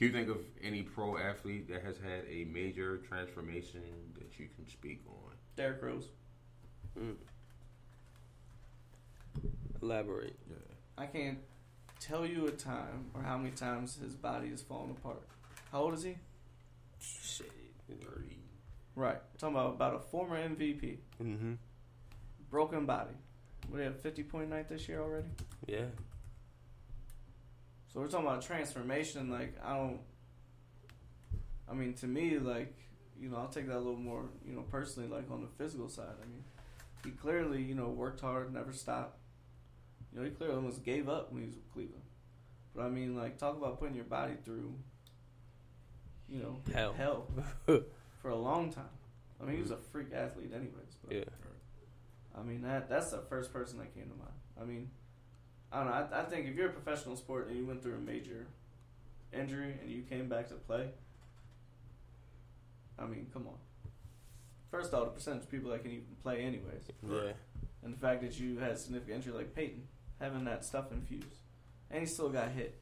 Can 0.00 0.06
you 0.06 0.14
think 0.14 0.30
of 0.30 0.38
any 0.62 0.80
pro 0.80 1.18
athlete 1.18 1.68
that 1.68 1.82
has 1.82 1.98
had 1.98 2.24
a 2.26 2.46
major 2.46 3.02
transformation 3.06 3.82
that 4.14 4.38
you 4.38 4.48
can 4.56 4.66
speak 4.66 5.02
on? 5.06 5.34
Derrick 5.56 5.82
Rose. 5.82 6.08
Mm. 6.98 7.16
Elaborate. 9.82 10.36
Yeah. 10.48 10.56
I 10.96 11.04
can't 11.04 11.36
tell 12.00 12.24
you 12.24 12.46
a 12.46 12.50
time 12.50 13.10
or 13.12 13.20
how 13.20 13.36
many 13.36 13.50
times 13.50 13.98
his 14.02 14.14
body 14.14 14.48
has 14.48 14.62
fallen 14.62 14.92
apart. 14.92 15.20
How 15.70 15.82
old 15.82 15.92
is 15.92 16.02
he? 16.02 16.16
Shit. 16.98 17.52
Thirty. 17.86 18.38
Right. 18.96 19.18
talking 19.36 19.54
about 19.54 19.74
about 19.74 19.96
a 19.96 19.98
former 19.98 20.36
MVP. 20.38 20.96
Mm-hmm. 21.22 21.52
Broken 22.50 22.86
body. 22.86 23.10
What 23.68 23.76
do 23.76 23.82
you 23.82 23.90
have, 23.90 24.00
50 24.00 24.22
point 24.22 24.48
night 24.48 24.70
this 24.70 24.88
year 24.88 25.02
already? 25.02 25.28
Yeah. 25.66 25.84
So 27.92 28.00
we're 28.00 28.06
talking 28.06 28.26
about 28.26 28.42
transformation. 28.42 29.30
Like, 29.30 29.54
I 29.64 29.76
don't. 29.76 30.00
I 31.68 31.74
mean, 31.74 31.94
to 31.94 32.06
me, 32.06 32.38
like, 32.38 32.76
you 33.20 33.28
know, 33.28 33.36
I'll 33.36 33.48
take 33.48 33.66
that 33.68 33.76
a 33.76 33.78
little 33.78 33.96
more, 33.96 34.24
you 34.46 34.54
know, 34.54 34.62
personally, 34.62 35.08
like 35.08 35.30
on 35.30 35.40
the 35.40 35.48
physical 35.58 35.88
side. 35.88 36.14
I 36.22 36.26
mean, 36.26 36.44
he 37.04 37.10
clearly, 37.10 37.62
you 37.62 37.74
know, 37.74 37.88
worked 37.88 38.20
hard, 38.20 38.52
never 38.52 38.72
stopped. 38.72 39.18
You 40.12 40.20
know, 40.20 40.24
he 40.24 40.30
clearly 40.30 40.56
almost 40.56 40.84
gave 40.84 41.08
up 41.08 41.32
when 41.32 41.42
he 41.42 41.46
was 41.46 41.56
with 41.56 41.72
Cleveland. 41.72 42.02
But 42.74 42.84
I 42.84 42.88
mean, 42.88 43.16
like, 43.16 43.38
talk 43.38 43.56
about 43.56 43.78
putting 43.78 43.96
your 43.96 44.04
body 44.04 44.34
through, 44.44 44.74
you 46.28 46.40
know, 46.40 46.60
Hell. 46.72 46.92
hell 46.96 47.26
for 48.22 48.30
a 48.30 48.36
long 48.36 48.72
time. 48.72 48.84
I 49.40 49.46
mean, 49.46 49.56
he 49.56 49.62
was 49.62 49.70
a 49.70 49.74
mm-hmm. 49.74 49.90
freak 49.90 50.12
athlete, 50.12 50.52
anyways. 50.54 50.96
But 51.04 51.16
Yeah. 51.16 51.24
I 52.36 52.42
mean 52.42 52.62
that 52.62 52.88
that's 52.88 53.10
the 53.10 53.18
first 53.28 53.52
person 53.52 53.78
that 53.78 53.92
came 53.94 54.04
to 54.04 54.16
mind. 54.16 54.30
I 54.60 54.64
mean, 54.64 54.90
I 55.72 55.76
don't 55.78 55.86
know. 55.86 55.92
I, 56.12 56.20
I 56.20 56.24
think 56.24 56.46
if 56.48 56.56
you're 56.56 56.68
a 56.68 56.72
professional 56.72 57.16
sport 57.16 57.48
and 57.48 57.56
you 57.56 57.64
went 57.66 57.82
through 57.82 57.94
a 57.94 57.98
major 58.00 58.46
injury 59.32 59.74
and 59.80 59.90
you 59.90 60.02
came 60.02 60.28
back 60.28 60.48
to 60.48 60.54
play, 60.54 60.88
I 62.98 63.06
mean, 63.06 63.26
come 63.32 63.46
on. 63.46 63.54
First 64.70 64.88
of 64.92 64.98
all, 64.98 65.04
the 65.06 65.10
percentage 65.10 65.42
of 65.44 65.50
people 65.50 65.70
that 65.70 65.82
can 65.82 65.90
even 65.92 66.04
play 66.22 66.40
anyways, 66.42 66.84
Yeah. 67.08 67.32
and 67.82 67.94
the 67.94 67.98
fact 67.98 68.22
that 68.22 68.38
you 68.38 68.58
had 68.58 68.78
significant 68.78 69.16
injury 69.16 69.32
like 69.32 69.54
Peyton, 69.54 69.82
having 70.20 70.44
that 70.44 70.64
stuff 70.64 70.92
infused, 70.92 71.38
and 71.90 72.00
he 72.00 72.06
still 72.06 72.28
got 72.28 72.50
hit 72.50 72.76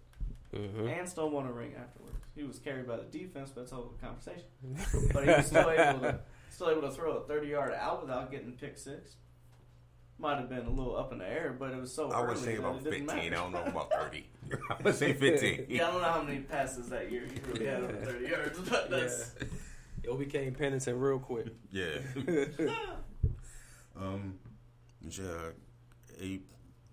Mm-hmm. 0.55 0.87
and 0.89 1.07
still 1.07 1.29
won 1.29 1.47
a 1.47 1.53
ring 1.53 1.75
afterwards. 1.79 2.17
He 2.35 2.43
was 2.43 2.59
carried 2.59 2.87
by 2.89 2.97
the 2.97 3.03
defense, 3.03 3.51
but 3.55 3.61
that's 3.63 3.73
all 3.75 3.81
a 3.81 3.83
whole 3.83 3.95
conversation. 4.01 4.47
but 5.13 5.25
he 5.25 5.31
was 5.31 5.47
still 5.47 5.69
able 5.71 6.01
to 6.01 6.21
still 6.51 6.71
able 6.71 6.81
to 6.83 6.91
throw 6.91 7.19
a 7.19 7.27
thirty 7.27 7.49
yard 7.49 7.75
out 7.75 8.01
without 8.01 8.31
getting 8.31 8.53
pick 8.53 8.79
six. 8.79 9.17
Might 10.21 10.39
have 10.39 10.49
been 10.49 10.67
a 10.67 10.71
little 10.71 10.97
up 10.97 11.13
in 11.13 11.19
the 11.19 11.27
air, 11.27 11.55
but 11.57 11.71
it 11.71 11.81
was 11.81 11.95
so 11.95 12.11
I 12.11 12.21
would 12.21 12.31
early 12.31 12.43
say 12.43 12.57
about 12.57 12.77
it 12.77 12.85
didn't 12.85 13.07
fifteen. 13.09 13.33
I 13.33 13.37
don't 13.37 13.53
know 13.53 13.63
about 13.65 13.93
thirty. 13.93 14.27
I 14.71 14.77
would 14.83 14.95
say 14.95 15.13
fifteen. 15.13 15.67
Yeah, 15.69 15.87
I 15.89 15.91
don't 15.93 16.03
know 16.03 16.09
how 16.09 16.23
many 16.23 16.41
passes 16.41 16.89
that 16.89 17.13
year 17.13 17.23
he 17.33 17.41
really 17.53 17.67
had 17.67 17.83
over 17.85 17.93
thirty 18.05 18.29
yards, 18.29 18.59
but 18.69 18.91
that's 18.91 19.35
It 20.03 20.19
became 20.19 20.55
penitent 20.55 20.99
real 20.99 21.19
quick. 21.19 21.49
Yeah. 21.71 21.99
um, 23.97 24.39
yeah. 25.09 25.25
A, 26.21 26.41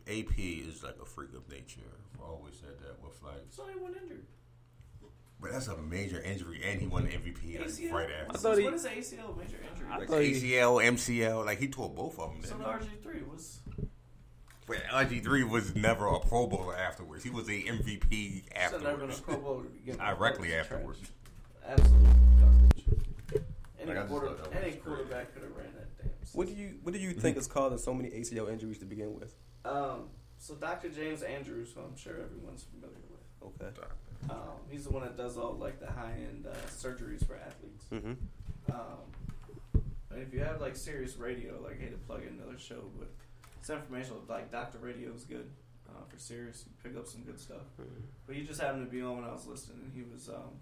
AP 0.07 0.37
is 0.37 0.83
like 0.83 0.97
a 1.01 1.05
freak 1.05 1.33
of 1.33 1.49
nature. 1.49 1.81
I've 2.15 2.21
always 2.29 2.55
said 2.55 2.77
that 2.81 3.01
with 3.03 3.21
like, 3.23 3.41
it's 3.47 3.57
only 3.57 3.73
one 3.75 3.95
injured. 4.01 4.25
But 5.45 5.53
that's 5.53 5.67
a 5.67 5.77
major 5.77 6.19
injury, 6.21 6.59
and 6.65 6.81
he 6.81 6.87
won 6.87 7.03
the 7.05 7.11
MVP 7.11 7.59
like, 7.59 7.67
ACL. 7.67 7.93
right 7.93 8.09
I 8.09 8.21
after. 8.25 8.37
thought 8.39 8.57
he- 8.57 8.63
what 8.63 8.73
is 8.73 8.85
ACL 8.85 9.35
major 9.37 9.57
injury? 9.71 9.87
I 9.91 9.97
Like 9.99 10.07
thought 10.09 10.21
he- 10.23 10.31
ACL, 10.33 10.81
MCL, 10.83 11.45
like 11.45 11.59
he 11.59 11.67
tore 11.67 11.89
both 11.89 12.17
of 12.17 12.31
them. 12.33 12.41
so 12.43 12.57
didn't 12.57 12.63
the? 12.79 12.85
RG 12.85 13.03
three 13.03 13.21
was 13.21 13.59
But 14.67 14.77
RG 14.91 15.23
three 15.23 15.43
was 15.43 15.75
never 15.75 16.07
a 16.07 16.19
Pro 16.19 16.47
Bowler 16.47 16.75
afterwards. 16.75 17.23
He 17.23 17.29
was 17.29 17.47
a 17.47 17.61
MVP 17.61 18.45
should 18.71 18.81
never 18.81 18.97
been 18.97 19.09
a 19.09 19.13
afterwards. 19.13 19.19
Pro 19.21 19.37
Bowler 19.37 19.63
to 19.65 19.69
begin 19.69 19.91
with. 19.91 19.99
Directly 20.17 20.55
afterwards. 20.55 20.99
trash. 20.99 21.77
Absolutely 21.77 22.09
garbage. 22.39 22.85
Any, 23.79 23.93
Like, 23.93 24.07
quarter, 24.07 24.27
thought 24.29 24.37
that 24.51 24.55
was 24.55 24.63
any 24.63 24.73
quarterback 24.77 25.33
could 25.35 25.43
have 25.43 25.55
ran 25.55 25.67
that 25.75 25.97
damn. 26.01 26.09
What 26.33 26.47
do 26.47 26.53
you 26.53 26.79
What 26.81 26.93
do 26.95 26.99
you 26.99 27.13
think 27.13 27.37
is 27.37 27.45
causing 27.45 27.77
so 27.77 27.93
many 27.93 28.09
ACL 28.09 28.49
injuries 28.51 28.79
to 28.79 28.85
begin 28.85 29.13
with? 29.13 29.35
Um, 29.63 30.09
so 30.39 30.55
Dr. 30.55 30.89
James 30.89 31.21
Andrews, 31.21 31.71
who 31.75 31.81
I'm 31.81 31.95
sure 31.95 32.13
everyone's 32.19 32.63
familiar 32.63 32.97
with, 33.11 33.21
Okay. 33.61 33.69
Um, 34.29 34.37
he's 34.69 34.83
the 34.85 34.91
one 34.91 35.03
that 35.03 35.17
does 35.17 35.37
all 35.37 35.53
like 35.53 35.79
the 35.79 35.87
high 35.91 36.13
end 36.17 36.45
uh, 36.47 36.55
surgeries 36.69 37.25
for 37.25 37.35
athletes. 37.35 37.85
Mm-hmm. 37.91 38.13
Um, 38.71 39.81
and 40.11 40.21
if 40.21 40.33
you 40.33 40.39
have 40.39 40.61
like 40.61 40.75
Sirius 40.75 41.15
radio, 41.17 41.59
like 41.63 41.77
I 41.79 41.83
hate 41.83 41.91
to 41.91 41.97
plug 41.97 42.21
in 42.23 42.39
another 42.41 42.57
show, 42.57 42.89
but 42.97 43.09
it's 43.59 43.69
informational. 43.69 44.21
Like 44.27 44.51
Doctor 44.51 44.77
Radio 44.79 45.13
is 45.13 45.23
good. 45.25 45.49
uh, 45.89 46.03
for 46.09 46.17
Sirius. 46.17 46.65
You 46.65 46.71
pick 46.89 46.97
up 46.97 47.07
some 47.07 47.21
good 47.21 47.39
stuff. 47.39 47.61
But 48.25 48.35
he 48.35 48.43
just 48.43 48.59
happened 48.61 48.85
to 48.85 48.91
be 48.91 49.01
on 49.01 49.17
when 49.17 49.25
I 49.25 49.31
was 49.31 49.45
listening, 49.45 49.81
and 49.83 49.93
he 49.93 50.01
was. 50.11 50.29
Um, 50.29 50.59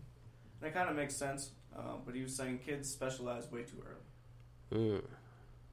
and 0.62 0.70
it 0.70 0.74
kind 0.74 0.90
of 0.90 0.96
makes 0.96 1.16
sense. 1.18 1.52
Um, 1.76 2.02
but 2.06 2.14
he 2.16 2.22
was 2.22 2.36
saying 2.38 2.60
kids 2.60 2.90
specialize 2.90 3.50
way 3.52 3.64
too 3.64 3.82
early, 3.86 4.90
Mm. 4.90 5.02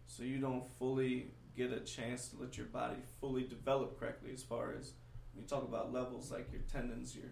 so 0.07 0.23
you 0.23 0.39
don't 0.39 0.67
fully 0.79 1.31
get 1.57 1.73
a 1.73 1.81
chance 1.81 2.29
to 2.29 2.37
let 2.41 2.57
your 2.57 2.67
body 2.67 2.97
fully 3.21 3.43
develop 3.45 3.99
correctly. 4.01 4.31
As 4.33 4.43
far 4.43 4.73
as 4.79 4.93
when 5.35 5.43
you 5.43 5.49
talk 5.49 5.63
about 5.63 5.93
levels 5.93 6.31
like 6.33 6.51
your 6.53 6.63
tendons, 6.73 7.15
your 7.15 7.27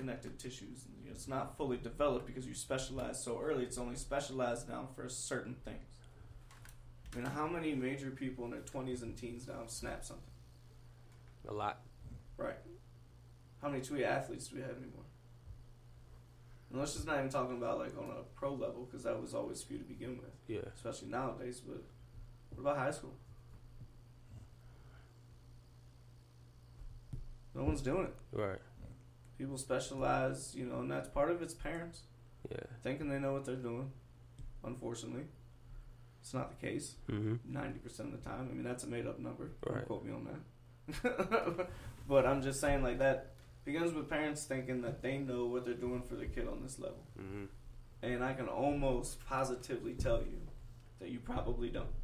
connective 0.00 0.38
tissues, 0.38 0.86
you 0.98 1.10
know, 1.10 1.12
it's 1.14 1.28
not 1.28 1.56
fully 1.58 1.76
developed 1.76 2.26
because 2.26 2.46
you 2.46 2.54
specialize 2.54 3.22
so 3.22 3.38
early. 3.38 3.64
It's 3.64 3.76
only 3.76 3.96
specialized 3.96 4.66
now 4.66 4.88
for 4.96 5.06
certain 5.10 5.54
things. 5.54 5.84
I 7.12 7.16
mean, 7.18 7.26
how 7.26 7.46
many 7.46 7.74
major 7.74 8.10
people 8.10 8.46
in 8.46 8.50
their 8.50 8.60
twenties 8.60 9.02
and 9.02 9.14
teens 9.16 9.46
now 9.46 9.66
snap 9.66 10.02
something? 10.04 10.24
A 11.48 11.52
lot. 11.52 11.80
Right. 12.38 12.56
How 13.60 13.68
many 13.68 13.82
two-way 13.82 14.04
athletes 14.04 14.48
do 14.48 14.56
we 14.56 14.62
have 14.62 14.70
anymore? 14.70 15.04
And 16.70 16.78
let's 16.78 16.94
just 16.94 17.06
not 17.06 17.18
even 17.18 17.28
talking 17.28 17.58
about 17.58 17.78
like 17.78 17.92
on 17.98 18.04
a 18.10 18.22
pro 18.34 18.54
level 18.54 18.86
because 18.88 19.02
that 19.04 19.20
was 19.20 19.34
always 19.34 19.62
few 19.62 19.76
to 19.76 19.84
begin 19.84 20.16
with, 20.16 20.32
Yeah. 20.46 20.60
especially 20.74 21.08
nowadays. 21.08 21.60
But 21.60 21.82
what 22.50 22.60
about 22.60 22.78
high 22.78 22.92
school? 22.92 23.14
No 27.54 27.64
one's 27.64 27.82
doing 27.82 28.04
it. 28.04 28.14
Right. 28.32 28.60
People 29.40 29.56
specialize, 29.56 30.54
you 30.54 30.66
know, 30.66 30.80
and 30.80 30.90
that's 30.90 31.08
part 31.08 31.30
of 31.30 31.40
it's 31.40 31.54
parents 31.54 32.02
Yeah. 32.50 32.58
thinking 32.82 33.08
they 33.08 33.18
know 33.18 33.32
what 33.32 33.46
they're 33.46 33.56
doing. 33.56 33.90
Unfortunately, 34.62 35.24
it's 36.20 36.34
not 36.34 36.50
the 36.50 36.66
case. 36.66 36.96
Mm-hmm. 37.10 37.36
Ninety 37.50 37.78
percent 37.78 38.12
of 38.12 38.22
the 38.22 38.28
time. 38.28 38.48
I 38.50 38.52
mean, 38.54 38.62
that's 38.64 38.84
a 38.84 38.86
made-up 38.86 39.18
number. 39.18 39.52
Don't 39.66 39.86
quote 39.86 40.04
me 40.04 40.12
on 40.12 40.24
that. 40.26 41.68
but 42.08 42.26
I'm 42.26 42.42
just 42.42 42.60
saying, 42.60 42.82
like 42.82 42.98
that 42.98 43.32
begins 43.64 43.94
with 43.94 44.10
parents 44.10 44.44
thinking 44.44 44.82
that 44.82 45.00
they 45.00 45.16
know 45.16 45.46
what 45.46 45.64
they're 45.64 45.72
doing 45.72 46.02
for 46.02 46.16
their 46.16 46.26
kid 46.28 46.46
on 46.46 46.62
this 46.62 46.78
level, 46.78 47.02
Mm-hmm. 47.18 47.44
and 48.02 48.22
I 48.22 48.34
can 48.34 48.46
almost 48.48 49.24
positively 49.24 49.94
tell 49.94 50.18
you 50.20 50.38
that 50.98 51.08
you 51.08 51.18
probably 51.18 51.70
don't, 51.70 51.94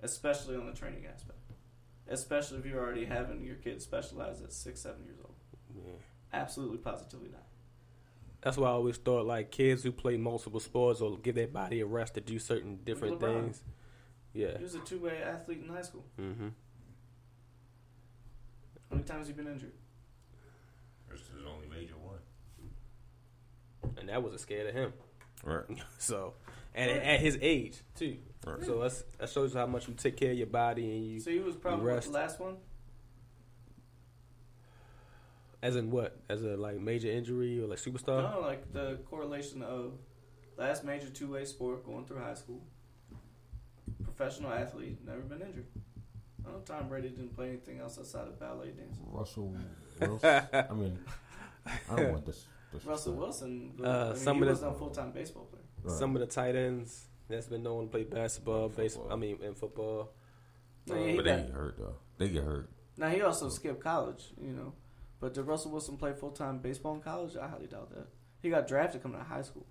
especially 0.00 0.54
on 0.54 0.66
the 0.66 0.72
training 0.72 1.06
aspect. 1.12 1.38
Especially 2.06 2.58
if 2.58 2.66
you're 2.66 2.80
already 2.80 3.04
having 3.04 3.42
your 3.44 3.56
kid 3.56 3.82
specialize 3.82 4.42
at 4.42 4.52
six, 4.52 4.80
seven 4.80 5.02
years 5.04 5.18
old. 5.24 5.34
Yeah. 5.74 5.92
Absolutely, 6.32 6.78
positively 6.78 7.28
not. 7.30 7.42
That's 8.40 8.56
why 8.56 8.68
I 8.68 8.72
always 8.72 8.96
thought 8.96 9.26
like 9.26 9.50
kids 9.50 9.82
who 9.82 9.92
play 9.92 10.16
multiple 10.16 10.60
sports 10.60 11.00
or 11.00 11.16
give 11.18 11.34
their 11.36 11.46
body 11.46 11.80
a 11.80 11.86
rest 11.86 12.14
to 12.14 12.20
do 12.20 12.38
certain 12.38 12.78
different 12.84 13.20
things. 13.20 13.62
Yeah. 14.32 14.56
He 14.56 14.64
was 14.64 14.74
a 14.74 14.80
two-way 14.80 15.22
athlete 15.22 15.62
in 15.62 15.68
high 15.72 15.82
school. 15.82 16.04
Mm-hmm. 16.20 16.48
How 18.88 18.96
many 18.96 19.04
times 19.04 19.20
has 19.20 19.28
he 19.28 19.32
been 19.34 19.46
injured? 19.46 19.72
This 21.10 21.20
is 21.20 21.28
his 21.28 21.46
only 21.46 21.68
major 21.68 21.94
one. 22.02 22.18
And 23.98 24.08
that 24.08 24.22
wasn't 24.22 24.40
scared 24.40 24.68
of 24.68 24.74
him. 24.74 24.92
Right. 25.44 25.64
So, 25.98 26.34
and 26.74 26.90
at, 26.90 27.02
at 27.02 27.20
his 27.20 27.38
age 27.40 27.76
too. 27.94 28.16
Right. 28.46 28.64
So 28.64 28.80
that's, 28.80 29.04
that 29.18 29.28
shows 29.28 29.52
you 29.52 29.60
how 29.60 29.66
much 29.66 29.86
you 29.86 29.94
take 29.94 30.16
care 30.16 30.32
of 30.32 30.38
your 30.38 30.46
body 30.48 30.90
and 30.96 31.06
you, 31.06 31.20
So 31.20 31.30
he 31.30 31.38
was 31.38 31.54
probably 31.54 31.84
rest. 31.86 32.08
the 32.08 32.14
last 32.14 32.40
one. 32.40 32.56
As 35.62 35.76
in 35.76 35.90
what, 35.90 36.16
as 36.28 36.42
a 36.42 36.56
like 36.56 36.80
major 36.80 37.08
injury 37.10 37.62
or 37.62 37.66
like 37.68 37.78
superstar. 37.78 38.32
No, 38.34 38.40
like 38.40 38.72
the 38.72 38.98
correlation 39.08 39.62
of 39.62 39.92
last 40.56 40.84
major 40.84 41.08
two 41.08 41.32
way 41.32 41.44
sport 41.44 41.84
going 41.86 42.04
through 42.04 42.18
high 42.20 42.34
school, 42.34 42.60
professional 44.04 44.52
athlete, 44.52 44.98
never 45.06 45.20
been 45.20 45.40
injured. 45.42 45.66
I 46.46 46.50
know 46.50 46.58
Tom 46.64 46.88
Brady 46.88 47.08
didn't 47.10 47.34
play 47.36 47.48
anything 47.50 47.78
else 47.78 47.98
outside 47.98 48.26
of 48.26 48.38
ballet 48.40 48.70
dancing. 48.72 49.04
Russell 49.06 49.54
Wilson. 50.00 50.42
I 50.52 50.72
mean, 50.74 50.98
I 51.90 51.96
don't 51.96 52.12
want 52.12 52.26
this. 52.26 52.46
this 52.72 52.84
Russell 52.84 53.14
Wilson, 53.14 53.72
Uh, 53.82 53.88
I 53.88 54.08
mean, 54.08 54.16
some 54.16 54.36
he 54.36 54.42
of 54.42 54.46
the- 54.48 54.52
wasn't 54.54 54.78
full 54.78 54.90
time 54.90 55.12
baseball 55.12 55.44
player. 55.44 55.62
Right. 55.84 55.98
Some 55.98 56.16
of 56.16 56.20
the 56.20 56.26
tight 56.26 56.56
ends 56.56 57.06
that's 57.28 57.46
been 57.46 57.62
known 57.62 57.84
to 57.86 57.90
play 57.90 58.04
basketball, 58.04 58.68
baseball. 58.68 59.08
I 59.12 59.16
mean, 59.16 59.38
in 59.42 59.54
football. 59.54 60.10
No, 60.88 60.96
yeah, 60.96 61.06
he 61.10 61.16
but 61.16 61.24
they 61.24 61.30
got- 61.36 61.46
get 61.46 61.54
hurt 61.54 61.78
though. 61.78 61.94
They 62.18 62.28
get 62.28 62.42
hurt. 62.44 62.68
now 62.96 63.08
he 63.08 63.22
also 63.22 63.48
skipped 63.48 63.80
college, 63.82 64.24
you 64.40 64.50
know. 64.52 64.72
But 65.22 65.34
did 65.34 65.42
Russell 65.42 65.70
Wilson 65.70 65.96
play 65.96 66.12
full 66.14 66.32
time 66.32 66.58
baseball 66.58 66.94
in 66.96 67.00
college? 67.00 67.36
I 67.36 67.46
highly 67.46 67.68
doubt 67.68 67.90
that. 67.90 68.08
He 68.42 68.50
got 68.50 68.66
drafted 68.66 69.02
coming 69.04 69.18
out 69.18 69.22
of 69.22 69.28
high 69.28 69.42
school. 69.42 69.64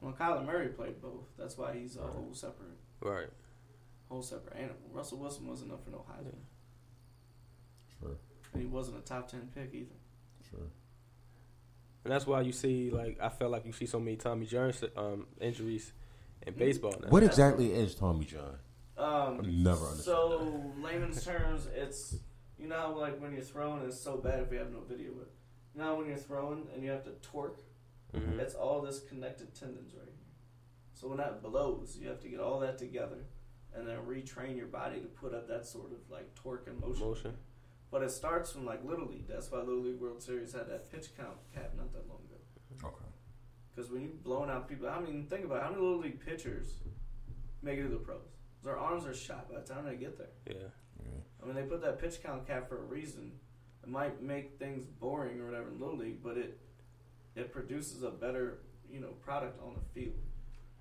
Well, 0.00 0.12
Kyler 0.12 0.44
Murray 0.44 0.68
played 0.68 1.00
both. 1.00 1.24
That's 1.38 1.56
why 1.56 1.74
he's 1.74 1.96
a 1.96 2.00
whole 2.02 2.30
separate, 2.32 2.76
Right. 3.00 3.28
whole 4.08 4.22
separate 4.22 4.56
animal. 4.56 4.76
Russell 4.92 5.18
Wilson 5.18 5.46
wasn't 5.46 5.70
up 5.72 5.84
for 5.84 5.90
no 5.90 6.04
Heisman, 6.10 6.34
Sure. 8.00 8.16
and 8.52 8.60
he 8.62 8.66
wasn't 8.68 8.98
a 8.98 9.00
top 9.02 9.28
ten 9.28 9.48
pick 9.54 9.72
either. 9.72 9.94
Sure. 10.50 10.58
And 12.04 12.12
that's 12.12 12.26
why 12.26 12.40
you 12.40 12.52
see, 12.52 12.90
like, 12.90 13.18
I 13.20 13.28
felt 13.28 13.52
like 13.52 13.64
you 13.66 13.72
see 13.72 13.86
so 13.86 14.00
many 14.00 14.16
Tommy 14.16 14.46
John 14.46 14.72
um, 14.96 15.28
injuries 15.40 15.92
in 16.44 16.54
Mm. 16.54 16.58
baseball 16.58 16.94
now. 17.00 17.08
What 17.08 17.22
exactly 17.22 17.72
is 17.72 17.94
Tommy 17.94 18.24
John? 18.24 18.58
Um, 18.98 19.62
never 19.62 19.84
understood 19.86 20.04
So 20.04 20.72
layman's 20.82 21.22
terms, 21.24 21.68
it's 21.74 22.16
you 22.58 22.68
know 22.68 22.76
how, 22.76 22.98
like 22.98 23.20
when 23.20 23.32
you're 23.32 23.42
throwing, 23.42 23.82
it's 23.84 24.00
so 24.00 24.16
bad 24.16 24.40
if 24.40 24.50
we 24.50 24.56
have 24.56 24.72
no 24.72 24.80
video. 24.80 25.10
But 25.18 25.30
you 25.74 25.80
know 25.82 25.96
when 25.96 26.06
you're 26.06 26.16
throwing 26.16 26.66
and 26.74 26.82
you 26.82 26.90
have 26.90 27.04
to 27.04 27.10
torque, 27.22 27.60
Mhm. 28.14 28.38
it's 28.38 28.54
all 28.54 28.80
this 28.80 29.00
connected 29.00 29.54
tendons 29.54 29.94
right 29.94 30.06
here. 30.06 30.14
So 30.94 31.08
when 31.08 31.18
that 31.18 31.42
blows, 31.42 31.98
you 31.98 32.08
have 32.08 32.20
to 32.20 32.28
get 32.28 32.40
all 32.40 32.58
that 32.60 32.78
together 32.78 33.26
and 33.74 33.86
then 33.86 33.98
retrain 34.06 34.56
your 34.56 34.68
body 34.68 35.00
to 35.00 35.06
put 35.08 35.34
up 35.34 35.46
that 35.48 35.66
sort 35.66 35.92
of 35.92 35.98
like 36.08 36.34
torque 36.34 36.66
and 36.66 36.80
motion. 36.80 37.06
Motion. 37.06 37.36
But 37.90 38.02
it 38.02 38.10
starts 38.10 38.50
from 38.50 38.64
like 38.64 38.82
little 38.84 39.06
league. 39.06 39.28
That's 39.28 39.50
why 39.50 39.58
Little 39.58 39.82
League 39.82 40.00
World 40.00 40.22
Series 40.22 40.52
had 40.54 40.68
that 40.68 40.90
pitch 40.90 41.14
count 41.16 41.36
cap 41.54 41.74
not 41.76 41.92
that 41.92 42.08
long 42.08 42.20
ago. 42.24 42.88
Okay. 42.88 43.04
Because 43.74 43.90
when 43.90 44.00
you're 44.02 44.10
blowing 44.12 44.48
out 44.48 44.66
people, 44.68 44.88
I 44.88 44.98
mean, 45.00 45.26
think 45.26 45.44
about 45.44 45.58
it, 45.58 45.62
how 45.64 45.70
many 45.70 45.82
little 45.82 45.98
league 45.98 46.24
pitchers 46.24 46.80
make 47.62 47.78
it 47.78 47.82
to 47.82 47.88
the 47.90 47.96
pros. 47.96 48.35
Their 48.66 48.76
arms 48.76 49.06
are 49.06 49.14
shot 49.14 49.48
by 49.48 49.60
the 49.60 49.66
time 49.66 49.84
they 49.86 49.94
get 49.94 50.18
there. 50.18 50.26
Yeah. 50.48 50.68
Yeah. 50.98 51.08
I 51.40 51.46
mean, 51.46 51.54
they 51.54 51.62
put 51.62 51.80
that 51.82 52.00
pitch 52.00 52.20
count 52.20 52.48
cap 52.48 52.68
for 52.68 52.78
a 52.78 52.84
reason. 52.84 53.30
It 53.84 53.88
might 53.88 54.20
make 54.20 54.58
things 54.58 54.84
boring 54.84 55.40
or 55.40 55.44
whatever 55.46 55.68
in 55.68 55.78
little 55.78 55.96
league, 55.96 56.20
but 56.20 56.36
it 56.36 56.58
it 57.36 57.52
produces 57.52 58.02
a 58.02 58.10
better 58.10 58.58
you 58.90 58.98
know 58.98 59.10
product 59.24 59.60
on 59.62 59.74
the 59.74 60.00
field 60.00 60.16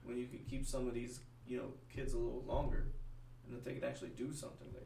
when 0.04 0.18
you 0.18 0.26
can 0.26 0.40
keep 0.50 0.66
some 0.66 0.88
of 0.88 0.96
these 0.96 1.20
you 1.46 1.58
know 1.58 1.68
kids 1.96 2.14
a 2.14 2.18
little 2.18 2.44
longer 2.48 2.88
and 3.46 3.56
that 3.56 3.64
they 3.64 3.74
can 3.76 3.84
actually 3.84 4.10
do 4.10 4.34
something 4.34 4.70
there. 4.74 4.82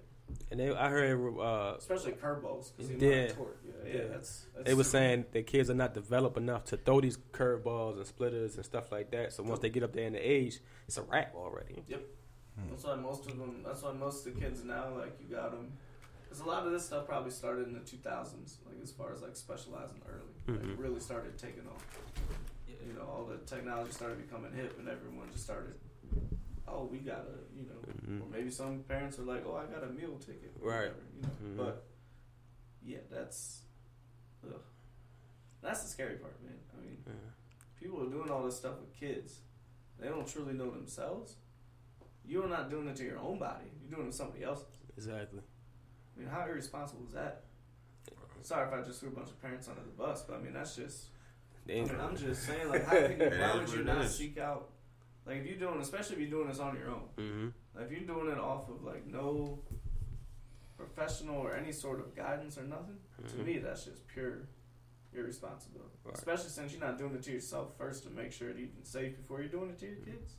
And 0.52 0.60
they, 0.60 0.76
I 0.76 0.90
heard 0.90 1.40
uh, 1.40 1.76
Especially 1.78 2.12
curveballs 2.12 2.72
because 2.76 2.92
Yeah. 2.92 3.28
torque. 3.30 3.62
Yeah, 3.66 3.72
yeah, 3.88 3.94
Yeah. 4.02 4.08
that's, 4.10 4.46
that's 4.54 4.68
they 4.68 4.74
were 4.74 4.84
saying 4.84 5.26
that 5.32 5.48
kids 5.48 5.70
are 5.70 5.74
not 5.76 5.94
developed 5.94 6.36
enough 6.38 6.66
to 6.66 6.78
throw 6.78 7.00
these 7.00 7.18
curveballs 7.32 7.96
and 7.96 8.06
splitters 8.06 8.56
and 8.58 8.66
stuff 8.66 8.92
like 8.92 9.10
that. 9.12 9.32
So 9.32 9.42
once 9.44 9.60
they 9.60 9.70
get 9.70 9.84
up 9.84 9.94
there 9.94 10.06
in 10.06 10.14
the 10.14 10.20
age, 10.20 10.60
it's 10.88 10.98
a 10.98 11.04
wrap 11.04 11.34
already. 11.36 11.82
That's 12.70 12.84
why 12.84 12.96
most 12.96 13.26
of 13.28 13.38
them. 13.38 13.64
That's 13.66 13.82
why 13.82 13.92
most 13.94 14.26
of 14.26 14.34
the 14.34 14.40
kids 14.40 14.64
now, 14.64 14.96
like 14.98 15.18
you 15.20 15.34
got 15.36 15.52
them. 15.52 15.72
Because 16.24 16.42
a 16.42 16.46
lot 16.46 16.66
of 16.66 16.72
this 16.72 16.86
stuff 16.86 17.08
probably 17.08 17.32
started 17.32 17.68
in 17.68 17.74
the 17.74 17.80
2000s, 17.80 18.58
like 18.66 18.76
as 18.84 18.92
far 18.92 19.12
as 19.14 19.22
like 19.22 19.36
specializing 19.36 20.02
early, 20.08 20.36
Mhm. 20.60 20.70
like 20.70 20.80
really 20.80 21.00
started 21.00 21.38
taking 21.38 21.68
off. 21.68 21.84
You 22.68 22.94
know, 22.94 23.02
all 23.02 23.26
the 23.26 23.38
technology 23.46 23.92
started 23.92 24.18
becoming 24.22 24.52
hip, 24.54 24.78
and 24.80 24.88
everyone 24.88 25.30
just 25.32 25.44
started. 25.44 25.74
Oh, 26.68 26.86
we 26.86 27.00
gotta, 27.00 27.40
you 27.56 27.64
know, 27.66 27.82
Mhm. 28.08 28.22
or 28.22 28.30
maybe 28.30 28.52
some 28.52 28.84
parents 28.84 29.18
are 29.18 29.24
like, 29.24 29.44
"Oh, 29.46 29.56
I 29.56 29.66
got 29.66 29.84
a 29.84 29.88
meal 29.88 30.18
ticket," 30.20 30.54
or 30.62 30.70
Right. 30.70 30.80
whatever, 30.94 31.02
you 31.16 31.22
know. 31.24 31.30
Mhm. 31.44 31.58
But 31.58 31.88
yeah, 32.84 33.00
that's, 33.10 33.64
ugh. 34.44 34.62
that's 35.62 35.82
the 35.82 35.90
scary 35.90 36.18
part, 36.18 36.40
man. 36.44 36.60
I 36.78 36.80
mean, 36.82 37.04
Yeah. 37.08 37.14
people 37.80 38.04
are 38.06 38.10
doing 38.10 38.30
all 38.30 38.44
this 38.44 38.58
stuff 38.58 38.80
with 38.80 38.94
kids. 38.94 39.42
They 39.98 40.08
don't 40.10 40.28
truly 40.28 40.54
know 40.54 40.70
themselves. 40.70 41.38
You're 42.30 42.48
not 42.48 42.70
doing 42.70 42.88
it 42.88 42.96
to 42.98 43.04
your 43.04 43.18
own 43.18 43.40
body. 43.40 43.66
You're 43.82 43.96
doing 43.98 44.08
it 44.08 44.12
to 44.12 44.18
somebody 44.18 44.44
else's. 44.44 44.68
Exactly. 44.96 45.40
I 46.16 46.20
mean, 46.20 46.30
how 46.30 46.46
irresponsible 46.46 47.04
is 47.08 47.14
that? 47.14 47.44
Sorry 48.44 48.68
if 48.68 48.74
I 48.74 48.82
just 48.86 49.00
threw 49.00 49.10
a 49.10 49.12
bunch 49.14 49.30
of 49.30 49.42
parents 49.42 49.68
under 49.68 49.82
the 49.82 49.88
bus, 49.98 50.22
but 50.28 50.38
I 50.38 50.40
mean 50.42 50.54
that's 50.54 50.76
just. 50.76 51.06
I 51.68 51.72
mean, 51.74 51.90
I'm 52.00 52.16
just 52.16 52.44
saying, 52.44 52.70
like, 52.70 52.86
how 52.86 52.92
can 52.96 53.20
you, 53.20 53.30
why 53.40 53.56
would 53.60 53.70
you 53.70 53.84
not 53.84 54.08
seek 54.08 54.38
out? 54.38 54.70
Like, 55.26 55.38
if 55.38 55.46
you're 55.48 55.58
doing, 55.60 55.80
especially 55.82 56.16
if 56.16 56.22
you're 56.22 56.30
doing 56.32 56.48
this 56.48 56.60
on 56.60 56.76
your 56.76 56.90
own, 56.90 57.04
Mhm. 57.18 57.54
like, 57.76 57.86
if 57.86 57.92
you're 57.92 58.08
doing 58.08 58.32
it 58.32 58.40
off 58.40 58.70
of 58.70 58.84
like 58.84 59.06
no 59.08 59.60
professional 60.78 61.36
or 61.38 61.56
any 61.56 61.72
sort 61.72 62.00
of 62.00 62.16
guidance 62.16 62.58
or 62.58 62.64
nothing, 62.64 62.98
to 63.28 63.36
Mhm. 63.36 63.46
me 63.46 63.58
that's 63.60 63.86
just 63.86 64.08
pure 64.08 64.48
irresponsibility. 65.14 65.98
Right. 66.04 66.16
Especially 66.16 66.50
since 66.50 66.72
you're 66.72 66.82
not 66.82 66.98
doing 66.98 67.16
it 67.16 67.24
to 67.24 67.32
yourself 67.32 67.76
first 67.78 68.04
to 68.04 68.10
make 68.12 68.32
sure 68.32 68.54
that 68.54 68.60
you're 68.60 68.70
safe 68.84 69.18
before 69.18 69.42
you're 69.42 69.50
doing 69.52 69.72
it 69.72 69.80
to 69.80 69.88
your 69.88 69.98
kids. 69.98 70.36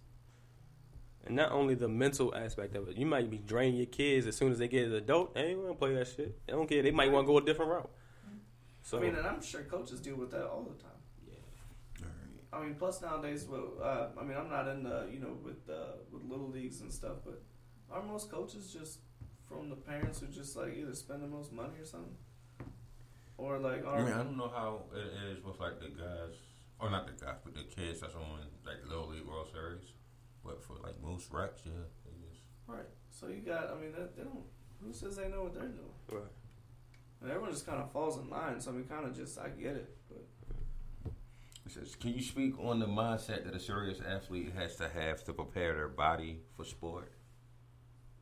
And 1.26 1.36
not 1.36 1.52
only 1.52 1.74
the 1.74 1.88
mental 1.88 2.34
aspect 2.34 2.74
of 2.76 2.88
it, 2.88 2.96
you 2.96 3.04
might 3.04 3.30
be 3.30 3.38
draining 3.38 3.76
your 3.76 3.86
kids 3.86 4.26
as 4.26 4.36
soon 4.36 4.52
as 4.52 4.58
they 4.58 4.68
get 4.68 4.86
an 4.86 4.94
adult. 4.94 5.34
They 5.34 5.42
ain't 5.42 5.60
gonna 5.60 5.74
play 5.74 5.94
that 5.94 6.08
shit. 6.08 6.38
They 6.46 6.52
don't 6.52 6.66
care. 6.66 6.82
They 6.82 6.90
might 6.90 7.12
want 7.12 7.26
to 7.26 7.32
go 7.32 7.38
a 7.38 7.44
different 7.44 7.70
route. 7.70 7.90
So 8.82 8.98
I 8.98 9.02
mean, 9.02 9.14
and 9.14 9.26
I'm 9.26 9.42
sure 9.42 9.62
coaches 9.62 10.00
deal 10.00 10.16
with 10.16 10.30
that 10.30 10.46
all 10.46 10.62
the 10.62 10.82
time. 10.82 10.90
Yeah. 11.28 12.06
I 12.52 12.62
mean, 12.62 12.74
plus 12.74 13.02
nowadays, 13.02 13.46
well, 13.48 13.72
uh, 13.82 14.08
I 14.18 14.24
mean, 14.24 14.36
I'm 14.36 14.48
not 14.48 14.66
in 14.68 14.82
the 14.82 15.08
you 15.12 15.20
know 15.20 15.36
with 15.44 15.68
uh, 15.68 15.98
with 16.10 16.22
little 16.24 16.48
leagues 16.48 16.80
and 16.80 16.92
stuff, 16.92 17.18
but 17.24 17.42
are 17.90 18.02
most 18.02 18.30
coaches 18.30 18.72
just 18.72 19.00
from 19.46 19.68
the 19.68 19.76
parents 19.76 20.20
who 20.20 20.26
just 20.28 20.56
like 20.56 20.76
either 20.76 20.94
spend 20.94 21.22
the 21.22 21.26
most 21.26 21.52
money 21.52 21.78
or 21.78 21.84
something, 21.84 22.16
or 23.36 23.58
like 23.58 23.86
I 23.86 24.02
mean, 24.02 24.12
I 24.12 24.22
don't 24.22 24.38
know 24.38 24.48
how 24.48 24.84
it 24.94 25.36
is 25.36 25.44
with 25.44 25.60
like 25.60 25.78
the 25.80 25.88
guys, 25.88 26.34
or 26.78 26.90
not 26.90 27.06
the 27.06 27.24
guys, 27.24 27.36
but 27.44 27.54
the 27.54 27.64
kids 27.64 28.00
that's 28.00 28.14
on 28.14 28.22
like 28.64 28.76
Little 28.88 29.08
League 29.08 29.26
World 29.26 29.48
Series. 29.52 29.82
But 30.44 30.62
for 30.62 30.74
like 30.82 31.00
most 31.02 31.30
reps, 31.32 31.62
yeah, 31.66 31.72
they 32.04 32.12
just 32.28 32.40
right. 32.66 32.88
So 33.10 33.28
you 33.28 33.40
got. 33.40 33.70
I 33.70 33.74
mean, 33.80 33.92
they, 33.92 34.04
they 34.16 34.24
don't. 34.24 34.44
Who 34.82 34.92
says 34.92 35.16
they 35.16 35.28
know 35.28 35.42
what 35.44 35.54
they're 35.54 35.64
doing? 35.68 35.92
Right. 36.10 36.22
And 37.20 37.30
everyone 37.30 37.52
just 37.52 37.66
kind 37.66 37.80
of 37.82 37.92
falls 37.92 38.16
in 38.18 38.30
line. 38.30 38.60
So 38.60 38.70
I 38.70 38.74
mean, 38.74 38.84
kind 38.84 39.04
of 39.04 39.14
just 39.14 39.38
I 39.38 39.48
get 39.50 39.76
it, 39.76 39.94
but 40.08 41.12
It 41.66 41.72
says, 41.72 41.94
can 41.94 42.14
you 42.14 42.22
speak 42.22 42.58
on 42.58 42.78
the 42.78 42.86
mindset 42.86 43.44
that 43.44 43.54
a 43.54 43.60
serious 43.60 43.98
athlete 44.00 44.52
has 44.56 44.76
to 44.76 44.88
have 44.88 45.22
to 45.24 45.32
prepare 45.34 45.74
their 45.74 45.88
body 45.88 46.40
for 46.56 46.64
sport? 46.64 47.12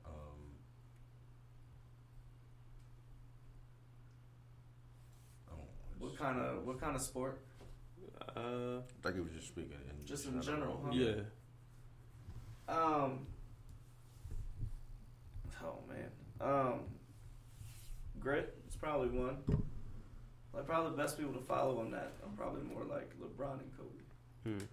Um, 0.05 0.13
I 5.47 5.51
don't 5.53 5.61
know. 5.61 6.07
what 6.09 6.19
kind 6.19 6.41
of 6.41 6.67
what 6.67 6.81
kind 6.81 6.97
of 6.97 7.03
sport? 7.03 7.41
Uh, 8.37 8.81
I 8.81 9.03
think 9.03 9.15
he 9.15 9.21
was 9.21 9.33
just 9.33 9.49
speaking 9.49 9.79
in 9.89 10.05
Just 10.07 10.27
in 10.27 10.43
general, 10.43 10.81
huh? 10.85 10.91
yeah. 10.93 11.13
Um. 12.69 13.27
Oh 15.63 15.79
man. 15.89 16.11
Um. 16.41 16.81
Grit 18.21 18.55
is 18.69 18.77
probably 18.77 19.09
one. 19.09 19.39
Like 20.53 20.67
probably 20.67 20.91
the 20.91 20.97
best 20.97 21.19
people 21.19 21.33
to 21.35 21.41
follow 21.41 21.79
on 21.81 21.91
that 21.93 22.13
are 22.23 22.31
probably 22.37 22.63
more 22.63 22.85
like 22.85 23.13
LeBron 23.19 23.61
and 23.61 23.71
Kobe. 23.77 24.59
Hmm. 24.59 24.65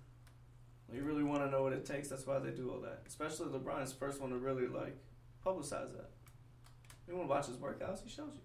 You 0.94 1.04
really 1.04 1.24
want 1.24 1.44
to 1.44 1.50
know 1.50 1.64
what 1.64 1.74
it 1.74 1.86
takes. 1.86 2.10
That's 2.10 2.26
why 2.26 2.40
they 2.40 2.52
do 2.52 2.72
all 2.72 2.80
that. 2.82 3.04
Especially 3.08 3.48
LeBron 3.48 3.84
is 3.84 3.92
the 3.92 3.98
first 3.98 4.22
one 4.22 4.30
to 4.30 4.38
really 4.38 4.68
like 4.68 4.98
publicize 5.46 5.92
that. 5.94 6.10
You 7.08 7.16
want 7.16 7.28
to 7.28 7.34
watch 7.34 7.48
his 7.48 7.58
workouts? 7.58 8.04
He 8.04 8.10
shows 8.10 8.34
you. 8.34 8.42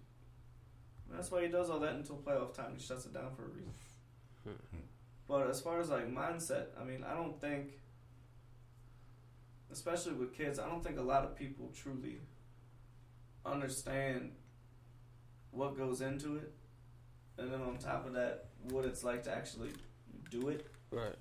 And 1.09 1.17
that's 1.17 1.31
why 1.31 1.41
he 1.41 1.47
does 1.47 1.69
all 1.69 1.79
that 1.79 1.95
until 1.95 2.17
playoff 2.17 2.53
time. 2.53 2.73
He 2.75 2.83
shuts 2.83 3.05
it 3.05 3.13
down 3.13 3.31
for 3.35 3.45
a 3.45 3.49
reason. 3.49 3.73
but 5.27 5.49
as 5.49 5.61
far 5.61 5.79
as 5.79 5.89
like 5.89 6.07
mindset, 6.13 6.67
I 6.79 6.83
mean, 6.83 7.03
I 7.03 7.13
don't 7.13 7.39
think, 7.39 7.79
especially 9.71 10.13
with 10.13 10.35
kids, 10.35 10.59
I 10.59 10.67
don't 10.67 10.83
think 10.83 10.97
a 10.97 11.03
lot 11.03 11.23
of 11.23 11.35
people 11.35 11.71
truly 11.73 12.17
understand 13.45 14.31
what 15.51 15.77
goes 15.77 16.01
into 16.01 16.37
it, 16.37 16.51
and 17.37 17.51
then 17.51 17.61
on 17.61 17.77
top 17.77 18.05
of 18.05 18.13
that, 18.13 18.49
what 18.69 18.85
it's 18.85 19.03
like 19.03 19.23
to 19.23 19.35
actually 19.35 19.71
do 20.29 20.49
it. 20.49 20.65
Right. 20.91 21.15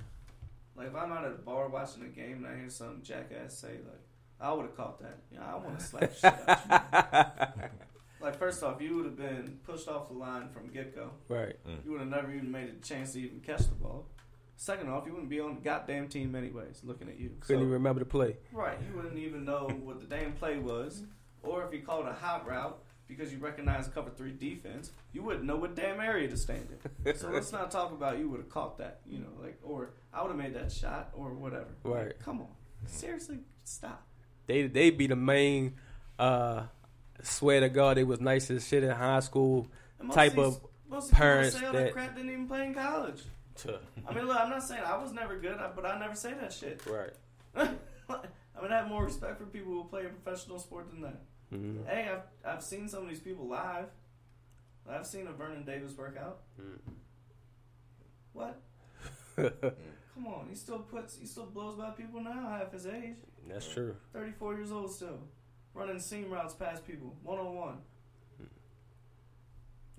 Like 0.76 0.88
if 0.88 0.94
I'm 0.94 1.12
out 1.12 1.24
at 1.24 1.32
a 1.32 1.34
bar 1.34 1.68
watching 1.68 2.02
a 2.02 2.08
game 2.08 2.44
and 2.44 2.46
I 2.46 2.56
hear 2.56 2.70
some 2.70 3.02
jackass 3.02 3.58
say 3.58 3.72
like, 3.84 4.00
"I 4.40 4.52
would 4.52 4.66
have 4.66 4.76
caught 4.76 5.00
that," 5.00 5.18
yeah, 5.32 5.40
I 5.44 5.56
want 5.56 5.78
to 5.78 5.84
slap 5.84 6.14
shit 6.14 6.24
out 6.24 7.54
you. 7.56 7.62
Like 8.20 8.38
first 8.38 8.62
off, 8.62 8.82
you 8.82 8.96
would 8.96 9.06
have 9.06 9.16
been 9.16 9.60
pushed 9.64 9.88
off 9.88 10.08
the 10.08 10.14
line 10.14 10.50
from 10.50 10.68
get 10.68 10.94
go. 10.94 11.10
Right. 11.28 11.56
Mm. 11.66 11.84
You 11.84 11.92
would 11.92 12.00
have 12.00 12.10
never 12.10 12.30
even 12.30 12.50
made 12.50 12.68
a 12.68 12.86
chance 12.86 13.14
to 13.14 13.20
even 13.20 13.40
catch 13.40 13.60
the 13.60 13.74
ball. 13.74 14.06
Second 14.60 14.90
off, 14.90 15.06
you 15.06 15.12
wouldn't 15.12 15.30
be 15.30 15.40
on 15.40 15.54
the 15.54 15.60
goddamn 15.62 16.06
team 16.08 16.34
anyways, 16.34 16.82
looking 16.84 17.08
at 17.08 17.18
you. 17.18 17.30
Couldn't 17.40 17.46
So- 17.46 17.54
even 17.54 17.70
remember 17.70 18.00
the 18.00 18.04
play. 18.04 18.36
Right, 18.52 18.76
you 18.86 18.94
wouldn't 18.94 19.16
even 19.16 19.46
know 19.46 19.68
what 19.82 20.00
the 20.00 20.06
damn 20.06 20.34
play 20.34 20.58
was, 20.58 21.02
or 21.42 21.64
if 21.64 21.72
you 21.72 21.80
called 21.80 22.04
a 22.04 22.12
hot 22.12 22.46
route 22.46 22.78
because 23.08 23.32
you 23.32 23.38
recognize 23.38 23.88
cover 23.88 24.10
three 24.10 24.32
defense, 24.32 24.92
you 25.14 25.22
wouldn't 25.22 25.46
know 25.46 25.56
what 25.56 25.74
damn 25.74 25.98
area 25.98 26.28
to 26.28 26.36
stand 26.36 26.68
in. 27.06 27.14
so 27.16 27.30
let's 27.32 27.52
not 27.52 27.70
talk 27.70 27.90
about 27.92 28.18
you 28.18 28.28
would 28.28 28.38
have 28.40 28.50
caught 28.50 28.76
that, 28.76 29.00
you 29.06 29.20
know, 29.20 29.30
like, 29.40 29.58
or 29.62 29.94
I 30.12 30.20
would 30.20 30.28
have 30.28 30.36
made 30.36 30.52
that 30.52 30.70
shot, 30.70 31.08
or 31.14 31.32
whatever. 31.32 31.68
Right. 31.82 32.08
Like, 32.08 32.18
come 32.18 32.42
on, 32.42 32.48
seriously, 32.84 33.38
stop. 33.64 34.06
They 34.44 34.66
they 34.66 34.90
be 34.90 35.06
the 35.06 35.16
main. 35.16 35.76
Uh, 36.18 36.64
swear 37.22 37.60
to 37.60 37.70
God, 37.70 37.96
it 37.96 38.04
was 38.04 38.20
nice 38.20 38.50
as 38.50 38.68
shit 38.68 38.84
in 38.84 38.90
high 38.90 39.20
school. 39.20 39.68
Type 40.12 40.32
these- 40.34 40.44
of 40.44 40.60
most 40.86 41.06
people 41.06 41.16
parents 41.18 41.56
say 41.58 41.64
all 41.64 41.72
that- 41.72 41.78
that 41.86 41.92
crap 41.94 42.14
didn't 42.14 42.30
even 42.30 42.46
play 42.46 42.66
in 42.66 42.74
college. 42.74 43.22
I 44.08 44.14
mean, 44.14 44.26
look, 44.26 44.36
I'm 44.38 44.50
not 44.50 44.62
saying 44.62 44.82
I 44.84 44.96
was 44.96 45.12
never 45.12 45.38
good, 45.38 45.58
but 45.76 45.84
I 45.86 45.98
never 45.98 46.14
say 46.14 46.34
that 46.34 46.52
shit. 46.52 46.82
Right. 46.86 47.12
I 47.56 48.62
mean, 48.62 48.72
I 48.72 48.76
have 48.76 48.88
more 48.88 49.04
respect 49.04 49.38
for 49.38 49.46
people 49.46 49.72
who 49.72 49.84
play 49.84 50.04
a 50.06 50.08
professional 50.08 50.58
sport 50.58 50.90
than 50.90 51.00
that. 51.02 51.20
Mhm. 51.52 51.86
Hey, 51.86 52.08
I've 52.10 52.22
I've 52.44 52.62
seen 52.62 52.88
some 52.88 53.02
of 53.04 53.08
these 53.08 53.20
people 53.20 53.48
live. 53.48 53.86
I've 54.88 55.06
seen 55.06 55.26
a 55.26 55.32
Vernon 55.32 55.64
Davis 55.64 55.96
workout. 55.96 56.40
What? 58.32 58.60
Come 59.36 60.26
on, 60.26 60.46
he 60.48 60.54
still 60.54 60.80
puts 60.80 61.18
he 61.18 61.26
still 61.26 61.46
blows 61.46 61.76
by 61.76 61.90
people 61.90 62.20
now, 62.22 62.48
half 62.48 62.72
his 62.72 62.86
age. 62.86 63.16
That's 63.48 63.66
true. 63.66 63.96
Thirty 64.12 64.32
four 64.32 64.54
years 64.54 64.70
old 64.72 64.92
still. 64.92 65.18
Running 65.74 65.98
seam 66.00 66.30
routes 66.30 66.54
past 66.54 66.86
people, 66.86 67.16
one 67.22 67.38
on 67.38 67.54
one. 67.54 67.78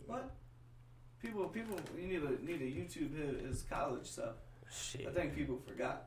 What? 0.06 0.32
People 1.22 1.46
people 1.50 1.80
you 1.98 2.08
need 2.08 2.22
to 2.22 2.46
need 2.46 2.60
to 2.60 2.66
YouTube 2.66 3.16
his, 3.16 3.48
his 3.48 3.62
college 3.64 4.06
stuff. 4.06 4.36
I 4.68 5.12
think 5.12 5.36
people 5.36 5.60
forgot. 5.68 6.06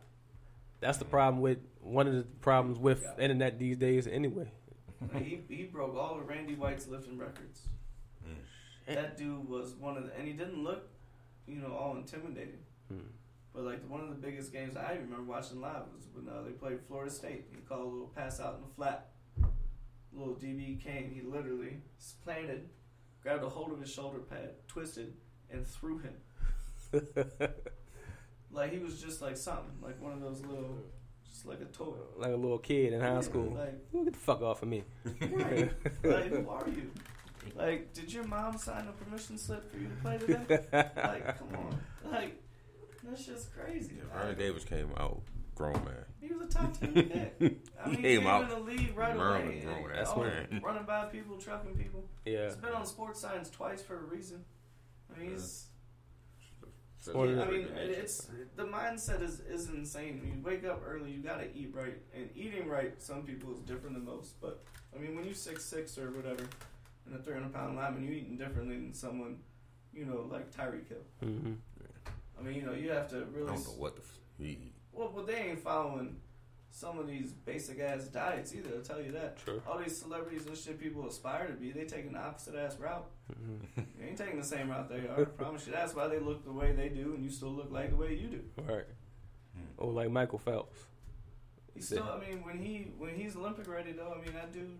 That's 0.80 0.98
the 0.98 1.04
problem 1.04 1.40
with 1.40 1.58
one 1.80 2.06
of 2.06 2.14
the 2.14 2.24
problems 2.40 2.78
with 2.78 3.06
internet 3.18 3.58
these 3.58 3.76
days. 3.76 4.06
Anyway. 4.06 4.50
He 5.14 5.40
he 5.48 5.64
broke 5.64 5.96
all 5.96 6.18
of 6.18 6.28
Randy 6.28 6.54
White's 6.54 6.88
lifting 6.88 7.18
records. 7.18 7.68
That 8.86 9.16
dude 9.16 9.48
was 9.48 9.74
one 9.74 9.96
of 9.96 10.04
the, 10.04 10.14
and 10.16 10.26
he 10.26 10.34
didn't 10.34 10.62
look, 10.62 10.88
you 11.46 11.56
know, 11.56 11.74
all 11.74 11.96
intimidating. 11.96 12.58
Hmm. 12.88 12.98
But 13.54 13.62
like 13.62 13.88
one 13.88 14.00
of 14.00 14.08
the 14.08 14.14
biggest 14.14 14.52
games 14.52 14.76
I 14.76 14.92
remember 14.92 15.22
watching 15.22 15.60
live 15.60 15.84
was 15.94 16.06
when 16.12 16.28
uh, 16.28 16.42
they 16.42 16.50
played 16.50 16.80
Florida 16.86 17.10
State. 17.10 17.46
He 17.50 17.60
called 17.62 17.80
a 17.80 17.84
little 17.84 18.12
pass 18.14 18.40
out 18.40 18.56
in 18.56 18.62
the 18.62 18.74
flat. 18.74 19.08
Little 20.12 20.34
DB 20.34 20.82
came. 20.82 21.10
He 21.14 21.22
literally 21.22 21.78
planted, 22.24 22.68
grabbed 23.24 23.42
a 23.42 23.48
hold 23.48 23.72
of 23.72 23.80
his 23.80 23.90
shoulder 23.90 24.18
pad, 24.18 24.50
twisted, 24.68 25.14
and 25.50 25.66
threw 25.66 25.98
him. 25.98 26.14
like 28.52 28.70
he 28.70 28.78
was 28.78 29.00
just 29.00 29.20
like 29.20 29.36
something, 29.36 29.72
like 29.82 30.00
one 30.00 30.12
of 30.12 30.20
those 30.20 30.42
little, 30.42 30.76
just 31.28 31.46
like 31.46 31.60
a 31.60 31.64
toy. 31.64 31.94
like 32.16 32.32
a 32.32 32.36
little 32.36 32.58
kid 32.58 32.92
in 32.92 33.00
high 33.00 33.22
school. 33.22 33.56
Like, 33.58 33.74
Ooh, 33.94 34.04
get 34.04 34.12
the 34.12 34.20
fuck 34.20 34.42
off 34.42 34.62
of 34.62 34.68
me. 34.68 34.84
right. 35.20 35.72
like 36.04 36.26
who 36.26 36.48
are 36.48 36.68
you? 36.68 36.90
Like, 37.56 37.92
did 37.92 38.12
your 38.12 38.24
mom 38.24 38.56
sign 38.58 38.86
a 38.88 38.92
permission 38.92 39.36
slip 39.36 39.70
for 39.70 39.78
you 39.78 39.88
to 39.88 39.94
play 39.96 40.18
today? 40.18 40.64
like, 40.72 41.38
come 41.38 41.48
on. 41.56 42.10
Like, 42.10 42.42
that's 43.02 43.26
just 43.26 43.54
crazy. 43.54 43.98
Vernon 44.14 44.38
Davis 44.38 44.64
came 44.64 44.90
out 44.96 45.20
grown 45.54 45.74
man. 45.74 46.04
He 46.26 46.32
was 46.34 46.46
a 46.48 46.50
top 46.50 46.78
ten 46.78 46.92
pick. 46.94 47.34
I 47.40 47.42
mean, 47.42 47.60
He 47.84 47.90
he 47.90 47.96
came 47.96 48.20
came 48.20 48.26
out 48.26 48.42
in 48.44 48.48
the 48.50 48.58
league 48.60 48.96
right 48.96 49.16
Merlin 49.16 49.42
away. 49.46 49.60
grown 49.60 49.90
and 49.90 49.98
ass 50.00 50.08
all- 50.08 50.22
man. 50.24 50.60
running 50.64 50.84
by 50.84 51.04
people, 51.06 51.36
trucking 51.38 51.76
people. 51.76 52.04
Yeah. 52.24 52.46
He's 52.46 52.56
been 52.56 52.72
on 52.72 52.86
sports 52.86 53.20
science 53.20 53.50
twice 53.50 53.82
for 53.82 53.96
a 53.96 54.02
reason. 54.04 54.44
I 55.14 55.18
mean, 55.20 55.30
he's. 55.32 55.66
Or- 57.12 57.26
I 57.26 57.50
mean, 57.50 57.68
it's 57.76 58.26
the 58.56 58.64
mindset 58.64 59.20
is 59.20 59.40
is 59.40 59.68
insane. 59.68 60.20
When 60.20 60.38
you 60.38 60.42
wake 60.42 60.64
up 60.64 60.82
early, 60.86 61.10
you 61.10 61.18
gotta 61.22 61.44
eat 61.54 61.70
right, 61.74 61.98
and 62.16 62.30
eating 62.34 62.66
right, 62.66 62.94
some 63.02 63.24
people 63.24 63.52
is 63.52 63.58
different 63.60 63.94
than 63.96 64.06
most. 64.06 64.40
But 64.40 64.62
I 64.96 64.98
mean, 64.98 65.14
when 65.14 65.26
you 65.26 65.34
six 65.34 65.66
six 65.66 65.98
or 65.98 66.10
whatever, 66.12 66.44
and 67.04 67.14
a 67.14 67.18
three 67.22 67.34
hundred 67.34 67.52
pound 67.52 67.76
lineman, 67.76 68.04
you 68.04 68.12
eating 68.12 68.38
differently 68.38 68.76
than 68.76 68.94
someone, 68.94 69.36
you 69.92 70.06
know, 70.06 70.26
like 70.30 70.50
Tyreek 70.50 70.88
Hill. 70.88 71.04
hmm 71.20 71.52
I 72.38 72.42
mean, 72.42 72.54
you 72.56 72.62
know, 72.62 72.72
you 72.72 72.90
have 72.90 73.08
to 73.10 73.16
I 73.16 73.20
really. 73.34 73.46
don't 73.48 73.64
know 73.64 73.74
what 73.76 73.96
the 73.96 74.02
f- 74.02 74.18
he. 74.38 74.72
Well, 74.94 75.12
but 75.14 75.26
they 75.26 75.36
ain't 75.36 75.60
following 75.60 76.16
some 76.70 76.98
of 76.98 77.06
these 77.06 77.32
basic 77.32 77.78
ass 77.80 78.04
diets 78.04 78.54
either. 78.54 78.70
I'll 78.76 78.82
tell 78.82 79.00
you 79.00 79.12
that. 79.12 79.38
True. 79.44 79.62
All 79.66 79.78
these 79.78 79.96
celebrities 79.96 80.46
and 80.46 80.56
shit 80.56 80.80
people 80.80 81.06
aspire 81.06 81.46
to 81.46 81.52
be, 81.52 81.70
they 81.70 81.84
taking 81.84 82.12
the 82.12 82.18
opposite 82.18 82.54
ass 82.56 82.76
route. 82.78 83.06
hmm 83.32 83.80
You 84.00 84.08
ain't 84.08 84.18
taking 84.18 84.38
the 84.38 84.44
same 84.44 84.70
route 84.70 84.88
they 84.88 85.06
are. 85.06 85.20
I 85.22 85.24
promise 85.24 85.66
you. 85.66 85.72
That's 85.72 85.94
why 85.94 86.08
they 86.08 86.18
look 86.18 86.44
the 86.44 86.52
way 86.52 86.72
they 86.72 86.88
do, 86.88 87.14
and 87.14 87.22
you 87.24 87.30
still 87.30 87.50
look 87.52 87.70
like 87.70 87.90
the 87.90 87.96
way 87.96 88.14
you 88.14 88.28
do. 88.28 88.40
Right. 88.66 88.86
Or 89.78 89.92
like 89.92 90.10
Michael 90.10 90.38
Phelps. 90.38 90.78
He 91.74 91.80
still, 91.80 92.04
I 92.04 92.18
mean, 92.20 92.44
when 92.44 92.58
he 92.58 92.92
when 92.98 93.14
he's 93.16 93.34
Olympic 93.36 93.68
ready 93.68 93.92
though, 93.92 94.14
I 94.16 94.24
mean 94.24 94.32
that 94.34 94.52
dude. 94.52 94.78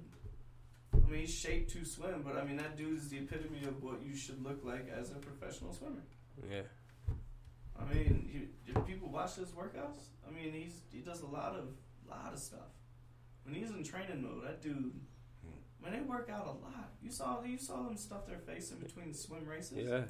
I 0.95 1.11
mean, 1.11 1.21
he's 1.23 1.35
shaped 1.35 1.73
to 1.73 1.85
swim, 1.85 2.23
but 2.25 2.37
I 2.37 2.45
mean 2.45 2.57
that 2.57 2.77
dude 2.77 2.99
is 2.99 3.09
the 3.09 3.19
epitome 3.19 3.65
of 3.65 3.83
what 3.83 4.01
you 4.05 4.15
should 4.17 4.43
look 4.45 4.65
like 4.65 4.89
as 4.97 5.11
a 5.11 5.15
professional 5.15 5.73
swimmer. 5.73 6.03
Yeah. 6.51 6.63
I 7.81 7.93
mean, 7.93 8.29
you, 8.33 8.49
if 8.67 8.87
people 8.87 9.09
watch 9.09 9.37
his 9.37 9.51
workouts, 9.51 10.09
I 10.27 10.31
mean, 10.33 10.53
he's 10.53 10.81
he 10.93 11.01
does 11.01 11.23
a 11.23 11.27
lot 11.27 11.55
of 11.55 11.69
lot 12.09 12.33
of 12.33 12.39
stuff. 12.39 12.71
When 13.45 13.55
he's 13.55 13.71
in 13.71 13.85
training 13.85 14.23
mode, 14.23 14.45
that 14.47 14.63
dude, 14.63 14.93
When 15.81 15.93
they 15.93 16.01
work 16.01 16.31
out 16.33 16.47
a 16.47 16.51
lot. 16.65 16.93
You 17.03 17.11
saw 17.11 17.43
you 17.43 17.59
saw 17.59 17.83
them 17.83 17.97
stuff 17.97 18.27
their 18.27 18.39
face 18.39 18.71
in 18.71 18.79
between 18.79 19.13
swim 19.13 19.47
races. 19.47 19.87
Yeah. 19.87 20.03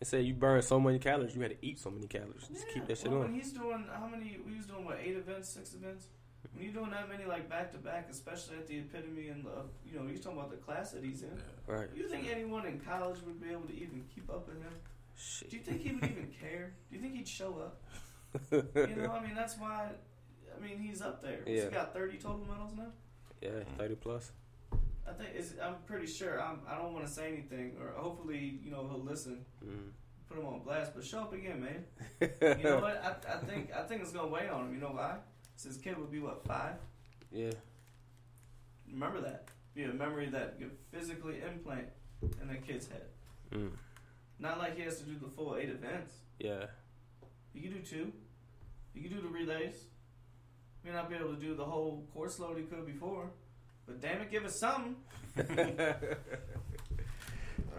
They 0.00 0.06
say 0.06 0.20
you 0.22 0.34
burn 0.34 0.60
so 0.62 0.80
many 0.80 0.98
calories, 0.98 1.34
you 1.34 1.42
had 1.42 1.52
to 1.52 1.66
eat 1.66 1.78
so 1.78 1.90
many 1.90 2.06
calories. 2.06 2.48
Just 2.52 2.68
keep 2.72 2.86
that 2.86 2.98
shit 2.98 3.10
well, 3.10 3.20
on. 3.22 3.26
When 3.26 3.34
he's 3.34 3.52
doing 3.52 3.86
how 3.92 4.06
many? 4.06 4.38
We 4.46 4.56
was 4.56 4.66
doing 4.66 4.84
what 4.84 4.98
eight 5.02 5.16
events, 5.16 5.50
six 5.50 5.74
events. 5.74 6.06
When 6.52 6.64
you're 6.64 6.72
doing 6.72 6.90
that 6.90 7.08
many 7.08 7.24
like 7.24 7.48
back 7.48 7.72
to 7.72 7.78
back, 7.78 8.08
especially 8.10 8.56
at 8.56 8.66
the 8.66 8.78
epitome 8.78 9.28
and 9.28 9.44
the 9.44 9.64
you 9.86 9.98
know 9.98 10.06
he's 10.06 10.20
talking 10.20 10.38
about 10.38 10.50
the 10.50 10.56
class 10.56 10.92
that 10.92 11.04
he's 11.04 11.22
in. 11.22 11.38
Right. 11.66 11.88
You 11.94 12.08
think 12.08 12.28
anyone 12.30 12.66
in 12.66 12.80
college 12.80 13.18
would 13.26 13.40
be 13.42 13.50
able 13.50 13.66
to 13.68 13.74
even 13.74 14.04
keep 14.14 14.30
up 14.30 14.46
with 14.46 14.62
him? 14.62 14.72
Shit. 15.16 15.50
Do 15.50 15.56
you 15.56 15.62
think 15.62 15.80
he 15.82 15.92
would 15.92 16.04
even 16.04 16.32
care? 16.40 16.74
Do 16.90 16.96
you 16.96 17.02
think 17.02 17.14
he'd 17.16 17.28
show 17.28 17.58
up? 17.58 17.82
You 18.74 18.96
know, 18.96 19.12
I 19.12 19.22
mean 19.24 19.34
that's 19.36 19.56
why. 19.58 19.90
I 20.56 20.60
mean 20.60 20.78
he's 20.78 21.00
up 21.00 21.22
there. 21.22 21.38
What's 21.44 21.50
Yeah. 21.50 21.64
He 21.66 21.70
got 21.70 21.94
thirty 21.94 22.18
total 22.18 22.44
medals 22.50 22.72
now. 22.76 22.90
Yeah, 23.40 23.50
30 23.78 23.94
plus. 23.96 24.32
I 25.06 25.12
think 25.12 25.30
it's, 25.34 25.52
I'm 25.62 25.74
pretty 25.86 26.06
sure. 26.06 26.40
I'm, 26.40 26.60
I 26.68 26.78
don't 26.78 26.94
want 26.94 27.06
to 27.06 27.12
say 27.12 27.28
anything, 27.28 27.76
or 27.78 27.92
hopefully, 27.94 28.58
you 28.64 28.70
know, 28.70 28.88
he'll 28.88 29.02
listen. 29.04 29.44
Mm. 29.62 29.90
Put 30.28 30.38
him 30.38 30.46
on 30.46 30.60
blast, 30.60 30.92
but 30.94 31.04
show 31.04 31.20
up 31.20 31.32
again, 31.34 31.60
man. 31.60 31.84
You 32.58 32.64
know 32.64 32.78
what? 32.78 33.04
I, 33.04 33.34
I 33.34 33.36
think 33.44 33.70
I 33.76 33.82
think 33.82 34.00
it's 34.00 34.12
gonna 34.12 34.28
weigh 34.28 34.48
on 34.48 34.68
him. 34.68 34.74
You 34.74 34.80
know 34.80 34.88
why? 34.88 35.16
Since 35.56 35.76
kid 35.76 35.98
would 35.98 36.10
be 36.10 36.20
what 36.20 36.44
five. 36.46 36.76
Yeah. 37.30 37.50
Remember 38.90 39.20
that. 39.20 39.48
Be 39.74 39.84
a 39.84 39.92
memory 39.92 40.28
that 40.30 40.56
you 40.58 40.70
physically 40.90 41.42
implant 41.46 41.88
in 42.40 42.48
the 42.48 42.54
kid's 42.54 42.88
head. 42.88 43.06
Mm. 43.52 43.70
Not 44.38 44.58
like 44.58 44.76
he 44.76 44.82
has 44.82 44.98
to 44.98 45.04
do 45.04 45.16
the 45.20 45.28
full 45.28 45.56
eight 45.56 45.70
events. 45.70 46.12
Yeah. 46.38 46.66
You 47.52 47.62
can 47.62 47.72
do 47.72 47.80
two. 47.80 48.12
You 48.94 49.02
can 49.02 49.12
do 49.12 49.20
the 49.22 49.28
relays. 49.28 49.74
You 50.84 50.90
may 50.90 50.96
not 50.96 51.08
be 51.08 51.16
able 51.16 51.34
to 51.34 51.40
do 51.40 51.54
the 51.54 51.64
whole 51.64 52.06
course 52.12 52.38
load 52.38 52.58
he 52.58 52.64
could 52.64 52.86
before, 52.86 53.30
but 53.86 54.00
damn 54.00 54.20
it, 54.20 54.30
give 54.30 54.44
us 54.44 54.58
something. 54.58 54.96
I 55.38 55.42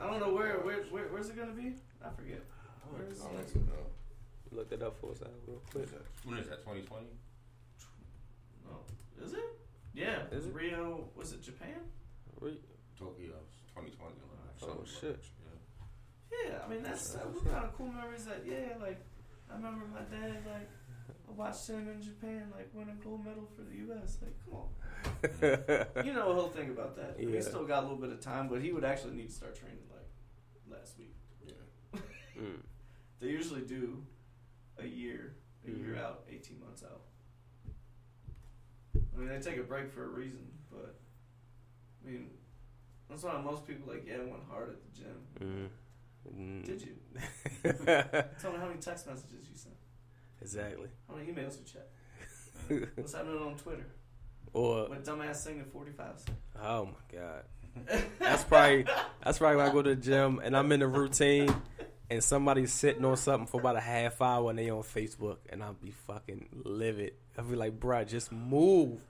don't 0.07 0.19
know 0.19 0.33
where, 0.33 0.59
where, 0.59 0.83
where 0.91 1.05
where's 1.05 1.29
it 1.29 1.37
gonna 1.37 1.51
be? 1.53 1.73
I 2.03 2.09
forget. 2.15 2.41
Where 2.91 3.07
is 3.09 3.21
I 3.21 3.29
it? 3.29 3.33
don't 3.33 3.49
even 3.49 3.65
know. 3.67 3.85
Look 4.51 4.71
it 4.71 4.81
up 4.81 4.97
for 4.99 5.11
us 5.11 5.21
out 5.21 5.31
real 5.47 5.61
quick. 5.71 5.87
When 6.23 6.37
is 6.37 6.47
that? 6.47 6.59
2020? 6.61 7.05
No, 8.65 9.25
is 9.25 9.33
it? 9.33 9.39
Yeah, 9.93 10.23
Is 10.31 10.45
it? 10.45 10.53
Rio? 10.53 11.05
Was 11.15 11.31
it 11.33 11.41
Japan? 11.41 11.75
Re- 12.41 12.59
Tokyo 12.99 13.31
2020. 13.75 14.13
Oh, 14.63 14.67
something 14.67 14.85
shit. 14.85 15.09
like 15.11 15.21
that, 15.21 15.44
yeah. 16.43 16.57
I 16.65 16.69
mean 16.69 16.83
that's 16.83 17.09
that 17.11 17.31
was 17.33 17.41
kind 17.43 17.63
of 17.65 17.73
cool 17.77 17.87
memories. 17.91 18.25
That 18.25 18.43
yeah, 18.45 18.75
like 18.81 18.99
I 19.51 19.55
remember 19.55 19.85
my 19.93 20.01
dad 20.01 20.43
like 20.45 20.69
I 21.27 21.31
watched 21.31 21.67
him 21.67 21.87
in 21.89 22.01
Japan 22.01 22.51
like 22.55 22.69
win 22.73 22.89
a 22.89 23.03
gold 23.03 23.23
medal 23.25 23.47
for 23.55 23.61
the 23.63 23.75
U.S. 23.87 24.17
Like 24.21 24.35
come 24.43 24.59
on, 24.61 26.05
you 26.05 26.13
know 26.13 26.33
he'll 26.33 26.49
think 26.49 26.69
about 26.71 26.95
that. 26.97 27.15
Yeah. 27.19 27.35
He 27.35 27.41
still 27.41 27.65
got 27.65 27.79
a 27.83 27.87
little 27.87 27.97
bit 27.97 28.11
of 28.11 28.21
time, 28.21 28.47
but 28.47 28.61
he 28.61 28.71
would 28.71 28.83
actually 28.85 29.15
need 29.15 29.27
to 29.29 29.33
start 29.35 29.55
training 29.55 29.83
like 29.91 30.77
last 30.79 30.97
week. 30.97 31.15
Yeah. 31.45 31.99
Mm. 32.41 32.59
They 33.21 33.27
usually 33.27 33.61
do 33.61 34.03
a 34.77 34.85
year, 34.85 35.35
a 35.65 35.71
year 35.71 35.95
Mhm. 35.95 36.03
out, 36.03 36.25
eighteen 36.29 36.59
months 36.59 36.83
out. 36.83 37.01
I 38.93 39.17
mean, 39.17 39.29
they 39.29 39.39
take 39.39 39.57
a 39.57 39.63
break 39.63 39.89
for 39.91 40.03
a 40.03 40.07
reason, 40.09 40.45
but 40.69 40.95
I 42.03 42.09
mean, 42.11 42.29
that's 43.09 43.23
why 43.23 43.39
most 43.41 43.65
people 43.65 43.91
like 43.91 44.05
yeah 44.05 44.17
went 44.17 44.43
hard 44.49 44.69
at 44.69 44.75
the 44.83 45.01
gym. 45.01 45.17
Mm. 45.39 45.69
Mm. 46.33 46.65
Did 46.65 46.81
you? 46.81 46.95
Tell 48.41 48.51
me 48.51 48.57
how 48.59 48.67
many 48.67 48.79
text 48.81 49.07
messages 49.07 49.47
you 49.49 49.55
sent. 49.55 49.75
exactly. 50.41 50.87
How 51.09 51.15
many 51.15 51.31
emails 51.31 51.57
you 51.59 51.65
checked? 51.65 52.91
What's 52.97 53.13
happening 53.13 53.37
on 53.41 53.55
Twitter? 53.57 53.85
Or 54.53 54.87
What 54.89 55.03
dumbass 55.03 55.43
thing 55.45 55.59
at 55.59 55.71
45 55.71 56.05
cents? 56.19 56.25
oh 56.63 56.85
my 56.85 56.91
god, 57.19 57.43
that's 58.19 58.43
probably 58.45 58.85
that's 59.23 59.37
probably 59.37 59.57
when 59.57 59.65
I 59.69 59.71
go 59.73 59.81
to 59.81 59.89
the 59.89 59.95
gym 60.01 60.39
and 60.43 60.55
I'm 60.55 60.71
in 60.71 60.79
the 60.79 60.87
routine 60.87 61.53
and 62.09 62.23
somebody's 62.23 62.71
sitting 62.71 63.03
on 63.03 63.17
something 63.17 63.47
for 63.47 63.59
about 63.59 63.75
a 63.75 63.81
half 63.81 64.21
hour 64.21 64.49
and 64.49 64.57
they 64.59 64.69
on 64.69 64.83
Facebook 64.83 65.37
and 65.49 65.61
I'll 65.61 65.73
be 65.73 65.91
fucking 66.07 66.61
livid. 66.63 67.13
I'll 67.37 67.43
be 67.43 67.55
like, 67.57 67.77
bruh, 67.79 68.07
just 68.07 68.31
move. 68.31 69.01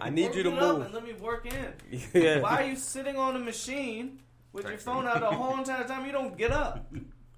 I 0.00 0.10
need 0.10 0.26
Work 0.28 0.34
you 0.36 0.42
to 0.44 0.50
move. 0.50 0.80
and 0.86 0.94
let 0.94 1.04
me 1.04 1.12
work 1.12 1.46
in. 1.46 2.00
yeah. 2.14 2.40
Why 2.40 2.62
are 2.64 2.66
you 2.70 2.74
sitting 2.76 3.16
on 3.16 3.36
a 3.36 3.38
machine 3.38 4.18
with 4.58 4.68
your 4.68 4.78
phone 4.78 5.06
out 5.06 5.20
the 5.20 5.26
whole 5.26 5.58
entire 5.58 5.84
time? 5.84 6.04
You 6.06 6.12
don't 6.12 6.36
get 6.36 6.50
up. 6.50 6.92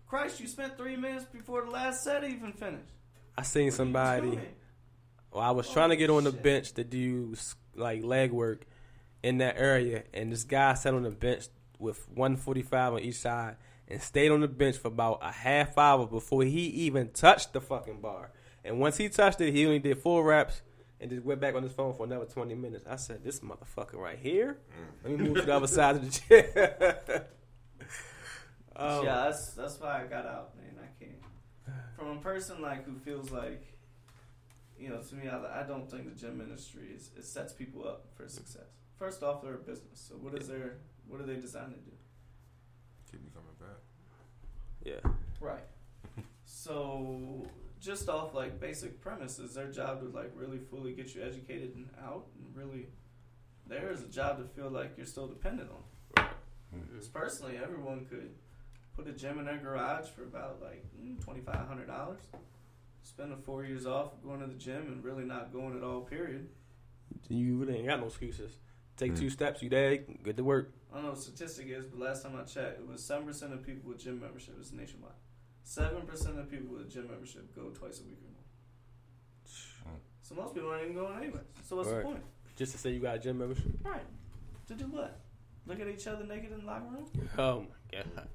Christ, 0.07 0.41
you 0.41 0.49
spent 0.49 0.77
three 0.77 0.97
minutes 0.97 1.25
before 1.27 1.65
the 1.65 1.71
last 1.71 2.03
set 2.03 2.25
even 2.25 2.53
finished. 2.53 2.93
I 3.39 3.43
seen 3.43 3.71
somebody. 3.71 4.39
Well, 5.33 5.43
I 5.43 5.53
was 5.53 5.69
oh, 5.71 5.73
trying 5.73 5.91
to 5.91 5.97
get 5.97 6.11
on 6.11 6.25
the 6.25 6.33
shit. 6.33 6.43
bench 6.43 6.73
to 6.73 6.85
do 6.85 7.35
like 7.77 8.03
leg 8.03 8.33
work 8.33 8.67
in 9.23 9.39
that 9.39 9.57
area, 9.57 10.03
and 10.13 10.33
this 10.33 10.45
guy 10.45 10.75
sat 10.75 10.95
on 10.95 11.05
the 11.05 11.11
bench 11.11 11.47
with 11.79 12.09
145 12.09 12.95
on 12.95 13.01
each 13.01 13.17
side 13.17 13.57
and 13.87 14.03
stayed 14.03 14.31
on 14.31 14.41
the 14.41 14.49
bench 14.49 14.77
for 14.77 14.89
about 14.89 15.19
a 15.23 15.31
half 15.31 15.77
hour 15.79 16.07
before 16.07 16.43
he 16.43 16.67
even 16.67 17.11
touched 17.11 17.53
the 17.53 17.61
fucking 17.61 18.01
bar. 18.01 18.31
And 18.65 18.79
once 18.79 18.97
he 18.97 19.09
touched 19.09 19.41
it, 19.41 19.53
he 19.53 19.65
only 19.65 19.79
did 19.79 19.99
four 19.99 20.25
reps 20.25 20.63
and 21.01 21.11
just 21.11 21.25
went 21.25 21.41
back 21.41 21.55
on 21.55 21.63
his 21.63 21.73
phone 21.73 21.95
for 21.95 22.05
another 22.05 22.27
20 22.27 22.55
minutes. 22.55 22.85
I 22.89 22.97
said, 22.97 23.25
"This 23.25 23.41
motherfucker 23.41 23.95
right 23.95 24.19
here. 24.19 24.59
Let 25.03 25.19
me 25.19 25.29
move 25.29 25.37
to 25.37 25.43
the 25.43 25.55
other 25.55 25.67
side 25.67 25.97
of 25.97 26.05
the 26.05 26.21
chair." 26.21 27.27
um, 28.77 29.05
yeah, 29.05 29.25
that's 29.25 29.53
that's 29.55 29.81
why 29.81 30.03
I 30.03 30.07
got 30.07 30.27
out, 30.27 30.57
man. 30.57 30.75
I 30.79 31.03
can't. 31.03 31.19
From 31.97 32.19
a 32.19 32.21
person 32.21 32.61
like 32.61 32.85
who 32.85 32.97
feels 32.99 33.31
like, 33.31 33.79
you 34.79 34.91
know, 34.91 35.01
to 35.01 35.15
me, 35.15 35.29
I, 35.29 35.63
I 35.63 35.67
don't 35.67 35.91
think 35.91 36.05
the 36.05 36.19
gym 36.19 36.41
industry 36.41 36.89
is 36.95 37.11
it 37.17 37.25
sets 37.25 37.53
people 37.53 37.87
up 37.89 38.07
for 38.15 38.29
success. 38.29 38.69
First 38.99 39.23
off, 39.23 39.43
they're 39.43 39.55
a 39.55 39.59
business, 39.59 40.07
so 40.09 40.17
what 40.17 40.35
is 40.35 40.49
their 40.49 40.77
what 41.09 41.21
are 41.21 41.27
they 41.27 41.37
designed 41.37 41.73
to 41.75 41.81
do? 41.81 41.97
Keep 43.11 43.23
me 43.25 43.31
coming 43.35 43.57
back. 43.59 43.79
yeah. 44.85 45.11
Right. 45.41 45.65
So 46.53 47.47
just 47.81 48.09
off 48.09 48.35
like 48.35 48.61
basic 48.61 49.01
premises, 49.01 49.55
their 49.55 49.71
job 49.71 50.01
to 50.01 50.09
like 50.17 50.33
really 50.35 50.59
fully 50.59 50.93
get 50.93 51.15
you 51.15 51.23
educated 51.23 51.75
and 51.75 51.89
out, 52.05 52.27
and 52.39 52.55
really, 52.55 52.87
there 53.67 53.91
is 53.91 54.03
a 54.03 54.09
job 54.09 54.39
to 54.39 54.45
feel 54.45 54.71
like 54.71 54.93
you're 54.97 55.07
still 55.07 55.27
dependent 55.27 55.71
on. 55.71 56.25
Because 56.91 57.09
personally, 57.09 57.59
everyone 57.63 58.05
could 58.07 58.31
put 58.97 59.09
a 59.09 59.13
gym 59.13 59.39
in 59.39 59.45
their 59.47 59.59
garage 59.59 60.09
for 60.09 60.23
about 60.25 60.61
like 60.63 60.85
twenty 61.25 61.41
five 61.41 61.67
hundred 61.67 61.87
dollars. 61.87 62.21
Spend 63.03 63.33
the 63.33 63.37
four 63.37 63.65
years 63.65 63.87
off 63.87 64.13
going 64.23 64.41
to 64.41 64.47
the 64.47 64.55
gym 64.55 64.83
and 64.89 65.03
really 65.03 65.25
not 65.25 65.53
going 65.53 65.77
at 65.77 65.83
all. 65.83 66.03
Period. 66.03 66.49
You 67.29 67.57
really 67.57 67.77
ain't 67.79 67.87
got 67.87 68.01
no 68.01 68.07
excuses. 68.07 68.53
Take 68.97 69.13
Mm. 69.13 69.19
two 69.19 69.31
steps, 69.31 69.63
you 69.63 69.71
there, 69.71 69.97
good 70.23 70.37
to 70.37 70.45
work. 70.45 70.73
I 70.93 70.97
don't 70.97 71.05
know 71.05 71.09
what 71.11 71.17
the 71.17 71.23
statistic 71.23 71.69
is, 71.69 71.87
but 71.87 71.99
last 71.99 72.23
time 72.23 72.37
I 72.37 72.43
checked, 72.43 72.79
it 72.81 72.87
was 72.87 73.03
seven 73.03 73.27
percent 73.27 73.53
of 73.55 73.65
people 73.65 73.89
with 73.89 73.99
gym 73.99 74.21
membership. 74.21 74.55
It's 74.61 74.73
nationwide. 74.73 75.13
Seven 75.65 76.03
percent 76.03 76.39
of 76.39 76.51
people 76.51 76.75
with 76.77 76.91
gym 76.91 77.09
membership 77.09 77.55
go 77.55 77.69
twice 77.71 78.01
a 78.01 78.05
week 78.05 78.19
or 78.25 78.31
more. 78.33 79.95
Mm. 79.95 80.01
So 80.23 80.35
most 80.35 80.55
people 80.55 80.71
aren't 80.71 80.83
even 80.85 80.95
going 80.97 81.17
anyway. 81.17 81.41
So 81.63 81.77
what's 81.77 81.89
Right. 81.89 81.99
the 81.99 82.05
point? 82.05 82.25
Just 82.57 82.73
to 82.73 82.79
say 82.79 82.91
you 82.91 83.01
got 83.01 83.17
a 83.17 83.19
gym 83.19 83.39
membership. 83.39 83.67
Right. 83.85 84.03
To 84.69 84.75
do 84.75 84.85
what? 84.87 85.21
Look 85.67 85.81
at 85.81 85.87
each 85.89 86.07
other 86.07 86.25
naked 86.25 86.53
in 86.53 86.61
the 86.61 86.67
locker 86.67 86.87
room? 86.91 87.07
Oh 87.39 87.61
my 87.61 88.03
god. 88.03 88.29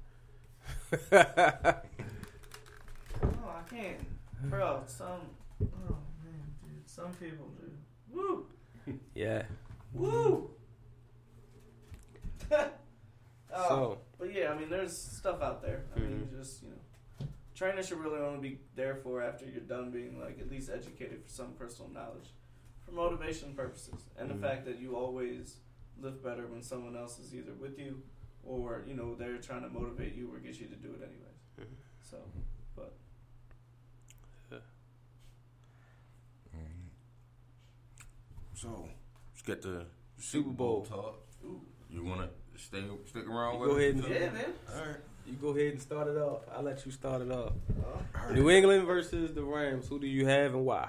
Oh, 3.22 3.48
I 3.48 3.62
can't. 3.74 3.98
Bro, 4.50 4.82
some. 4.86 5.20
Oh 5.62 5.96
man, 6.22 6.54
dude. 6.62 6.86
Some 6.88 7.12
people 7.14 7.46
do. 7.58 7.70
Woo! 8.12 8.46
yeah. 9.14 9.42
Woo! 9.94 10.50
oh, 12.52 12.68
So 13.50 13.98
but 14.18 14.32
yeah, 14.34 14.50
I 14.52 14.58
mean, 14.58 14.68
there's 14.68 14.96
stuff 14.96 15.40
out 15.40 15.62
there. 15.62 15.84
I 15.94 16.00
mean, 16.00 16.10
Mhm. 16.10 16.30
you 16.32 16.38
just 16.38 16.62
you 16.62 16.68
know, 16.70 16.76
trainers 17.56 17.88
should 17.88 17.98
really 17.98 18.20
only 18.20 18.48
be 18.50 18.58
there 18.76 18.94
for 18.96 19.22
after 19.22 19.44
you're 19.46 19.60
done 19.62 19.90
being 19.90 20.20
like 20.20 20.38
at 20.38 20.48
least 20.50 20.70
educated 20.70 21.22
for 21.24 21.28
some 21.30 21.52
personal 21.58 21.90
knowledge, 21.90 22.28
for 22.84 22.92
motivation 22.92 23.54
purposes, 23.54 24.04
and 24.18 24.28
Mhm. 24.30 24.34
the 24.34 24.40
fact 24.46 24.64
that 24.66 24.78
you 24.78 24.94
always 24.96 25.56
live 25.98 26.22
better 26.22 26.46
when 26.46 26.62
someone 26.62 26.94
else 26.94 27.18
is 27.18 27.34
either 27.34 27.54
with 27.54 27.78
you 27.78 28.02
or 28.44 28.84
you 28.86 28.94
know 28.94 29.14
they're 29.14 29.38
trying 29.38 29.62
to 29.62 29.68
motivate 29.70 30.14
you 30.14 30.32
or 30.32 30.38
get 30.38 30.60
you 30.60 30.68
to 30.68 30.76
do 30.76 30.92
it 30.92 31.02
anyways. 31.02 31.40
Mhm. 31.58 31.76
So, 32.02 32.18
but 32.76 32.94
So 38.54 38.88
let's 39.32 39.42
get 39.42 39.60
the 39.62 39.84
Super 40.18 40.50
Bowl. 40.50 40.84
talk. 40.84 41.20
ooh, 41.44 41.60
You 41.90 42.04
wanna 42.04 42.30
stay 42.56 42.82
stick 43.04 43.26
around 43.28 43.54
You 43.54 43.60
with 43.60 43.70
go 43.70 43.76
ahead 43.76 43.94
and- 43.96 44.04
yeah, 44.08 44.30
man. 44.32 44.54
All 44.74 44.86
right. 44.86 44.96
You 45.26 45.34
go 45.40 45.48
ahead 45.48 45.72
and 45.72 45.82
start 45.82 46.08
it 46.08 46.16
off. 46.16 46.42
I'll 46.54 46.62
let 46.62 46.84
you 46.86 46.92
start 46.92 47.22
it 47.22 47.30
off. 47.30 47.52
New 48.32 48.50
England 48.50 48.86
versus 48.86 49.34
the 49.34 49.42
Rams. 49.42 49.88
Who 49.88 49.98
do 49.98 50.06
you 50.06 50.26
have 50.26 50.54
and 50.54 50.64
why? 50.64 50.88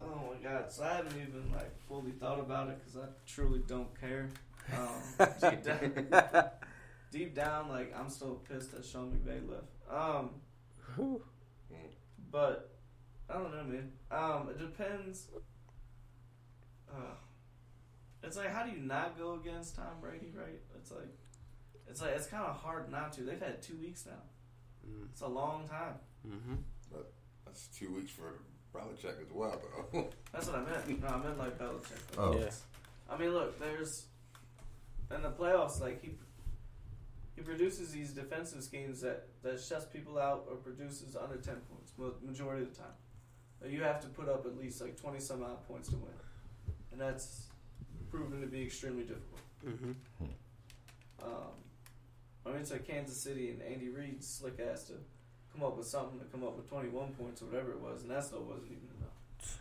oh 0.00 0.32
my 0.32 0.48
god! 0.48 0.70
So 0.70 0.84
I 0.84 0.94
haven't 0.94 1.16
even 1.16 1.50
like 1.52 1.78
fully 1.88 2.12
thought 2.12 2.38
about 2.38 2.68
it 2.68 2.78
because 2.78 2.96
I 2.96 3.06
truly 3.26 3.62
don't 3.66 3.88
care. 4.00 4.28
Um, 4.72 5.26
deep 5.50 5.64
down, 5.64 6.50
deep 7.10 7.34
down, 7.34 7.68
like 7.68 7.94
I'm 7.98 8.08
still 8.08 8.42
pissed 8.48 8.72
that 8.72 8.84
Sean 8.84 9.10
McVay 9.10 9.48
left. 9.48 9.64
Um, 9.90 10.30
Whew. 10.96 11.22
but 12.30 12.70
I 13.30 13.34
don't 13.34 13.50
know, 13.50 13.64
man. 13.64 13.92
Um, 14.10 14.48
it 14.50 14.58
depends. 14.58 15.28
Uh, 16.90 17.14
it's 18.22 18.36
like 18.36 18.52
how 18.52 18.64
do 18.64 18.72
you 18.72 18.78
not 18.78 19.18
go 19.18 19.34
against 19.34 19.76
Tom 19.76 20.00
Brady, 20.00 20.32
right? 20.34 20.60
It's 20.76 20.90
like 20.90 21.08
it's 21.88 22.00
like 22.00 22.12
it's 22.14 22.26
kind 22.26 22.44
of 22.44 22.56
hard 22.56 22.90
not 22.90 23.12
to. 23.14 23.22
They've 23.22 23.40
had 23.40 23.62
two 23.62 23.76
weeks 23.76 24.06
now. 24.06 24.22
It's 25.10 25.20
a 25.20 25.28
long 25.28 25.66
time. 25.68 25.94
Mm-hmm. 26.26 26.54
That's 27.44 27.66
two 27.68 27.94
weeks 27.94 28.10
for 28.10 28.40
Belichick 28.74 29.20
as 29.20 29.32
well, 29.32 29.60
though. 29.92 30.08
That's 30.32 30.46
what 30.46 30.56
I 30.56 30.64
meant. 30.64 31.02
No, 31.02 31.08
I 31.08 31.16
meant 31.18 31.38
like 31.38 31.58
Belichick. 31.58 32.00
Oh. 32.16 32.38
Yeah. 32.38 32.50
I 33.10 33.16
mean, 33.16 33.30
look, 33.30 33.58
there's 33.58 34.06
in 35.14 35.22
the 35.22 35.30
playoffs, 35.30 35.80
like 35.80 36.02
he 36.02 36.10
he 37.34 37.42
produces 37.42 37.90
these 37.92 38.10
defensive 38.10 38.62
schemes 38.62 39.00
that 39.00 39.28
that 39.42 39.60
shuts 39.60 39.86
people 39.86 40.18
out 40.18 40.46
or 40.50 40.56
produces 40.56 41.16
under 41.16 41.36
ten 41.36 41.56
points 41.70 41.92
mo- 41.96 42.14
majority 42.24 42.62
of 42.64 42.74
the 42.74 42.78
time. 42.78 43.72
You 43.72 43.82
have 43.82 44.00
to 44.02 44.08
put 44.08 44.28
up 44.28 44.46
at 44.46 44.56
least 44.58 44.80
like 44.80 45.00
twenty 45.00 45.20
some 45.20 45.42
odd 45.42 45.66
points 45.66 45.88
to 45.88 45.96
win, 45.96 46.12
and 46.92 47.00
that's 47.00 47.46
proven 48.10 48.40
to 48.40 48.46
be 48.46 48.62
extremely 48.62 49.02
difficult. 49.04 49.40
Um, 51.22 51.52
I 52.48 52.52
mean, 52.52 52.60
it's 52.62 52.70
like 52.70 52.86
Kansas 52.86 53.20
City 53.20 53.50
and 53.50 53.62
Andy 53.62 53.88
Reid's 53.88 54.26
slick 54.26 54.58
ass 54.60 54.84
to 54.84 54.94
come 55.52 55.62
up 55.62 55.76
with 55.76 55.86
something 55.86 56.18
to 56.18 56.24
come 56.26 56.42
up 56.44 56.56
with 56.56 56.68
21 56.68 57.12
points 57.12 57.42
or 57.42 57.46
whatever 57.46 57.72
it 57.72 57.80
was, 57.80 58.02
and 58.02 58.10
that 58.10 58.24
still 58.24 58.42
wasn't 58.42 58.66
even 58.66 58.88
enough. 58.98 59.60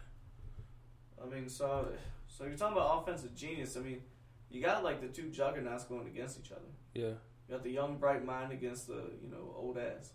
I 1.21 1.33
mean, 1.33 1.49
so 1.49 1.89
so 2.27 2.45
you're 2.45 2.55
talking 2.55 2.77
about 2.77 3.01
offensive 3.01 3.35
genius. 3.35 3.75
I 3.75 3.81
mean, 3.81 4.01
you 4.49 4.61
got 4.61 4.83
like 4.83 5.01
the 5.01 5.07
two 5.07 5.29
juggernauts 5.29 5.85
going 5.85 6.07
against 6.07 6.39
each 6.39 6.51
other. 6.51 6.61
Yeah. 6.93 7.13
You 7.47 7.55
got 7.55 7.63
the 7.63 7.71
young 7.71 7.97
bright 7.97 8.25
mind 8.25 8.51
against 8.51 8.87
the 8.87 9.11
you 9.21 9.29
know 9.29 9.53
old 9.57 9.77
ass. 9.77 10.11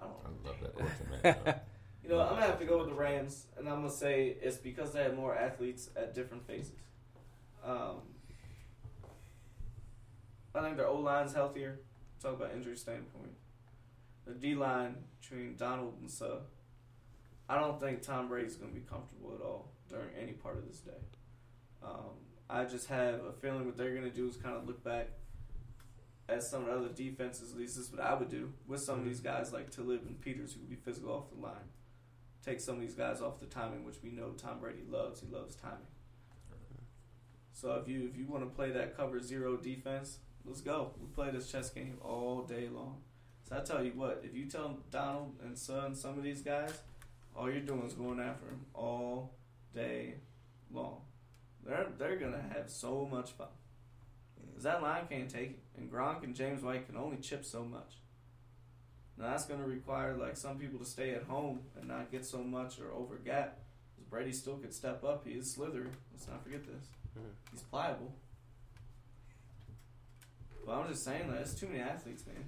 I 0.00 0.04
don't 0.04 0.44
I 0.44 0.48
love 0.48 0.56
that 0.62 0.74
question. 0.74 1.54
You 2.04 2.14
know, 2.14 2.20
I'm 2.22 2.36
gonna 2.36 2.46
have 2.46 2.58
to 2.60 2.64
go 2.64 2.78
with 2.78 2.88
the 2.88 2.94
Rams, 2.94 3.48
and 3.58 3.68
I'm 3.68 3.82
gonna 3.82 3.90
say 3.90 4.36
it's 4.40 4.56
because 4.56 4.92
they 4.94 5.02
have 5.02 5.14
more 5.14 5.36
athletes 5.36 5.90
at 5.94 6.14
different 6.14 6.46
phases. 6.46 6.72
Um, 7.62 8.00
I 10.54 10.62
think 10.62 10.76
their 10.76 10.88
O 10.88 10.98
line's 10.98 11.34
healthier. 11.34 11.80
Talk 12.20 12.34
about 12.34 12.52
injury 12.52 12.76
standpoint. 12.76 13.32
The 14.26 14.34
D 14.34 14.54
line 14.54 14.96
between 15.20 15.56
Donald 15.56 15.94
and 16.00 16.10
Suh. 16.10 16.40
I 17.48 17.58
don't 17.58 17.80
think 17.80 18.02
Tom 18.02 18.28
Brady's 18.28 18.56
gonna 18.56 18.72
be 18.72 18.80
comfortable 18.80 19.34
at 19.34 19.40
all 19.40 19.72
during 19.88 20.08
any 20.20 20.32
part 20.32 20.58
of 20.58 20.66
this 20.66 20.80
day. 20.80 20.92
Um, 21.82 22.16
I 22.50 22.64
just 22.64 22.88
have 22.88 23.24
a 23.24 23.32
feeling 23.32 23.64
what 23.66 23.76
they're 23.76 23.94
gonna 23.94 24.10
do 24.10 24.28
is 24.28 24.36
kind 24.36 24.56
of 24.56 24.66
look 24.66 24.82
back 24.82 25.08
at 26.28 26.42
some 26.42 26.62
of 26.62 26.66
the 26.66 26.74
other 26.74 26.94
defenses. 26.94 27.52
At 27.52 27.58
least 27.58 27.76
this 27.76 27.86
is 27.86 27.92
what 27.92 28.00
I 28.00 28.14
would 28.14 28.28
do 28.28 28.52
with 28.66 28.80
some 28.82 28.98
of 28.98 29.04
these 29.04 29.20
guys 29.20 29.52
like 29.52 29.70
Talib 29.70 30.02
and 30.06 30.20
Peters, 30.20 30.54
who 30.54 30.60
would 30.60 30.70
be 30.70 30.76
physical 30.76 31.12
off 31.12 31.30
the 31.30 31.40
line 31.40 31.68
take 32.48 32.60
some 32.60 32.76
of 32.76 32.80
these 32.80 32.94
guys 32.94 33.20
off 33.20 33.40
the 33.40 33.46
timing, 33.46 33.84
which 33.84 34.02
we 34.02 34.10
know 34.10 34.30
Tom 34.30 34.60
Brady 34.60 34.84
loves. 34.88 35.20
He 35.20 35.26
loves 35.28 35.54
timing. 35.56 35.78
So 37.52 37.72
if 37.72 37.88
you 37.88 38.08
if 38.08 38.16
you 38.16 38.26
want 38.26 38.44
to 38.44 38.54
play 38.54 38.70
that 38.70 38.96
cover 38.96 39.20
zero 39.20 39.56
defense, 39.56 40.18
let's 40.48 40.60
go. 40.60 40.92
We 41.00 41.06
play 41.08 41.30
this 41.30 41.50
chess 41.50 41.70
game 41.70 41.98
all 42.02 42.42
day 42.42 42.68
long. 42.68 43.02
So 43.48 43.56
I 43.56 43.60
tell 43.60 43.82
you 43.82 43.92
what, 43.92 44.22
if 44.24 44.34
you 44.34 44.46
tell 44.46 44.78
Donald 44.90 45.34
and 45.42 45.56
Suh 45.56 45.92
some 45.94 46.18
of 46.18 46.24
these 46.24 46.42
guys, 46.42 46.72
all 47.36 47.50
you're 47.50 47.60
doing 47.60 47.84
is 47.86 47.94
going 47.94 48.20
after 48.20 48.46
them 48.46 48.64
all 48.74 49.34
day 49.74 50.14
long. 50.70 51.02
They're 51.64 51.86
they're 51.98 52.16
gonna 52.16 52.42
have 52.54 52.68
so 52.70 53.06
much 53.10 53.30
fun. 53.32 53.48
Cause 54.54 54.64
that 54.64 54.82
line 54.82 55.06
can't 55.08 55.30
take 55.30 55.50
it, 55.50 55.58
and 55.76 55.90
Gronk 55.90 56.24
and 56.24 56.34
James 56.34 56.62
White 56.62 56.86
can 56.88 56.96
only 56.96 57.18
chip 57.18 57.44
so 57.44 57.62
much. 57.64 57.98
Now 59.16 59.30
that's 59.30 59.46
going 59.46 59.60
to 59.60 59.66
require 59.66 60.16
like 60.16 60.36
some 60.36 60.58
people 60.58 60.78
to 60.78 60.84
stay 60.84 61.10
at 61.14 61.24
home 61.24 61.60
and 61.76 61.88
not 61.88 62.10
get 62.10 62.24
so 62.24 62.38
much 62.38 62.80
or 62.80 62.92
over 62.92 63.16
gap. 63.16 63.58
Brady 64.10 64.32
still 64.32 64.56
could 64.56 64.72
step 64.72 65.04
up. 65.04 65.26
He 65.26 65.34
is 65.34 65.50
slithery. 65.52 65.90
Let's 66.12 66.26
not 66.28 66.42
forget 66.42 66.64
this. 66.64 66.86
Mhm. 67.16 67.30
He's 67.52 67.62
pliable. 67.62 68.12
But 70.68 70.80
I'm 70.80 70.88
just 70.88 71.02
saying 71.02 71.30
that 71.30 71.40
it's 71.40 71.54
too 71.54 71.66
many 71.66 71.80
athletes, 71.80 72.26
man. 72.26 72.44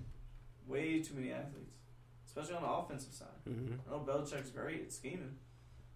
Way 0.69 1.01
too 1.01 1.15
many 1.15 1.33
athletes, 1.33 1.73
especially 2.27 2.55
on 2.57 2.63
the 2.63 2.69
offensive 2.69 3.15
side. 3.15 3.29
Mm-hmm. 3.49 3.77
I 3.89 3.91
know 3.91 4.05
Belichick's 4.07 4.51
great 4.51 4.83
at 4.83 4.93
scheming, 4.93 5.37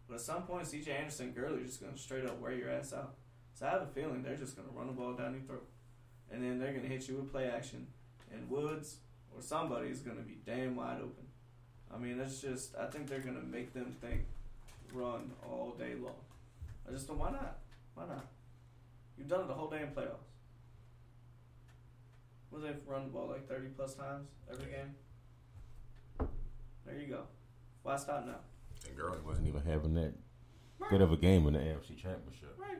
but 0.08 0.14
at 0.14 0.20
some 0.22 0.44
point, 0.44 0.66
C.J. 0.66 0.90
Anderson 0.90 1.26
and 1.26 1.34
Gurley 1.34 1.60
are 1.60 1.66
just 1.66 1.82
going 1.82 1.92
to 1.92 1.98
straight 1.98 2.24
up 2.24 2.40
wear 2.40 2.52
your 2.52 2.70
ass 2.70 2.94
out. 2.94 3.16
So 3.52 3.66
I 3.66 3.72
have 3.72 3.82
a 3.82 3.86
feeling 3.86 4.22
they're 4.22 4.36
just 4.36 4.56
going 4.56 4.66
to 4.66 4.74
run 4.74 4.86
the 4.86 4.94
ball 4.94 5.12
down 5.12 5.34
your 5.34 5.42
throat, 5.42 5.68
and 6.32 6.42
then 6.42 6.58
they're 6.58 6.72
going 6.72 6.84
to 6.84 6.88
hit 6.88 7.06
you 7.08 7.16
with 7.16 7.30
play 7.30 7.44
action, 7.44 7.88
and 8.32 8.48
Woods 8.48 8.96
or 9.36 9.42
somebody 9.42 9.90
is 9.90 10.00
going 10.00 10.16
to 10.16 10.22
be 10.22 10.38
damn 10.46 10.76
wide 10.76 11.02
open. 11.02 11.26
I 11.94 11.98
mean, 11.98 12.18
it's 12.18 12.40
just 12.40 12.74
I 12.74 12.86
think 12.86 13.06
they're 13.06 13.18
going 13.18 13.38
to 13.38 13.46
make 13.46 13.74
them 13.74 13.94
think 14.00 14.22
run 14.94 15.30
all 15.46 15.74
day 15.78 15.92
long. 16.02 16.14
I 16.88 16.92
just 16.92 17.06
don't. 17.06 17.18
Why 17.18 17.32
not? 17.32 17.58
Why 17.94 18.06
not? 18.06 18.24
You've 19.18 19.28
done 19.28 19.42
it 19.42 19.48
the 19.48 19.54
whole 19.54 19.68
damn 19.68 19.88
playoffs. 19.88 20.33
Well, 22.54 22.62
they've 22.62 22.76
run 22.86 23.02
the 23.06 23.10
ball 23.10 23.26
like 23.30 23.48
thirty 23.48 23.66
plus 23.66 23.94
times 23.94 24.28
every 24.48 24.66
game. 24.70 24.94
There 26.86 26.96
you 26.96 27.08
go. 27.08 27.22
Why 27.82 27.96
stop 27.96 28.24
now? 28.26 28.36
And 28.86 28.96
Gurley 28.96 29.18
wasn't 29.26 29.48
even 29.48 29.60
having 29.62 29.94
that 29.94 30.12
good 30.88 31.00
of 31.00 31.10
a 31.10 31.16
game 31.16 31.48
in 31.48 31.54
the 31.54 31.58
AFC 31.58 31.96
Championship. 31.96 32.54
Right. 32.56 32.78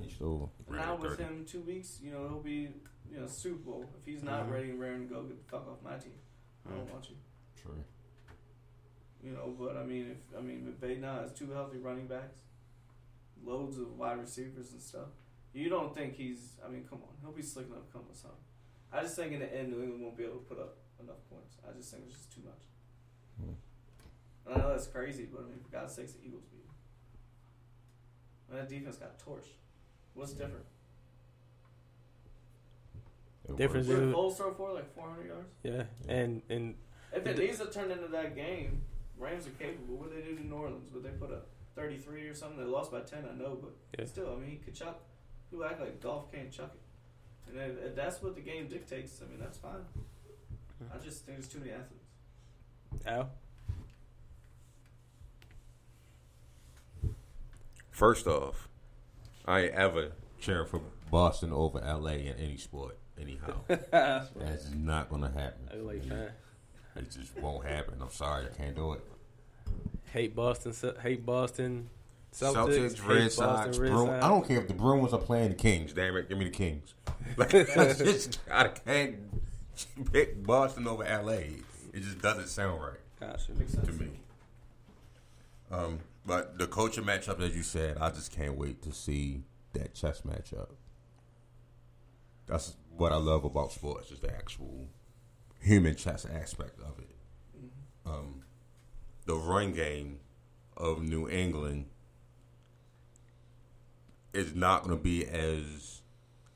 He 0.00 0.08
And 0.24 0.48
Ran 0.66 0.78
now 0.86 0.96
with 0.96 1.18
30. 1.18 1.22
him 1.24 1.44
two 1.44 1.60
weeks, 1.60 1.98
you 2.02 2.10
know, 2.10 2.26
he'll 2.26 2.40
be 2.40 2.70
you 3.12 3.20
know 3.20 3.26
Super 3.26 3.58
Bowl. 3.58 3.84
If 3.98 4.06
he's 4.06 4.22
not 4.22 4.46
Mhm. 4.46 4.50
ready 4.50 4.70
and 4.70 4.80
raring 4.80 5.06
to 5.08 5.14
go, 5.14 5.22
get 5.24 5.36
the 5.36 5.50
fuck 5.50 5.68
off 5.68 5.82
my 5.82 5.98
team. 5.98 6.14
I 6.64 6.70
don't 6.70 6.86
Mhm. 6.88 6.92
want 6.92 7.10
you. 7.10 7.16
true. 7.54 7.84
You 9.22 9.32
know, 9.32 9.54
but 9.58 9.76
I 9.76 9.84
mean, 9.84 10.10
if 10.12 10.34
I 10.34 10.40
mean, 10.40 10.66
if 10.66 10.80
Baden 10.80 11.02
has 11.02 11.34
two 11.34 11.50
healthy 11.50 11.76
running 11.76 12.06
backs, 12.06 12.38
loads 13.44 13.76
of 13.76 13.98
wide 13.98 14.18
receivers 14.18 14.72
and 14.72 14.80
stuff, 14.80 15.08
you 15.52 15.68
don't 15.68 15.94
think 15.94 16.14
he's? 16.14 16.58
I 16.64 16.68
mean, 16.70 16.86
come 16.88 17.02
on, 17.02 17.14
he'll 17.20 17.32
be 17.32 17.42
slick 17.42 17.66
enough 17.66 17.84
to 17.88 17.92
come 17.92 18.08
with 18.08 18.16
something. 18.16 18.38
I 18.92 19.02
just 19.02 19.16
think 19.16 19.32
in 19.32 19.40
the 19.40 19.54
end, 19.54 19.70
New 19.70 19.82
England 19.82 20.02
won't 20.02 20.16
be 20.16 20.24
able 20.24 20.36
to 20.38 20.44
put 20.44 20.58
up 20.58 20.76
enough 21.00 21.18
points. 21.30 21.56
I 21.68 21.72
just 21.76 21.90
think 21.92 22.04
it's 22.06 22.16
just 22.16 22.32
too 22.34 22.42
much. 22.44 22.62
Hmm. 23.40 23.52
And 24.46 24.54
I 24.54 24.58
know 24.64 24.70
that's 24.70 24.86
crazy, 24.88 25.26
but 25.32 25.42
I 25.42 25.44
mean, 25.44 25.58
for 25.62 25.68
God's 25.70 25.94
sakes, 25.94 26.12
the 26.12 26.24
Eagles 26.26 26.42
beat. 26.50 26.64
them. 26.66 26.74
I 28.50 28.54
mean, 28.54 28.62
that 28.62 28.68
defense 28.68 28.96
got 28.96 29.18
torched. 29.18 29.54
What's 30.14 30.32
different? 30.32 30.64
It 33.48 33.56
Difference 33.56 33.86
was. 33.86 33.96
What 33.96 34.04
is- 34.08 34.14
Foles 34.14 34.36
throw 34.36 34.54
for? 34.54 34.72
Like 34.72 34.94
400 34.94 35.26
yards? 35.26 35.48
Yeah. 35.62 35.84
And 36.08 36.42
and 36.50 36.74
If 37.12 37.26
it 37.26 37.36
The- 37.36 37.42
needs 37.42 37.58
to 37.58 37.66
turn 37.66 37.90
into 37.90 38.06
that 38.08 38.34
game, 38.36 38.82
Rams 39.18 39.46
are 39.46 39.50
capable. 39.50 39.96
What 39.96 40.10
did 40.12 40.24
they 40.24 40.28
do 40.30 40.36
to 40.36 40.46
New 40.46 40.54
Orleans? 40.54 40.92
Would 40.92 41.02
they 41.02 41.10
put 41.10 41.30
up 41.32 41.48
33 41.74 42.28
or 42.28 42.34
something? 42.34 42.58
They 42.58 42.64
lost 42.64 42.90
by 42.92 43.00
10, 43.00 43.24
I 43.28 43.34
know, 43.34 43.56
but 43.56 43.72
Yeah. 43.98 44.04
still, 44.06 44.32
I 44.32 44.36
mean, 44.36 44.50
he 44.50 44.56
could 44.58 44.74
chuck. 44.74 45.00
Who 45.50 45.64
act 45.64 45.80
like 45.80 46.00
Goff 46.00 46.30
can't 46.30 46.52
chuck 46.52 46.72
it? 46.74 46.80
And 47.52 47.60
if, 47.60 47.84
if 47.84 47.96
that's 47.96 48.22
what 48.22 48.34
the 48.34 48.40
game 48.40 48.68
dictates, 48.68 49.20
I 49.24 49.30
mean, 49.30 49.40
that's 49.40 49.58
fine. 49.58 49.84
Hmm. 50.78 50.94
I 50.94 51.02
just 51.02 51.24
think 51.24 51.38
there's 51.38 51.48
too 51.48 51.58
many 51.58 51.72
athletes. 51.72 53.06
Al. 53.06 53.30
First 57.90 58.26
off, 58.26 58.68
I 59.46 59.60
ain't 59.60 59.74
ever 59.74 60.12
cheering 60.40 60.66
for 60.66 60.80
Boston 61.10 61.52
over 61.52 61.80
LA 61.80 62.12
in 62.12 62.34
any 62.38 62.56
sport, 62.56 62.96
anyhow. 63.20 63.60
That's 63.68 64.70
not 64.74 65.10
gonna 65.10 65.30
happen. 65.30 65.68
LA 65.74 66.00
fan. 66.00 66.30
It 66.96 67.10
just 67.10 67.36
won't 67.38 67.66
happen. 67.66 67.94
I'm 68.00 68.10
sorry, 68.10 68.46
I 68.46 68.56
can't 68.56 68.74
do 68.74 68.94
it. 68.94 69.02
Hate 70.12 70.34
Boston. 70.34 70.72
Hate 71.02 71.26
Boston. 71.26 71.90
Celtics. 72.32 72.94
Celtics, 73.00 73.08
Red 73.08 73.32
Sox, 73.32 73.78
Red 73.78 73.90
Bruins. 73.90 74.08
Sox. 74.08 74.24
I 74.24 74.28
don't 74.28 74.46
care 74.46 74.60
if 74.60 74.68
the 74.68 74.74
Bruins 74.74 75.12
are 75.12 75.18
playing 75.18 75.50
the 75.50 75.54
Kings. 75.56 75.92
Damn 75.92 76.16
it, 76.16 76.28
give 76.28 76.38
me 76.38 76.44
the 76.44 76.50
Kings. 76.50 76.94
Like, 77.36 77.54
I 77.54 77.64
just 77.94 78.40
I 78.50 78.68
can't 78.68 79.16
pick 80.12 80.44
Boston 80.44 80.88
over 80.88 81.04
LA. 81.04 81.32
It 81.92 82.02
just 82.02 82.20
doesn't 82.20 82.48
sound 82.48 82.82
right 82.82 82.98
Gotcha. 83.20 83.52
Makes 83.52 83.72
sense. 83.72 83.86
to 83.86 83.92
me. 83.92 84.08
Um, 85.70 86.00
but 86.26 86.58
the 86.58 86.66
coaching 86.66 87.04
matchup, 87.04 87.40
as 87.40 87.54
you 87.54 87.62
said, 87.62 87.98
I 87.98 88.10
just 88.10 88.32
can't 88.32 88.56
wait 88.56 88.82
to 88.82 88.92
see 88.92 89.44
that 89.74 89.94
chess 89.94 90.22
matchup. 90.22 90.70
That's 92.46 92.74
what 92.96 93.12
I 93.12 93.16
love 93.16 93.44
about 93.44 93.72
sports 93.72 94.10
is 94.10 94.20
the 94.20 94.34
actual 94.34 94.88
human 95.60 95.94
chess 95.94 96.24
aspect 96.26 96.80
of 96.80 96.98
it. 96.98 97.16
Um, 98.06 98.42
the 99.26 99.36
run 99.36 99.72
game 99.72 100.20
of 100.76 101.02
New 101.02 101.28
England 101.28 101.86
is 104.32 104.54
not 104.54 104.84
going 104.84 104.96
to 104.96 105.02
be 105.02 105.26
as 105.26 106.02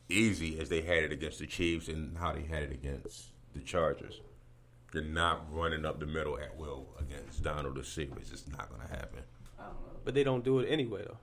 easy 0.08 0.58
as 0.60 0.68
they 0.68 0.82
had 0.82 0.98
it 1.04 1.12
against 1.12 1.38
the 1.38 1.46
Chiefs 1.46 1.88
and 1.88 2.16
how 2.18 2.32
they 2.32 2.42
had 2.42 2.62
it 2.62 2.72
against 2.72 3.26
the 3.54 3.60
Chargers. 3.60 4.20
You're 4.92 5.02
not 5.02 5.46
running 5.52 5.84
up 5.84 5.98
the 5.98 6.06
middle 6.06 6.38
at 6.38 6.56
will 6.56 6.86
against 7.00 7.42
Donald 7.42 7.74
the 7.76 7.84
Sea. 7.84 8.08
It's 8.16 8.30
just 8.30 8.50
not 8.52 8.68
going 8.68 8.80
to 8.82 8.88
happen. 8.88 9.20
I 9.58 9.64
don't 9.64 9.72
know. 9.74 10.00
But 10.04 10.14
they 10.14 10.22
don't 10.22 10.44
do 10.44 10.60
it 10.60 10.68
anyway 10.70 11.02
though. 11.06 11.18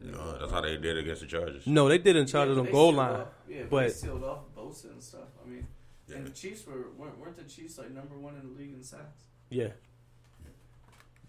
No, 0.00 0.38
that's 0.38 0.52
how 0.52 0.60
they 0.60 0.76
did 0.76 0.98
against 0.98 1.22
the 1.22 1.26
Chargers. 1.26 1.66
No, 1.66 1.88
they 1.88 1.98
did 1.98 2.14
in 2.14 2.26
charge 2.26 2.46
Yeah, 2.46 2.50
of 2.50 2.56
them 2.56 2.66
they 2.66 2.72
goal 2.72 2.92
line. 2.92 3.20
Off, 3.20 3.28
yeah, 3.48 3.62
but, 3.62 3.70
but- 3.70 3.82
they 3.84 3.88
sealed 3.92 4.22
off 4.24 4.40
Bosa 4.56 4.90
and 4.90 5.02
stuff. 5.02 5.28
I 5.44 5.48
mean, 5.48 5.66
Yeah. 6.06 6.16
and 6.16 6.26
the 6.26 6.30
Chiefs 6.30 6.66
were 6.66 6.90
weren't, 6.98 7.18
weren't 7.18 7.36
the 7.36 7.44
Chiefs 7.44 7.78
like 7.78 7.90
number 7.90 8.16
one 8.18 8.34
in 8.36 8.52
the 8.52 8.58
league 8.60 8.74
in 8.74 8.82
sacks? 8.82 9.24
Yeah. 9.48 9.64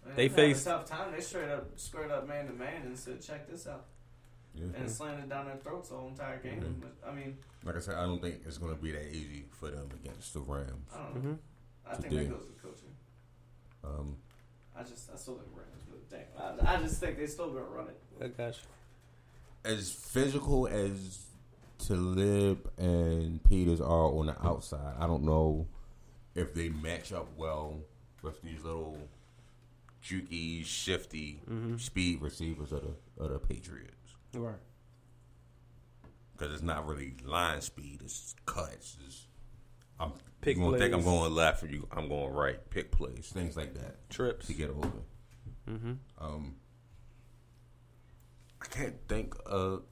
I 0.04 0.08
mean, 0.08 0.16
They 0.16 0.28
they're 0.28 0.36
faced- 0.36 0.66
a 0.66 0.70
tough 0.70 0.84
time. 0.84 1.12
They 1.12 1.20
straight 1.20 1.48
up 1.48 1.70
squared 1.78 2.10
up 2.10 2.28
man 2.28 2.46
to 2.46 2.52
man 2.52 2.82
and 2.84 2.96
said, 2.98 3.20
"Check 3.22 3.48
this 3.50 3.66
out," 3.66 3.86
Yeah. 4.56 4.64
and 4.78 4.90
slammed 4.90 5.28
down 5.28 5.46
their 5.46 5.56
throats 5.56 5.90
the 5.90 5.96
whole 5.96 6.08
entire 6.08 6.38
game. 6.38 6.60
Mhm. 6.62 6.80
But, 6.80 7.08
I 7.10 7.14
mean, 7.14 7.36
Like 7.64 7.76
I 7.76 7.80
said, 7.80 7.94
I 7.96 8.06
don't 8.06 8.20
think 8.20 8.42
it's 8.46 8.58
going 8.58 8.74
to 8.74 8.80
be 8.82 8.92
that 8.92 9.08
easy 9.14 9.44
for 9.50 9.70
them 9.70 9.88
against 10.02 10.32
the 10.34 10.40
Rams. 10.40 10.90
I 10.94 10.98
don't 11.02 11.14
know. 11.14 11.20
hmm 11.20 11.34
I 11.86 11.94
think 11.96 12.08
Today. 12.14 12.24
that 12.24 12.30
goes 12.30 12.46
to 12.46 12.62
coaching. 12.62 12.96
Um, 13.84 14.16
I 14.74 14.82
just 14.82 15.10
I 15.12 15.16
still 15.16 15.34
think 15.36 15.48
Rams, 15.54 15.84
but 15.88 16.10
damn, 16.10 16.66
I, 16.68 16.74
I 16.74 16.82
just 16.82 16.98
think 17.00 17.16
they 17.18 17.26
still 17.26 17.50
gonna 17.50 17.64
run 17.64 17.88
it. 17.88 18.00
I 18.24 18.28
got 18.28 18.54
you. 18.54 19.70
as 19.70 19.90
physical 19.92 20.66
as 20.68 21.26
Talib 21.78 22.70
and 22.78 23.42
Peters 23.44 23.80
are 23.80 23.86
on 24.12 24.26
the 24.26 24.46
outside, 24.46 24.94
I 24.98 25.06
don't 25.06 25.22
know 25.24 25.66
if 26.34 26.54
they 26.54 26.68
match 26.70 27.12
up 27.12 27.28
well 27.36 27.80
with 28.22 28.40
these 28.42 28.62
little 28.64 28.96
jukey, 30.02 30.64
shifty, 30.64 31.40
Mhm. 31.48 31.80
speed 31.80 32.20
receivers 32.20 32.72
of 32.72 32.82
the 32.82 33.22
of 33.24 33.30
the 33.30 33.38
Patriots. 33.38 33.95
Right. 34.36 34.54
because 36.32 36.52
it's 36.52 36.62
not 36.62 36.86
really 36.86 37.14
line 37.24 37.60
speed. 37.60 38.00
It's 38.04 38.34
cuts. 38.44 38.96
It's, 39.06 39.26
I'm 39.98 40.12
Pick 40.42 40.56
you 40.58 40.62
gonna 40.64 40.78
think 40.78 40.92
I'm 40.94 41.02
going 41.02 41.32
left, 41.34 41.62
or 41.62 41.66
you 41.68 41.88
I'm 41.90 42.08
going 42.08 42.32
right. 42.32 42.58
Pick 42.70 42.90
plays. 42.92 43.30
things 43.32 43.56
like 43.56 43.74
that 43.74 44.08
Trips. 44.10 44.46
to 44.46 44.52
get 44.54 44.70
open. 44.70 45.02
Mm-hmm. 45.68 45.92
Um, 46.20 46.56
I 48.62 48.66
can't 48.66 48.96
think 49.08 49.34
of. 49.46 49.82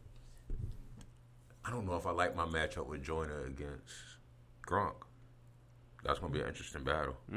I 1.64 1.70
don't 1.70 1.86
know 1.86 1.96
if 1.96 2.06
I 2.06 2.10
like 2.10 2.36
my 2.36 2.44
matchup 2.44 2.86
with 2.86 3.02
Joyner 3.02 3.46
against 3.46 3.94
Gronk. 4.66 4.94
That's 6.04 6.18
gonna 6.18 6.32
be 6.32 6.40
an 6.40 6.48
interesting 6.48 6.84
battle. 6.84 7.16
I 7.32 7.36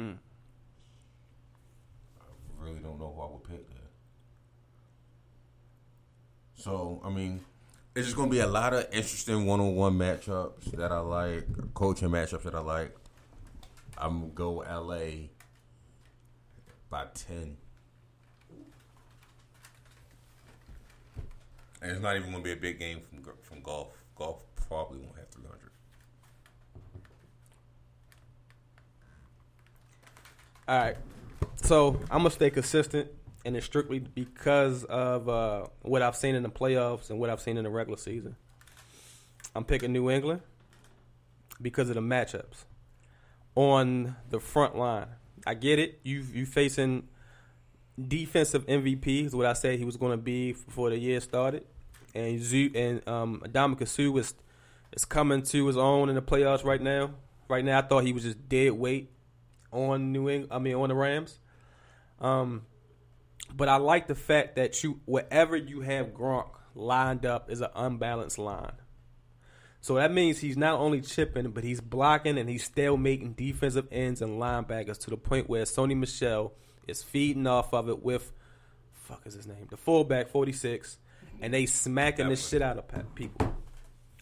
really 2.60 2.80
don't 2.80 3.00
know 3.00 3.14
who 3.16 3.22
I 3.22 3.32
would 3.32 3.44
pick 3.46 3.68
there. 3.70 3.87
So 6.58 7.02
I 7.06 7.10
mean, 7.10 7.40
it's 7.96 8.08
just 8.08 8.18
gonna 8.18 8.30
be 8.30 8.40
a 8.40 8.48
lot 8.48 8.74
of 8.74 8.86
interesting 8.92 9.46
one-on-one 9.46 9.98
matchups 9.98 10.72
that 10.72 10.92
I 10.92 11.00
like, 11.00 11.74
coaching 11.74 12.10
matchups 12.10 12.44
that 12.44 12.56
I 12.56 12.60
like. 12.60 12.96
I'm 13.98 14.20
gonna 14.20 14.34
go 14.34 14.64
LA 14.64 15.30
by 16.90 17.06
ten. 17.14 17.58
And 21.82 21.92
it's 21.92 22.02
not 22.02 22.16
even 22.16 22.32
gonna 22.32 22.44
be 22.44 22.52
a 22.52 22.58
big 22.58 22.80
game 22.80 23.02
from 23.08 23.24
from 23.42 23.62
Goff. 23.62 23.90
Goff 24.16 24.42
probably 24.68 25.00
won't 25.00 25.16
have 25.16 25.30
300. 25.30 25.60
All 30.68 30.78
right. 30.80 30.98
So 31.56 32.00
I'm 32.12 32.20
gonna 32.20 32.32
stay 32.32 32.50
consistent, 32.50 33.10
and 33.48 33.56
it's 33.56 33.66
strictly 33.66 34.00
because 34.00 34.84
of 34.84 35.30
uh, 35.30 35.68
what 35.82 36.02
I've 36.02 36.18
seen 36.18 36.36
in 36.36 36.44
the 36.44 36.50
playoffs 36.50 37.10
and 37.10 37.18
what 37.18 37.30
I've 37.30 37.40
seen 37.40 37.56
in 37.56 37.64
the 37.64 37.70
regular 37.70 37.98
season. 37.98 38.36
I'm 39.56 39.64
picking 39.64 39.94
New 39.94 40.12
England 40.12 40.42
because 41.62 41.88
of 41.88 41.96
the 41.96 42.02
matchups 42.02 42.66
on 43.56 44.18
the 44.30 44.42
front 44.42 44.78
line. 44.78 45.08
I 45.46 45.54
get 45.54 45.80
it. 45.80 46.02
You 46.04 46.26
you 46.34 46.46
facing 46.46 47.08
defensive 47.98 48.68
MVP 48.68 49.28
is 49.28 49.34
what 49.34 49.46
I 49.46 49.54
said 49.54 49.80
he 49.80 49.86
was 49.86 49.96
going 49.96 50.12
to 50.12 50.22
be 50.22 50.52
before 50.52 50.90
the 50.90 50.98
year 50.98 51.22
started, 51.22 51.64
and 52.14 52.42
Zoo 52.42 52.70
and 52.76 53.08
um, 53.08 53.42
Adama 53.46 53.88
Suh 53.88 54.18
is 54.18 54.34
is 54.92 55.06
coming 55.06 55.42
to 55.44 55.68
his 55.68 55.78
own 55.78 56.10
in 56.10 56.16
the 56.16 56.22
playoffs 56.22 56.66
right 56.66 56.82
now. 56.82 57.12
Right 57.48 57.64
now, 57.64 57.80
I 57.80 57.82
thought 57.82 58.04
he 58.04 58.12
was 58.12 58.24
just 58.24 58.50
dead 58.50 58.74
weight 58.74 59.10
on 59.72 60.12
New 60.12 60.28
England. 60.28 60.52
I 60.52 60.60
mean, 60.60 60.76
on 60.76 60.90
the 60.90 60.96
Rams. 60.96 61.40
Um, 62.20 62.64
but 63.56 63.70
I 63.70 63.78
like 63.78 64.08
the 64.08 64.16
fact 64.16 64.56
that 64.56 64.84
you 64.84 65.00
wherever 65.06 65.56
you 65.56 65.82
have 65.82 66.08
Gronk 66.08 66.50
lined 66.76 67.26
up 67.26 67.50
is 67.50 67.62
an 67.62 67.70
unbalanced 67.76 68.38
line. 68.38 68.74
So 69.82 69.96
that 69.96 70.12
means 70.12 70.40
he's 70.40 70.58
not 70.58 70.80
only 70.80 71.02
chipping, 71.02 71.52
but 71.52 71.64
he's 71.64 71.80
blocking 71.80 72.38
and 72.38 72.50
he's 72.50 72.64
still 72.64 72.98
making 72.98 73.34
defensive 73.34 73.88
ends 73.92 74.22
and 74.22 74.40
linebackers 74.40 74.98
to 75.00 75.10
the 75.10 75.18
point 75.18 75.50
where 75.50 75.64
Sony 75.64 75.96
Michel 75.96 76.54
is 76.88 77.04
feeding 77.04 77.48
off 77.48 77.74
of 77.74 77.88
it 77.90 78.04
with 78.04 78.32
fuck 78.94 79.22
is 79.26 79.34
his 79.34 79.48
name, 79.48 79.68
the 79.70 79.78
fullback 79.78 80.30
forty 80.30 80.52
six, 80.52 80.98
and 81.42 81.54
they 81.54 81.66
smacking 81.66 82.30
the 82.30 82.36
shit 82.36 82.62
out 82.62 82.78
of 82.78 83.16
people. 83.16 83.56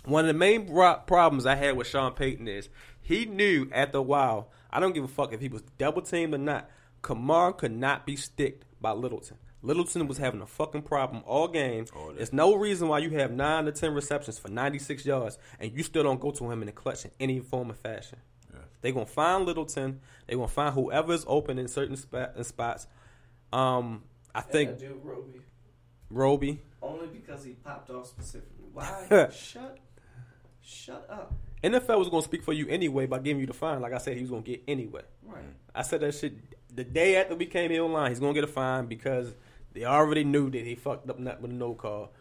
One 0.06 0.26
of 0.26 0.28
the 0.28 0.38
main 0.38 0.68
problems 0.68 1.48
I 1.48 1.56
had 1.56 1.76
with 1.76 1.88
Sean 1.88 2.14
Payton 2.14 2.48
is 2.48 2.70
he 3.02 3.26
knew 3.26 3.68
after 3.74 3.98
a 3.98 4.04
while, 4.04 4.52
I 4.70 4.80
don't 4.80 4.94
give 4.94 5.04
a 5.04 5.08
fuck 5.08 5.34
if 5.34 5.42
he 5.42 5.48
was 5.48 5.64
double 5.80 6.04
teamed 6.04 6.36
or 6.36 6.38
not, 6.38 6.70
Kamara 7.06 7.56
could 7.56 7.72
not 7.72 8.08
be 8.08 8.16
sticked 8.16 8.66
by 8.82 8.92
Littleton. 8.92 9.38
Littleton 9.62 10.08
was 10.08 10.18
having 10.18 10.42
a 10.42 10.48
fucking 10.48 10.82
problem 10.82 11.22
all 11.28 11.48
game. 11.48 11.86
There's 12.16 12.34
no 12.34 12.56
reason 12.56 12.88
why 12.88 12.98
you 12.98 13.12
have 13.12 13.32
nine 13.32 13.66
to 13.66 13.72
ten 13.72 13.94
receptions 13.94 14.40
for 14.40 14.48
96 14.50 15.06
yards 15.06 15.38
and 15.60 15.72
you 15.72 15.84
still 15.84 16.02
don't 16.02 16.20
go 16.20 16.32
to 16.32 16.52
him 16.52 16.64
in 16.64 16.66
the 16.66 16.72
clutch 16.72 17.06
in 17.06 17.12
any 17.20 17.40
form 17.42 17.70
or 17.70 17.76
fashion. 17.76 18.18
They're 18.82 18.92
gonna 18.92 19.06
find 19.06 19.46
Littleton. 19.46 20.02
They're 20.26 20.38
gonna 20.38 20.48
find 20.48 20.74
whoever 20.74 21.14
is 21.14 21.26
open 21.28 21.60
in 21.60 21.68
certain 21.68 21.96
spot, 21.96 22.34
in 22.38 22.44
spots. 22.44 22.88
Um, 23.54 24.04
I 24.34 24.42
think 24.42 24.80
do 24.80 25.00
Robey 25.04 25.42
Robey. 26.10 26.62
only 26.82 27.08
because 27.08 27.44
he 27.44 27.52
popped 27.52 27.90
off 27.92 28.08
specifically. 28.08 28.66
Why? 28.74 29.30
shut, 29.32 29.78
shut 30.62 31.08
up. 31.10 31.34
NFL 31.64 32.00
was 32.00 32.10
gonna 32.10 32.24
speak 32.24 32.44
for 32.44 32.54
you 32.54 32.68
anyway 32.68 33.06
by 33.06 33.20
giving 33.20 33.42
you 33.42 33.48
the 33.48 33.54
fine. 33.54 33.82
Like 33.82 33.94
I 33.94 34.00
said, 34.00 34.16
he 34.16 34.22
was 34.22 34.30
gonna 34.30 34.44
get 34.44 34.64
anyway. 34.68 35.02
Right. 35.24 35.44
I 35.74 35.82
said 35.82 36.02
that 36.02 36.14
shit 36.14 36.34
the 36.76 36.84
day 36.84 37.16
after 37.16 37.36
we 37.36 37.46
came 37.46 37.72
here 37.72 37.84
online. 37.84 38.12
He's 38.12 38.20
gonna 38.20 38.34
get 38.34 38.44
a 38.44 38.48
fine 38.48 38.86
because 38.86 39.34
they 39.74 39.86
already 39.86 40.24
knew 40.24 40.50
that 40.50 40.66
he 40.66 40.76
fucked 40.76 41.10
up 41.10 41.20
not 41.20 41.42
with 41.42 41.52
a 41.52 41.54
no 41.54 41.74
call, 41.74 42.12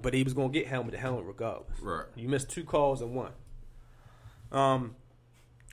but 0.00 0.14
he 0.14 0.22
was 0.22 0.34
gonna 0.34 0.48
get 0.48 0.66
helmet 0.66 0.92
to 0.92 0.98
helmet 0.98 1.24
regardless. 1.26 1.80
Right. 1.80 2.06
You 2.14 2.28
missed 2.28 2.50
two 2.50 2.64
calls 2.64 3.02
in 3.02 3.14
one. 3.14 3.32
Um, 4.52 4.94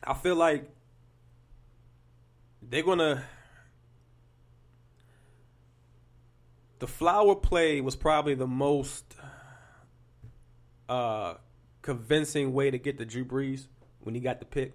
I 0.04 0.14
feel 0.14 0.36
like 0.36 0.70
they're 2.62 2.84
gonna. 2.84 3.24
The 6.80 6.88
flower 6.88 7.36
play 7.36 7.80
was 7.80 7.96
probably 7.96 8.36
the 8.36 8.48
most 8.48 9.16
uh, 10.90 11.36
convincing 11.82 12.52
way 12.54 12.72
to 12.72 12.78
get 12.78 12.98
to 12.98 13.06
Drew 13.06 13.24
Brees 13.24 13.68
when 14.02 14.16
he 14.16 14.22
got 14.22 14.40
the 14.40 14.46
pick. 14.46 14.74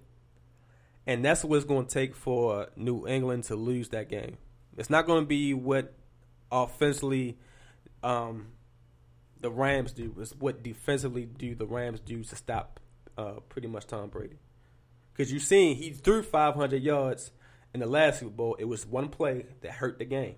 And 1.08 1.24
that's 1.24 1.42
what 1.42 1.56
it's 1.56 1.64
going 1.64 1.86
to 1.86 1.90
take 1.90 2.14
for 2.14 2.68
New 2.76 3.08
England 3.08 3.44
to 3.44 3.56
lose 3.56 3.88
that 3.88 4.10
game. 4.10 4.36
It's 4.76 4.90
not 4.90 5.06
going 5.06 5.22
to 5.22 5.26
be 5.26 5.54
what 5.54 5.94
offensively 6.52 7.38
um, 8.02 8.48
the 9.40 9.50
Rams 9.50 9.92
do. 9.92 10.14
It's 10.20 10.34
what 10.34 10.62
defensively 10.62 11.24
do 11.24 11.54
the 11.54 11.64
Rams 11.64 12.00
do 12.00 12.22
to 12.22 12.36
stop 12.36 12.78
uh, 13.16 13.40
pretty 13.48 13.68
much 13.68 13.86
Tom 13.86 14.10
Brady. 14.10 14.36
Because 15.14 15.32
you've 15.32 15.44
seen 15.44 15.76
he 15.76 15.92
threw 15.92 16.22
500 16.22 16.82
yards 16.82 17.30
in 17.72 17.80
the 17.80 17.86
last 17.86 18.20
Super 18.20 18.30
Bowl. 18.30 18.56
It 18.58 18.66
was 18.66 18.84
one 18.84 19.08
play 19.08 19.46
that 19.62 19.72
hurt 19.72 19.98
the 19.98 20.04
game. 20.04 20.34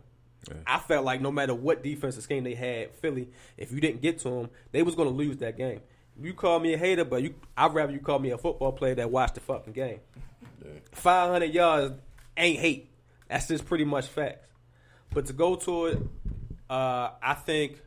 I 0.69 0.79
felt 0.79 1.05
like 1.05 1.21
no 1.21 1.33
matter 1.33 1.53
what 1.53 1.83
defensive 1.83 2.23
scheme 2.23 2.45
they 2.45 2.55
had, 2.55 2.95
Philly, 2.95 3.29
if 3.57 3.73
you 3.73 3.81
didn't 3.81 4.03
get 4.03 4.21
to 4.21 4.31
them, 4.31 4.51
they 4.71 4.85
was 4.85 4.95
going 4.95 5.09
to 5.09 5.15
lose 5.15 5.39
that 5.39 5.57
game. 5.57 5.81
You 6.23 6.33
call 6.33 6.61
me 6.61 6.75
a 6.75 6.79
hater, 6.79 7.05
but 7.05 7.23
you, 7.23 7.35
I'd 7.57 7.75
rather 7.75 7.93
you 7.93 7.99
call 7.99 8.21
me 8.21 8.31
a 8.31 8.39
football 8.39 8.71
player 8.71 8.95
that 8.95 9.11
watched 9.11 9.35
the 9.35 9.41
fucking 9.41 9.73
game. 9.73 9.99
500 10.93 11.53
yards 11.53 11.95
ain't 12.37 12.59
hate. 12.59 12.91
That's 13.29 13.49
just 13.49 13.67
pretty 13.67 13.85
much 13.85 14.07
facts. 14.07 14.47
But 15.13 15.27
to 15.27 15.33
go 15.33 15.57
to 15.57 15.87
it, 15.87 15.99
uh, 16.69 17.11
I 17.23 17.35
think 17.35 17.81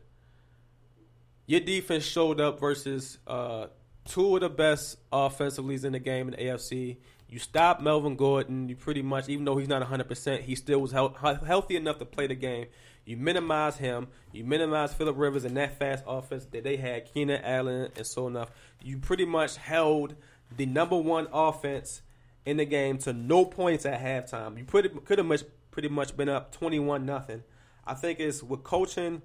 your 1.46 1.60
defense 1.60 2.04
showed 2.04 2.40
up 2.40 2.60
versus 2.60 3.18
uh, 3.26 3.66
two 4.04 4.36
of 4.36 4.40
the 4.40 4.48
best 4.48 4.98
offensive 5.12 5.64
leads 5.64 5.84
in 5.84 5.92
the 5.92 5.98
game 5.98 6.28
in 6.28 6.32
the 6.32 6.38
AFC. 6.38 6.96
You 7.28 7.38
stopped 7.38 7.82
Melvin 7.82 8.16
Gordon. 8.16 8.68
You 8.68 8.76
pretty 8.76 9.02
much, 9.02 9.28
even 9.28 9.44
though 9.44 9.56
he's 9.56 9.68
not 9.68 9.82
100%, 9.82 10.42
he 10.42 10.54
still 10.54 10.80
was 10.80 10.92
health- 10.92 11.16
healthy 11.44 11.76
enough 11.76 11.98
to 11.98 12.04
play 12.04 12.26
the 12.26 12.34
game. 12.34 12.66
You 13.04 13.16
minimize 13.16 13.76
him. 13.76 14.08
You 14.32 14.44
minimize 14.44 14.94
Philip 14.94 15.16
Rivers 15.18 15.44
and 15.44 15.56
that 15.56 15.78
fast 15.78 16.04
offense 16.06 16.46
that 16.46 16.64
they 16.64 16.76
had, 16.76 17.12
Keenan 17.12 17.42
Allen 17.44 17.90
and 17.96 18.06
so 18.06 18.26
enough. 18.26 18.50
You 18.82 18.98
pretty 18.98 19.24
much 19.26 19.56
held 19.56 20.14
the 20.56 20.66
number 20.66 20.96
one 20.96 21.26
offense 21.32 22.02
in 22.46 22.56
the 22.58 22.64
game 22.64 22.98
to 22.98 23.12
no 23.12 23.44
points 23.44 23.86
at 23.86 24.00
halftime. 24.00 24.58
You 24.58 24.64
pretty 24.64 24.88
could 24.88 25.18
have 25.18 25.26
much 25.26 25.42
pretty 25.70 25.88
much 25.88 26.16
been 26.16 26.28
up 26.28 26.52
21 26.52 27.04
nothing. 27.04 27.42
I 27.84 27.94
think 27.94 28.20
it's 28.20 28.42
with 28.42 28.62
coaching 28.62 29.22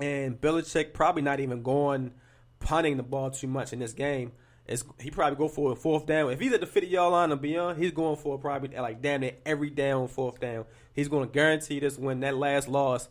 and 0.00 0.40
Belichick 0.40 0.94
probably 0.94 1.22
not 1.22 1.40
even 1.40 1.62
going 1.62 2.12
punting 2.60 2.96
the 2.96 3.02
ball 3.02 3.30
too 3.30 3.46
much 3.46 3.72
in 3.72 3.78
this 3.78 3.92
game. 3.92 4.32
It's, 4.66 4.84
he 5.00 5.10
probably 5.10 5.36
go 5.36 5.48
for 5.48 5.72
a 5.72 5.76
fourth 5.76 6.06
down. 6.06 6.30
If 6.30 6.40
he's 6.40 6.52
at 6.52 6.60
the 6.60 6.66
50 6.66 6.88
yard 6.88 7.12
line 7.12 7.32
and 7.32 7.40
beyond, 7.40 7.78
he's 7.78 7.92
going 7.92 8.16
for 8.16 8.38
probably 8.38 8.76
like 8.76 9.00
damn 9.00 9.22
it 9.22 9.40
every 9.46 9.70
down 9.70 10.08
fourth 10.08 10.40
down. 10.40 10.66
He's 10.92 11.08
going 11.08 11.26
to 11.26 11.32
guarantee 11.32 11.80
this 11.80 11.98
win. 11.98 12.20
that 12.20 12.36
last 12.36 12.68
loss 12.68 13.08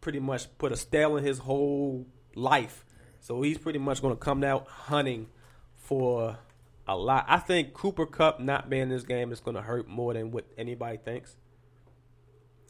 pretty 0.00 0.20
much 0.20 0.46
put 0.58 0.72
a 0.72 0.76
stale 0.76 1.16
in 1.16 1.24
his 1.24 1.38
whole 1.38 2.06
life. 2.34 2.84
So 3.20 3.42
he's 3.42 3.58
pretty 3.58 3.78
much 3.78 4.02
going 4.02 4.14
to 4.14 4.20
come 4.20 4.44
out 4.44 4.66
hunting 4.68 5.28
for 5.76 6.38
a 6.88 6.96
lot. 6.96 7.26
I 7.28 7.38
think 7.38 7.74
Cooper 7.74 8.06
Kupp 8.06 8.40
not 8.40 8.70
being 8.70 8.82
in 8.82 8.88
this 8.88 9.02
game 9.02 9.30
is 9.30 9.40
going 9.40 9.56
to 9.56 9.62
hurt 9.62 9.86
more 9.88 10.14
than 10.14 10.30
what 10.30 10.46
anybody 10.56 10.96
thinks. 10.96 11.36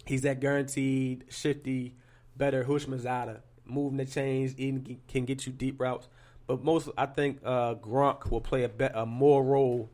He's 0.05 0.23
that 0.23 0.41
guaranteed, 0.41 1.25
shifty, 1.29 1.95
better 2.37 2.65
Houshmandzadeh, 2.65 3.41
moving 3.65 3.99
the 3.99 4.07
chains, 4.07 4.55
can 4.55 5.25
get 5.25 5.47
you 5.47 5.53
deep 5.53 5.81
routes. 5.81 6.09
But 6.47 6.65
most, 6.65 6.89
I 6.97 7.07
think 7.07 7.41
uh, 7.45 7.75
Gronk 7.75 8.31
will 8.31 8.41
play 8.41 8.65
a, 8.65 8.69
be- 8.69 8.87
a 8.87 9.05
more 9.05 9.45
role 9.45 9.91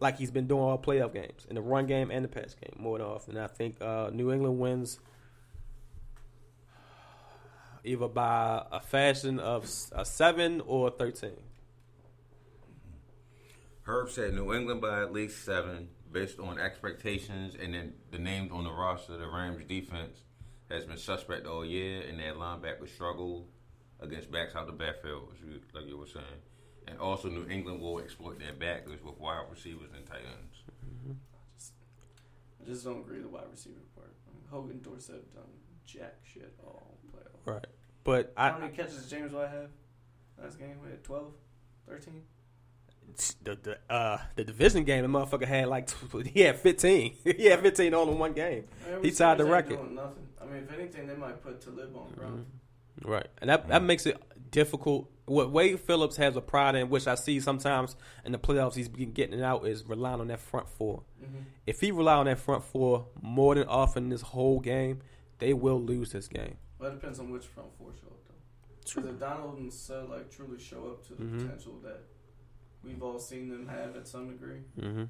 like 0.00 0.16
he's 0.16 0.30
been 0.30 0.46
doing 0.46 0.62
all 0.62 0.78
playoff 0.78 1.12
games 1.12 1.44
in 1.48 1.56
the 1.56 1.60
run 1.60 1.86
game 1.86 2.10
and 2.10 2.24
the 2.24 2.28
pass 2.28 2.54
game 2.54 2.76
more 2.78 2.98
than 2.98 3.06
often. 3.06 3.36
I 3.36 3.48
think 3.48 3.82
uh, 3.82 4.10
New 4.12 4.30
England 4.30 4.60
wins 4.60 5.00
either 7.82 8.06
by 8.06 8.64
a 8.70 8.80
fashion 8.80 9.40
of 9.40 9.68
a 9.92 10.04
seven 10.04 10.62
or 10.66 10.90
thirteen. 10.90 11.47
Herb 13.88 14.10
said 14.10 14.34
New 14.34 14.52
England 14.52 14.82
by 14.82 15.00
at 15.00 15.14
least 15.14 15.46
seven, 15.46 15.88
based 16.12 16.38
on 16.38 16.60
expectations, 16.60 17.54
and 17.58 17.72
then 17.72 17.94
the 18.10 18.18
names 18.18 18.52
on 18.52 18.64
the 18.64 18.70
roster. 18.70 19.16
The 19.16 19.26
Rams 19.26 19.64
defense 19.66 20.24
has 20.70 20.84
been 20.84 20.98
suspect 20.98 21.46
all 21.46 21.64
year, 21.64 22.02
and 22.06 22.20
their 22.20 22.34
linebacker 22.34 22.86
struggle 22.86 23.48
against 24.00 24.30
backs 24.30 24.54
out 24.54 24.66
the 24.66 24.74
backfield, 24.74 25.32
like 25.72 25.86
you 25.86 25.96
were 25.96 26.06
saying. 26.06 26.26
And 26.86 26.98
also, 27.00 27.30
New 27.30 27.48
England 27.48 27.80
will 27.80 27.98
exploit 27.98 28.38
their 28.38 28.52
backers 28.52 29.02
with 29.02 29.18
wide 29.18 29.46
receivers 29.50 29.88
and 29.96 30.04
tight 30.04 30.20
ends. 30.38 31.18
I 32.62 32.66
just 32.66 32.84
don't 32.84 33.00
agree 33.00 33.16
with 33.16 33.24
the 33.24 33.30
wide 33.30 33.50
receiver 33.50 33.76
part. 33.94 34.12
Hogan 34.50 34.82
Dorsett 34.82 35.14
have 35.14 35.32
done 35.32 35.50
jack 35.86 36.16
shit 36.30 36.54
all 36.62 36.98
playoff. 37.10 37.54
Right. 37.54 37.66
But 38.04 38.34
How 38.36 38.50
I 38.50 38.58
many 38.58 38.72
catches 38.74 39.02
did 39.02 39.18
James 39.18 39.32
White 39.32 39.48
have 39.48 39.70
last 40.42 40.58
game? 40.58 40.76
We 40.84 40.90
had 40.90 41.02
12, 41.02 41.32
13? 41.88 42.22
The 43.42 43.56
the 43.62 43.78
uh 43.92 44.18
the 44.36 44.44
division 44.44 44.84
game, 44.84 45.02
the 45.02 45.18
motherfucker 45.18 45.46
had 45.46 45.68
like 45.68 45.88
he 46.26 46.40
had 46.40 46.58
fifteen. 46.58 47.16
he 47.24 47.46
had 47.46 47.60
fifteen 47.60 47.94
all 47.94 48.08
in 48.10 48.18
one 48.18 48.32
game. 48.32 48.64
I 48.86 49.00
He 49.04 49.10
tied 49.10 49.38
the 49.38 49.44
record. 49.44 49.76
doing 49.76 49.94
Nothing. 49.94 50.28
I 50.40 50.44
mean, 50.44 50.62
if 50.64 50.72
anything, 50.72 51.06
they 51.06 51.16
might 51.16 51.42
put 51.42 51.60
Talib 51.60 51.94
on 51.96 52.08
the 52.10 52.16
ground. 52.16 52.46
Right. 53.04 53.26
And 53.40 53.50
that 53.50 53.68
that 53.68 53.82
makes 53.82 54.06
it 54.06 54.16
difficult. 54.50 55.10
What 55.26 55.50
Wade 55.50 55.78
Phillips 55.80 56.16
has 56.16 56.36
a 56.36 56.40
pride 56.40 56.74
in, 56.74 56.88
which 56.88 57.06
I 57.06 57.14
see 57.14 57.38
sometimes 57.40 57.96
in 58.24 58.32
the 58.32 58.38
playoffs, 58.38 58.74
he's 58.74 58.88
been 58.88 59.12
getting 59.12 59.38
it 59.38 59.42
out, 59.42 59.66
is 59.66 59.84
relying 59.86 60.20
on 60.20 60.28
that 60.28 60.40
front 60.40 60.68
4 60.70 61.02
Mm-hmm. 61.22 61.36
If 61.66 61.80
he 61.80 61.90
rely 61.90 62.14
on 62.14 62.26
that 62.26 62.38
front 62.38 62.64
four 62.64 63.08
more 63.20 63.54
than 63.54 63.68
often 63.68 64.08
this 64.08 64.22
whole 64.22 64.58
game, 64.60 65.00
they 65.38 65.52
will 65.52 65.82
lose 65.82 66.12
this 66.12 66.28
game. 66.28 66.56
Well, 66.78 66.90
it 66.90 66.94
depends 66.94 67.18
on 67.20 67.30
which 67.30 67.44
front 67.46 67.68
four 67.76 67.88
show 68.00 68.06
up, 68.06 68.22
though. 68.26 69.02
Because 69.02 69.10
if 69.10 69.20
Donald 69.20 69.58
and 69.58 69.70
Suh 69.72 70.04
like 70.08 70.30
truly 70.30 70.58
show 70.58 70.86
up 70.86 71.06
to 71.08 71.14
the 71.14 71.24
Mhm. 71.24 71.42
potential 71.42 71.78
that 71.84 72.04
we've 72.84 73.02
all 73.02 73.18
seen 73.18 73.48
them 73.48 73.66
have 73.68 73.96
at 73.96 74.06
some 74.08 74.28
degree, 74.28 74.60
Mm-hmm. 74.80 75.04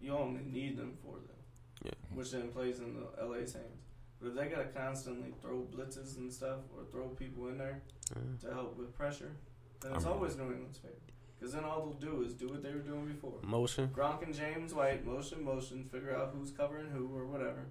you 0.00 0.12
only 0.16 0.42
need 0.44 0.76
them 0.76 0.94
for 1.02 1.14
them. 1.16 1.36
Yeah. 1.84 1.90
Which 2.14 2.30
then 2.32 2.48
plays 2.48 2.80
in 2.80 2.94
the 2.94 3.24
LA's 3.24 3.52
hands. 3.52 3.82
But 4.20 4.28
if 4.30 4.34
they 4.36 4.46
gotta 4.46 4.64
constantly 4.68 5.34
throw 5.42 5.66
blitzes 5.74 6.16
and 6.16 6.32
stuff 6.32 6.60
or 6.76 6.84
throw 6.90 7.08
people 7.08 7.48
in 7.48 7.58
there 7.58 7.82
to 8.40 8.52
help 8.52 8.76
with 8.78 8.96
pressure, 8.96 9.32
then 9.80 9.92
it's 9.94 10.04
I 10.04 10.08
mean- 10.08 10.16
always 10.16 10.36
New 10.36 10.44
England's 10.50 10.78
favor. 10.78 10.94
Because 11.38 11.52
then 11.52 11.64
all 11.64 11.84
they'll 12.00 12.10
do 12.12 12.22
is 12.22 12.32
do 12.32 12.48
what 12.48 12.62
they 12.62 12.70
were 12.70 12.78
doing 12.78 13.04
before. 13.06 13.34
Motion. 13.42 13.88
Gronk 13.94 14.22
and 14.22 14.34
James 14.34 14.72
White, 14.72 15.04
motion, 15.04 15.44
motion, 15.44 15.84
figure 15.92 16.16
out 16.16 16.32
who's 16.34 16.50
covering 16.50 16.86
who 16.90 17.14
or 17.14 17.26
whatever. 17.26 17.66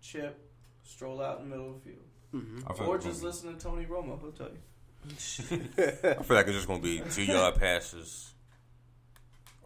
Chip, 0.00 0.40
stroll 0.82 1.22
out 1.22 1.38
in 1.40 1.48
the 1.48 1.54
middle 1.56 1.70
of 1.72 1.84
the 1.84 1.90
field. 1.90 2.04
Mm-hmm. 2.34 2.82
Or 2.88 2.98
just 2.98 3.22
listen 3.22 3.54
to 3.54 3.60
Tony 3.62 3.84
Romo, 3.84 4.18
he'll 4.20 4.32
tell 4.32 4.48
you. 4.48 4.58
I 6.04 6.22
feel 6.22 6.36
like 6.36 6.46
it's 6.46 6.56
just 6.56 6.66
going 6.66 6.80
to 6.80 6.84
be 6.84 7.02
two 7.10 7.24
yard 7.24 7.56
passes. 7.56 8.31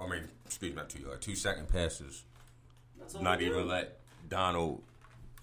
I 0.00 0.06
mean, 0.08 0.28
excuse 0.44 0.72
me, 0.72 0.76
not 0.76 0.88
two 0.90 1.02
yard, 1.02 1.20
two 1.22 1.34
second 1.34 1.68
passes. 1.68 2.24
That's 2.98 3.14
Not 3.20 3.40
even 3.42 3.58
do. 3.62 3.64
let 3.64 4.00
Donald 4.28 4.82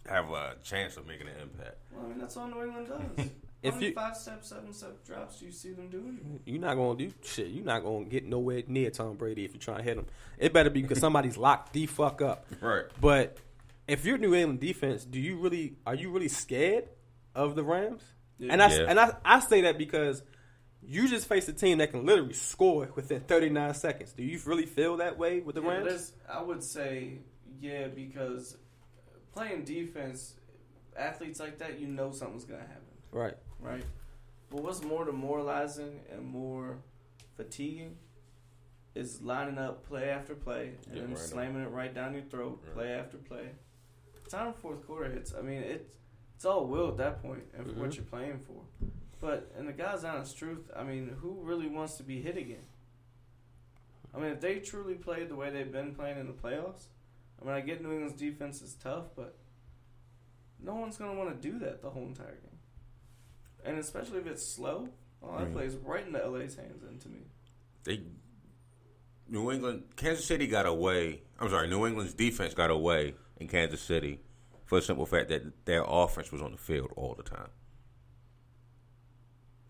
have 0.07 0.29
a 0.31 0.55
chance 0.63 0.97
of 0.97 1.07
making 1.07 1.27
an 1.27 1.35
impact. 1.41 1.77
Well, 1.91 2.05
I 2.05 2.09
mean, 2.09 2.17
that's 2.19 2.35
all 2.37 2.47
New 2.47 2.63
England 2.63 2.87
does. 3.17 3.27
If 3.63 3.75
How 3.75 3.79
many 3.79 3.87
you- 3.91 3.93
five 3.95 4.17
step, 4.17 4.43
seven 4.43 4.73
step 4.73 5.05
drops 5.05 5.39
do 5.39 5.45
you 5.45 5.51
see 5.53 5.71
them 5.71 5.87
doing? 5.87 6.41
You're 6.45 6.59
not 6.59 6.75
gonna 6.75 6.97
do 6.97 7.13
shit. 7.23 7.47
You're 7.47 7.63
not 7.63 7.81
gonna 7.81 8.03
get 8.03 8.25
nowhere 8.25 8.61
near 8.67 8.89
Tom 8.89 9.15
Brady 9.15 9.45
if 9.45 9.53
you 9.53 9.59
try 9.61 9.77
to 9.77 9.83
hit 9.83 9.97
him. 9.97 10.05
It 10.37 10.51
better 10.51 10.69
be 10.69 10.81
because 10.81 10.99
somebody's 10.99 11.37
locked 11.37 11.71
the 11.71 11.85
fuck 11.85 12.21
up. 12.21 12.45
Right. 12.61 12.83
But 12.99 13.37
if 13.87 14.03
you're 14.03 14.17
New 14.17 14.35
England 14.35 14.59
defense, 14.59 15.05
do 15.05 15.17
you 15.17 15.37
really 15.37 15.77
are 15.87 15.95
you 15.95 16.11
really 16.11 16.27
scared 16.27 16.89
of 17.35 17.55
the 17.55 17.63
Rams? 17.63 18.03
Yeah. 18.37 18.51
And 18.51 18.61
I 18.61 18.69
Yeah. 18.75 18.85
and 18.89 18.99
I, 18.99 19.15
I 19.23 19.39
say 19.39 19.61
that 19.61 19.77
because 19.77 20.21
you 20.87 21.07
just 21.07 21.27
face 21.27 21.47
a 21.47 21.53
team 21.53 21.77
that 21.79 21.91
can 21.91 22.05
literally 22.05 22.33
score 22.33 22.89
within 22.95 23.21
39 23.21 23.73
seconds. 23.73 24.13
Do 24.13 24.23
you 24.23 24.39
really 24.45 24.65
feel 24.65 24.97
that 24.97 25.17
way 25.17 25.39
with 25.39 25.55
the 25.55 25.61
Yeah, 25.61 25.79
but 25.81 25.87
Rams? 25.87 26.13
I 26.29 26.41
would 26.41 26.63
say, 26.63 27.19
yeah, 27.59 27.87
because 27.87 28.57
playing 29.33 29.63
defense, 29.63 30.35
athletes 30.97 31.39
like 31.39 31.57
that, 31.59 31.79
you 31.79 31.87
know 31.87 32.11
something's 32.11 32.45
gonna 32.45 32.61
happen, 32.61 32.83
Right. 33.11 33.37
right? 33.59 33.83
But 34.49 34.61
what's 34.61 34.83
more 34.83 35.05
demoralizing 35.05 36.01
and 36.11 36.23
more 36.25 36.77
fatiguing 37.35 37.97
is 38.93 39.21
lining 39.21 39.57
up 39.57 39.87
play 39.87 40.09
after 40.09 40.35
play 40.35 40.75
and 40.85 40.95
Yeah, 40.95 41.01
then 41.01 41.09
right 41.11 41.19
on. 41.19 41.25
slamming 41.27 41.63
it 41.63 41.69
right 41.69 41.93
down 41.93 42.13
your 42.13 42.23
throat, 42.23 42.61
Right. 42.65 42.73
play 42.73 42.91
after 42.93 43.17
play. 43.17 43.49
Time 44.29 44.53
fourth 44.53 44.85
quarter 44.85 45.09
hits. 45.11 45.33
I 45.33 45.41
mean, 45.41 45.61
it's 45.63 45.89
it's 46.35 46.45
all 46.45 46.65
will 46.67 46.89
at 46.89 46.97
that 46.97 47.21
point 47.21 47.43
and 47.55 47.65
for 47.71 47.79
what 47.79 47.95
you're 47.95 48.03
playing 48.05 48.37
for. 48.39 48.61
But 49.23 49.49
in 49.57 49.65
the 49.67 49.71
God's 49.71 50.03
honest 50.03 50.37
truth, 50.37 50.69
I 50.75 50.83
mean, 50.83 51.15
who 51.21 51.39
really 51.43 51.69
wants 51.69 51.95
to 51.95 52.03
be 52.03 52.21
hit 52.21 52.35
again? 52.35 52.65
I 54.13 54.19
mean, 54.19 54.31
if 54.31 54.41
they 54.41 54.59
truly 54.59 54.95
played 54.95 55.29
the 55.29 55.35
way 55.35 55.49
they've 55.49 55.71
been 55.71 55.95
playing 55.95 56.19
in 56.19 56.27
the 56.27 56.33
playoffs, 56.33 56.87
I 57.41 57.45
mean, 57.45 57.53
I 57.53 57.61
get 57.61 57.81
New 57.81 57.93
England's 57.93 58.19
defense 58.19 58.61
is 58.61 58.73
tough, 58.75 59.05
but 59.15 59.37
no 60.61 60.75
one's 60.75 60.97
going 60.97 61.09
to 61.11 61.17
want 61.17 61.41
to 61.41 61.51
do 61.51 61.57
that 61.59 61.81
the 61.81 61.89
whole 61.89 62.03
entire 62.03 62.35
game. 62.35 62.59
And 63.63 63.77
especially 63.77 64.19
if 64.19 64.27
it's 64.27 64.45
slow, 64.45 64.89
well, 65.21 65.37
that 65.37 65.45
Right. 65.45 65.53
plays 65.53 65.77
right 65.77 66.05
into 66.05 66.19
LA's 66.19 66.55
hands, 66.55 66.83
into 66.83 67.07
me. 67.07 67.21
They 67.85 68.01
New 69.29 69.51
England, 69.53 69.83
Kansas 69.95 70.25
City 70.25 70.47
got 70.47 70.65
away. 70.65 71.21
I'm 71.39 71.49
sorry, 71.49 71.69
New 71.69 71.87
England's 71.87 72.13
defense 72.13 72.53
got 72.53 72.69
away 72.69 73.15
in 73.37 73.47
Kansas 73.47 73.81
City 73.81 74.19
for 74.65 74.79
the 74.79 74.85
simple 74.85 75.05
fact 75.05 75.29
that 75.29 75.63
their 75.63 75.85
offense 75.87 76.29
was 76.29 76.41
on 76.41 76.51
the 76.51 76.57
field 76.57 76.91
all 76.97 77.15
the 77.15 77.23
time. 77.23 77.47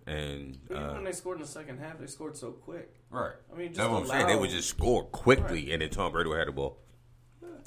And 0.05 0.57
But 0.67 0.75
even 0.77 0.89
uh, 0.89 0.93
when 0.95 1.03
they 1.05 1.11
scored 1.13 1.37
in 1.37 1.41
the 1.43 1.47
second 1.47 1.79
half, 1.79 1.97
they 1.99 2.07
scored 2.07 2.35
so 2.35 2.51
quick. 2.51 2.93
right, 3.09 3.31
I 3.53 3.57
mean, 3.57 3.67
just 3.69 3.77
that's 3.77 3.89
what 3.89 4.01
I'm 4.01 4.07
saying. 4.07 4.27
They 4.27 4.35
would 4.35 4.49
just 4.49 4.67
score 4.67 5.05
quickly, 5.05 5.71
and 5.71 5.81
then 5.81 5.89
Tom 5.89 6.11
Brady 6.11 6.29
had 6.31 6.39
have 6.39 6.47
the 6.47 6.51
ball, 6.51 6.77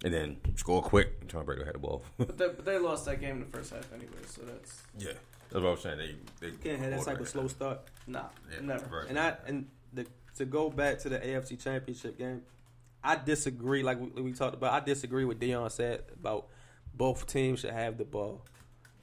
and 0.05 0.13
then 0.13 0.37
score 0.55 0.83
quick, 0.83 1.17
and 1.21 1.31
Tom 1.31 1.47
Brady 1.47 1.61
had 1.61 1.69
have 1.69 1.75
the 1.75 1.79
ball. 1.81 2.03
But 2.19 2.37
they, 2.37 2.49
but 2.49 2.65
they 2.65 2.79
lost 2.79 3.07
that 3.07 3.21
game 3.21 3.37
in 3.37 3.41
the 3.41 3.57
first 3.57 3.73
half 3.73 3.91
anyway, 3.93 4.11
so 4.27 4.43
that's 4.43 4.83
yeah, 4.99 5.13
that's 5.51 5.63
what 5.63 5.71
I'm 5.71 5.79
saying. 5.79 5.99
They, 6.41 6.51
they 6.51 6.57
Can't 6.57 6.81
have 6.81 6.91
that 6.91 7.05
type 7.05 7.21
of 7.21 7.29
slow 7.29 7.49
start. 7.49 7.81
nah, 8.07 8.25
Yeah, 8.53 8.61
never. 8.61 8.87
right. 8.87 9.09
And 9.09 9.19
I 9.19 9.37
and 9.47 9.67
the, 9.95 10.07
to 10.37 10.45
go 10.45 10.69
back 10.69 10.99
to 11.01 11.09
the 11.09 11.19
AFC 11.19 11.63
Championship 11.63 12.19
game, 12.19 12.43
I 13.03 13.17
disagree. 13.17 13.83
Like 13.83 13.99
we, 13.99 14.21
we 14.21 14.33
talked 14.33 14.55
about, 14.55 14.75
I 14.75 14.85
disagree 14.85 15.25
with 15.25 15.41
Dion 15.41 15.71
said 15.71 16.03
about 16.13 16.49
both 16.93 17.27
teams 17.27 17.61
should 17.61 17.71
have 17.71 17.97
the 17.97 18.05
ball 18.05 18.45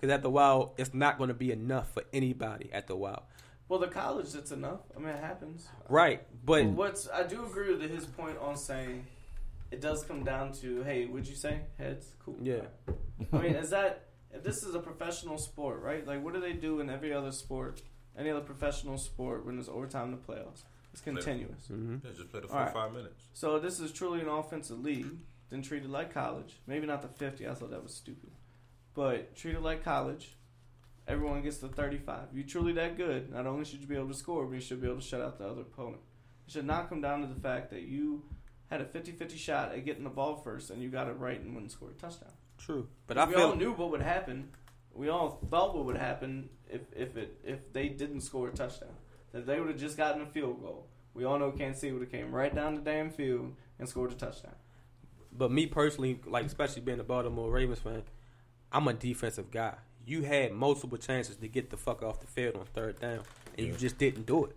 because 0.04 0.16
after 0.16 0.28
a 0.28 0.32
while, 0.32 0.74
it's 0.78 0.94
not 0.94 1.18
going 1.18 1.30
to 1.30 1.34
be 1.34 1.50
enough 1.54 1.94
for 1.94 2.04
anybody. 2.12 2.70
at 2.74 2.88
the 2.88 2.96
while, 2.96 3.24
Well, 3.70 3.80
the 3.80 3.88
college, 3.88 4.36
it's 4.36 4.52
enough. 4.52 4.82
I 4.94 5.00
mean, 5.00 5.08
it 5.08 5.24
happens. 5.24 5.66
right? 5.88 6.22
But 6.46 6.64
But 6.66 6.72
what's 6.72 7.08
I 7.10 7.24
do 7.24 7.46
agree 7.46 7.74
with 7.74 7.90
his 7.90 8.06
point 8.06 8.38
on 8.38 8.58
saying 8.58 9.08
it 9.72 9.80
does 9.80 10.04
come 10.04 10.26
down 10.26 10.52
to 10.62 10.84
hey, 10.84 11.06
would 11.06 11.26
you 11.26 11.36
say 11.36 11.62
heads? 11.78 12.06
Cool. 12.20 12.36
Yeah. 12.42 12.64
I 13.32 13.38
mean, 13.38 13.56
is 13.56 13.70
that 13.70 14.08
if 14.30 14.44
this 14.44 14.64
is 14.64 14.76
a 14.76 14.80
professional 14.80 15.38
sport, 15.38 15.82
right? 15.82 16.06
Like, 16.06 16.22
what 16.22 16.34
do 16.34 16.42
they 16.42 16.52
do 16.54 16.82
in 16.82 16.90
every 16.90 17.14
other 17.14 17.32
sport, 17.32 17.82
any 18.18 18.30
other 18.30 18.42
professional 18.42 18.98
sport 18.98 19.46
when 19.46 19.56
there's 19.56 19.70
overtime 19.70 20.08
in 20.10 20.12
the 20.12 20.18
playoffs? 20.18 20.64
It's 20.92 21.02
continuous. 21.02 21.70
Mhm. 21.72 22.04
Yeah, 22.04 22.12
just 22.12 22.30
play 22.30 22.42
the 22.42 22.50
All 22.50 22.60
right. 22.60 22.74
45 22.74 22.94
minutes. 22.94 23.24
So 23.34 23.58
this 23.58 23.80
is 23.80 23.94
truly 23.94 24.20
an 24.20 24.28
offensive 24.28 24.80
league, 24.80 25.08
then 25.50 25.62
treated 25.62 25.90
like 25.90 26.14
college. 26.14 26.60
Maybe 26.68 26.86
not 26.86 27.02
the 27.02 27.08
50. 27.08 27.48
I 27.48 27.54
thought 27.54 27.72
that 27.72 27.82
was 27.82 27.94
stupid. 27.96 28.32
But 28.94 29.36
treated 29.36 29.62
like 29.62 29.84
college. 29.84 30.36
Everyone 31.08 31.42
gets 31.42 31.58
the 31.58 31.68
35. 31.68 32.28
If 32.32 32.38
you're 32.38 32.46
truly 32.48 32.74
that 32.74 32.96
good, 32.96 33.32
not 33.32 33.46
only 33.46 33.66
should 33.66 33.82
you 33.82 33.88
be 33.88 33.96
able 33.96 34.08
to 34.08 34.14
score, 34.14 34.46
but 34.46 34.54
you 34.54 34.62
should 34.62 34.82
be 34.82 34.88
able 34.88 35.00
to 35.00 35.06
shut 35.06 35.22
out 35.22 35.38
the 35.38 35.46
other 35.46 35.62
opponent. 35.62 36.02
It 36.48 36.54
should 36.54 36.66
not 36.66 36.88
come 36.90 37.02
down 37.02 37.22
to 37.22 37.28
the 37.28 37.40
fact 37.40 37.72
that 37.72 37.82
you 37.82 38.24
had 38.70 38.82
a 38.82 38.86
50-50 38.86 39.38
shot 39.38 39.74
at 39.74 39.84
getting 39.86 40.04
the 40.04 40.10
ball 40.10 40.38
first 40.38 40.70
and 40.70 40.82
you 40.82 40.90
got 40.90 41.08
it 41.08 41.18
right 41.20 41.40
and 41.40 41.54
wouldn't 41.54 41.72
score 41.72 41.90
a 41.90 41.94
touchdown. 41.94 42.32
true. 42.58 42.88
But 43.08 43.18
I 43.18 43.26
we 43.26 43.34
feel 43.34 43.50
all 43.50 43.56
knew 43.56 43.74
what 43.74 43.92
would 43.92 44.02
happen. 44.02 44.50
We 44.94 45.10
all 45.10 45.40
thought 45.50 45.76
what 45.76 45.86
would 45.86 45.98
happen 45.98 46.50
if 46.70 46.82
if 46.96 47.18
it 47.18 47.40
if 47.44 47.74
they 47.74 47.90
didn't 47.90 48.22
score 48.22 48.48
a 48.48 48.52
touchdown. 48.52 48.94
That 49.32 49.46
they 49.46 49.60
would 49.60 49.70
have 49.70 49.80
just 49.80 49.98
gotten 49.98 50.22
a 50.22 50.26
field 50.28 50.62
goal. 50.62 50.88
We 51.14 51.26
all 51.26 51.38
know 51.40 51.52
Kansas 51.52 51.82
City 51.82 51.92
would 51.94 52.02
have 52.04 52.12
came 52.12 52.32
right 52.32 52.54
down 52.54 52.76
the 52.76 52.82
damn 52.82 53.10
field 53.10 53.54
and 53.80 53.90
scored 53.90 54.12
a 54.12 54.16
touchdown. 54.16 54.56
But 55.32 55.52
me 55.52 55.66
personally, 55.68 56.20
like 56.26 56.46
especially 56.46 56.84
being 56.84 57.00
a 57.00 57.04
Baltimore 57.04 57.50
Ravens 57.52 57.80
fan, 57.80 58.04
I'm 58.74 58.88
a 58.88 58.94
defensive 58.94 59.52
guy. 59.52 59.76
You 60.06 60.24
had 60.24 60.52
multiple 60.52 60.98
chances 60.98 61.36
to 61.38 61.48
get 61.48 61.70
the 61.70 61.78
fuck 61.78 62.04
off 62.04 62.20
the 62.20 62.28
field 62.28 62.56
on 62.56 62.66
third 62.74 63.00
down, 63.00 63.22
and 63.58 63.68
you 63.68 63.74
just 63.74 63.98
didn't 63.98 64.26
do 64.26 64.46
it. 64.46 64.56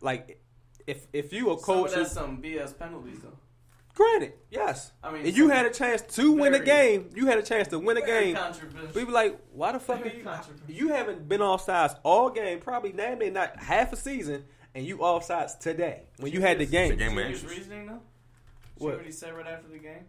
Like, 0.00 0.40
if 0.86 1.06
if 1.12 1.32
you 1.32 1.50
a 1.50 1.54
Some 1.58 1.64
coach, 1.64 1.90
of 1.92 1.96
that's 1.96 2.12
some 2.12 2.40
BS 2.42 2.76
penalties 2.78 3.18
though. 3.22 3.36
granted, 3.94 4.32
yes. 4.50 4.92
I 5.02 5.12
mean, 5.12 5.26
and 5.26 5.36
you 5.36 5.48
had 5.48 5.66
a 5.66 5.70
chance 5.70 6.02
to 6.16 6.32
win 6.32 6.54
a 6.54 6.58
game. 6.60 7.10
You 7.14 7.26
had 7.26 7.38
a 7.38 7.42
chance 7.42 7.68
to 7.68 7.78
win 7.78 7.96
a 7.96 8.04
game. 8.06 8.36
We 8.94 9.04
were 9.04 9.12
like, 9.12 9.38
why 9.52 9.72
the 9.72 9.80
fuck 9.80 10.04
are 10.04 10.08
you? 10.08 10.24
You 10.68 10.88
haven't 10.88 11.28
been 11.28 11.40
off 11.42 11.62
sides 11.64 11.94
all 12.02 12.30
game, 12.30 12.60
probably 12.60 12.92
damn 12.92 13.18
near 13.18 13.30
not 13.30 13.56
half 13.60 13.92
a 13.92 13.96
season, 13.96 14.44
and 14.74 14.84
you 14.86 15.02
off 15.04 15.24
sides 15.24 15.54
today 15.56 16.02
when 16.18 16.32
you 16.32 16.40
had 16.40 16.58
the 16.58 16.66
game. 16.66 16.90
The 16.90 16.96
game 16.96 17.10
See 17.10 17.16
manager. 17.16 17.48
reasoning 17.48 17.86
though. 17.86 18.00
See 18.78 18.84
What? 18.84 18.96
what 18.96 19.06
he 19.06 19.12
said 19.12 19.34
right 19.34 19.46
after 19.46 19.68
the 19.68 19.78
game? 19.78 20.04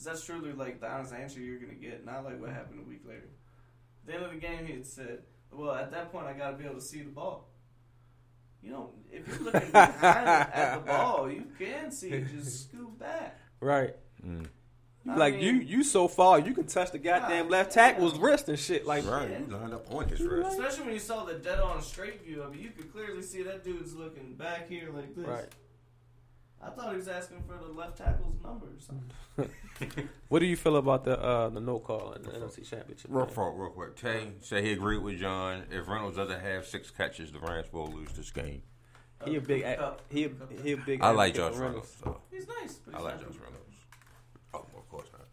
Because 0.00 0.18
that's 0.18 0.26
truly 0.26 0.52
like 0.52 0.80
the 0.80 0.90
honest 0.90 1.12
answer 1.12 1.40
you're 1.40 1.58
gonna 1.58 1.74
get, 1.74 2.06
not 2.06 2.24
like 2.24 2.40
what 2.40 2.48
happened 2.48 2.80
a 2.80 2.88
week 2.88 3.02
later. 3.06 3.28
At 4.02 4.06
the 4.06 4.14
end 4.14 4.24
of 4.24 4.30
the 4.30 4.38
game, 4.38 4.64
he 4.64 4.72
had 4.72 4.86
said, 4.86 5.18
"Well, 5.52 5.74
at 5.74 5.90
that 5.90 6.10
point, 6.10 6.26
I 6.26 6.32
got 6.32 6.52
to 6.52 6.56
be 6.56 6.64
able 6.64 6.76
to 6.76 6.80
see 6.80 7.02
the 7.02 7.10
ball." 7.10 7.50
You 8.62 8.70
know, 8.70 8.90
if 9.12 9.28
you're 9.28 9.40
looking 9.40 9.60
behind 9.72 10.26
at 10.26 10.74
the 10.76 10.80
ball, 10.86 11.30
you 11.30 11.44
can 11.58 11.90
see 11.90 12.08
it. 12.12 12.28
Just 12.34 12.68
scoot 12.68 12.98
back. 12.98 13.38
Right. 13.60 13.94
Mm. 14.26 14.46
Like 15.04 15.34
mean- 15.34 15.44
you, 15.44 15.52
you 15.60 15.84
so 15.84 16.08
far 16.08 16.38
you 16.38 16.54
can 16.54 16.66
touch 16.66 16.92
the 16.92 16.98
goddamn 16.98 17.50
left 17.50 17.72
tackle's 17.72 18.18
wrist 18.18 18.48
and 18.48 18.58
shit. 18.58 18.86
Like, 18.86 19.06
Right, 19.06 19.28
you 19.30 19.54
lined 19.54 19.74
up 19.74 19.92
on 19.92 20.08
his 20.08 20.20
wrist. 20.20 20.52
Especially 20.52 20.84
when 20.84 20.94
you 20.94 21.00
saw 21.00 21.24
the 21.24 21.34
dead 21.34 21.58
on 21.58 21.82
straight 21.82 22.24
view 22.24 22.42
of 22.42 22.54
it, 22.54 22.60
you 22.60 22.70
could 22.70 22.90
clearly 22.92 23.22
see 23.22 23.42
that 23.42 23.64
dude's 23.64 23.94
looking 23.94 24.34
back 24.34 24.68
here 24.68 24.90
like 24.94 25.14
this. 25.14 25.26
right? 25.26 25.48
I 26.62 26.68
thought 26.70 26.90
he 26.90 26.96
was 26.96 27.08
asking 27.08 27.42
for 27.46 27.56
the 27.56 27.72
left 27.72 27.96
tackle's 27.98 28.36
number 28.44 28.66
or 28.66 28.78
something. 29.88 30.08
What 30.28 30.40
do 30.40 30.46
you 30.46 30.56
feel 30.56 30.76
about 30.76 31.04
the 31.04 31.18
uh, 31.18 31.48
the 31.48 31.60
no 31.60 31.78
call 31.78 32.12
in 32.12 32.22
the 32.22 32.30
NFC 32.30 32.68
Championship? 32.68 33.10
Real, 33.10 33.24
game? 33.26 33.34
real, 33.38 33.52
real 33.52 33.70
quick. 33.70 33.96
Tay 33.96 34.32
said 34.40 34.62
he 34.64 34.72
agreed 34.72 34.98
with 34.98 35.18
John. 35.18 35.64
If 35.70 35.88
Reynolds 35.88 36.16
doesn't 36.16 36.40
have 36.40 36.66
six 36.66 36.90
catches, 36.90 37.32
the 37.32 37.38
Rams 37.38 37.72
will 37.72 37.90
lose 37.90 38.12
this 38.12 38.30
game. 38.30 38.62
He 39.24 39.36
a 39.36 39.40
big, 39.40 39.62
Kupp. 39.62 40.00
he 40.10 40.24
a, 40.24 40.30
he 40.62 40.72
a 40.72 40.76
big. 40.76 41.02
I 41.02 41.10
like 41.10 41.34
Josh 41.34 41.54
for 41.54 41.62
Reynolds. 41.62 41.94
So 42.02 42.20
He's 42.30 42.46
nice. 42.60 42.74
But 42.84 42.94
I 42.94 43.00
like 43.00 43.18
Josh 43.20 43.28
good. 43.28 43.40
Reynolds. 43.42 43.76
Oh, 44.54 44.66
of 44.76 44.88
course 44.88 45.08
not. 45.12 45.26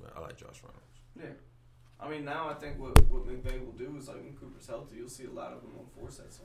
But 0.00 0.12
I 0.16 0.20
like 0.20 0.36
Josh 0.36 0.62
Reynolds. 0.62 1.00
Yeah. 1.16 1.36
I 1.98 2.08
mean, 2.10 2.24
now 2.24 2.48
I 2.48 2.54
think 2.54 2.78
what 2.78 3.00
what 3.08 3.26
McVay 3.26 3.64
will 3.64 3.72
do 3.72 3.96
is 3.96 4.08
like 4.08 4.18
when 4.18 4.34
Cooper's 4.36 4.66
healthy, 4.66 4.96
you'll 4.96 5.08
see 5.08 5.24
a 5.24 5.30
lot 5.30 5.52
of 5.52 5.60
them 5.62 5.72
on 5.78 5.86
four 5.98 6.10
sets. 6.10 6.40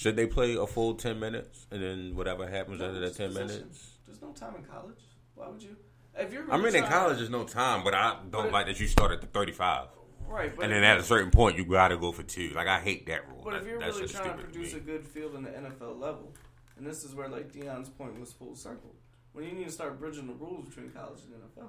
Should 0.00 0.16
they 0.16 0.26
play 0.26 0.54
a 0.56 0.66
full 0.66 0.94
ten 0.94 1.20
minutes 1.20 1.66
and 1.70 1.82
then 1.82 2.16
whatever 2.16 2.48
happens 2.48 2.80
after 2.80 3.00
that 3.00 3.14
ten 3.16 3.28
possession. 3.28 3.48
minutes? 3.48 3.90
There's 4.06 4.22
no 4.22 4.32
time 4.32 4.54
in 4.56 4.64
college. 4.64 4.96
Why 5.34 5.48
would 5.48 5.62
you? 5.62 5.76
If 6.16 6.32
you're 6.32 6.50
I 6.50 6.56
really 6.56 6.72
mean, 6.72 6.84
in 6.84 6.88
college, 6.90 7.18
there's 7.18 7.28
no 7.28 7.44
time, 7.44 7.84
but 7.84 7.92
I 7.92 8.16
don't 8.30 8.44
But- 8.44 8.52
like 8.52 8.66
that 8.66 8.80
you 8.80 8.86
start 8.86 9.12
at 9.12 9.20
the 9.20 9.26
35. 9.26 9.88
right? 10.26 10.56
But 10.56 10.64
And 10.64 10.72
then 10.72 10.84
at 10.84 10.96
a 10.96 11.02
certain 11.02 11.30
point, 11.30 11.58
you 11.58 11.66
got 11.66 11.88
to 11.88 11.98
go 11.98 12.12
for 12.12 12.22
two. 12.22 12.48
Like, 12.54 12.66
I 12.66 12.80
hate 12.80 13.04
that 13.08 13.28
rule. 13.28 13.42
But 13.44 13.56
if 13.56 13.66
you're 13.66 13.78
that's 13.78 13.96
really 13.96 14.08
trying 14.08 14.38
to 14.38 14.42
produce 14.42 14.72
me. 14.72 14.78
a 14.78 14.82
good 14.82 15.06
field 15.06 15.34
in 15.34 15.42
the 15.42 15.50
NFL 15.50 15.98
level, 16.00 16.32
and 16.78 16.86
this 16.86 17.04
is 17.04 17.14
where 17.14 17.28
like 17.28 17.52
Dion's 17.52 17.90
point 17.90 18.18
was 18.18 18.32
full 18.32 18.54
circle, 18.56 18.94
when 19.34 19.44
you 19.44 19.52
need 19.52 19.66
to 19.66 19.70
start 19.72 20.00
bridging 20.00 20.28
the 20.28 20.32
rules 20.32 20.66
between 20.66 20.88
college 20.92 21.20
and 21.26 21.34
NFL. 21.34 21.68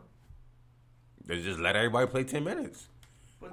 They 1.25 1.41
just 1.41 1.59
let 1.59 1.75
everybody 1.75 2.07
play 2.07 2.23
10 2.23 2.45
minutes. 2.45 2.87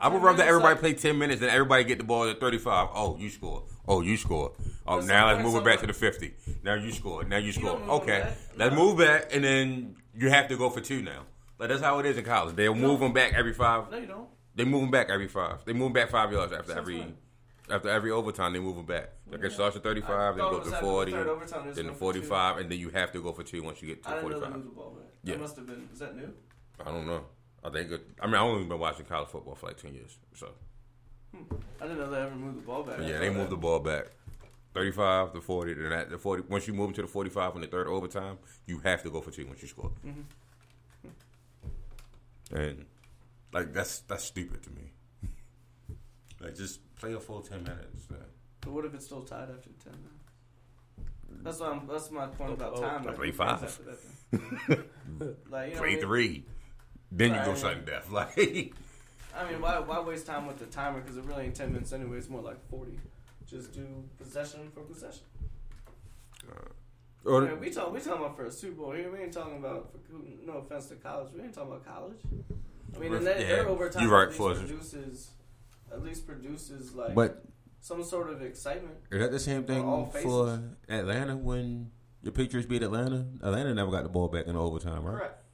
I 0.01 0.09
would 0.09 0.19
10 0.19 0.23
rather 0.23 0.43
everybody 0.45 0.75
like- 0.75 0.81
play 0.81 0.95
10 0.95 1.19
minutes 1.19 1.41
than 1.41 1.51
everybody 1.51 1.85
get 1.85 1.99
the 1.99 2.05
ball 2.05 2.29
at 2.29 2.39
35. 2.41 2.89
Oh, 2.95 3.17
you 3.19 3.31
score. 3.31 3.65
Oh, 3.87 4.01
you 4.01 4.17
score. 4.17 4.53
Oh, 4.87 5.01
now 5.01 5.27
let's 5.29 5.43
move 5.43 5.55
it 5.57 5.65
back 5.65 5.81
to 5.81 5.87
the 5.87 5.93
50. 5.93 6.35
Now 6.63 6.75
you 6.75 6.93
score. 6.93 7.25
Now 7.25 7.39
you 7.39 7.53
score. 7.53 7.79
don't 7.79 7.89
Okay. 7.91 8.21
back. 8.21 8.37
Let's 8.57 8.75
No. 8.75 8.85
move 8.85 8.99
back, 8.99 9.35
and 9.35 9.45
then 9.45 9.97
you 10.15 10.31
have 10.31 10.49
to 10.49 10.57
go 10.57 10.71
for 10.71 10.81
two 10.81 11.03
now. 11.03 11.23
Like, 11.59 11.71
that's 11.71 11.83
how 11.83 11.99
it 11.99 12.07
is 12.07 12.17
in 12.17 12.25
college. 12.25 12.55
They'll 12.57 12.75
move 12.75 13.01
them 13.01 13.13
back 13.13 13.33
every 13.35 13.53
five. 13.53 13.91
No, 13.91 13.97
you 13.99 14.07
don't. 14.07 14.29
They 14.55 14.65
move 14.65 14.83
them 14.83 14.91
back 14.91 15.09
every 15.11 15.29
five. 15.29 15.65
They 15.65 15.73
move 15.73 15.87
them 15.87 15.93
back 15.95 16.11
five 16.11 16.33
yards 16.33 16.53
after 16.53 16.69
Sounds 16.73 16.79
every 16.81 17.15
after 17.71 17.89
every 17.91 18.11
overtime. 18.11 18.53
They 18.55 18.61
move 18.61 18.77
them 18.77 18.87
back. 18.87 19.11
Like 19.31 19.43
it 19.45 19.53
starts 19.53 19.77
at 19.77 19.83
35, 19.83 20.11
I 20.11 20.29
then 20.31 20.39
go 20.39 20.51
to 20.53 20.57
after 20.59 20.71
the 20.71 20.77
40, 20.79 21.15
overtime, 21.15 21.65
then 21.67 21.75
to 21.75 21.83
going 21.83 21.95
for 21.95 22.13
two. 22.15 22.23
45, 22.23 22.57
and 22.59 22.71
then 22.71 22.79
you 22.79 22.89
have 22.91 23.13
to 23.13 23.21
go 23.23 23.33
for 23.33 23.43
two 23.43 23.63
once 23.63 23.83
you 23.83 23.89
get 23.89 24.03
to 24.05 24.09
I 24.09 24.15
didn't 24.15 24.31
know 24.31 24.35
they 24.35 24.41
45. 24.47 24.57
moved 24.57 24.71
the 24.71 24.75
ball 24.77 24.91
back. 24.99 25.07
Yeah. 25.23 25.33
That 25.35 25.41
must 25.41 25.57
have 25.57 25.67
been. 25.67 25.89
Is 25.93 25.99
that 25.99 26.17
new? 26.17 26.33
I 26.81 26.91
don't 26.91 27.07
know. 27.07 27.25
I 27.65 27.71
think 27.71 27.91
it, 27.91 28.01
I 28.21 28.27
mean 28.27 28.35
I've 28.37 28.43
only 28.43 28.65
been 28.65 28.79
watching 28.79 29.05
college 29.07 29.29
football 29.29 29.55
for 29.55 29.67
like 29.67 29.79
10 29.79 29.95
years, 29.95 30.19
so. 30.35 30.51
I 31.35 31.83
didn't 31.83 31.99
know 31.99 32.11
they 32.11 32.21
ever 32.21 32.35
moved 32.35 32.59
the 32.59 32.63
ball 32.67 32.83
back. 32.83 32.97
But 32.99 33.07
yeah, 33.07 33.13
thought 33.15 33.21
they 33.21 33.29
that- 33.29 33.35
moved 33.35 33.51
the 33.51 33.57
ball 33.57 33.81
back. 33.81 34.07
35 34.75 35.33
to 35.33 35.41
40. 35.41 35.75
Then 35.75 35.93
at 35.93 36.11
the 36.11 36.19
40, 36.19 36.45
once 36.49 36.67
you 36.69 36.75
move 36.75 36.89
into 36.91 37.03
the 37.03 37.09
45 37.09 37.55
in 37.57 37.61
the 37.63 37.67
third 37.67 37.89
overtime, 37.89 38.39
you 38.67 38.79
have 38.81 39.03
to 39.03 39.11
go 39.11 39.21
for 39.21 39.31
two 39.31 39.47
once 39.47 39.61
you 39.63 39.69
score. 39.69 39.91
Mm-hmm. 40.07 40.21
And 42.57 42.87
like 43.53 43.73
that's 43.73 44.01
that's 44.01 44.25
stupid 44.25 44.63
to 44.63 44.71
me. 44.71 44.93
like 46.41 46.55
just 46.57 46.81
play 46.97 47.13
a 47.15 47.21
full 47.21 47.41
10 47.43 47.63
minutes. 47.65 48.09
Man. 48.11 48.21
But 48.61 48.73
what 48.73 48.85
if 48.85 48.95
it's 48.95 49.07
still 49.07 49.23
tied 49.23 49.49
after 49.51 49.71
ten? 49.83 49.93
minutes 49.95 51.45
That's 51.45 51.61
what 51.61 51.73
I'm, 51.73 51.87
that's 51.87 52.11
my 52.11 52.27
point 52.27 52.53
about 52.53 52.75
Oh, 52.77 52.81
time. 52.83 53.03
oh, 53.05 53.07
like, 53.09 53.17
play 53.17 53.31
five. 53.33 53.61
cares 53.61 53.79
after 53.79 53.83
that 53.85 53.99
then? 54.71 55.35
like 55.51 55.69
you 55.69 55.75
know, 55.75 55.81
Play 55.81 55.81
what 55.81 55.83
I 55.83 55.87
mean? 55.87 56.01
three. 56.01 56.45
Then 57.11 57.35
you 57.35 57.41
go 57.41 57.51
Right. 57.51 57.59
sudden 57.59 57.85
death. 57.85 58.11
Like 58.11 58.75
I 59.37 59.51
mean, 59.51 59.61
why 59.61 59.79
why 59.79 60.01
waste 60.01 60.27
time 60.27 60.47
with 60.47 60.59
the 60.59 60.67
timer? 60.67 61.01
Because 61.01 61.17
it 61.17 61.25
really 61.25 61.45
ain't 61.45 61.55
ten 61.55 61.73
minutes 61.73 61.93
anyway. 61.93 62.19
It's 62.19 62.29
more 62.29 62.43
like 62.43 62.59
forty. 62.69 62.99
Just 63.47 63.73
do 63.73 63.87
possession 64.19 64.71
for 64.75 64.81
possession. 64.81 65.23
Uh, 66.49 66.55
or, 67.25 67.47
I 67.47 67.51
mean, 67.51 67.61
we 67.61 67.71
talk 67.71 67.93
we 67.93 68.01
talking 68.01 68.25
about 68.25 68.37
for 68.37 68.47
a 68.47 68.51
Super 68.51 68.77
Bowl 68.83 68.93
here. 68.93 69.11
We 69.11 69.19
ain't 69.21 69.33
talking 69.33 69.57
about 69.59 69.93
for, 70.07 70.17
no 70.47 70.59
offense 70.59 70.87
to 70.87 70.97
college. 70.97 71.33
We 71.35 71.43
ain't 71.43 71.55
talking 71.55 71.71
about 71.71 71.85
college. 71.87 72.19
I 72.95 72.99
mean, 72.99 73.15
and 73.15 73.27
that, 73.27 73.41
Yeah, 73.41 73.47
their 73.47 73.69
overtime 73.69 74.03
you 74.03 74.11
right, 74.11 74.29
at 74.29 74.39
least 74.41 74.59
produces 74.61 75.31
at 75.93 76.03
least 76.03 76.27
produces 76.27 76.95
like 76.95 77.15
But 77.15 77.45
some 77.81 78.03
sort 78.03 78.31
of 78.31 78.43
excitement. 78.43 78.97
is 79.11 79.21
that 79.21 79.31
the 79.31 79.39
same 79.39 79.65
thing 79.65 80.11
for 80.23 80.63
Atlanta 80.89 81.37
when 81.37 81.91
the 82.23 82.33
Patriots 82.33 82.67
beat 82.69 82.83
Atlanta? 82.83 83.27
Atlanta 83.43 83.75
never 83.75 83.91
got 83.91 84.03
the 84.05 84.09
ball 84.09 84.29
back 84.29 84.47
in 84.47 84.57
overtime, 84.57 85.05
right? 85.05 85.19
Correct. 85.19 85.45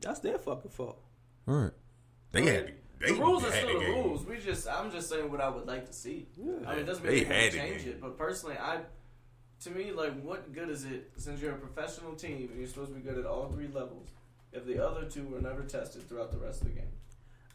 That's 0.00 0.20
their 0.20 0.38
fucking 0.38 0.70
fault. 0.70 1.00
All 1.48 1.54
right. 1.54 1.72
they 2.32 2.44
had 2.44 2.66
to, 2.68 2.72
they 3.00 3.12
the 3.14 3.20
rules 3.20 3.44
are 3.44 3.50
still 3.52 3.66
the 3.66 3.74
the 3.74 3.80
game. 3.80 3.94
rules. 3.94 4.24
We 4.26 4.38
just 4.38 4.68
I'm 4.68 4.90
just 4.90 5.08
saying 5.08 5.30
what 5.30 5.40
I 5.40 5.48
would 5.48 5.66
like 5.66 5.86
to 5.86 5.92
see. 5.92 6.26
I 6.38 6.40
mean, 6.42 6.78
it 6.80 6.84
doesn't 6.84 7.04
mean 7.04 7.12
they 7.14 7.24
had 7.24 7.52
can 7.52 7.60
change 7.60 7.84
game. 7.84 7.92
it, 7.94 8.00
but 8.00 8.16
personally, 8.18 8.56
I 8.58 8.80
to 9.62 9.70
me 9.70 9.92
like 9.92 10.20
what 10.22 10.52
good 10.52 10.70
is 10.70 10.84
it 10.84 11.10
since 11.16 11.40
you're 11.40 11.52
a 11.52 11.58
professional 11.58 12.14
team 12.14 12.48
and 12.50 12.58
you're 12.58 12.68
supposed 12.68 12.92
to 12.92 12.98
be 12.98 13.00
good 13.00 13.18
at 13.18 13.26
all 13.26 13.48
three 13.48 13.68
levels 13.68 14.08
if 14.52 14.64
the 14.66 14.84
other 14.86 15.04
two 15.04 15.26
were 15.28 15.40
never 15.40 15.62
tested 15.62 16.08
throughout 16.08 16.30
the 16.32 16.38
rest 16.38 16.62
of 16.62 16.68
the 16.68 16.74
game? 16.74 16.88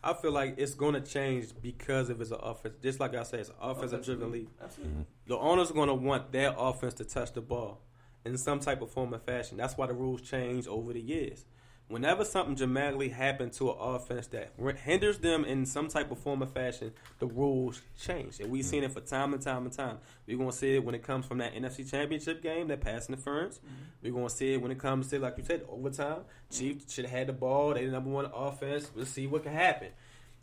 I 0.03 0.13
feel 0.13 0.31
like 0.31 0.55
it's 0.57 0.75
going 0.75 0.93
to 0.93 1.01
change 1.01 1.47
because 1.63 2.11
of 2.11 2.21
it's 2.21 2.29
an 2.29 2.37
offense. 2.41 2.75
Just 2.83 2.99
like 2.99 3.15
I 3.15 3.23
said, 3.23 3.39
it's 3.39 3.49
an 3.49 3.55
offensive 3.59 4.05
driven 4.05 4.31
league. 4.31 4.49
Absolutely. 4.63 4.93
Mm-hmm. 4.93 5.01
The 5.27 5.37
owners 5.37 5.71
are 5.71 5.73
going 5.73 5.87
to 5.87 5.95
want 5.95 6.31
their 6.31 6.53
offense 6.55 6.93
to 6.95 7.05
touch 7.05 7.33
the 7.33 7.41
ball 7.41 7.81
in 8.23 8.37
some 8.37 8.59
type 8.59 8.83
of 8.83 8.91
form 8.91 9.15
or 9.15 9.17
fashion. 9.19 9.57
That's 9.57 9.75
why 9.77 9.87
the 9.87 9.93
rules 9.95 10.21
change 10.21 10.67
over 10.67 10.93
the 10.93 11.01
years. 11.01 11.43
Whenever 11.87 12.25
something 12.25 12.55
dramatically 12.55 13.09
happens 13.09 13.57
to 13.59 13.69
an 13.69 13.77
offense 13.79 14.25
that 14.27 14.53
hinders 14.83 15.19
them 15.19 15.45
in 15.45 15.67
some 15.67 15.87
type 15.87 16.09
of 16.09 16.17
form 16.17 16.41
or 16.41 16.47
fashion, 16.47 16.91
the 17.19 17.27
rules 17.27 17.79
change. 18.01 18.39
And 18.39 18.49
we've 18.49 18.65
seen 18.65 18.83
it 18.83 18.91
for 18.91 19.01
time 19.01 19.33
and 19.33 19.41
time 19.41 19.65
and 19.65 19.71
time. 19.71 19.99
We're 20.25 20.37
going 20.37 20.49
to 20.49 20.55
see 20.55 20.75
it 20.75 20.83
when 20.83 20.95
it 20.95 21.03
comes 21.03 21.27
from 21.27 21.37
that 21.37 21.53
NFC 21.53 21.89
Championship 21.89 22.41
game, 22.41 22.69
that 22.69 22.81
pass 22.81 23.07
interference. 23.07 23.59
We're 24.01 24.13
going 24.13 24.27
to 24.27 24.33
see 24.33 24.53
it 24.53 24.61
when 24.63 24.71
it 24.71 24.79
comes 24.79 25.09
to, 25.11 25.19
like 25.19 25.37
you 25.37 25.43
said, 25.43 25.63
overtime. 25.69 26.21
Chiefs 26.49 26.91
should 26.91 27.05
have 27.05 27.13
had 27.19 27.27
the 27.27 27.33
ball. 27.33 27.75
They're 27.75 27.85
the 27.85 27.91
number 27.91 28.09
one 28.09 28.31
offense. 28.33 28.89
We'll 28.95 29.05
see 29.05 29.27
what 29.27 29.43
can 29.43 29.53
happen. 29.53 29.89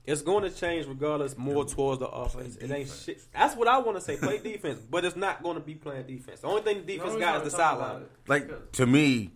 It's 0.05 0.23
going 0.23 0.43
to 0.43 0.51
change 0.51 0.87
regardless 0.87 1.37
more 1.37 1.65
towards 1.65 2.01
the 2.01 2.09
offense. 2.09 2.57
It 2.57 2.71
ain't 2.71 2.89
shit. 2.89 3.21
That's 3.33 3.55
what 3.57 3.69
I 3.69 3.79
want 3.79 3.99
to 3.99 4.01
say. 4.01 4.17
Play 4.17 4.39
defense, 4.43 4.81
but 4.81 5.05
it's 5.05 5.15
not 5.17 5.43
going 5.43 5.57
to 5.57 5.61
be 5.63 5.75
playing 5.75 6.07
defense. 6.07 6.41
The 6.41 6.49
only 6.49 6.63
thing 6.63 6.85
the 6.85 6.95
defense 6.95 7.15
No, 7.15 7.21
got 7.21 7.37
is 7.45 7.53
the 7.53 7.57
sideline. 7.57 8.05
Like 8.27 8.73
to 8.73 8.87
me, 8.87 9.31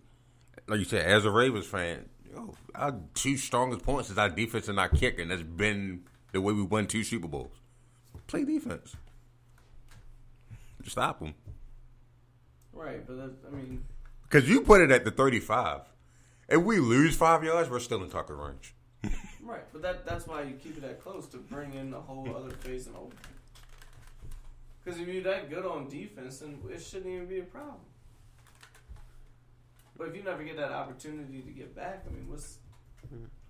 like 0.68 0.78
you 0.78 0.84
said, 0.84 1.06
as 1.06 1.24
a 1.24 1.30
Ravens 1.30 1.66
fan, 1.66 2.08
yo, 2.32 2.54
our 2.74 2.96
two 3.14 3.36
strongest 3.36 3.84
points 3.84 4.10
is 4.10 4.18
our 4.18 4.28
defense 4.28 4.68
and 4.68 4.78
our 4.78 4.88
kicking. 4.88 5.28
That's 5.28 5.42
been 5.42 6.02
the 6.32 6.40
way 6.40 6.52
we 6.52 6.62
won 6.62 6.86
two 6.86 7.04
Super 7.04 7.28
Bowls. 7.28 7.52
Play 8.26 8.44
defense. 8.44 8.96
Just 10.82 10.92
stop 10.92 11.20
them. 11.20 11.34
right, 12.72 13.06
but 13.06 13.16
that, 13.16 13.32
I 13.46 13.54
mean, 13.54 13.84
Because 14.22 14.48
you 14.48 14.60
put 14.62 14.80
it 14.80 14.90
at 14.90 15.04
the 15.04 15.10
35. 15.10 15.82
If 16.48 16.62
we 16.62 16.78
lose 16.78 17.16
five 17.16 17.42
yards, 17.42 17.68
we're 17.68 17.80
still 17.80 18.02
in 18.02 18.10
Tucker 18.10 18.36
range. 18.36 18.74
right, 19.42 19.64
but 19.72 19.82
that 19.82 20.06
that's 20.06 20.26
why 20.26 20.42
you 20.42 20.54
keep 20.54 20.76
it 20.76 20.82
that 20.82 21.00
close 21.00 21.26
to 21.28 21.38
bring 21.38 21.74
in 21.74 21.90
the 21.90 22.00
whole 22.00 22.34
other 22.36 22.50
phase 22.50 22.86
and 22.86 22.96
over. 22.96 23.14
Because 24.84 25.00
if 25.00 25.08
you're 25.08 25.22
that 25.24 25.50
good 25.50 25.66
on 25.66 25.88
defense, 25.88 26.38
then 26.38 26.58
it 26.70 26.80
shouldn't 26.80 27.12
even 27.12 27.26
be 27.26 27.40
a 27.40 27.44
problem. 27.44 27.80
But 29.98 30.08
if 30.08 30.16
you 30.16 30.22
never 30.22 30.42
get 30.44 30.56
that 30.56 30.72
opportunity 30.72 31.40
to 31.42 31.50
get 31.50 31.74
back, 31.74 32.04
I 32.08 32.12
mean, 32.12 32.28
what's 32.28 32.58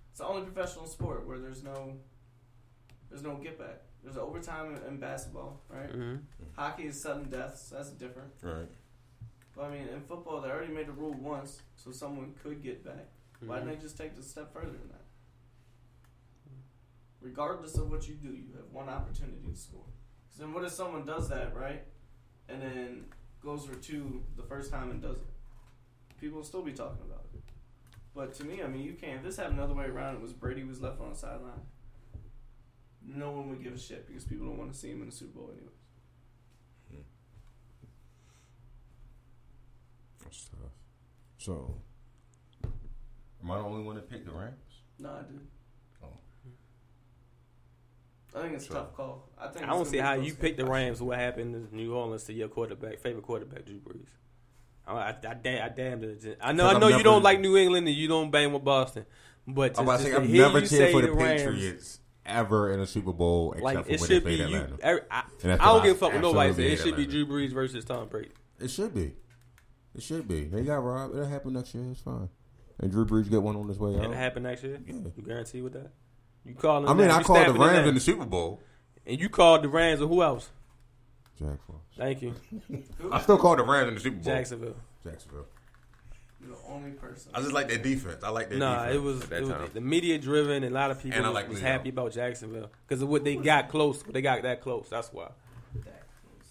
it's 0.09 0.19
the 0.19 0.25
only 0.25 0.43
professional 0.49 0.85
sport 0.87 1.27
where 1.27 1.39
there's 1.39 1.63
no 1.63 1.97
there's 3.09 3.23
no 3.23 3.35
get 3.35 3.57
back. 3.57 3.81
There's 4.03 4.17
overtime 4.17 4.75
in, 4.75 4.81
in 4.87 4.97
basketball, 4.99 5.61
right? 5.69 5.91
Mhm. 5.91 6.21
Hockey 6.55 6.87
is 6.87 7.01
sudden 7.01 7.29
deaths. 7.29 7.69
That's 7.69 7.89
different. 7.91 8.31
Right. 8.41 8.69
But 9.55 9.65
I 9.65 9.69
mean, 9.71 9.87
in 9.87 10.01
football, 10.01 10.41
they 10.41 10.49
already 10.49 10.71
made 10.73 10.87
the 10.87 10.91
rule 10.93 11.13
once, 11.13 11.61
so 11.75 11.91
someone 11.91 12.33
could 12.43 12.61
get 12.61 12.83
back. 12.85 13.07
Why 13.45 13.57
didn't 13.59 13.69
they 13.75 13.81
just 13.81 13.97
take 13.97 14.13
it 14.13 14.17
a 14.19 14.23
step 14.23 14.53
further 14.53 14.71
than 14.71 14.87
that? 14.89 15.01
Regardless 17.21 17.75
of 17.77 17.89
what 17.89 18.07
you 18.07 18.15
do, 18.15 18.29
you 18.29 18.53
have 18.55 18.71
one 18.71 18.87
opportunity 18.89 19.41
to 19.49 19.55
score. 19.55 19.83
'Cause 20.29 20.37
then 20.39 20.53
what 20.53 20.63
if 20.63 20.71
someone 20.71 21.05
does 21.05 21.29
that, 21.29 21.55
right? 21.55 21.83
And 22.47 22.61
then 22.61 23.11
goes 23.41 23.65
for 23.65 23.75
two 23.75 24.23
the 24.35 24.43
first 24.43 24.71
time 24.71 24.91
and 24.91 25.01
does 25.01 25.17
it? 25.17 25.25
People 26.19 26.37
will 26.37 26.45
still 26.45 26.63
be 26.63 26.71
talking 26.71 27.01
about 27.05 27.25
it. 27.33 27.41
But 28.15 28.33
to 28.35 28.43
me, 28.43 28.63
I 28.63 28.67
mean, 28.67 28.81
you 28.81 28.93
can't. 28.93 29.17
If 29.17 29.23
this 29.23 29.37
happened 29.37 29.59
another 29.59 29.75
way 29.75 29.85
around, 29.85 30.15
it 30.15 30.21
was 30.21 30.33
Brady 30.33 30.63
was 30.63 30.81
left 30.81 30.99
on 30.99 31.11
the 31.11 31.15
sideline. 31.15 31.61
No 33.05 33.31
one 33.31 33.49
would 33.49 33.63
give 33.63 33.73
a 33.73 33.79
shit 33.79 34.07
because 34.07 34.25
people 34.25 34.47
don't 34.47 34.57
want 34.57 34.73
to 34.73 34.77
see 34.77 34.89
him 34.89 35.01
in 35.01 35.05
the 35.09 35.15
Super 35.15 35.37
Bowl 35.39 35.51
anyways. 35.53 35.77
Hmm. 36.91 37.01
That's 40.23 40.49
tough. 40.49 40.71
So, 41.37 41.75
am 43.43 43.51
I 43.51 43.57
the 43.59 43.63
only 43.63 43.83
one 43.83 43.95
that 43.95 44.09
picked 44.09 44.25
the 44.25 44.33
Rams? 44.33 44.55
No, 44.99 45.09
I 45.09 45.21
did. 45.21 45.39
Oh. 46.03 46.07
I 48.35 48.41
think 48.41 48.55
it's 48.55 48.65
a 48.65 48.73
tough 48.73 48.95
call. 48.95 49.29
I 49.39 49.47
think 49.47 49.65
I 49.65 49.69
don't 49.69 49.85
see 49.85 49.99
how 49.99 50.13
you 50.13 50.31
game. 50.31 50.35
picked 50.35 50.57
the 50.57 50.65
Rams. 50.65 51.01
What 51.01 51.19
happened 51.19 51.55
in 51.55 51.67
New 51.71 51.93
Orleans 51.93 52.23
to 52.25 52.33
your 52.33 52.47
quarterback, 52.47 52.97
favorite 52.99 53.23
quarterback, 53.23 53.65
Drew 53.65 53.79
Brees? 53.79 54.07
I, 54.87 54.93
I, 54.93 55.09
I, 55.09 55.31
I 55.31 55.69
damn 55.75 56.03
it. 56.03 56.37
I 56.41 56.53
know. 56.53 56.63
'Cause 56.63 56.75
I 56.75 56.79
know 56.79 56.85
I've 56.85 56.91
you 56.91 56.97
never- 56.97 57.03
don't 57.03 57.23
like 57.23 57.39
New 57.41 57.57
England 57.57 57.87
and 57.87 57.95
you 57.95 58.07
don't 58.07 58.31
bang 58.31 58.53
with 58.53 58.63
Boston, 58.63 59.05
but 59.47 59.69
just, 59.69 59.79
I'm 59.79 59.85
about 59.87 59.97
to 59.99 60.03
say 60.05 60.13
I've 60.15 60.29
never 60.29 60.59
you 60.59 60.67
cheered 60.67 60.91
for 60.91 61.01
the 61.01 61.11
Rams, 61.11 61.41
Patriots 61.41 61.99
ever 62.25 62.71
in 62.73 62.79
a 62.79 62.85
Super 62.85 63.13
Bowl 63.13 63.51
except 63.53 63.63
Like 63.63 63.85
for 63.85 63.91
it 63.91 63.99
when 63.99 64.09
should 64.09 64.23
they 64.23 64.29
be 64.31 64.37
played 64.37 64.49
you. 64.49 64.55
Atlanta. 64.57 64.77
every- 64.83 65.01
I, 65.11 65.23
I 65.43 65.55
don't 65.57 65.83
give 65.83 65.95
a 65.95 65.99
fuck 65.99 66.13
what 66.13 66.21
nobody 66.21 66.49
absolutely 66.49 66.75
says. 66.77 66.85
It 66.85 66.89
should 66.89 66.95
be 66.97 67.05
Drew 67.05 67.25
Brees 67.25 67.53
versus 67.53 67.85
Tom 67.85 68.07
Brady. 68.07 68.29
It 68.59 68.69
should 68.69 68.93
be. 68.95 69.13
It 69.95 70.03
should 70.03 70.27
be. 70.27 70.43
They 70.45 70.63
got 70.63 70.75
robbed. 70.77 71.15
It'll 71.15 71.27
happen 71.27 71.53
next 71.53 71.73
year. 71.75 71.85
It's 71.91 72.01
fine. 72.01 72.29
And 72.79 72.91
Drew 72.91 73.05
Brees 73.05 73.29
get 73.29 73.41
one 73.41 73.55
on 73.55 73.67
his 73.67 73.79
way 73.79 73.93
Can 73.93 74.05
out. 74.05 74.11
it 74.11 74.15
happen 74.15 74.43
next 74.43 74.63
year? 74.63 74.79
Yeah. 74.85 74.93
You 75.15 75.23
guarantee 75.25 75.61
with 75.61 75.73
that? 75.73 75.91
You 76.45 76.53
calling? 76.53 76.87
I 76.87 76.93
mean. 76.93 77.09
I 77.09 77.17
You 77.19 77.23
called 77.25 77.47
the 77.47 77.53
Rams 77.53 77.87
in 77.87 77.93
the 77.95 77.99
Super 77.99 78.25
Bowl. 78.25 78.61
and 79.05 79.19
you 79.19 79.27
called 79.29 79.63
the 79.63 79.69
Rams 79.69 79.99
and 80.01 80.09
who 80.09 80.21
else? 80.21 80.49
Jack 81.39 81.59
Frost. 81.65 81.83
Thank 81.97 82.21
you, 82.21 82.33
I 83.11 83.21
still 83.21 83.37
call 83.37 83.55
the 83.55 83.63
Rams 83.63 83.89
in 83.89 83.93
the 83.95 83.99
Super 83.99 84.15
Bowl. 84.17 84.23
Jacksonville. 84.25 84.75
Jacksonville. 85.03 85.45
You're 86.39 86.55
the 86.55 86.61
only 86.69 86.91
person. 86.91 87.31
I 87.33 87.39
just 87.41 87.51
like 87.53 87.67
their 87.67 87.77
defense. 87.79 88.23
I 88.23 88.29
like 88.29 88.49
their 88.49 88.59
Nah, 88.59 88.85
defense 88.85 88.95
it 88.95 89.01
was, 89.01 89.21
at 89.23 89.29
that 89.29 89.37
it 89.37 89.41
was 89.41 89.49
time. 89.51 89.69
the 89.73 89.81
media 89.81 90.17
driven, 90.19 90.63
and 90.63 90.73
a 90.75 90.77
lot 90.79 90.91
of 90.91 91.01
people 91.01 91.17
And 91.17 91.25
I 91.25 91.29
was, 91.29 91.35
like 91.35 91.49
was 91.49 91.59
Leo. 91.59 91.67
happy 91.67 91.89
about 91.89 92.11
Jacksonville 92.13 92.69
because 92.87 93.01
of 93.01 93.09
what 93.09 93.23
they 93.23 93.35
got 93.35 93.69
close. 93.69 94.03
They 94.03 94.21
got 94.21 94.43
that 94.43 94.61
close. 94.61 94.87
That's 94.89 95.11
why 95.11 95.29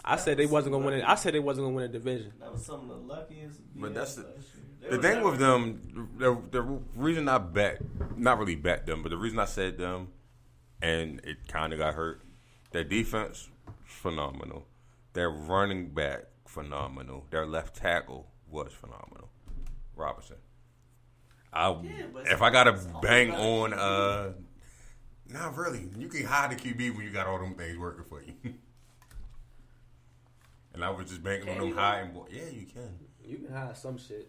I 0.04 0.16
That 0.16 0.22
said 0.24 0.36
they 0.38 0.44
was 0.46 0.52
wasn't 0.52 0.72
gonna 0.74 0.84
win 0.86 0.94
it. 0.94 1.04
I 1.06 1.14
said 1.16 1.34
they 1.34 1.40
wasn't 1.40 1.66
gonna 1.66 1.74
win 1.76 1.84
a 1.84 1.88
division. 1.88 2.32
That 2.40 2.52
was 2.52 2.64
some 2.64 2.80
of 2.82 2.88
the 2.88 2.94
luckiest. 3.12 3.60
But 3.74 3.90
BS 3.90 3.94
that's 3.94 4.14
the- 4.16 4.22
last 4.22 4.34
year. 4.34 4.62
They 4.82 4.88
The 4.90 4.96
were 4.98 5.02
thing 5.02 5.14
never- 5.16 5.30
with 5.30 5.38
them, 5.40 6.10
the, 6.18 6.42
the 6.52 6.62
reason 6.94 7.28
I 7.28 7.38
bet, 7.38 7.80
not 8.16 8.38
really 8.38 8.54
bet 8.54 8.86
them, 8.86 9.02
but 9.02 9.08
the 9.08 9.16
reason 9.16 9.38
I 9.40 9.44
said 9.46 9.78
them, 9.78 10.08
and 10.80 11.20
it 11.24 11.48
kind 11.48 11.72
of 11.72 11.78
got 11.80 11.94
hurt. 11.94 12.20
Their 12.72 12.84
defense, 12.84 13.48
phenomenal. 13.84 14.66
Their 15.16 15.30
running 15.30 15.94
back, 15.94 16.26
phenomenal. 16.46 17.24
Their 17.30 17.46
left 17.46 17.74
tackle 17.74 18.26
was 18.50 18.70
phenomenal. 18.70 19.30
Robinson. 19.94 20.36
I, 21.50 21.70
Yeah, 21.70 22.02
if 22.26 22.42
I 22.42 22.50
got 22.50 22.64
to 22.64 22.72
bang 23.00 23.30
on, 23.30 23.70
QB. 23.70 23.78
uh, 23.78 24.32
not 25.28 25.56
really. 25.56 25.88
You 25.96 26.08
can 26.08 26.26
hide 26.26 26.50
the 26.50 26.56
QB 26.56 26.94
when 26.94 27.06
you 27.06 27.10
got 27.12 27.26
all 27.26 27.38
them 27.38 27.54
things 27.54 27.78
working 27.78 28.04
for 28.04 28.20
you. 28.20 28.34
and 30.74 30.84
I 30.84 30.90
was 30.90 31.08
just 31.08 31.22
banking 31.24 31.48
on 31.48 31.60
them 31.60 31.68
you? 31.68 31.74
high 31.74 32.00
and 32.00 32.12
boy. 32.12 32.26
Yeah, 32.30 32.50
you 32.52 32.66
can. 32.66 32.98
You 33.24 33.38
can 33.38 33.54
hide 33.54 33.74
some 33.74 33.96
shit. 33.96 34.28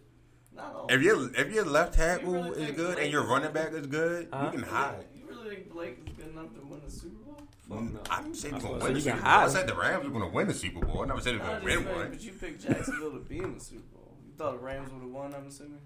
Not 0.56 0.74
all. 0.74 0.86
If 0.88 1.02
your 1.02 1.28
if 1.38 1.52
your 1.52 1.66
left 1.66 1.92
tackle 1.96 2.32
really 2.32 2.62
is 2.62 2.70
good 2.70 2.94
Blake 2.94 3.04
and 3.04 3.12
your 3.12 3.24
running 3.26 3.52
back 3.52 3.72
is 3.74 3.86
good, 3.86 4.28
Huh? 4.32 4.44
you 4.46 4.58
can 4.58 4.66
hide. 4.66 5.04
You 5.14 5.26
really 5.28 5.54
think 5.56 5.70
Blake 5.70 5.98
is 6.06 6.12
good 6.14 6.28
enough 6.32 6.54
to 6.54 6.60
win 6.64 6.80
the 6.82 6.90
Super 6.90 7.14
Bowl? 7.24 7.27
Mm, 7.70 8.06
I 8.10 8.22
didn't 8.22 8.34
say 8.36 8.50
they're 8.50 8.60
gonna 8.60 8.78
win 8.78 8.94
the 8.94 9.00
Super 9.00 9.16
Bowl. 9.20 9.24
I 9.30 9.48
said 9.48 9.66
the 9.68 9.74
Rams 9.74 10.04
were 10.06 10.10
gonna 10.10 10.28
win 10.28 10.48
the 10.48 10.54
Super 10.54 10.86
Bowl. 10.86 11.02
I 11.02 11.06
never 11.06 11.20
said 11.20 11.34
they 11.34 11.38
were 11.38 11.44
gonna 11.44 11.54
just 11.60 11.64
win 11.66 11.84
saying, 11.84 11.96
one. 11.98 12.10
but 12.10 12.20
you 12.22 12.32
picked 12.32 12.62
Jacksonville 12.66 13.12
to 13.12 13.18
be 13.18 13.38
in 13.38 13.54
the 13.54 13.60
Super 13.60 13.82
Bowl. 13.94 14.16
You 14.26 14.32
thought 14.38 14.52
the 14.52 14.58
Rams 14.58 14.90
would 14.92 15.02
have 15.02 15.10
won. 15.10 15.34
I'm 15.34 15.46
assuming. 15.46 15.80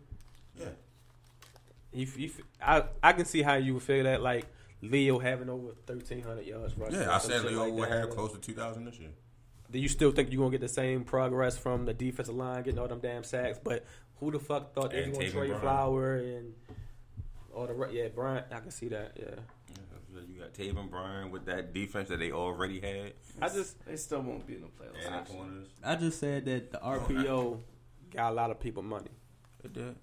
Yeah. 0.58 0.66
If, 1.92 2.18
if 2.18 2.40
I 2.60 2.84
I 3.02 3.12
can 3.12 3.24
see 3.24 3.42
how 3.42 3.54
you 3.54 3.74
would 3.74 3.82
feel 3.82 4.04
that 4.04 4.22
like 4.22 4.46
Leo 4.80 5.18
having 5.18 5.48
over 5.50 5.72
thirteen 5.86 6.22
hundred 6.22 6.46
yards 6.46 6.76
rushing. 6.78 7.00
Yeah, 7.00 7.14
I 7.14 7.18
some 7.18 7.30
said 7.32 7.42
shit 7.42 7.50
Leo 7.50 7.64
like 7.64 7.72
would 7.74 7.88
that. 7.90 7.98
have 7.98 8.10
close 8.10 8.32
to 8.32 8.38
two 8.38 8.54
thousand 8.54 8.84
this 8.84 8.98
year. 8.98 9.10
Do 9.70 9.78
you 9.78 9.88
still 9.88 10.12
think 10.12 10.30
you're 10.32 10.38
gonna 10.40 10.50
get 10.52 10.60
the 10.60 10.68
same 10.68 11.02
progress 11.04 11.56
from 11.58 11.84
the 11.84 11.94
defensive 11.94 12.34
line 12.34 12.62
getting 12.62 12.78
all 12.78 12.88
them 12.88 13.00
damn 13.00 13.24
sacks? 13.24 13.58
But 13.62 13.84
who 14.20 14.30
the 14.30 14.38
fuck 14.38 14.72
thought 14.74 14.90
they 14.90 15.02
And 15.02 15.08
was 15.10 15.18
gonna 15.18 15.30
Taven 15.30 15.32
trade 15.32 15.48
Bryan. 15.50 15.62
Fowler 15.62 16.16
and 16.16 16.54
all 17.54 17.66
the 17.66 17.88
yeah 17.92 18.08
Bryant? 18.08 18.46
I 18.52 18.60
can 18.60 18.70
see 18.70 18.88
that. 18.88 19.16
Yeah, 19.18 19.24
Yeah, 19.26 19.34
you 20.28 20.40
got 20.40 20.52
Taven 20.52 20.90
Bryan 20.90 21.30
with 21.30 21.46
that 21.46 21.72
defense 21.72 22.08
that 22.08 22.18
they 22.18 22.32
already 22.32 22.80
had. 22.80 23.12
I 23.40 23.48
just 23.48 23.84
They 23.86 23.96
still 23.96 24.20
won't 24.20 24.46
be 24.46 24.54
in 24.54 24.62
the 24.62 24.66
playoffs. 24.68 25.06
And 25.06 25.26
the 25.26 25.30
corners. 25.32 25.68
I 25.82 25.96
just 25.96 26.18
said 26.20 26.44
that 26.46 26.70
the 26.72 26.78
RPO 26.78 27.58
got 28.14 28.32
a 28.32 28.34
lot 28.34 28.50
of 28.50 28.60
people 28.60 28.82
money. 28.82 29.10
It 29.64 29.72
did. 29.72 29.94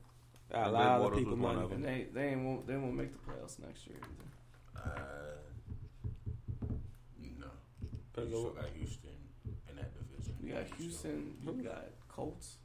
Got 0.51 0.61
a 0.61 0.63
And 0.63 0.73
lot 0.73 0.87
of 0.95 1.01
Waters 1.03 1.19
people 1.19 1.37
money. 1.37 1.61
of. 1.61 1.71
And 1.73 1.85
they 1.85 2.07
they 2.13 2.29
ain't 2.29 2.43
won't 2.43 2.65
they 2.67 2.75
won't 2.75 2.95
make 2.95 3.11
the 3.11 3.19
playoffs 3.19 3.59
next 3.59 3.85
year 3.87 3.97
either. 4.01 4.81
Uh, 4.91 6.69
no. 7.39 7.47
You 8.21 8.27
still 8.27 8.49
got 8.51 8.65
Houston 8.75 9.09
in 9.69 9.75
that 9.75 9.91
division. 9.93 10.35
You 10.43 10.53
got 10.53 10.63
Houston. 10.79 11.35
You 11.45 11.63
got 11.63 11.85
Colts. 12.07 12.57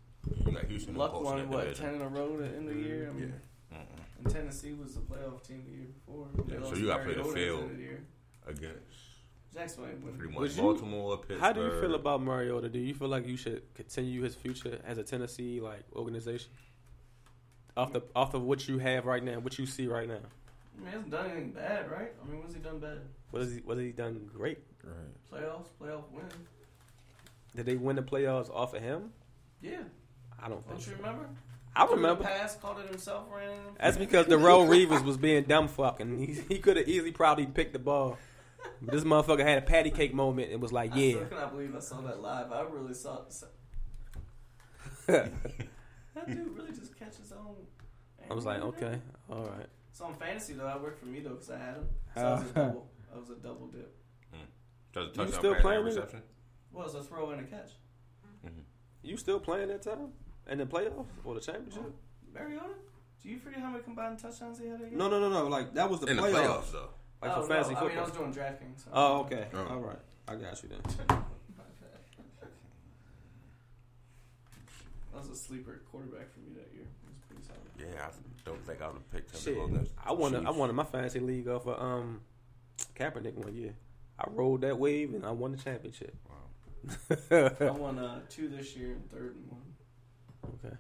You 0.47 0.53
got 0.53 0.65
Houston. 0.65 0.95
Luck 0.97 1.13
Colts 1.13 1.31
in 1.31 1.37
won 1.37 1.49
what 1.51 1.61
division. 1.65 1.85
ten 1.85 1.95
in 1.97 2.03
a 2.03 2.09
row 2.09 2.37
to 2.39 2.45
end 2.45 2.69
the 2.69 2.75
year. 2.75 3.11
I 3.15 3.19
Yeah. 3.21 3.79
Mm-mm. 3.79 4.14
And 4.25 4.33
Tennessee 4.35 4.73
was 4.75 4.95
the 4.95 5.01
playoff 5.01 5.47
team 5.47 5.63
the 5.67 5.73
year 5.77 5.87
before. 5.87 6.29
They 6.47 6.55
Yeah, 6.55 6.61
so 6.63 6.69
lost 6.69 6.81
you 6.81 6.87
gotta 6.87 7.05
play 7.05 7.15
the 7.15 7.23
Mariota 7.23 7.31
at 7.41 7.45
field. 7.47 7.61
end 7.63 7.71
of 7.71 7.77
the 7.77 7.83
year. 7.83 8.05
Against 8.47 8.99
Jacksonville 9.55 9.91
ain't 9.91 10.03
winning. 10.05 10.19
pretty 10.19 10.35
much 10.39 10.57
you- 10.57 10.63
Baltimore, 10.63 11.17
Pittsburgh. 11.19 11.41
How 11.41 11.53
do 11.53 11.63
you 11.63 11.81
feel 11.81 11.95
about 11.95 12.23
Mariota? 12.23 12.69
Do 12.69 12.79
you 12.79 12.95
feel 12.95 13.09
like 13.09 13.27
you 13.27 13.37
should 13.37 13.63
continue 13.75 14.23
his 14.23 14.35
future 14.35 14.81
as 14.85 14.99
a 14.99 15.03
Tennessee 15.05 15.61
like 15.61 15.83
organization? 15.95 16.51
Off 17.77 17.93
the 17.93 18.03
off 18.15 18.35
of 18.35 18.43
what 18.43 18.69
you 18.69 18.79
have 18.79 19.05
right 19.07 19.23
now, 19.23 19.39
what 19.41 19.59
you 19.59 19.67
see 19.67 19.87
right 19.89 20.07
now, 20.07 20.15
I 20.15 20.79
mean, 20.79 20.87
he 20.87 20.93
hasn't 20.93 21.11
done 21.11 21.27
anything 21.31 21.51
bad, 21.53 21.91
right? 21.91 22.13
I 22.23 22.31
mean, 22.31 22.41
what's 22.41 22.55
he 22.55 22.61
done 22.61 22.79
bad? 22.79 23.01
what 23.31 23.43
has 23.43 23.53
he 23.53 23.61
what 23.63 23.77
has 23.79 23.87
he 23.87 23.93
done 23.93 24.31
great? 24.33 24.59
Right. 24.85 24.95
Playoffs, 25.33 25.69
playoff 25.81 26.09
win. 26.13 26.25
Did 27.57 27.67
they 27.67 27.77
win 27.77 27.97
the 27.97 28.03
playoffs 28.03 28.49
off 28.51 28.75
of 28.75 28.83
him? 28.83 29.13
Yeah, 29.61 29.83
I 30.41 30.49
don't 30.49 30.59
think. 30.67 30.69
don't 30.77 30.81
So. 30.83 30.91
you 30.93 30.97
remember? 30.99 31.29
I 31.77 31.87
Threw 31.87 31.97
the 31.97 32.03
remember. 32.03 32.25
pass, 32.25 32.57
called 32.57 32.79
it 32.79 32.89
himself, 32.89 33.27
ran 33.35 33.51
in. 33.51 33.59
That's 33.81 33.97
because 33.97 34.27
Darrelle 34.27 34.69
Revis 34.69 35.05
was 35.05 35.17
being 35.17 35.45
dumb 35.45 35.69
fucking. 35.69 36.19
He, 36.19 36.55
he 36.55 36.59
could 36.61 36.77
have 36.77 36.89
easily 36.89 37.11
probably 37.11 37.47
picked 37.47 37.73
the 37.73 37.79
ball. 37.79 38.17
But 38.81 38.93
this 38.93 39.05
motherfucker 39.05 39.43
had 39.45 39.59
a 39.59 39.63
patty 39.63 39.91
cake 39.91 40.15
moment 40.15 40.53
and 40.53 40.63
was 40.63 40.73
like, 40.73 40.95
yeah. 40.95 40.97
I 40.97 41.05
yeah. 41.05 41.15
still 41.15 41.27
cannot 41.27 41.53
believe 41.53 41.77
I 41.77 41.81
saw 41.81 42.01
that 42.03 42.21
live. 42.21 42.53
I 42.53 42.63
really 42.63 42.95
saw. 42.95 43.29
saw 43.29 43.47
that 45.07 45.33
dude 46.27 46.57
really 46.57 46.73
just 46.73 46.99
catch 46.99 47.17
his 47.17 47.33
own. 47.33 47.57
I 48.31 48.35
was 48.35 48.47
like, 48.47 48.63
okay, 48.63 48.99
all 49.31 49.45
right. 49.45 49.67
So 49.93 50.07
on 50.07 50.15
fantasy 50.15 50.55
though, 50.55 50.67
I 50.67 50.77
worked 50.77 50.99
for 50.99 51.07
me 51.07 51.21
though 51.21 51.31
because 51.31 51.51
I 51.51 51.59
had 51.59 51.75
him. 51.75 51.87
So 52.15 52.21
I 52.21 52.33
was 52.33 52.43
a 52.43 52.45
uh-huh. 52.45 52.65
double. 52.67 52.89
I 53.15 53.19
was 53.19 53.31
a 53.31 53.35
double 53.35 53.67
dip. 53.69 53.97
Hmm. 54.33 54.39
Does 54.93 55.19
a 55.19 55.23
You 55.23 55.33
still 55.33 55.55
playing 55.57 55.81
it? 55.81 55.85
reception? 55.85 56.23
Was 56.73 56.95
a 56.95 57.03
throw 57.03 57.31
and 57.31 57.41
a 57.43 57.45
catch. 57.45 57.71
Mm-hmm. 58.45 58.61
You 59.03 59.17
still 59.17 59.39
playing 59.39 59.69
that 59.69 59.83
time? 59.83 60.09
In 60.51 60.59
the 60.59 60.67
playoffs 60.67 61.07
or 61.25 61.35
the 61.35 61.41
championship? 61.41 61.83
Mariota, 62.33 62.65
do 63.23 63.29
you 63.29 63.39
forget 63.39 63.61
how 63.61 63.71
many 63.71 63.83
combined 63.83 64.19
touchdowns 64.19 64.59
he 64.59 64.67
had? 64.67 64.81
That 64.81 64.91
year? 64.91 64.99
No, 64.99 65.09
no, 65.09 65.19
no, 65.21 65.29
no. 65.31 65.47
Like 65.49 65.73
that 65.75 65.89
was 65.89 66.01
the 66.01 66.07
In 66.09 66.17
the 66.17 66.23
playoffs. 66.23 66.35
playoffs, 66.47 66.73
though. 66.73 66.89
Like 67.23 67.37
oh, 67.37 67.43
for 67.43 67.49
fantasy 67.49 67.73
no, 67.75 67.81
I 67.81 67.89
mean, 67.89 67.99
I 67.99 68.01
was 68.03 68.11
football? 68.11 68.33
doing 68.33 68.45
DraftKings. 68.45 68.85
so- 68.85 68.91
Oh, 68.93 69.21
okay. 69.21 69.47
Oh. 69.55 69.67
All 69.71 69.81
right. 69.81 69.99
I 70.29 70.35
got 70.37 70.63
you 70.63 70.69
then. 70.71 71.19
That 75.13 75.21
was 75.21 75.31
a 75.31 75.37
sleeper 75.37 75.81
quarterback 75.93 76.33
for 76.33 76.41
me 76.41 76.55
that 76.55 76.73
year. 76.75 76.83
It 76.83 77.09
was 77.09 77.23
pretty 77.29 77.43
solid. 77.47 77.95
Yeah, 77.95 78.07
I 78.07 78.11
don't 78.45 78.67
think 78.67 78.83
I 78.83 78.87
would 78.89 78.97
have 78.97 79.11
picked 79.13 79.31
him 79.33 79.41
Shit, 79.41 79.55
to 79.55 79.61
I 80.05 80.13
won. 80.13 80.33
the 80.33 80.41
I 80.41 80.45
Chiefs. 80.47 80.57
won 80.59 80.75
my 80.75 80.85
fantasy 80.85 81.21
league 81.21 81.47
off 81.49 81.67
of 81.69 81.81
um, 81.81 82.21
Kaepernick 82.97 83.35
one 83.35 83.55
year. 83.55 83.75
I 84.19 84.25
rolled 84.31 84.63
that 84.63 84.77
wave 84.79 85.15
and 85.15 85.25
I 85.25 85.31
won 85.31 85.53
the 85.53 85.59
championship. 85.59 86.17
I 87.31 87.71
won 87.71 87.99
uh, 87.99 88.21
two 88.29 88.49
this 88.49 88.75
year 88.77 88.93
and 88.93 89.09
third 89.11 89.37
and 89.37 89.51
one. 89.51 89.61
Okay. 90.65 90.77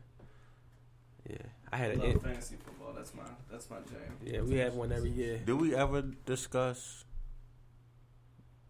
Yeah, 1.31 1.36
I 1.73 1.77
had 1.77 1.91
I 1.91 1.95
an. 1.95 2.01
love 2.01 2.23
fantasy 2.23 2.57
football. 2.65 2.93
That's 2.95 3.15
my 3.15 3.23
that's 3.51 3.70
my 3.70 3.77
jam. 3.78 4.16
Yeah, 4.24 4.41
we 4.43 4.57
have 4.59 4.74
one 4.74 4.93
every 4.93 5.11
year. 5.11 5.41
Do 5.45 5.57
we 5.57 5.74
ever 5.74 6.03
discuss 6.03 7.05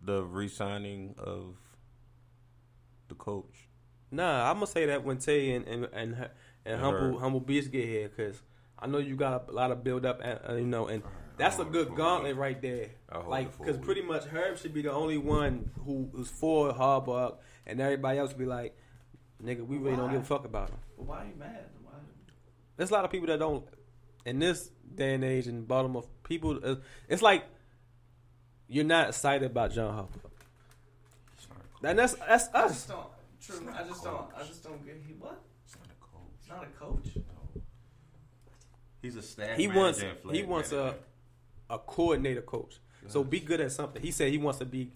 the 0.00 0.22
re-signing 0.22 1.14
of 1.18 1.56
the 3.08 3.14
coach? 3.14 3.68
Nah, 4.10 4.48
I'm 4.48 4.56
gonna 4.56 4.66
say 4.68 4.86
that 4.86 5.04
when 5.04 5.18
Tay 5.18 5.52
and 5.54 5.66
and 5.66 5.84
and, 5.92 6.14
and 6.14 6.30
And 6.66 6.80
humble 6.80 7.14
her. 7.14 7.18
humble 7.20 7.40
beast 7.40 7.70
get 7.72 7.84
here, 7.86 8.08
cause 8.08 8.40
I 8.78 8.86
know 8.86 8.98
you 8.98 9.16
got 9.16 9.48
a 9.48 9.52
lot 9.52 9.70
of 9.72 9.82
build 9.82 10.04
up, 10.06 10.20
and, 10.22 10.38
uh, 10.48 10.54
you 10.54 10.66
know, 10.66 10.86
and 10.86 11.02
that's 11.36 11.58
a 11.58 11.64
good 11.64 11.88
for 11.88 11.94
a 11.94 11.96
gauntlet 11.96 12.36
right 12.36 12.60
there. 12.60 12.90
Like, 13.26 13.46
it 13.48 13.52
for 13.54 13.64
a 13.64 13.66
cause 13.72 13.78
pretty 13.78 14.02
much 14.02 14.24
Herb 14.26 14.58
should 14.58 14.74
be 14.74 14.82
the 14.82 14.92
only 14.92 15.18
one 15.18 15.70
who 15.84 16.08
is 16.18 16.28
for 16.28 16.72
Harbaugh, 16.72 17.36
and 17.66 17.80
everybody 17.80 18.18
else 18.18 18.32
be 18.32 18.44
like, 18.46 18.76
nigga, 19.42 19.66
we 19.66 19.78
really 19.78 19.96
don't 19.96 20.12
give 20.12 20.20
a 20.20 20.24
fuck 20.24 20.44
about 20.44 20.70
him. 20.70 20.78
But 20.96 21.06
why 21.06 21.22
are 21.22 21.24
you 21.26 21.34
mad? 21.38 21.66
Why? 21.82 21.92
There's 22.76 22.90
a 22.90 22.94
lot 22.94 23.04
of 23.04 23.10
people 23.10 23.26
that 23.28 23.38
don't. 23.38 23.64
In 24.24 24.38
this 24.38 24.70
day 24.94 25.14
and 25.14 25.22
age 25.22 25.48
in 25.48 25.64
Baltimore, 25.64 26.04
people, 26.22 26.58
uh, 26.64 26.76
it's 27.08 27.20
like 27.20 27.44
you're 28.68 28.84
not 28.84 29.08
excited 29.08 29.50
about 29.50 29.72
John 29.72 29.94
Harbaugh. 29.94 30.30
And 31.88 31.98
that's 31.98 32.14
that's 32.14 32.48
I 32.54 32.62
us. 32.62 32.72
just 32.72 32.88
don't. 32.88 33.06
True. 33.40 33.68
I 33.74 33.82
just 33.86 34.02
don't. 34.02 34.26
I 34.34 34.42
just 34.44 34.64
don't 34.64 34.84
get. 34.84 35.02
He 35.06 35.12
what? 35.14 35.42
He's 35.66 35.76
not 35.76 35.86
a 35.90 35.98
coach. 36.00 36.32
He's 36.40 36.48
not 36.48 36.64
a 36.64 36.66
coach. 36.66 37.24
He's 39.02 39.16
a 39.16 39.22
staff. 39.22 39.58
He 39.58 39.68
wants 39.68 40.00
and 40.02 40.34
he 40.34 40.42
wants 40.42 40.72
a 40.72 40.94
a 41.68 41.78
coordinator 41.78 42.40
coach. 42.42 42.76
So 43.06 43.22
be 43.22 43.40
good 43.40 43.60
at 43.60 43.70
something. 43.72 44.00
He 44.00 44.10
said 44.10 44.30
he 44.30 44.38
wants 44.38 44.60
to 44.60 44.64
be. 44.64 44.90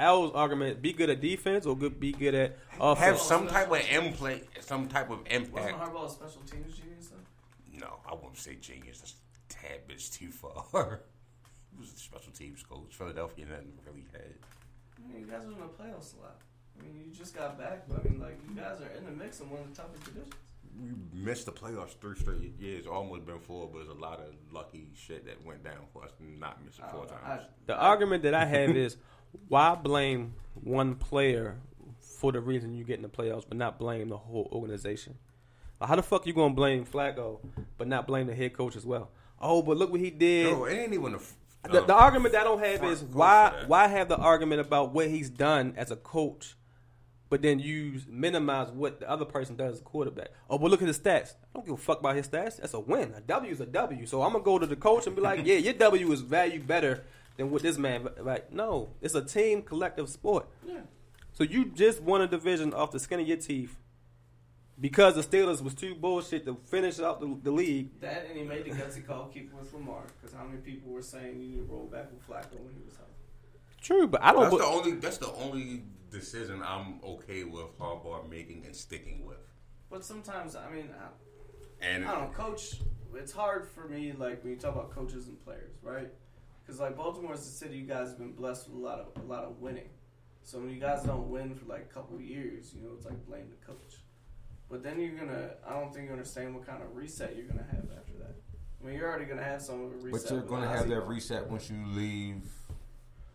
Al's 0.00 0.32
argument: 0.34 0.80
be 0.82 0.92
good 0.92 1.10
at 1.10 1.20
defense 1.20 1.66
or 1.66 1.76
good, 1.76 2.00
be 2.00 2.12
good 2.12 2.34
at 2.34 2.58
offense. 2.80 3.04
have 3.06 3.18
some 3.18 3.46
type 3.46 3.70
of 3.70 3.80
impact, 3.90 4.64
some 4.64 4.88
type 4.88 5.10
of 5.10 5.20
impact. 5.30 5.52
Wasn't 5.52 5.70
impact. 5.74 5.92
Harbaugh 5.94 6.06
a 6.06 6.10
special 6.10 6.42
teams 6.42 6.76
genius 6.78 7.08
though? 7.08 7.78
No, 7.86 7.96
I 8.08 8.14
won't 8.14 8.36
say 8.38 8.56
genius. 8.60 8.98
That's 9.00 9.12
a 9.12 9.52
tad 9.68 9.86
bit 9.86 9.98
too 9.98 10.30
far. 10.30 10.64
he 11.72 11.78
was 11.80 11.92
a 11.92 11.96
special 11.98 12.32
teams 12.32 12.62
coach. 12.62 12.86
Philadelphia 12.90 13.44
never 13.46 13.62
really 13.86 14.06
had. 14.12 14.22
I 14.98 15.12
mean, 15.12 15.20
you 15.20 15.26
guys 15.26 15.44
are 15.44 15.52
in 15.52 15.58
the 15.58 15.64
playoffs 15.64 16.16
a 16.18 16.22
lot. 16.22 16.36
I 16.78 16.82
mean, 16.82 17.02
you 17.06 17.14
just 17.14 17.34
got 17.36 17.58
back, 17.58 17.86
but 17.88 18.00
I 18.04 18.08
mean, 18.08 18.20
like 18.20 18.38
you 18.48 18.54
guys 18.60 18.80
are 18.80 18.96
in 18.98 19.04
the 19.04 19.12
mix 19.12 19.40
in 19.40 19.50
one 19.50 19.60
of 19.60 19.68
the 19.70 19.82
toughest 19.82 20.04
divisions. 20.04 20.32
we 20.80 20.90
missed 21.20 21.44
the 21.46 21.52
playoffs 21.52 21.98
three 22.00 22.16
straight 22.18 22.58
years. 22.58 22.86
Almost 22.86 23.26
been 23.26 23.38
four, 23.40 23.68
but 23.70 23.78
there's 23.84 23.88
a 23.90 24.00
lot 24.00 24.18
of 24.20 24.32
lucky 24.50 24.88
shit 24.96 25.26
that 25.26 25.44
went 25.44 25.62
down 25.62 25.84
for 25.92 26.04
us 26.04 26.10
not 26.20 26.64
missing 26.64 26.84
four 26.90 27.04
Uh, 27.04 27.06
times. 27.36 27.42
The 27.66 27.76
argument 27.76 28.22
that 28.22 28.32
I 28.34 28.46
have 28.46 28.70
is 28.76 28.96
why 29.48 29.74
blame 29.74 30.34
one 30.54 30.94
player 30.94 31.56
for 32.00 32.32
the 32.32 32.40
reason 32.40 32.74
you 32.74 32.84
get 32.84 32.96
in 32.96 33.02
the 33.02 33.08
playoffs, 33.08 33.44
but 33.48 33.56
not 33.56 33.78
blame 33.78 34.08
the 34.10 34.16
whole 34.16 34.48
organization. 34.52 35.16
Like, 35.80 35.88
how 35.88 35.96
the 35.96 36.02
fuck 36.02 36.26
you 36.26 36.32
gonna 36.32 36.54
blame 36.54 36.84
Flacco, 36.84 37.38
but 37.78 37.88
not 37.88 38.06
blame 38.06 38.26
the 38.26 38.34
head 38.34 38.52
coach 38.52 38.76
as 38.76 38.84
well? 38.84 39.10
Oh, 39.40 39.62
but 39.62 39.76
look 39.78 39.90
what 39.90 40.00
he 40.00 40.10
did. 40.10 40.52
no, 40.52 40.64
it 40.64 40.74
ain't 40.74 40.92
even 40.92 41.14
a. 41.14 41.16
f- 41.16 41.34
the, 41.70 41.82
uh, 41.82 41.86
the 41.86 41.94
argument 41.94 42.32
that 42.32 42.42
I 42.42 42.44
don't 42.44 42.62
have 42.62 42.84
is 42.84 43.02
why 43.02 43.64
why 43.66 43.86
have 43.86 44.08
the 44.08 44.16
argument 44.16 44.60
about 44.60 44.92
what 44.92 45.08
he's 45.08 45.30
done 45.30 45.74
as 45.76 45.90
a 45.90 45.96
coach, 45.96 46.56
but 47.30 47.40
then 47.40 47.58
you 47.58 48.00
minimize 48.08 48.70
what 48.70 49.00
the 49.00 49.08
other 49.10 49.24
person 49.24 49.56
does 49.56 49.74
as 49.74 49.80
a 49.80 49.84
quarterback. 49.84 50.28
Oh, 50.50 50.58
but 50.58 50.70
look 50.70 50.82
at 50.82 50.88
his 50.88 50.98
stats. 50.98 51.30
I 51.32 51.54
don't 51.54 51.64
give 51.64 51.74
a 51.74 51.78
fuck 51.78 52.00
about 52.00 52.16
his 52.16 52.28
stats. 52.28 52.58
That's 52.58 52.74
a 52.74 52.80
win. 52.80 53.14
A 53.16 53.20
W 53.22 53.52
is 53.52 53.60
a 53.60 53.66
W. 53.66 54.04
So 54.06 54.22
I'm 54.22 54.32
gonna 54.32 54.44
go 54.44 54.58
to 54.58 54.66
the 54.66 54.76
coach 54.76 55.06
and 55.06 55.16
be 55.16 55.22
like, 55.22 55.40
yeah, 55.46 55.56
your 55.56 55.74
W 55.74 56.12
is 56.12 56.20
valued 56.20 56.66
better 56.66 57.04
than 57.40 57.50
what 57.50 57.62
this 57.62 57.78
man. 57.78 58.08
Like, 58.20 58.52
no, 58.52 58.90
it's 59.00 59.14
a 59.14 59.24
team 59.24 59.62
collective 59.62 60.08
sport. 60.08 60.46
Yeah. 60.66 60.80
So 61.32 61.44
you 61.44 61.66
just 61.66 62.02
won 62.02 62.20
a 62.20 62.26
division 62.26 62.74
off 62.74 62.92
the 62.92 63.00
skin 63.00 63.20
of 63.20 63.26
your 63.26 63.38
teeth 63.38 63.76
because 64.78 65.14
the 65.14 65.22
Steelers 65.22 65.62
was 65.62 65.74
too 65.74 65.94
bullshit 65.94 66.44
to 66.44 66.56
finish 66.66 67.00
out 67.00 67.20
the, 67.20 67.38
the 67.42 67.50
league. 67.50 67.98
That 68.00 68.26
and 68.28 68.38
he 68.38 68.44
made 68.44 68.64
the 68.66 68.70
gutsy 68.70 69.06
call 69.06 69.28
keep 69.28 69.52
with 69.54 69.72
Lamar 69.72 70.02
because 70.20 70.36
how 70.36 70.44
many 70.44 70.58
people 70.58 70.92
were 70.92 71.02
saying 71.02 71.40
you 71.40 71.48
need 71.48 71.56
to 71.56 71.72
roll 71.72 71.86
back 71.86 72.10
with 72.12 72.26
Flacco 72.28 72.60
when 72.60 72.74
he 72.74 72.82
was 72.84 72.96
healthy? 72.96 73.12
True, 73.80 74.06
but 74.06 74.22
I 74.22 74.32
don't. 74.32 74.42
That's 74.42 74.52
bu- 74.52 74.58
the 74.58 74.66
only. 74.66 74.92
That's 74.92 75.18
the 75.18 75.32
only 75.32 75.84
decision 76.10 76.62
I'm 76.62 77.00
okay 77.02 77.44
with 77.44 77.78
Harbaugh 77.78 78.28
making 78.28 78.64
and 78.66 78.76
sticking 78.76 79.24
with. 79.24 79.38
But 79.90 80.04
sometimes, 80.04 80.56
I 80.56 80.70
mean, 80.70 80.90
I, 81.00 81.86
And 81.86 82.04
I 82.04 82.12
don't 82.12 82.32
know, 82.32 82.36
coach. 82.36 82.76
It's 83.14 83.32
hard 83.32 83.66
for 83.66 83.88
me, 83.88 84.12
like 84.12 84.44
when 84.44 84.52
you 84.52 84.58
talk 84.58 84.74
about 84.74 84.90
coaches 84.94 85.26
and 85.26 85.42
players, 85.44 85.72
right? 85.82 86.10
Because 86.70 86.82
like 86.82 86.96
Baltimore 86.96 87.34
is 87.34 87.40
a 87.40 87.50
city, 87.50 87.78
you 87.78 87.84
guys 87.84 88.10
have 88.10 88.18
been 88.18 88.30
blessed 88.30 88.68
with 88.68 88.80
a 88.80 88.80
lot 88.80 89.00
of 89.00 89.20
a 89.20 89.26
lot 89.26 89.42
of 89.42 89.58
winning. 89.60 89.88
So 90.44 90.60
when 90.60 90.70
you 90.70 90.78
guys 90.78 91.02
don't 91.02 91.28
win 91.28 91.52
for 91.56 91.64
like 91.64 91.80
a 91.90 91.92
couple 91.92 92.14
of 92.14 92.22
years, 92.22 92.72
you 92.72 92.80
know, 92.80 92.90
it's 92.96 93.04
like 93.04 93.26
blame 93.26 93.46
the 93.50 93.66
coach. 93.66 93.96
But 94.70 94.84
then 94.84 95.00
you're 95.00 95.16
gonna, 95.18 95.54
I 95.68 95.72
don't 95.72 95.92
think 95.92 96.06
you 96.06 96.12
understand 96.12 96.54
what 96.54 96.64
kind 96.64 96.80
of 96.80 96.94
reset 96.94 97.34
you're 97.34 97.46
gonna 97.46 97.66
have 97.72 97.86
after 97.98 98.12
that. 98.20 98.36
I 98.80 98.86
mean, 98.86 98.94
you're 98.94 99.08
already 99.08 99.24
gonna 99.24 99.42
have 99.42 99.60
some 99.60 99.82
of 99.82 99.90
a 99.90 99.96
reset. 99.96 100.12
But 100.22 100.30
you're 100.30 100.42
going 100.42 100.62
to 100.62 100.68
have 100.68 100.88
that 100.88 101.00
reset 101.08 101.50
once 101.50 101.68
you 101.68 101.84
leave. 101.88 102.44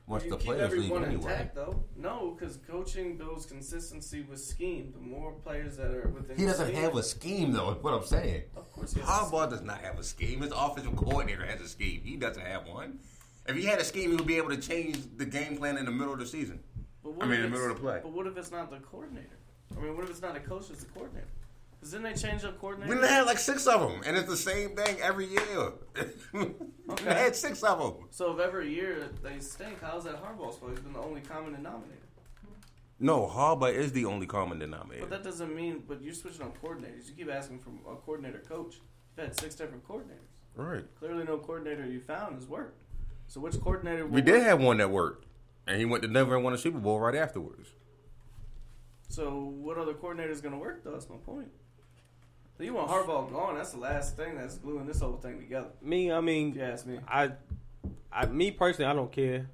Once 0.07 0.23
you 0.23 0.29
the 0.29 0.37
keep 0.37 0.45
players 0.45 0.71
leave 0.71 0.83
everyone 0.83 1.03
anyway. 1.03 1.31
intact, 1.31 1.55
though. 1.55 1.83
No, 1.97 2.37
because 2.39 2.59
coaching 2.69 3.17
builds 3.17 3.45
consistency 3.47 4.21
with 4.21 4.39
scheme. 4.39 4.93
The 4.93 4.99
more 5.01 5.33
players 5.33 5.75
that 5.77 5.91
are 5.91 6.07
within, 6.07 6.37
He 6.37 6.43
the 6.45 6.51
doesn't 6.51 6.67
scheme- 6.67 6.81
have 6.81 6.95
a 6.95 7.03
scheme 7.03 7.51
though. 7.51 7.71
Is 7.71 7.83
what 7.83 7.93
I'm 7.95 8.05
saying. 8.05 8.43
Of 8.55 8.71
course, 8.71 8.93
he 8.93 9.01
has 9.01 9.09
a 9.09 9.11
Harbaugh 9.11 9.49
does 9.49 9.61
not 9.63 9.79
have 9.81 9.99
a 9.99 10.03
scheme. 10.03 10.41
His 10.41 10.53
offensive 10.55 10.95
coordinator 10.95 11.45
has 11.45 11.59
a 11.59 11.67
scheme. 11.67 12.01
He 12.05 12.15
doesn't 12.15 12.45
have 12.45 12.65
one. 12.67 12.99
If 13.47 13.55
he 13.55 13.65
had 13.65 13.79
a 13.79 13.83
scheme, 13.83 14.09
he 14.11 14.15
would 14.15 14.25
be 14.25 14.37
able 14.37 14.49
to 14.49 14.57
change 14.57 14.97
the 15.17 15.25
game 15.25 15.57
plan 15.57 15.77
in 15.77 15.85
the 15.85 15.91
middle 15.91 16.13
of 16.13 16.19
the 16.19 16.25
season. 16.25 16.59
But 17.03 17.13
I 17.21 17.25
mean, 17.25 17.41
in 17.41 17.43
the 17.43 17.49
middle 17.49 17.69
of 17.71 17.75
the 17.77 17.81
play. 17.81 17.99
But 18.01 18.11
what 18.11 18.25
if 18.25 18.37
it's 18.37 18.51
not 18.51 18.71
the 18.71 18.77
coordinator? 18.77 19.37
I 19.77 19.81
mean, 19.81 19.95
what 19.95 20.03
if 20.05 20.09
it's 20.09 20.21
not 20.21 20.35
a 20.35 20.39
coach? 20.39 20.69
It's 20.71 20.83
the 20.83 20.91
coordinator. 20.91 21.27
Because 21.79 21.91
then 21.91 22.01
they 22.01 22.13
change 22.13 22.43
up 22.43 22.59
coordinator. 22.59 22.99
We 22.99 23.07
had 23.07 23.25
like 23.25 23.37
six 23.37 23.67
of 23.67 23.79
them, 23.81 24.01
and 24.05 24.17
it's 24.17 24.27
the 24.27 24.37
same 24.37 24.75
thing 24.75 24.99
every 25.01 25.27
year. 25.27 25.73
we 26.33 27.03
had 27.03 27.35
six 27.35 27.61
of 27.61 27.79
them. 27.79 28.07
so 28.09 28.33
if 28.33 28.39
every 28.39 28.73
year 28.73 29.09
they 29.21 29.39
stink, 29.39 29.81
how's 29.81 30.05
that 30.05 30.15
Harbaugh's 30.15 30.57
fault? 30.57 30.71
He's 30.71 30.79
been 30.79 30.93
the 30.93 30.99
only 30.99 31.21
common 31.21 31.53
denominator. 31.53 31.99
No, 32.99 33.27
Harbaugh 33.27 33.73
is 33.73 33.91
the 33.91 34.05
only 34.05 34.25
common 34.25 34.57
denominator. 34.57 35.05
But 35.05 35.09
that 35.09 35.23
doesn't 35.23 35.53
mean. 35.53 35.83
But 35.87 36.01
you're 36.01 36.13
switching 36.13 36.43
on 36.43 36.53
coordinators. 36.63 37.07
You 37.07 37.13
keep 37.17 37.29
asking 37.29 37.59
for 37.59 37.69
a 37.91 37.95
coordinator 37.97 38.39
coach. 38.39 38.75
You've 39.17 39.27
had 39.27 39.39
six 39.39 39.53
different 39.55 39.85
coordinators. 39.87 40.31
right. 40.55 40.85
Clearly, 40.97 41.25
no 41.25 41.37
coordinator 41.37 41.85
you 41.85 41.99
found 41.99 42.35
has 42.35 42.47
worked. 42.47 42.81
So 43.27 43.41
which 43.41 43.59
coordinator? 43.59 44.05
Will 44.05 44.13
We 44.15 44.21
did 44.21 44.35
work? 44.35 44.43
have 44.43 44.61
one 44.61 44.77
that 44.77 44.89
worked, 44.91 45.25
and 45.67 45.77
he 45.79 45.85
went 45.85 46.03
to 46.03 46.07
Denver 46.09 46.35
and 46.35 46.43
won 46.43 46.53
a 46.53 46.57
Super 46.57 46.79
Bowl 46.79 46.99
right 46.99 47.15
afterwards. 47.15 47.69
So 49.09 49.39
what 49.39 49.77
other 49.77 49.93
coordinator 49.93 50.31
is 50.31 50.41
going 50.41 50.53
to 50.53 50.59
work? 50.59 50.83
Though 50.83 50.91
that's 50.91 51.09
my 51.09 51.17
point. 51.17 51.49
So 52.57 52.63
you 52.63 52.73
want 52.73 52.89
Harbaugh 52.89 53.29
gone? 53.31 53.55
That's 53.55 53.71
the 53.71 53.79
last 53.79 54.15
thing 54.15 54.35
that's 54.37 54.57
gluing 54.57 54.85
this 54.85 55.01
whole 55.01 55.17
thing 55.17 55.39
together. 55.39 55.67
me, 55.81 56.11
I 56.11 56.21
mean, 56.21 56.51
If 56.51 56.55
you 56.55 56.61
ask 56.63 56.85
me. 56.85 56.99
I, 57.07 57.31
I, 58.11 58.25
me 58.27 58.51
personally, 58.51 58.89
I 58.89 58.93
don't 58.93 59.11
care 59.11 59.49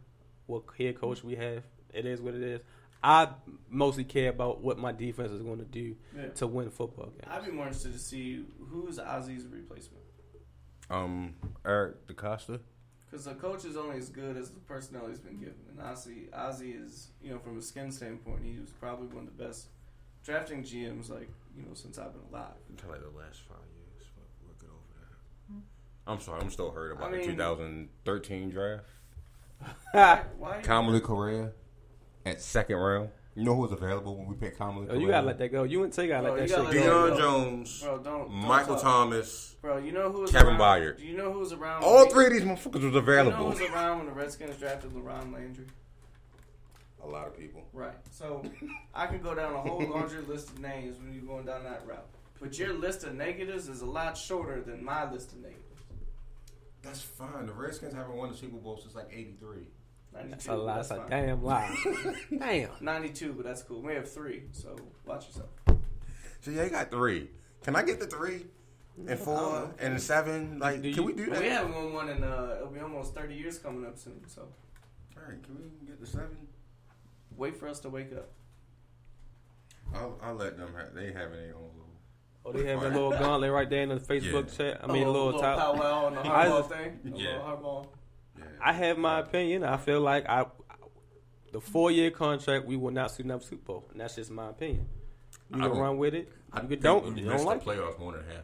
what 0.45 0.63
head 0.77 0.99
coach 0.99 1.23
we 1.23 1.35
have. 1.35 1.63
It 1.93 2.05
is 2.05 2.21
what 2.21 2.35
it 2.35 2.43
is. 2.43 2.61
I 3.03 3.29
mostly 3.67 4.03
care 4.03 4.29
about 4.29 4.61
what 4.61 4.77
my 4.77 4.91
defense 4.91 5.31
is 5.31 5.41
going 5.41 5.57
to 5.57 5.65
do 5.65 5.95
Yeah. 6.15 6.27
to 6.35 6.45
win 6.47 6.69
football 6.69 7.07
games. 7.07 7.23
I'd 7.27 7.43
be 7.45 7.51
more 7.51 7.65
interested 7.65 7.93
to 7.93 7.99
see 7.99 8.45
who's 8.69 8.99
Ozzie's 8.99 9.45
replacement. 9.47 10.03
Um, 10.91 11.33
Eric 11.65 12.05
DeCosta. 12.07 12.59
Because 13.11 13.25
the 13.25 13.33
coach 13.33 13.65
is 13.65 13.75
only 13.75 13.97
as 13.97 14.07
good 14.07 14.37
as 14.37 14.51
the 14.51 14.59
personnel 14.61 15.07
he's 15.09 15.19
been 15.19 15.37
given. 15.37 15.55
And 15.69 15.81
Ozzie, 15.81 16.29
Ozzie 16.33 16.71
is, 16.71 17.09
you 17.21 17.31
know, 17.31 17.39
from 17.39 17.57
a 17.57 17.61
skin 17.61 17.91
standpoint, 17.91 18.39
he 18.41 18.57
was 18.57 18.69
probably 18.69 19.07
one 19.07 19.27
of 19.27 19.37
the 19.37 19.43
best 19.43 19.67
drafting 20.23 20.63
GMs, 20.63 21.09
like, 21.09 21.29
you 21.57 21.63
know, 21.63 21.73
since 21.73 21.97
I've 21.97 22.13
been 22.13 22.21
alive. 22.31 22.53
Until 22.69 22.89
like 22.89 23.01
the 23.01 23.09
last 23.09 23.41
five 23.41 23.57
years. 23.75 24.07
But 24.15 24.27
we'll 24.45 24.55
get 24.61 24.69
over 24.69 24.87
that. 25.01 25.53
Hmm. 25.53 25.59
I'm 26.07 26.21
sorry, 26.21 26.41
I'm 26.41 26.49
still 26.49 26.71
hurt 26.71 26.93
about 26.93 27.13
I 27.13 27.17
the 27.17 27.25
2013 27.25 28.49
draft. 28.49 28.85
Why? 29.91 30.23
why 30.37 30.61
Kamalei 30.61 31.03
Correa 31.03 31.51
at 32.25 32.41
second 32.41 32.77
round. 32.77 33.09
You 33.35 33.43
know 33.45 33.55
who 33.55 33.61
was 33.61 33.71
available 33.71 34.17
when 34.17 34.27
we 34.27 34.35
picked 34.35 34.59
Kamalei? 34.59 34.87
Oh, 34.89 34.93
you 34.99 35.07
gotta 35.07 35.25
let 35.25 35.37
that 35.37 35.49
go. 35.53 35.63
You 35.63 35.83
and 35.83 35.93
Tay 35.93 36.07
gotta 36.07 36.23
Bro, 36.27 36.33
let 36.35 36.47
that 36.49 36.55
gotta 36.57 36.71
shit 36.73 36.81
let 36.81 36.85
go. 36.89 37.11
Deion. 37.11 37.17
Jones, 37.17 37.81
Bro, 37.81 37.97
don't, 37.99 38.03
don't 38.03 38.31
Michael 38.31 38.75
talk. 38.75 38.83
Thomas, 38.83 39.55
Bro, 39.61 39.77
you 39.77 39.93
know 39.93 40.11
who 40.11 40.21
was 40.21 40.31
Kevin 40.31 40.55
around, 40.57 40.81
Byard. 40.81 40.97
Do 40.97 41.05
you 41.05 41.15
know 41.15 41.31
who 41.31 41.39
was 41.39 41.53
around? 41.53 41.83
all 41.83 42.09
three 42.09 42.25
of 42.25 42.33
these 42.33 42.41
motherfuckers 42.41 42.73
was 42.73 42.83
You 42.83 42.91
know 42.91 42.97
available. 42.97 43.37
who 43.37 43.45
was 43.45 43.61
around 43.61 43.97
when 43.99 44.07
the 44.07 44.13
Redskins 44.13 44.57
drafted 44.57 44.91
LaRon 44.91 45.33
Landry? 45.33 45.65
A 47.03 47.07
lot 47.07 47.25
of 47.27 47.37
people. 47.37 47.63
Right. 47.73 47.95
So 48.11 48.43
I 48.93 49.07
can 49.07 49.21
go 49.21 49.33
down 49.33 49.53
a 49.53 49.59
whole 49.61 49.81
laundry 49.89 50.21
list 50.23 50.49
of 50.49 50.59
names 50.59 50.99
when 50.99 51.13
you're 51.13 51.23
going 51.23 51.45
down 51.45 51.63
that 51.63 51.81
route. 51.87 52.05
But 52.41 52.59
your 52.59 52.73
list 52.73 53.03
of 53.05 53.15
negatives 53.15 53.69
is 53.69 53.81
a 53.81 53.85
lot 53.85 54.17
shorter 54.17 54.61
than 54.61 54.83
my 54.83 55.09
list 55.11 55.31
of 55.31 55.37
negatives. 55.39 55.65
That's 56.83 57.01
fine. 57.01 57.45
The 57.45 57.53
Redskins 57.53 57.93
haven't 57.93 58.15
won 58.17 58.31
the 58.31 58.37
Super 58.37 58.57
Bowl 58.57 58.77
since 58.77 58.93
like 58.95 59.07
'83. 59.13 59.67
92, 60.13 60.29
That's 60.31 60.47
a 60.47 60.55
lie. 60.55 60.75
that's 60.75 60.89
That's 60.89 61.01
a 61.01 61.09
damn 61.09 61.43
lie. 61.43 61.75
damn. 62.39 62.69
92, 62.81 63.33
but 63.33 63.45
that's 63.45 63.63
cool. 63.63 63.81
We 63.81 63.93
have 63.93 64.11
three, 64.11 64.43
so 64.51 64.75
watch 65.05 65.27
yourself. 65.27 65.49
So 66.41 66.51
yeah, 66.51 66.63
you 66.65 66.69
got 66.69 66.91
three. 66.91 67.29
Can 67.63 67.75
I 67.75 67.83
get 67.83 67.99
the 67.99 68.07
three 68.07 68.45
and 69.07 69.17
four 69.19 69.73
and 69.79 70.01
seven? 70.01 70.59
Like, 70.59 70.81
Do 70.81 70.93
can 70.93 71.01
you- 71.03 71.07
we 71.07 71.13
do 71.13 71.29
that? 71.29 71.39
we 71.41 71.47
have 71.47 71.73
one, 71.73 71.93
one 71.93 72.09
and 72.09 72.23
uh, 72.25 72.55
it'll 72.57 72.69
be 72.69 72.79
almost 72.79 73.15
30 73.15 73.35
years 73.35 73.57
coming 73.59 73.85
up 73.85 73.97
soon, 73.97 74.21
so 74.27 74.41
All 75.15 75.23
right, 75.29 75.41
can 75.43 75.55
we 75.55 75.87
get 75.87 75.99
the 76.01 76.07
seven? 76.07 76.35
wait 77.37 77.55
for 77.57 77.67
us 77.67 77.79
to 77.81 77.89
wake 77.89 78.11
up. 78.13 78.29
I'll, 79.93 80.17
I'll 80.21 80.35
let 80.35 80.57
them 80.57 80.73
have. 80.75 80.93
They 80.93 81.07
have 81.07 81.31
their 81.31 81.53
own 81.55 81.69
little. 81.73 81.87
Oh, 82.45 82.51
they 82.51 82.65
have 82.65 82.81
a 82.83 82.87
little 82.89 83.11
gauntlet 83.11 83.51
right 83.51 83.69
there 83.69 83.83
in 83.83 83.89
the 83.89 83.95
Facebook 83.95 84.57
Yeah. 84.59 84.71
chat. 84.73 84.81
I 84.83 84.87
mean, 84.87 85.03
a 85.07 85.11
little, 85.11 85.39
top. 85.39 85.57
powwow 85.59 86.05
on 86.07 86.15
the 86.15 86.21
I 86.25 86.45
hardball 86.47 86.57
just- 86.59 86.69
thing. 86.69 86.99
A 87.05 87.17
Yeah. 87.17 87.27
little 87.37 87.41
hardball. 87.45 87.87
Yeah. 88.41 88.47
I 88.63 88.73
have 88.73 88.97
my 88.97 89.19
opinion. 89.19 89.63
I 89.63 89.77
feel 89.77 90.01
like 90.01 90.27
I, 90.27 90.45
the 91.51 91.61
four 91.61 91.91
year 91.91 92.11
contract, 92.11 92.65
we 92.65 92.75
will 92.77 92.91
not 92.91 93.11
see 93.11 93.23
another 93.23 93.43
Super 93.43 93.63
Bowl, 93.65 93.87
and 93.91 93.99
that's 93.99 94.15
just 94.15 94.31
my 94.31 94.49
opinion. 94.49 94.87
You 95.49 95.57
I 95.57 95.59
can 95.61 95.69
don't- 95.69 95.79
run 95.79 95.97
with 95.97 96.13
it. 96.15 96.31
I 96.53 96.61
You 96.61 96.67
think 96.67 96.81
don't. 96.81 97.13
we 97.13 97.21
You 97.21 97.29
don't 97.29 97.45
like 97.45 97.63
the 97.63 97.71
it. 97.71 97.77
playoffs 97.77 97.99
more 97.99 98.11
than 98.13 98.25
half. 98.25 98.43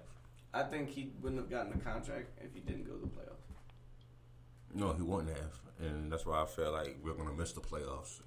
I 0.54 0.64
think 0.64 0.90
he 0.90 1.12
wouldn't 1.22 1.42
have 1.42 1.50
gotten 1.50 1.72
the 1.78 1.84
contract 1.84 2.30
if 2.42 2.54
he 2.54 2.62
didn't 2.62 2.86
go 2.86 2.94
to 2.96 3.02
the 3.02 3.08
playoffs. 3.08 3.34
No, 4.74 4.94
he 4.94 5.02
wouldn't 5.02 5.30
have, 5.38 5.60
and 5.80 6.12
that's 6.12 6.26
why 6.26 6.42
I 6.42 6.46
feel 6.46 6.72
like 6.72 6.98
we're 7.04 7.14
gonna 7.14 7.34
miss 7.34 7.52
the 7.54 7.62
playoffs. 7.62 8.22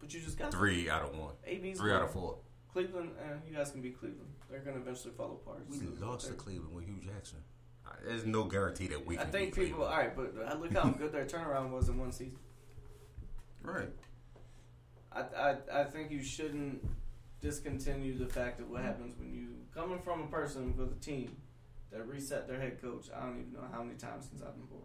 But 0.00 0.12
you 0.12 0.20
just 0.20 0.38
got 0.38 0.52
Three 0.52 0.90
out 0.90 1.02
of 1.02 1.16
one. 1.18 1.34
AB's 1.46 1.78
Three 1.78 1.92
out 1.92 1.98
gone. 2.00 2.04
of 2.08 2.12
four. 2.12 2.38
Cleveland, 2.72 3.10
uh, 3.20 3.34
you 3.48 3.54
guys 3.56 3.70
can 3.70 3.82
be 3.82 3.90
Cleveland. 3.90 4.32
They're 4.50 4.60
going 4.60 4.76
to 4.76 4.82
eventually 4.82 5.12
fall 5.14 5.32
apart. 5.44 5.60
We 5.68 5.76
So 5.78 5.84
lost 6.00 6.24
to 6.24 6.28
they're- 6.32 6.38
Cleveland 6.38 6.74
with 6.74 6.86
Hugh 6.86 6.98
Jackson. 7.02 7.38
There's 8.04 8.26
no 8.26 8.44
guarantee 8.44 8.88
that 8.88 9.06
we 9.06 9.18
I 9.18 9.24
think 9.24 9.54
people. 9.54 9.84
All 9.84 9.96
right, 9.96 10.14
but 10.14 10.34
look 10.60 10.72
how 10.72 10.88
good 10.90 11.12
their 11.12 11.24
turnaround 11.24 11.70
was 11.70 11.88
in 11.88 11.98
one 11.98 12.12
season. 12.12 12.38
Right. 13.62 13.90
I, 15.12 15.20
I 15.20 15.56
I 15.72 15.84
think 15.84 16.10
you 16.10 16.22
shouldn't 16.22 16.84
discontinue 17.40 18.18
the 18.18 18.26
fact 18.26 18.60
of 18.60 18.70
what 18.70 18.80
hmm. 18.80 18.86
happens 18.86 19.14
when 19.18 19.32
you 19.32 19.48
coming 19.74 20.00
from 20.00 20.22
a 20.22 20.26
person 20.26 20.76
with 20.76 20.92
a 20.92 21.00
team 21.00 21.36
that 21.90 22.06
reset 22.06 22.48
their 22.48 22.58
head 22.58 22.80
coach. 22.80 23.06
I 23.14 23.20
don't 23.20 23.40
even 23.40 23.52
know 23.52 23.68
how 23.70 23.82
many 23.82 23.98
times 23.98 24.28
since 24.28 24.42
I've 24.42 24.54
been 24.54 24.66
born. 24.66 24.82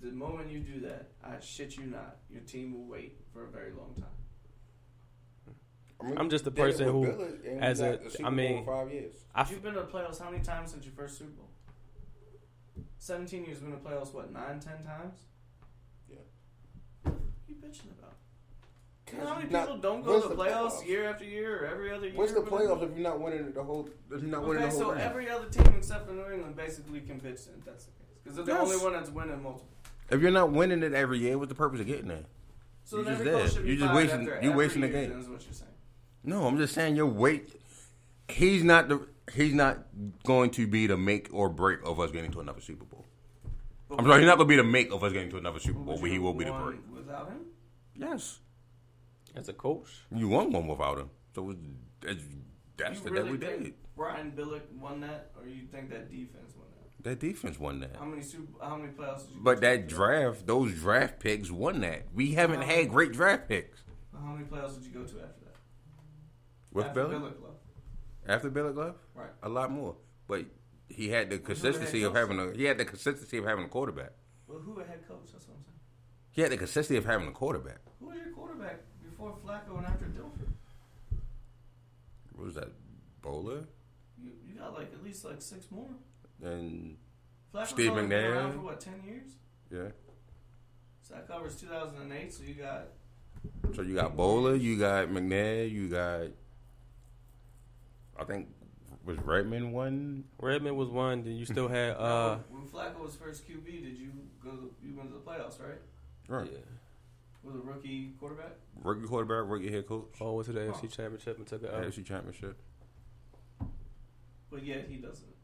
The 0.00 0.12
moment 0.12 0.50
you 0.50 0.60
do 0.60 0.80
that, 0.80 1.10
I 1.22 1.40
shit 1.40 1.76
you 1.76 1.84
not, 1.84 2.16
your 2.30 2.40
team 2.42 2.72
will 2.72 2.86
wait 2.86 3.18
for 3.34 3.44
a 3.44 3.48
very 3.48 3.72
long 3.72 3.94
time. 3.98 4.19
I'm 6.16 6.30
just 6.30 6.44
the 6.44 6.50
person 6.50 6.86
who, 6.88 7.06
as 7.60 7.80
a, 7.80 8.00
I 8.24 8.30
mean, 8.30 8.64
five 8.64 8.90
years. 8.92 9.14
I 9.34 9.42
f- 9.42 9.50
You've 9.50 9.62
been 9.62 9.74
to 9.74 9.80
the 9.80 9.86
playoffs 9.86 10.18
how 10.22 10.30
many 10.30 10.42
times 10.42 10.70
since 10.72 10.84
your 10.84 10.94
first 10.94 11.18
Super 11.18 11.30
Bowl? 11.32 11.48
Seventeen 12.98 13.44
years. 13.44 13.58
Been 13.58 13.70
to 13.72 13.76
the 13.76 13.82
playoffs 13.88 14.12
what 14.14 14.32
nine, 14.32 14.60
ten 14.60 14.82
times? 14.84 15.18
Yeah. 16.08 16.16
What 17.02 17.14
are 17.14 17.18
you 17.48 17.54
bitching 17.56 17.90
about? 17.98 18.14
You 19.12 19.18
know 19.18 19.26
how 19.26 19.38
many 19.38 19.50
Not- 19.50 19.66
people 19.66 19.80
don't 19.80 20.04
go 20.04 20.20
to 20.20 20.28
the 20.28 20.34
the 20.34 20.42
playoffs, 20.42 20.70
playoffs? 20.82 20.86
year 20.86 21.08
after 21.10 21.24
year 21.24 21.64
or 21.64 21.66
every 21.66 21.90
other 21.92 22.06
year? 22.08 22.16
What's 22.16 22.32
the 22.32 22.40
playoffs 22.40 22.82
if 22.82 22.90
you're 22.96 22.98
not 23.08 23.20
winning 23.20 23.52
the 23.52 23.62
whole? 23.62 23.88
If 24.10 24.22
you're 24.22 24.30
not 24.30 24.46
winning 24.46 24.62
the 24.62 24.70
whole 24.70 24.78
so 24.80 24.92
thing? 24.92 25.00
every 25.00 25.28
other 25.28 25.46
team 25.48 25.66
except 25.76 26.06
for 26.06 26.12
New 26.12 26.30
England 26.30 26.56
basically 26.56 27.00
can 27.00 27.20
pitch 27.20 27.44
then, 27.46 27.56
if 27.58 27.64
that's 27.64 27.84
the 27.86 27.90
case. 27.92 28.06
Because 28.22 28.36
they're 28.36 28.44
the 28.46 28.52
Yes. 28.52 28.62
only 28.62 28.76
one 28.84 28.92
that's 28.92 29.10
winning 29.10 29.42
multiple. 29.42 29.66
If 30.10 30.20
you're 30.20 30.30
not 30.30 30.52
winning 30.52 30.82
it 30.82 30.92
every 30.92 31.18
year, 31.18 31.36
what's 31.38 31.48
the 31.48 31.54
purpose 31.54 31.80
of 31.80 31.86
getting 31.86 32.08
there? 32.08 32.24
So 32.84 32.98
You 32.98 33.04
then 33.04 33.14
just 33.18 33.26
every 33.26 33.40
coach 33.42 33.52
should 33.52 33.62
be 33.64 33.70
You 33.70 33.76
just 33.76 33.86
fired 33.86 33.96
wasting- 33.96 34.20
after 34.20 34.30
you 34.44 34.50
every 34.50 34.56
wasting 34.64 34.80
the 34.82 34.88
game. 34.88 35.12
Is 35.18 35.28
what 35.28 35.44
you're 35.44 35.52
saying. 35.54 35.69
No, 36.22 36.46
I'm 36.46 36.58
just 36.58 36.74
saying 36.74 36.96
your 36.96 37.06
weight. 37.06 37.50
He's 38.28 38.62
not 38.62 38.88
the. 38.88 39.06
He's 39.32 39.54
not 39.54 39.86
going 40.24 40.50
to 40.50 40.66
be 40.66 40.86
the 40.88 40.96
make 40.96 41.28
or 41.32 41.48
break 41.48 41.80
of 41.84 42.00
us 42.00 42.10
getting 42.10 42.32
to 42.32 42.40
another 42.40 42.60
Super 42.60 42.84
Bowl. 42.84 43.06
I'm 43.90 44.04
sorry, 44.04 44.20
he's 44.20 44.26
not 44.26 44.38
going 44.38 44.48
to 44.48 44.52
be 44.52 44.56
the 44.56 44.64
make 44.64 44.92
of 44.92 45.02
us 45.04 45.12
getting 45.12 45.30
to 45.30 45.38
another 45.38 45.60
Super 45.60 45.78
Bowl, 45.80 45.98
but 46.00 46.10
he 46.10 46.18
will 46.18 46.34
be 46.34 46.44
the 46.44 46.52
break. 46.52 46.80
Without 46.92 47.28
him? 47.28 47.40
Yes, 47.94 48.38
As 49.34 49.48
a 49.48 49.52
coach, 49.52 49.88
you 50.14 50.28
won 50.28 50.50
one 50.52 50.66
without 50.66 50.98
him, 50.98 51.10
so 51.34 51.50
it's, 51.50 51.60
it's, 52.02 52.22
that's 52.76 52.98
you 52.98 53.04
the 53.04 53.10
really 53.10 53.24
that 53.24 53.32
we 53.32 53.38
think 53.38 53.64
did. 53.64 53.74
Brian 53.96 54.32
Billick 54.32 54.62
won 54.78 55.00
that, 55.00 55.30
or 55.38 55.46
you 55.46 55.66
think 55.70 55.90
that 55.90 56.10
defense 56.10 56.54
won 56.56 56.66
that? 56.72 57.04
That 57.04 57.20
defense 57.20 57.58
won 57.58 57.80
that. 57.80 57.96
How 57.98 58.04
many 58.06 58.22
super? 58.22 58.64
How 58.64 58.76
many 58.76 58.92
playoffs 58.92 59.26
did 59.26 59.36
you? 59.36 59.42
But 59.42 59.54
go 59.56 59.60
to? 59.60 59.66
that 59.66 59.88
draft, 59.88 60.46
those 60.46 60.72
draft 60.74 61.20
picks 61.20 61.50
won 61.50 61.80
that. 61.80 62.06
We 62.14 62.32
haven't 62.32 62.62
had 62.62 62.90
great 62.90 63.12
draft 63.12 63.48
picks 63.48 63.80
How 64.12 64.32
many 64.32 64.44
playoffs 64.44 64.74
did 64.76 64.84
you 64.84 64.92
go 64.92 65.00
to 65.04 65.04
after 65.04 65.16
that? 65.18 65.39
With 66.72 66.86
after 66.86 67.02
Billy. 67.04 67.14
Billick 67.16 67.42
left. 67.42 67.56
After 68.28 68.50
Billy 68.50 68.72
left, 68.72 68.98
Right. 69.14 69.30
a 69.42 69.48
lot 69.48 69.70
more. 69.70 69.96
But 70.28 70.44
he 70.88 71.08
had 71.08 71.30
the 71.30 71.38
consistency 71.38 72.02
of 72.02 72.14
having 72.14 72.38
a. 72.38 72.52
He 72.56 72.64
had 72.64 72.78
the 72.78 72.84
consistency 72.84 73.38
of 73.38 73.44
having 73.44 73.64
a 73.64 73.68
quarterback. 73.68 74.12
Well, 74.46 74.58
who 74.58 74.78
a 74.80 74.84
head 74.84 75.06
coach? 75.08 75.30
That's 75.32 75.46
what 75.48 75.56
I'm 75.56 75.64
saying. 75.64 75.78
He 76.32 76.42
had 76.42 76.52
the 76.52 76.56
consistency 76.56 76.96
of 76.96 77.04
having 77.04 77.28
a 77.28 77.32
quarterback. 77.32 77.78
Who 78.00 78.06
was 78.06 78.16
your 78.18 78.32
quarterback 78.34 78.80
before 79.02 79.36
Flacco 79.44 79.78
and 79.78 79.86
after 79.86 80.06
Dilfer? 80.06 80.48
What 82.34 82.44
was 82.46 82.54
that? 82.54 82.68
Boller 83.22 83.66
You, 84.22 84.30
you 84.46 84.54
got 84.58 84.72
like 84.72 84.92
at 84.94 85.04
least 85.04 85.24
like 85.24 85.42
six 85.42 85.70
more. 85.70 85.88
and 86.42 86.96
Flacco's 87.54 87.68
Steve 87.70 87.90
only 87.90 88.06
been 88.06 88.24
around 88.24 88.52
McNair. 88.52 88.54
for 88.54 88.60
what 88.60 88.80
ten 88.80 89.02
years? 89.04 89.32
yeah. 89.70 89.88
So 91.02 91.14
that 91.14 91.26
covers 91.28 91.56
2008. 91.56 92.32
So 92.32 92.42
you 92.44 92.54
got 92.54 92.84
So 93.74 93.82
you 93.82 93.94
got 93.94 94.16
Boller, 94.16 94.58
you 94.60 94.78
got 94.78 95.08
McNair, 95.08 95.70
you 95.70 95.88
got. 95.88 96.28
I 98.20 98.24
think 98.24 98.48
was 99.04 99.18
Redman 99.18 99.72
one. 99.72 100.24
Redman 100.38 100.76
was 100.76 100.88
one. 100.88 101.24
Then 101.24 101.36
you 101.36 101.46
still 101.46 101.68
had 101.68 101.90
uh, 101.96 102.36
when 102.50 102.66
Flacco 102.66 103.00
was 103.00 103.16
first 103.16 103.48
QB, 103.48 103.64
did 103.64 103.98
you 103.98 104.10
go? 104.44 104.50
To, 104.50 104.70
you 104.82 104.94
went 104.96 105.10
to 105.10 105.14
the 105.14 105.20
playoffs, 105.20 105.58
right? 105.60 105.78
Right. 106.28 106.50
Yeah. 106.52 106.58
Was 107.42 107.56
a 107.56 107.58
rookie 107.58 108.12
quarterback. 108.20 108.52
Rookie 108.84 109.06
quarterback, 109.06 109.50
rookie 109.50 109.72
head 109.72 109.86
coach, 109.86 110.08
oh 110.20 110.34
went 110.34 110.46
to 110.46 110.52
the 110.52 110.60
AFC 110.60 110.94
Championship 110.94 111.38
and 111.38 111.46
took 111.46 111.62
it 111.62 111.72
out. 111.72 111.82
AFC 111.82 112.04
championship. 112.04 112.58
But 114.50 114.62
yet 114.64 114.86
he 114.90 114.96
doesn't. 114.96 115.34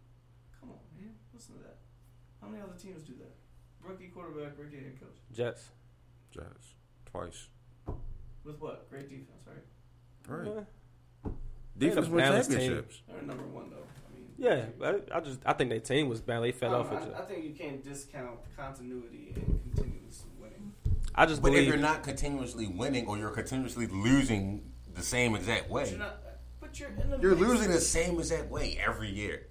Come 0.61 0.71
on, 0.71 0.79
man. 1.01 1.15
Listen 1.33 1.55
to 1.55 1.61
that. 1.63 1.79
How 2.43 2.49
many 2.49 2.63
other 2.63 2.75
teams 2.79 3.03
do 3.03 3.15
that? 3.19 3.35
Rookie 3.83 4.09
quarterback, 4.09 4.59
rookie 4.59 4.77
head 4.77 5.01
coach. 5.01 5.17
Jets. 5.33 5.71
Jazz 6.31 6.75
twice. 7.11 7.47
With 8.45 8.61
what? 8.61 8.91
Great 8.91 9.09
defense, 9.09 9.47
right? 9.47 9.65
Right. 10.29 10.47
Yeah. 10.55 10.61
Defense 11.79 12.07
a 12.07 12.11
win 12.11 12.19
balanced 12.19 12.51
team. 12.51 12.59
championships. 12.61 13.03
They're 13.09 13.23
number 13.23 13.45
one 13.45 13.71
though. 13.71 13.77
I 13.77 14.15
mean, 14.15 14.29
Yeah, 14.39 14.65
but 14.79 15.09
I 15.15 15.21
just 15.21 15.41
I 15.45 15.53
think 15.53 15.71
their 15.71 15.81
team 15.81 16.09
was 16.09 16.21
bad. 16.21 16.43
They 16.43 16.53
fell 16.53 16.75
um, 16.75 16.81
off. 16.83 16.91
With 16.91 17.15
I, 17.15 17.19
I 17.21 17.23
think 17.23 17.45
you 17.45 17.51
can't 17.55 17.83
discount 17.85 18.39
continuity 18.57 19.33
and 19.35 19.61
continuous 19.75 20.25
winning. 20.41 20.73
I 21.15 21.27
just 21.27 21.43
But 21.43 21.55
if 21.55 21.67
you're 21.67 21.77
not 21.77 22.03
continuously 22.03 22.67
winning 22.67 23.07
or 23.07 23.19
you're 23.19 23.31
continuously 23.31 23.87
losing 23.87 24.71
the 24.95 25.03
same 25.03 25.35
exact 25.35 25.65
But 25.69 25.71
way, 25.73 25.91
you're 25.91 25.99
not. 25.99 26.19
But 26.61 26.81
you're 26.81 26.89
in 26.91 27.11
the. 27.11 27.19
you're 27.19 27.35
losing 27.35 27.71
the 27.71 27.81
same 27.81 28.19
exact 28.19 28.51
way 28.51 28.79
every 28.85 29.11
year. 29.11 29.47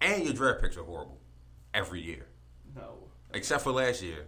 And 0.00 0.24
your 0.24 0.34
draft 0.34 0.60
picks 0.60 0.76
are 0.76 0.82
horrible 0.84 1.18
every 1.72 2.00
year. 2.02 2.26
No, 2.74 2.98
Except 3.32 3.62
for 3.62 3.72
last 3.72 4.02
year. 4.02 4.26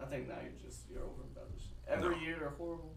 I 0.00 0.04
think 0.06 0.26
now 0.28 0.34
you're 0.42 0.52
just 0.68 0.80
you're 0.90 1.02
over 1.02 1.22
embellishing. 1.28 1.76
Every 1.86 2.16
No. 2.16 2.22
year 2.22 2.36
they're 2.40 2.48
horrible. 2.50 2.95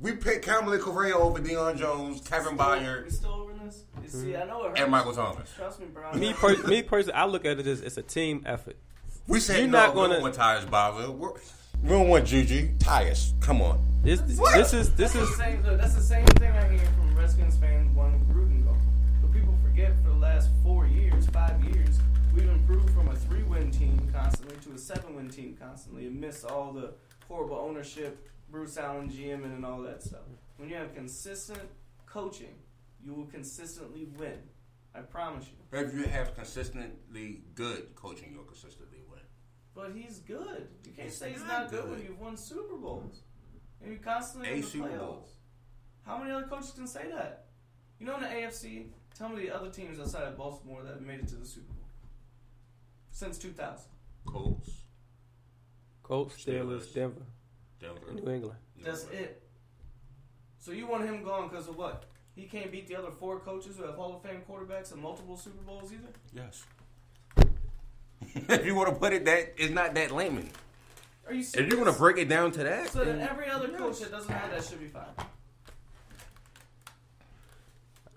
We 0.00 0.12
picked 0.12 0.46
Kamalei 0.46 0.80
Correa 0.80 1.16
over 1.16 1.40
Deion 1.40 1.76
Jones, 1.76 2.20
Kevin 2.28 2.52
We 2.52 2.58
Byard, 2.58 3.10
still 3.10 3.32
over 3.32 3.52
this? 3.64 3.82
Mm-hmm. 3.96 4.04
You 4.04 4.08
see, 4.10 4.36
I 4.36 4.44
know 4.44 4.62
it 4.64 4.68
hurts. 4.68 4.80
and 4.80 4.90
Michael 4.92 5.12
Thomas. 5.12 5.50
Trust 5.56 5.80
me, 5.80 5.86
bro. 5.86 6.12
me 6.12 6.32
per- 6.38 6.62
me 6.68 6.82
personally, 6.82 7.14
I 7.14 7.24
look 7.26 7.44
at 7.44 7.58
it 7.58 7.66
as 7.66 7.80
it's 7.80 7.96
a 7.96 8.02
team 8.02 8.42
effort. 8.46 8.76
We 9.26 9.40
said 9.40 9.58
You're 9.58 9.66
no, 9.68 9.78
not 9.78 9.94
we 9.94 10.00
gonna- 10.02 10.14
don't 10.14 10.22
want 10.22 10.34
Tyus 10.36 10.70
Bowser. 10.70 11.10
We're, 11.10 11.32
we 11.82 11.88
don't 11.88 12.08
want 12.08 12.26
Juju. 12.26 12.68
Tyus, 12.78 13.32
come 13.40 13.60
on. 13.60 13.84
This 14.04 14.20
this 14.20 14.38
is 14.72 14.94
this 14.94 15.12
That's 15.12 15.12
the 15.14 15.20
is 15.22 15.36
same. 15.36 15.62
look, 15.64 15.80
That's 15.80 15.94
the 15.94 16.00
same 16.00 16.24
thing 16.26 16.52
I 16.52 16.68
hear 16.68 16.78
from 16.96 17.16
Redskins 17.16 17.56
fans 17.56 17.94
wanting 17.96 18.20
Gruden 18.32 18.64
gone. 18.64 18.80
But 19.20 19.32
people 19.32 19.54
forget 19.64 19.92
for 20.04 20.10
the 20.10 20.16
last 20.16 20.48
four 20.62 20.86
years, 20.86 21.26
five 21.26 21.62
years, 21.64 21.98
we've 22.32 22.48
improved 22.48 22.90
from 22.94 23.08
a 23.08 23.16
three-win 23.16 23.72
team 23.72 24.08
constantly 24.14 24.56
to 24.64 24.72
a 24.76 24.78
seven-win 24.78 25.28
team 25.28 25.56
constantly, 25.60 26.06
amidst 26.06 26.44
all 26.46 26.72
the 26.72 26.92
horrible 27.26 27.56
ownership, 27.56 28.28
Bruce 28.50 28.76
Allen 28.76 29.10
GM 29.10 29.44
and 29.44 29.64
all 29.64 29.82
that 29.82 30.02
stuff. 30.02 30.20
When 30.56 30.68
you 30.68 30.76
have 30.76 30.94
consistent 30.94 31.68
coaching, 32.06 32.54
you 33.04 33.14
will 33.14 33.26
consistently 33.26 34.06
win. 34.16 34.38
I 34.94 35.00
promise 35.00 35.46
you. 35.46 35.78
If 35.78 35.94
you 35.94 36.04
have 36.04 36.34
consistently 36.34 37.42
good 37.54 37.94
coaching, 37.94 38.30
you'll 38.32 38.44
consistently 38.44 38.98
win. 39.08 39.20
But 39.74 39.92
he's 39.94 40.18
good. 40.20 40.68
You 40.84 40.92
can't 40.92 41.08
He's 41.08 41.16
say 41.16 41.30
he's 41.30 41.40
not 41.40 41.64
not 41.64 41.70
good, 41.70 41.90
when 41.90 42.02
you've 42.02 42.18
won 42.20 42.36
Super 42.36 42.76
Bowls. 42.76 43.22
And 43.80 43.92
you're 43.92 44.00
constantly 44.02 44.48
A 44.48 44.52
in 44.54 44.60
the 44.62 44.66
Super 44.66 44.88
playoffs. 44.88 44.98
Bowl. 44.98 45.28
How 46.04 46.18
many 46.18 46.32
other 46.32 46.46
coaches 46.46 46.72
can 46.72 46.86
say 46.86 47.08
that? 47.12 47.44
You 48.00 48.06
know, 48.06 48.16
in 48.16 48.22
the 48.22 48.28
AFC, 48.28 48.86
tell 49.16 49.28
me 49.28 49.42
the 49.42 49.54
other 49.54 49.70
teams 49.70 50.00
outside 50.00 50.22
of 50.24 50.36
Baltimore 50.36 50.82
that 50.82 50.94
have 50.94 51.02
made 51.02 51.20
it 51.20 51.28
to 51.28 51.36
the 51.36 51.46
Super 51.46 51.72
Bowl 51.72 51.84
since 53.10 53.38
2000. 53.38 53.84
Colts, 54.26 54.70
Colts, 56.02 56.34
Steelers, 56.44 56.82
Steelers. 56.82 56.94
Denver, 56.94 57.22
Denver. 57.80 58.12
New 58.12 58.30
England. 58.30 58.58
That's 58.82 59.04
it. 59.04 59.42
So 60.58 60.72
you 60.72 60.86
want 60.86 61.04
him 61.04 61.22
gone 61.22 61.48
because 61.48 61.68
of 61.68 61.76
what? 61.76 62.04
He 62.34 62.44
can't 62.44 62.70
beat 62.70 62.86
the 62.86 62.96
other 62.96 63.10
four 63.10 63.40
coaches 63.40 63.76
who 63.76 63.84
have 63.84 63.96
Hall 63.96 64.16
of 64.16 64.22
Fame 64.22 64.42
quarterbacks 64.48 64.92
and 64.92 65.02
multiple 65.02 65.36
Super 65.36 65.62
Bowls 65.62 65.92
either. 65.92 66.08
Yes. 66.32 66.64
if 68.48 68.64
you 68.64 68.74
want 68.74 68.88
to 68.90 68.94
put 68.94 69.12
it 69.12 69.24
that, 69.24 69.54
it's 69.56 69.72
not 69.72 69.94
that 69.94 70.10
layman. 70.12 70.48
Are 71.26 71.34
you 71.34 71.40
If 71.40 71.70
you 71.70 71.78
want 71.78 71.92
to 71.92 71.98
break 71.98 72.16
it 72.18 72.28
down 72.28 72.52
to 72.52 72.64
that, 72.64 72.90
so 72.90 73.04
then 73.04 73.18
then 73.18 73.28
every 73.28 73.50
other 73.50 73.68
coach 73.68 74.00
that 74.00 74.10
doesn't 74.10 74.32
have 74.32 74.50
that 74.50 74.64
should 74.64 74.80
be 74.80 74.86
fired. 74.86 75.06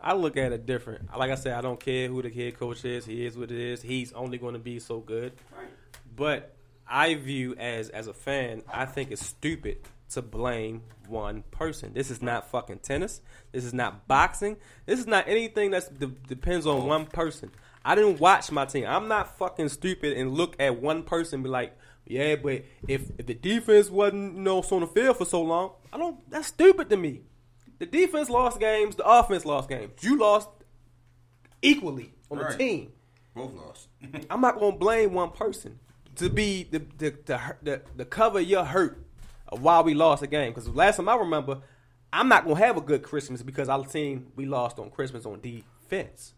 I 0.04 0.14
look 0.14 0.38
at 0.38 0.52
it 0.52 0.66
different. 0.66 1.16
Like 1.16 1.30
I 1.30 1.36
said, 1.36 1.54
I 1.54 1.62
don't 1.62 1.80
care 1.80 2.08
who 2.08 2.22
the 2.22 2.30
head 2.30 2.58
coach 2.58 2.84
is. 2.86 3.06
He 3.06 3.26
is 3.26 3.38
what 3.38 3.52
it 3.52 3.58
is. 3.58 3.82
He's 3.82 4.14
only 4.14 4.38
going 4.38 4.54
to 4.54 4.60
be 4.60 4.80
so 4.80 5.00
good. 5.00 5.34
Right. 5.56 5.68
But 6.16 6.56
I 6.92 7.16
view 7.16 7.56
as 7.58 7.90
as 7.90 8.08
a 8.08 8.14
fan, 8.14 8.64
I 8.72 8.86
think 8.86 9.12
it's 9.12 9.26
stupid 9.26 9.78
to 10.10 10.22
blame 10.22 10.84
one 11.08 11.44
person. 11.50 11.94
This 11.94 12.12
is 12.12 12.22
not 12.22 12.52
fucking 12.52 12.80
tennis. 12.80 13.22
This 13.54 13.64
is 13.64 13.74
not 13.74 14.10
boxing. 14.10 14.58
This 14.86 15.00
is 15.00 15.08
not 15.08 15.28
anything 15.28 15.72
that 15.72 15.98
de- 15.98 16.08
depends 16.08 16.68
on 16.68 16.86
one 16.86 17.06
person. 17.06 17.50
I 17.86 17.96
didn't 17.96 18.20
watch 18.20 18.52
my 18.52 18.66
team. 18.66 18.86
I'm 18.88 19.08
not 19.08 19.38
fucking 19.38 19.70
stupid 19.70 20.18
and 20.18 20.34
look 20.34 20.56
at 20.60 20.82
one 20.82 21.04
person 21.04 21.36
and 21.36 21.44
be 21.46 21.50
like, 21.50 21.78
yeah, 22.06 22.36
but 22.36 22.66
if, 22.88 23.04
if 23.18 23.26
the 23.26 23.36
defense 23.36 23.90
wasn't 23.90 24.36
you 24.36 24.42
know 24.42 24.62
on 24.62 24.82
the 24.82 24.88
field 24.88 25.18
for 25.18 25.26
so 25.26 25.42
long, 25.42 25.72
I 25.94 25.98
don't. 25.98 26.30
That's 26.30 26.48
stupid 26.48 26.90
to 26.90 26.98
me. 26.98 27.22
The 27.80 27.86
defense 27.86 28.30
lost 28.30 28.60
games. 28.60 28.98
The 28.98 29.06
offense 29.06 29.46
lost 29.46 29.70
games. 29.70 29.92
You 30.02 30.20
lost 30.20 30.50
equally 31.62 32.14
on 32.30 32.40
the 32.40 32.50
team. 32.58 32.92
both 33.34 33.54
lost. 33.54 33.88
I'm 34.30 34.42
not 34.42 34.60
gonna 34.60 34.76
blame 34.76 35.14
one 35.14 35.32
person 35.32 35.80
to 36.22 36.30
be 36.30 36.64
the 36.64 36.80
the 36.98 37.10
the, 37.26 37.42
the, 37.62 37.82
the 37.98 38.06
cover 38.06 38.40
your 38.40 38.64
hurt 38.64 39.04
of 39.48 39.62
why 39.62 39.82
we 39.82 39.94
lost 39.94 40.22
the 40.22 40.28
game. 40.28 40.52
Because 40.52 40.68
last 40.70 40.98
time 40.98 41.10
I 41.10 41.16
remember, 41.16 41.60
I'm 42.14 42.28
not 42.28 42.46
gonna 42.46 42.56
have 42.58 42.78
a 42.78 42.82
good 42.82 43.04
Christmas 43.04 43.42
because 43.44 43.70
I 43.70 43.82
seen 43.86 44.32
we 44.36 44.46
lost 44.46 44.80
on 44.80 44.90
Christmas 44.90 45.26
on 45.26 45.42
defense. 45.42 46.34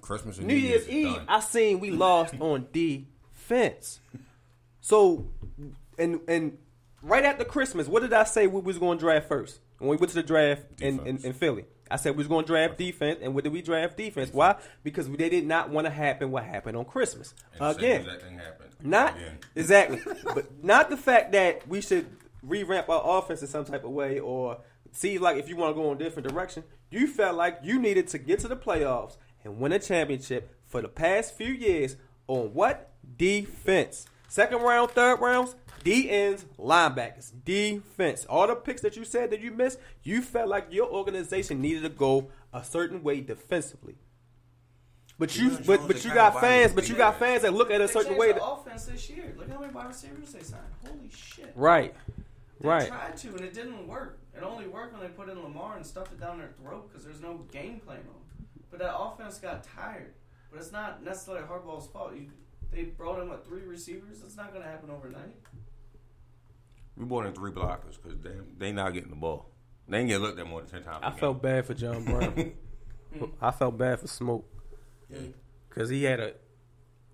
Christmas 0.00 0.38
and 0.38 0.46
New 0.48 0.54
Year's 0.54 0.88
Eve, 0.88 1.14
done. 1.14 1.26
I 1.28 1.40
seen 1.40 1.80
we 1.80 1.90
lost 1.90 2.34
on 2.40 2.66
defense. 2.72 4.00
So, 4.80 5.28
and 5.98 6.20
and 6.28 6.58
right 7.02 7.24
after 7.24 7.44
Christmas, 7.44 7.86
what 7.88 8.02
did 8.02 8.12
I 8.12 8.24
say 8.24 8.46
we 8.46 8.60
was 8.60 8.78
going 8.78 8.98
to 8.98 9.02
draft 9.02 9.28
first? 9.28 9.60
When 9.78 9.90
we 9.90 9.96
went 9.96 10.10
to 10.10 10.16
the 10.16 10.22
draft 10.22 10.62
in, 10.80 11.04
in, 11.06 11.18
in 11.24 11.32
Philly, 11.32 11.64
I 11.90 11.96
said 11.96 12.12
we 12.12 12.18
was 12.18 12.28
going 12.28 12.44
to 12.44 12.46
draft 12.46 12.78
defense, 12.78 13.18
and 13.22 13.34
what 13.34 13.44
did 13.44 13.52
we 13.52 13.62
draft 13.62 13.96
defense? 13.96 14.30
Why? 14.32 14.56
Because 14.84 15.08
they 15.08 15.28
did 15.28 15.46
not 15.46 15.70
want 15.70 15.86
to 15.86 15.90
happen 15.90 16.30
what 16.30 16.44
happened 16.44 16.76
on 16.76 16.84
Christmas 16.84 17.34
And 17.58 17.76
again. 17.76 18.00
exact 18.02 18.22
thing 18.22 18.38
happened. 18.38 18.70
Not 18.82 19.16
Again. 19.16 19.38
exactly, 19.54 20.00
but 20.24 20.62
not 20.64 20.90
the 20.90 20.96
fact 20.96 21.32
that 21.32 21.66
we 21.68 21.80
should 21.80 22.06
revamp 22.42 22.88
our 22.88 23.18
offense 23.18 23.42
in 23.42 23.48
some 23.48 23.64
type 23.64 23.84
of 23.84 23.90
way 23.90 24.18
or 24.18 24.58
see 24.90 25.18
like 25.18 25.36
if 25.36 25.48
you 25.48 25.56
want 25.56 25.74
to 25.76 25.80
go 25.80 25.90
in 25.90 25.96
a 25.96 26.04
different 26.04 26.28
direction. 26.28 26.64
You 26.90 27.06
felt 27.06 27.36
like 27.36 27.60
you 27.62 27.78
needed 27.78 28.08
to 28.08 28.18
get 28.18 28.40
to 28.40 28.48
the 28.48 28.56
playoffs 28.56 29.16
and 29.44 29.58
win 29.58 29.72
a 29.72 29.78
championship 29.78 30.54
for 30.66 30.82
the 30.82 30.88
past 30.88 31.34
few 31.34 31.52
years 31.52 31.96
on 32.28 32.52
what 32.52 32.92
defense. 33.16 34.06
Second 34.28 34.62
round, 34.62 34.90
third 34.90 35.20
rounds, 35.20 35.56
D 35.84 36.10
ends, 36.10 36.44
linebackers, 36.58 37.32
defense. 37.44 38.24
All 38.26 38.46
the 38.46 38.54
picks 38.54 38.82
that 38.82 38.96
you 38.96 39.04
said 39.04 39.30
that 39.30 39.40
you 39.40 39.50
missed, 39.50 39.78
you 40.02 40.22
felt 40.22 40.48
like 40.48 40.68
your 40.70 40.88
organization 40.88 41.60
needed 41.60 41.82
to 41.82 41.88
go 41.88 42.30
a 42.52 42.62
certain 42.62 43.02
way 43.02 43.20
defensively. 43.20 43.96
But 45.22 45.36
you, 45.36 45.50
Deion 45.50 45.66
but 45.66 45.86
but 45.86 46.04
you 46.04 46.10
got 46.12 46.16
kind 46.16 46.26
of 46.26 46.34
body 46.34 46.46
fans, 46.46 46.72
but 46.72 46.88
you 46.88 46.96
got 46.96 47.16
fans 47.20 47.42
that 47.42 47.54
look 47.54 47.70
at 47.70 47.80
it 47.80 47.84
a 47.84 47.86
They 47.86 47.92
certain 47.92 48.16
way. 48.16 48.32
the 48.32 48.40
That, 48.40 48.44
offense 48.44 48.86
this 48.86 49.08
year. 49.08 49.32
Look 49.38 49.48
how 49.48 49.60
many 49.60 49.72
wide 49.72 49.86
receivers 49.86 50.32
they 50.32 50.42
signed. 50.42 50.62
Holy 50.84 51.08
shit. 51.14 51.52
right, 51.54 51.94
Right. 51.94 51.94
They 52.60 52.68
right. 52.68 52.88
tried 52.88 53.16
to, 53.18 53.28
and 53.36 53.40
it 53.42 53.54
didn't 53.54 53.86
work. 53.86 54.18
It 54.36 54.42
only 54.42 54.66
worked 54.66 54.94
when 54.94 55.00
they 55.02 55.08
put 55.14 55.28
in 55.28 55.40
Lamar 55.40 55.76
and 55.76 55.86
stuffed 55.86 56.12
it 56.12 56.18
down 56.18 56.38
their 56.38 56.48
throat 56.60 56.88
because 56.88 57.04
there's 57.04 57.20
no 57.20 57.34
game 57.52 57.78
plan 57.78 57.98
on. 57.98 58.46
But 58.68 58.80
that 58.80 58.96
offense 58.98 59.38
got 59.38 59.62
tired. 59.62 60.14
But 60.50 60.60
it's 60.60 60.72
not 60.72 61.04
necessarily 61.04 61.44
Harbaugh's 61.44 61.86
fault. 61.86 62.14
You, 62.16 62.26
they 62.72 62.82
brought 62.82 63.20
in 63.22 63.28
what 63.28 63.46
three 63.46 63.62
receivers. 63.62 64.22
It's 64.26 64.36
not 64.36 64.50
going 64.52 64.64
to 64.64 64.68
happen 64.68 64.90
overnight. 64.90 65.36
We 66.96 67.04
brought 67.04 67.26
in 67.26 67.32
three 67.32 67.52
blockers 67.52 67.96
because 68.02 68.18
they 68.20 68.32
they 68.58 68.72
not 68.72 68.92
getting 68.92 69.10
the 69.10 69.16
ball. 69.16 69.46
They 69.88 69.98
ain't 70.00 70.08
get 70.08 70.20
looked 70.20 70.40
at 70.40 70.48
more 70.48 70.62
than 70.62 70.70
ten 70.70 70.82
times. 70.82 70.98
a 71.02 71.06
I 71.06 71.10
game. 71.10 71.18
felt 71.20 71.42
bad 71.42 71.64
for 71.66 71.74
John 71.74 72.04
Brown. 72.04 72.52
I 73.40 73.50
felt 73.52 73.78
bad 73.78 74.00
for 74.00 74.08
Smoke 74.08 74.48
because 75.68 75.88
he 75.90 76.04
had 76.04 76.20
a 76.20 76.34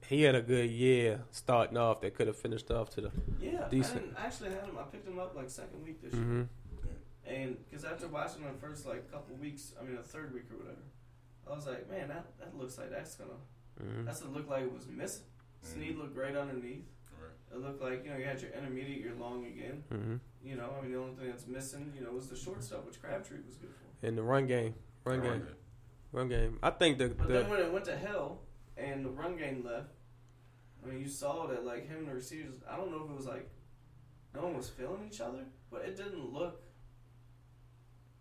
he 0.06 0.22
had 0.22 0.34
a 0.34 0.42
good 0.42 0.70
year 0.70 1.20
starting 1.30 1.76
off 1.76 2.00
that 2.00 2.14
could 2.14 2.26
have 2.28 2.36
finished 2.36 2.70
off 2.70 2.90
to 2.90 3.00
the. 3.02 3.10
Yeah, 3.40 3.68
Decent. 3.68 4.14
I, 4.16 4.22
I 4.22 4.26
actually 4.26 4.50
had 4.50 4.64
him. 4.64 4.76
I 4.78 4.84
picked 4.84 5.06
him 5.06 5.18
up 5.18 5.34
like 5.34 5.50
second 5.50 5.84
week 5.84 6.00
this 6.02 6.14
hmm 6.14 6.42
year, 6.42 6.48
and 7.26 7.56
because 7.64 7.84
after 7.84 8.08
watching 8.08 8.42
him 8.42 8.52
the 8.52 8.58
first 8.58 8.86
like 8.86 9.10
couple 9.10 9.36
weeks, 9.36 9.72
I 9.80 9.84
mean 9.84 9.96
the 9.96 10.02
third 10.02 10.32
week 10.32 10.44
or 10.50 10.56
whatever, 10.58 10.82
I 11.50 11.54
was 11.54 11.66
like, 11.66 11.88
man, 11.90 12.08
that 12.08 12.38
that 12.38 12.56
looks 12.56 12.78
like 12.78 12.90
that's 12.90 13.16
gonna 13.16 13.30
hmm 13.80 14.06
that's 14.06 14.22
what 14.22 14.30
it 14.30 14.34
looked 14.36 14.48
like 14.50 14.62
it 14.64 14.72
was 14.72 14.86
missing. 14.88 15.24
Snead 15.62 15.96
looked 15.98 16.14
great 16.14 16.36
underneath. 16.36 16.84
It 17.52 17.58
looked 17.60 17.80
like 17.82 18.04
you 18.04 18.10
know 18.10 18.16
you 18.18 18.24
had 18.24 18.40
your 18.40 18.50
intermediate, 18.52 19.00
your 19.00 19.14
long 19.14 19.44
again. 19.46 19.82
hmm 19.90 20.16
You 20.42 20.56
know, 20.56 20.70
I 20.78 20.82
mean 20.82 20.92
the 20.92 20.98
only 20.98 21.14
thing 21.16 21.28
that's 21.30 21.46
missing, 21.46 21.92
you 21.94 22.02
know, 22.02 22.12
was 22.12 22.28
the 22.28 22.36
short 22.36 22.62
stuff, 22.62 22.84
which 22.86 23.00
Crabtree 23.00 23.38
was 23.46 23.56
good 23.56 23.70
for. 23.70 24.06
In 24.06 24.16
the 24.16 24.22
run 24.22 24.46
game, 24.46 24.74
run 25.04 25.20
Right. 25.20 25.30
game, 25.32 25.46
run 26.12 26.28
game. 26.28 26.58
I 26.62 26.70
think 26.70 26.98
the, 26.98 27.08
But 27.08 27.28
the 27.28 27.34
then 27.34 27.48
when 27.50 27.60
it 27.60 27.72
went 27.72 27.84
to 27.86 27.96
hell 27.96 28.40
and 28.76 29.04
the 29.04 29.10
run 29.10 29.36
game 29.36 29.64
left, 29.64 29.88
I 30.82 30.88
mean, 30.88 31.00
you 31.00 31.08
saw 31.08 31.46
that 31.46 31.64
like 31.64 31.88
him 31.88 31.98
and 31.98 32.08
the 32.08 32.14
receivers. 32.14 32.56
I 32.70 32.76
don't 32.76 32.90
know 32.90 33.04
if 33.04 33.10
it 33.10 33.16
was 33.16 33.26
like 33.26 33.48
no 34.34 34.42
one 34.42 34.56
was 34.56 34.68
feeling 34.68 35.08
each 35.10 35.20
other, 35.20 35.44
but 35.70 35.82
it 35.82 35.96
didn't 35.96 36.32
look. 36.32 36.62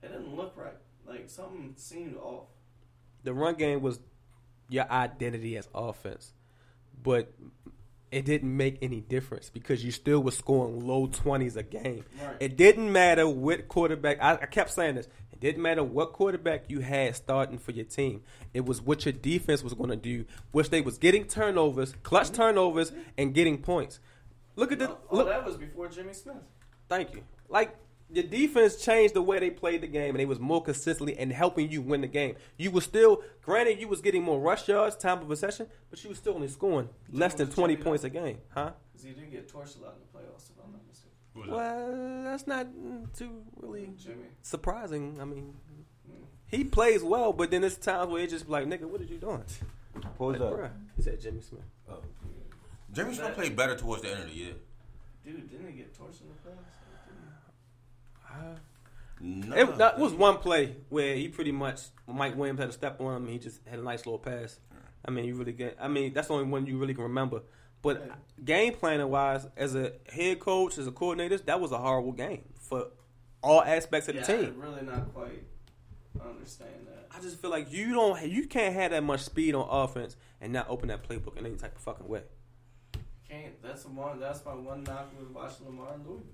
It 0.02 0.08
didn't 0.12 0.36
look 0.36 0.56
right. 0.58 0.78
Like 1.06 1.30
something 1.30 1.74
seemed 1.78 2.18
off. 2.18 2.48
the 3.24 3.34
run 3.34 3.56
game 3.56 3.82
was 3.82 4.00
your 4.70 4.90
identity 4.92 5.58
as 5.58 5.68
offense, 5.74 6.34
but 7.02 7.34
it 8.12 8.26
didn't 8.26 8.56
make 8.56 8.78
any 8.82 9.02
difference 9.02 9.50
because 9.50 9.84
you 9.84 9.92
still 9.92 10.22
was 10.22 10.38
scoring 10.38 10.86
low 10.86 11.08
twenties 11.08 11.58
a 11.58 11.64
game. 11.64 12.06
Right. 12.22 12.36
It 12.40 12.58
didn't 12.58 12.92
matter 12.92 13.28
what 13.28 13.68
quarterback. 13.68 14.22
I, 14.22 14.34
I 14.34 14.46
kept 14.46 14.72
saying 14.72 14.96
this. 14.96 15.08
It 15.32 15.40
didn't 15.42 15.62
matter 15.62 15.84
what 15.84 16.14
quarterback 16.14 16.70
you 16.70 16.80
had 16.80 17.16
starting 17.16 17.58
for 17.60 17.72
your 17.72 17.86
team. 17.86 18.24
It 18.54 18.66
was 18.66 18.82
what 18.82 19.06
your 19.06 19.12
defense 19.14 19.62
was 19.62 19.74
going 19.74 19.90
to 19.90 19.96
do, 19.96 20.26
which 20.52 20.70
they 20.70 20.82
was 20.82 20.98
getting 20.98 21.26
turnovers, 21.26 21.94
clutch 22.04 22.28
mm-hmm. 22.28 22.36
turnovers, 22.36 22.92
and 23.18 23.34
getting 23.34 23.60
points. 23.60 24.00
Look 24.56 24.72
at 24.72 24.80
the 24.80 24.88
Well, 24.88 25.00
all 25.10 25.18
look. 25.20 25.28
that 25.28 25.46
was 25.46 25.58
before 25.58 25.90
Jimmy 25.90 26.14
Smith. 26.14 26.38
Thank 26.90 27.14
you. 27.14 27.24
Like 27.50 27.76
your 28.10 28.24
defense 28.24 28.78
changed 28.84 29.14
the 29.14 29.22
way 29.22 29.40
they 29.40 29.50
played 29.50 29.82
the 29.82 29.88
game, 29.88 30.12
and 30.12 30.20
they 30.20 30.26
was 30.26 30.40
more 30.40 30.62
consistently 30.64 31.18
and 31.18 31.32
helping 31.32 31.70
you 31.70 31.82
win 31.82 32.02
the 32.02 32.08
game. 32.08 32.36
You 32.58 32.72
was 32.72 32.84
still, 32.86 33.22
granted, 33.42 33.80
you 33.80 33.88
was 33.88 34.02
getting 34.02 34.24
more 34.24 34.40
rush 34.40 34.68
yards, 34.68 34.96
time 34.96 35.20
of 35.22 35.28
possession, 35.28 35.68
but 35.90 36.02
you 36.04 36.10
was 36.10 36.18
still 36.18 36.36
only 36.36 36.48
scoring 36.48 36.90
less 37.12 37.34
than 37.34 37.50
twenty 37.50 37.76
points 37.76 38.04
a 38.04 38.10
game, 38.10 38.38
huh? 38.50 38.72
Because 38.94 39.06
he 39.06 39.12
didn't 39.14 39.32
get 39.32 39.48
torched 39.52 39.80
a 39.80 39.84
lot 39.84 39.96
in 39.96 40.00
the 40.02 40.18
playoffs, 40.18 40.50
if 40.50 40.56
I'm 40.64 40.72
not 40.72 40.82
mistaken. 40.88 41.52
Well, 41.54 42.24
that's 42.24 42.48
not 42.48 42.66
mm, 42.68 43.16
too 43.18 43.44
really 43.62 43.90
Jimmy. 43.98 44.28
surprising. 44.42 45.18
I 45.22 45.26
mean, 45.26 45.54
Mm. 46.10 46.24
he 46.48 46.64
plays 46.64 47.04
well, 47.04 47.34
but 47.34 47.52
then 47.52 47.62
there's 47.62 47.76
times 47.78 48.10
where 48.10 48.24
it's 48.24 48.32
just 48.32 48.48
like, 48.50 48.66
nigga, 48.66 48.84
what 48.86 49.02
are 49.02 49.04
you 49.04 49.18
doing? 49.18 49.44
Who's 50.18 50.40
Like, 50.40 50.52
bruh. 50.54 50.72
He 50.96 51.02
said 51.02 51.20
Jimmy 51.20 51.42
Smith. 51.42 51.62
Oh 51.90 51.98
Jimmy 52.94 53.14
Smith 53.16 53.34
played 53.36 53.56
better 53.56 53.76
towards 53.76 54.02
the 54.04 54.12
end 54.12 54.22
of 54.24 54.30
the 54.30 54.34
year. 54.36 54.54
Dude, 55.26 55.50
didn't 55.52 55.68
he 55.68 55.74
get 55.74 55.94
torched 55.94 56.22
in 56.22 56.28
the 56.30 56.50
playoffs? 56.50 56.74
No, 59.20 59.56
It, 59.56 59.78
that 59.80 59.98
was 59.98 60.14
one 60.14 60.38
play 60.38 60.76
where 60.90 61.16
he 61.16 61.28
pretty 61.28 61.52
much 61.52 61.82
Mike 62.08 62.36
Williams 62.38 62.60
had 62.60 62.70
a 62.70 62.74
step 62.74 63.02
on 63.02 63.16
him. 63.16 63.24
and 63.24 63.30
He 63.32 63.40
just 63.40 63.60
had 63.68 63.80
a 63.80 63.82
nice 63.84 64.06
little 64.06 64.20
pass. 64.20 64.60
I 65.06 65.12
mean, 65.12 65.26
you 65.26 65.36
really 65.36 65.54
get. 65.54 65.78
I 65.80 65.88
mean, 65.88 66.14
that's 66.14 66.28
the 66.28 66.34
only 66.36 66.46
one 66.48 66.66
you 66.68 66.78
really 66.78 66.94
can 66.94 67.04
remember. 67.04 67.42
But 67.82 68.04
Yeah. 68.08 68.16
game 68.44 68.74
planning 68.74 69.10
wise, 69.10 69.48
as 69.56 69.74
a 69.76 69.94
head 70.12 70.40
coach, 70.40 70.78
as 70.78 70.86
a 70.88 70.92
coordinator, 70.92 71.38
that 71.40 71.60
was 71.60 71.72
a 71.72 71.78
horrible 71.78 72.12
game 72.12 72.44
for 72.60 72.88
all 73.42 73.62
aspects 73.64 74.08
of 74.10 74.16
the 74.16 74.22
team. 74.22 74.56
I 74.62 74.66
really 74.68 74.82
not 74.84 75.14
quite 75.14 75.44
understand 76.24 76.88
that. 76.88 77.08
I 77.16 77.20
just 77.22 77.40
feel 77.40 77.50
like 77.50 77.72
you 77.72 77.94
don't, 77.94 78.22
you 78.28 78.46
can't 78.48 78.74
have 78.76 78.92
that 78.92 79.04
much 79.04 79.22
speed 79.22 79.56
on 79.56 79.68
offense 79.70 80.16
and 80.42 80.54
not 80.54 80.70
open 80.70 80.90
that 80.90 81.08
playbook 81.08 81.38
in 81.38 81.46
any 81.46 81.56
type 81.56 81.76
of 81.76 81.82
fucking 81.82 82.08
way. 82.08 82.22
Can't. 83.28 83.62
That's 83.64 83.84
the 83.84 83.90
one. 83.90 84.20
That's 84.20 84.44
my 84.46 84.54
one 84.54 84.84
knock 84.84 85.12
with 85.20 85.30
watching 85.32 85.66
Lamar 85.66 85.94
and 85.96 86.06
Louisville. 86.06 86.26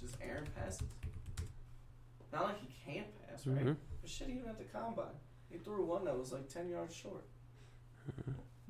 It's 0.00 0.12
just 0.12 0.22
Aaron 0.22 0.46
passes. 0.54 0.88
Not 2.32 2.44
like 2.44 2.60
he 2.60 2.92
can't 2.92 3.06
pass, 3.26 3.46
right? 3.46 3.64
Mhm. 3.66 3.76
But 4.00 4.10
shit, 4.10 4.28
even 4.28 4.48
at 4.48 4.58
the 4.58 4.64
combine, 4.64 5.06
he 5.50 5.58
threw 5.58 5.84
one 5.84 6.04
that 6.04 6.16
was 6.16 6.32
like 6.32 6.48
ten 6.48 6.68
yards 6.68 6.94
short. 6.94 7.24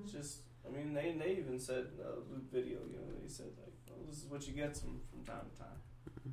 It's 0.02 0.12
just, 0.12 0.40
I 0.66 0.70
mean, 0.74 0.94
they 0.94 1.12
they 1.18 1.32
even 1.32 1.58
said 1.58 1.88
uh, 2.00 2.20
Luke 2.30 2.50
video, 2.50 2.78
you 2.90 2.96
know, 2.96 3.20
they 3.22 3.28
said 3.28 3.46
like, 3.58 3.72
well, 3.90 3.98
this 4.08 4.18
is 4.18 4.30
what 4.30 4.46
you 4.46 4.54
get 4.54 4.76
from 4.76 5.00
from 5.10 5.24
time 5.24 5.44
to 5.52 5.58
time. 5.58 5.78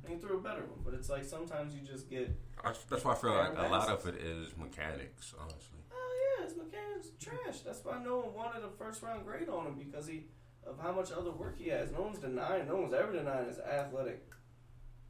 And 0.04 0.14
he 0.14 0.18
threw 0.20 0.38
a 0.38 0.40
better 0.40 0.60
one, 0.62 0.80
but 0.84 0.94
it's 0.94 1.08
like 1.10 1.24
sometimes 1.24 1.74
you 1.74 1.80
just 1.80 2.08
get, 2.08 2.30
That's, 2.62 2.84
that's 2.84 3.04
why 3.04 3.12
I 3.12 3.14
feel 3.16 3.30
like 3.34 3.56
a 3.58 3.68
lot 3.68 3.88
of 3.88 4.06
it 4.06 4.16
is 4.16 4.56
mechanics, 4.56 5.34
honestly. 5.38 5.78
oh 5.92 6.36
yeah, 6.38 6.44
his 6.46 6.56
mechanics 6.56 7.08
trash. 7.20 7.60
That's 7.60 7.84
why 7.84 8.02
no 8.02 8.18
one 8.18 8.34
wanted 8.34 8.62
a 8.64 8.68
first 8.70 9.02
round 9.02 9.24
grade 9.26 9.48
on 9.48 9.66
him 9.66 9.74
because 9.78 10.06
he 10.06 10.24
of 10.64 10.78
how 10.80 10.92
much 10.92 11.10
other 11.12 11.30
work 11.32 11.56
he 11.58 11.68
has. 11.70 11.90
No 11.92 12.02
one's 12.02 12.18
denying, 12.18 12.66
no 12.68 12.76
one's 12.76 12.94
ever 12.94 13.12
denying 13.12 13.46
his 13.48 13.58
athletic, 13.58 14.22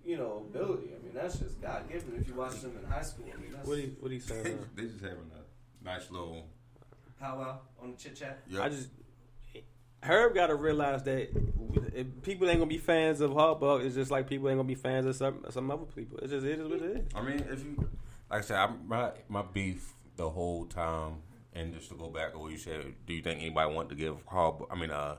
you 0.07 0.17
know, 0.17 0.47
ability. 0.49 0.91
I 0.99 1.03
mean, 1.05 1.13
that's 1.15 1.39
just 1.39 1.61
God 1.61 1.89
given. 1.91 2.15
If 2.19 2.29
you 2.29 2.35
watch 2.35 2.61
them 2.61 2.79
in 2.83 2.89
high 2.91 3.03
school, 3.03 3.27
I 3.37 3.41
mean, 3.41 3.53
that's 3.53 3.67
What 3.67 3.79
he, 3.79 3.87
what 3.99 4.11
he 4.13 4.21
saying? 4.21 4.45
They, 4.45 4.53
uh, 4.53 4.57
they 4.77 4.83
just 4.85 5.01
having 5.01 5.31
a 5.35 5.85
nice 5.85 6.11
little. 6.11 6.47
powwow 7.21 7.59
on 7.83 7.91
the 7.91 7.97
chit 7.97 8.15
chat. 8.17 8.39
Yep. 8.49 8.63
I 8.63 8.69
just 8.69 8.89
Herb 10.03 10.35
got 10.35 10.47
to 10.49 10.55
realize 10.55 11.03
that 11.05 11.31
if 11.95 12.07
people 12.23 12.49
ain't 12.49 12.59
gonna 12.59 12.69
be 12.69 12.79
fans 12.79 13.21
of 13.21 13.33
Harbaugh. 13.33 13.85
It's 13.85 13.95
just 13.95 14.11
like 14.11 14.29
people 14.29 14.49
ain't 14.49 14.59
gonna 14.59 14.69
be 14.69 14.75
fans 14.75 15.07
of 15.07 15.17
some 15.17 15.45
some 15.51 15.71
other 15.71 15.87
people. 15.87 16.19
It's 16.19 16.31
just 16.31 16.47
it 16.47 16.61
is 16.61 16.69
what 16.69 16.81
it 16.81 16.97
is. 16.97 17.07
I 17.15 17.23
mean, 17.23 17.45
if 17.51 17.65
you 17.65 17.89
like 18.31 18.41
I 18.41 18.41
said, 18.43 18.57
I, 18.59 18.71
my 18.87 19.11
my 19.29 19.43
beef 19.43 19.93
the 20.17 20.31
whole 20.31 20.67
time, 20.67 21.23
and 21.53 21.75
just 21.75 21.89
to 21.89 21.97
go 21.97 22.09
back 22.11 22.33
to 22.33 22.39
what 22.39 22.53
you 22.53 22.59
said, 22.59 22.95
do 23.07 23.15
you 23.15 23.23
think 23.23 23.41
anybody 23.41 23.75
want 23.75 23.89
to 23.89 23.95
give 23.95 24.25
Harbaugh? 24.27 24.67
I 24.71 24.77
mean, 24.77 24.91
uh, 24.91 25.17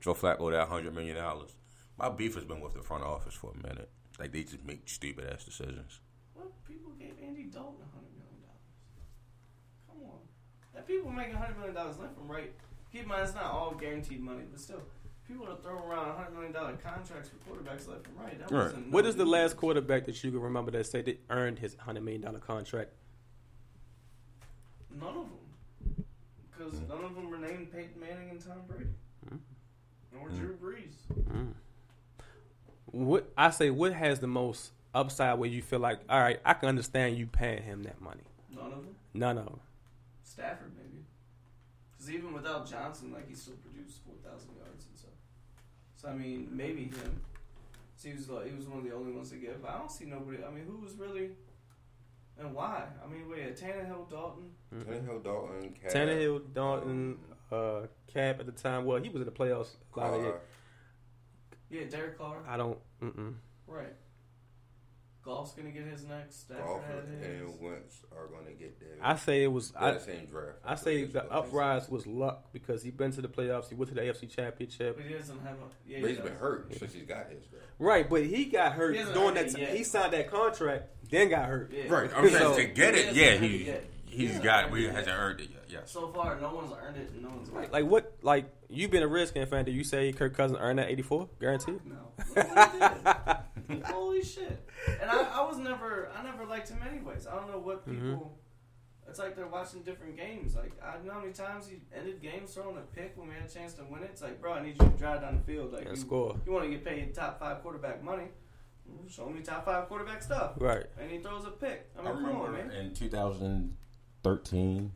Joe 0.00 0.14
Flacco 0.14 0.50
that 0.52 0.68
hundred 0.68 0.94
million 0.94 1.16
dollars? 1.16 1.50
My 1.98 2.08
beef 2.08 2.34
has 2.36 2.44
been 2.44 2.60
with 2.60 2.74
the 2.74 2.82
front 2.82 3.04
office 3.04 3.34
for 3.34 3.52
a 3.52 3.56
minute. 3.68 3.90
Like 4.22 4.30
they 4.30 4.44
just 4.44 4.64
make 4.64 4.88
stupid 4.88 5.28
ass 5.28 5.42
decisions. 5.42 5.98
What 6.34 6.46
people 6.64 6.92
gave 6.92 7.14
Andy 7.26 7.42
Dalton 7.42 7.82
a 7.82 7.90
hundred 7.92 8.14
million 8.14 8.38
dollars? 8.46 8.70
Come 9.88 9.96
on, 10.04 10.18
that 10.74 10.86
people 10.86 11.10
making 11.10 11.34
hundred 11.34 11.56
million 11.56 11.74
dollars 11.74 11.98
left 11.98 12.14
from 12.14 12.30
right. 12.30 12.52
Keep 12.92 13.02
in 13.02 13.08
mind, 13.08 13.22
it's 13.24 13.34
not 13.34 13.46
all 13.46 13.74
guaranteed 13.74 14.20
money, 14.20 14.44
but 14.48 14.60
still, 14.60 14.80
people 15.26 15.48
are 15.48 15.56
throwing 15.56 15.82
around 15.82 16.08
a 16.10 16.12
hundred 16.14 16.34
million 16.34 16.52
dollar 16.52 16.74
contracts 16.74 17.30
for 17.30 17.50
quarterbacks 17.50 17.88
left 17.88 18.06
and 18.06 18.16
right. 18.16 18.38
That 18.38 18.52
Right. 18.52 18.62
wasn't 18.66 18.92
What 18.92 19.02
no 19.02 19.08
is 19.10 19.16
the 19.16 19.22
easy. 19.24 19.30
last 19.32 19.56
quarterback 19.56 20.04
that 20.04 20.22
you 20.22 20.30
can 20.30 20.38
remember 20.40 20.70
that 20.70 20.86
said 20.86 21.06
that 21.06 21.18
earned 21.28 21.58
his 21.58 21.74
hundred 21.74 22.04
million 22.04 22.20
dollar 22.22 22.38
contract? 22.38 22.92
None 24.88 25.08
of 25.08 25.14
them, 25.14 26.04
because 26.48 26.74
none 26.88 27.02
of 27.02 27.16
them 27.16 27.28
were 27.28 27.38
named 27.38 27.72
Peyton 27.72 27.98
Manning 27.98 28.30
and 28.30 28.40
Tom 28.40 28.58
Brady, 28.68 28.84
mm-hmm. 29.26 29.36
nor 30.14 30.28
Drew 30.28 30.54
Brees. 30.58 30.94
Mm-hmm. 31.12 31.50
What 32.92 33.30
I 33.36 33.50
say, 33.50 33.70
what 33.70 33.92
has 33.92 34.20
the 34.20 34.26
most 34.26 34.72
upside 34.94 35.38
where 35.38 35.48
you 35.48 35.62
feel 35.62 35.80
like, 35.80 36.00
all 36.08 36.20
right, 36.20 36.40
I 36.44 36.54
can 36.54 36.68
understand 36.68 37.16
you 37.16 37.26
paying 37.26 37.62
him 37.62 37.82
that 37.84 38.00
money. 38.00 38.22
None 38.54 38.66
of 38.66 38.70
them. 38.70 38.94
None 39.14 39.38
of 39.38 39.44
them. 39.46 39.60
Stafford 40.22 40.72
maybe, 40.76 41.04
because 41.90 42.10
even 42.10 42.32
without 42.32 42.68
Johnson, 42.68 43.12
like 43.12 43.28
he 43.28 43.34
still 43.34 43.54
produced 43.54 44.00
four 44.04 44.14
thousand 44.22 44.50
yards 44.56 44.86
and 44.86 44.98
stuff. 44.98 45.10
So 45.96 46.08
I 46.08 46.14
mean, 46.14 46.48
maybe 46.50 46.84
him. 46.84 47.20
So 47.96 48.08
he 48.08 48.14
was 48.14 48.28
like 48.28 48.46
he 48.46 48.54
was 48.54 48.66
one 48.66 48.78
of 48.78 48.84
the 48.84 48.94
only 48.94 49.12
ones 49.12 49.30
to 49.30 49.36
get. 49.36 49.60
But 49.60 49.72
I 49.72 49.78
don't 49.78 49.90
see 49.90 50.06
nobody. 50.06 50.38
I 50.44 50.50
mean, 50.50 50.64
who 50.66 50.78
was 50.78 50.94
really 50.94 51.30
and 52.38 52.54
why? 52.54 52.84
I 53.04 53.08
mean, 53.08 53.28
wait, 53.28 53.56
Tannehill, 53.56 54.10
Dalton. 54.10 54.50
Tannehill, 54.74 55.22
Dalton, 55.22 55.74
Cat, 55.80 55.92
Tannehill, 55.92 56.54
Dalton, 56.54 57.18
uh, 57.50 57.82
Cap 58.12 58.40
at 58.40 58.46
the 58.46 58.52
time. 58.52 58.84
Well, 58.84 59.00
he 59.02 59.08
was 59.08 59.20
in 59.20 59.26
the 59.26 59.32
playoffs. 59.32 59.76
a 59.94 60.00
lot 60.00 60.14
of 60.14 60.24
it. 60.24 60.40
Yeah, 61.72 61.84
Derek 61.90 62.18
Carr. 62.18 62.36
I 62.48 62.56
don't. 62.56 62.78
Mm-mm. 63.02 63.34
Right. 63.66 63.94
Goff's 65.24 65.52
gonna 65.52 65.70
get 65.70 65.84
his 65.86 66.04
next. 66.04 66.40
Stafford 66.46 66.64
Crawford 66.64 67.04
had 67.08 67.24
his. 67.30 67.40
and 67.42 67.60
Wentz 67.60 68.00
are 68.10 68.26
going 68.26 68.44
to 68.46 68.52
get 68.52 68.80
their. 68.80 68.88
I 69.00 69.14
say 69.14 69.44
it 69.44 69.52
was. 69.52 69.70
they're 69.70 69.80
I, 69.94 69.98
same 69.98 70.26
draft. 70.26 70.58
I 70.64 70.74
say 70.74 71.04
the 71.04 71.24
uprise 71.32 71.88
was 71.88 72.08
luck 72.08 72.52
because 72.52 72.82
he's 72.82 72.92
been 72.92 73.12
to 73.12 73.22
the 73.22 73.28
playoffs. 73.28 73.68
He 73.68 73.76
went 73.76 73.88
to 73.90 73.94
the 73.94 74.00
AFC 74.00 74.28
Championship. 74.28 74.96
But 74.96 75.06
he 75.06 75.14
doesn't 75.14 75.40
have 75.44 75.52
a. 75.54 75.88
Yeah, 75.88 75.98
But 76.00 76.10
he 76.10 76.14
he's 76.16 76.24
been 76.24 76.32
does. 76.32 76.40
hurt 76.40 76.74
since 76.76 76.92
he's 76.92 77.04
got 77.06 77.28
his. 77.30 77.44
Though. 77.52 77.58
Right, 77.78 78.10
but 78.10 78.24
he 78.26 78.46
got 78.46 78.72
hurt 78.72 78.94
He 78.94 78.98
hasn't 78.98 79.16
during 79.16 79.34
that. 79.36 79.46
it 79.46 79.58
yet. 79.58 79.76
He 79.76 79.84
signed 79.84 80.12
that 80.12 80.28
contract, 80.28 80.88
then 81.08 81.28
got 81.30 81.46
hurt. 81.46 81.72
Yeah. 81.72 81.84
Right, 81.88 82.10
I'm 82.16 82.24
saying 82.28 82.38
So- 82.38 82.56
to 82.56 82.64
get 82.66 82.96
it, 82.96 83.14
He 83.14 83.20
yeah, 83.24 83.34
he 83.36 83.64
yet 83.66 83.84
he's 84.12 84.34
yeah, 84.34 84.42
got. 84.42 84.70
We 84.70 84.84
hasn't 84.84 85.08
earned 85.08 85.40
it 85.40 85.50
yet. 85.50 85.64
Yeah. 85.68 85.78
So 85.84 86.08
far, 86.08 86.38
no 86.40 86.54
one's 86.54 86.72
earned 86.72 86.96
it. 86.96 87.20
No 87.20 87.30
one's 87.30 87.50
like, 87.50 87.72
like 87.72 87.86
what? 87.86 88.16
Like 88.22 88.46
you 88.68 88.88
been 88.88 89.02
a 89.02 89.08
Redskins 89.08 89.48
fan? 89.48 89.64
Do 89.64 89.72
you 89.72 89.84
say 89.84 90.12
Kirk 90.12 90.36
Cousins 90.36 90.58
earned 90.60 90.78
that 90.78 90.90
eighty 90.90 91.02
four? 91.02 91.28
Guaranteed. 91.40 91.80
No. 91.84 92.12
Holy 93.86 94.22
shit! 94.22 94.68
And 95.00 95.10
I, 95.10 95.40
I, 95.40 95.46
was 95.46 95.58
never. 95.58 96.10
I 96.16 96.22
never 96.22 96.44
liked 96.44 96.68
him 96.68 96.80
anyways. 96.88 97.26
I 97.26 97.34
don't 97.34 97.50
know 97.50 97.58
what 97.58 97.88
mm-hmm. 97.88 98.10
people. 98.10 98.26
Mm-hmm. 98.26 99.10
It's 99.10 99.18
like 99.18 99.36
they're 99.36 99.46
watching 99.46 99.82
different 99.82 100.16
games. 100.16 100.54
Like 100.54 100.72
I 100.82 101.04
know 101.04 101.12
how 101.12 101.20
many 101.20 101.32
times 101.32 101.66
he 101.66 101.80
ended 101.96 102.20
games 102.22 102.54
throwing 102.54 102.76
a 102.76 102.80
pick 102.80 103.16
when 103.16 103.28
we 103.28 103.34
had 103.34 103.44
a 103.44 103.52
chance 103.52 103.74
to 103.74 103.84
win 103.84 104.02
it. 104.02 104.10
It's 104.12 104.22
like, 104.22 104.40
bro, 104.40 104.54
I 104.54 104.62
need 104.62 104.80
you 104.80 104.88
to 104.88 104.96
drive 104.96 105.22
down 105.22 105.36
the 105.36 105.52
field. 105.52 105.72
Like, 105.72 105.84
yeah, 105.84 105.90
you, 105.90 105.96
score. 105.96 106.36
You 106.46 106.52
want 106.52 106.64
to 106.64 106.70
get 106.70 106.84
paid 106.84 107.14
top 107.14 107.40
five 107.40 107.62
quarterback 107.62 108.02
money 108.02 108.28
show 109.08 109.28
me 109.28 109.40
top 109.40 109.64
five 109.64 109.88
quarterback 109.88 110.22
stuff. 110.22 110.52
Right. 110.58 110.84
And 111.00 111.10
he 111.10 111.18
throws 111.18 111.44
a 111.44 111.50
pick. 111.50 111.90
I, 111.98 112.02
mean, 112.02 112.12
I 112.12 112.14
remember 112.14 112.46
on, 112.46 112.70
in 112.70 112.94
2000, 112.94 113.76
13, 114.22 114.92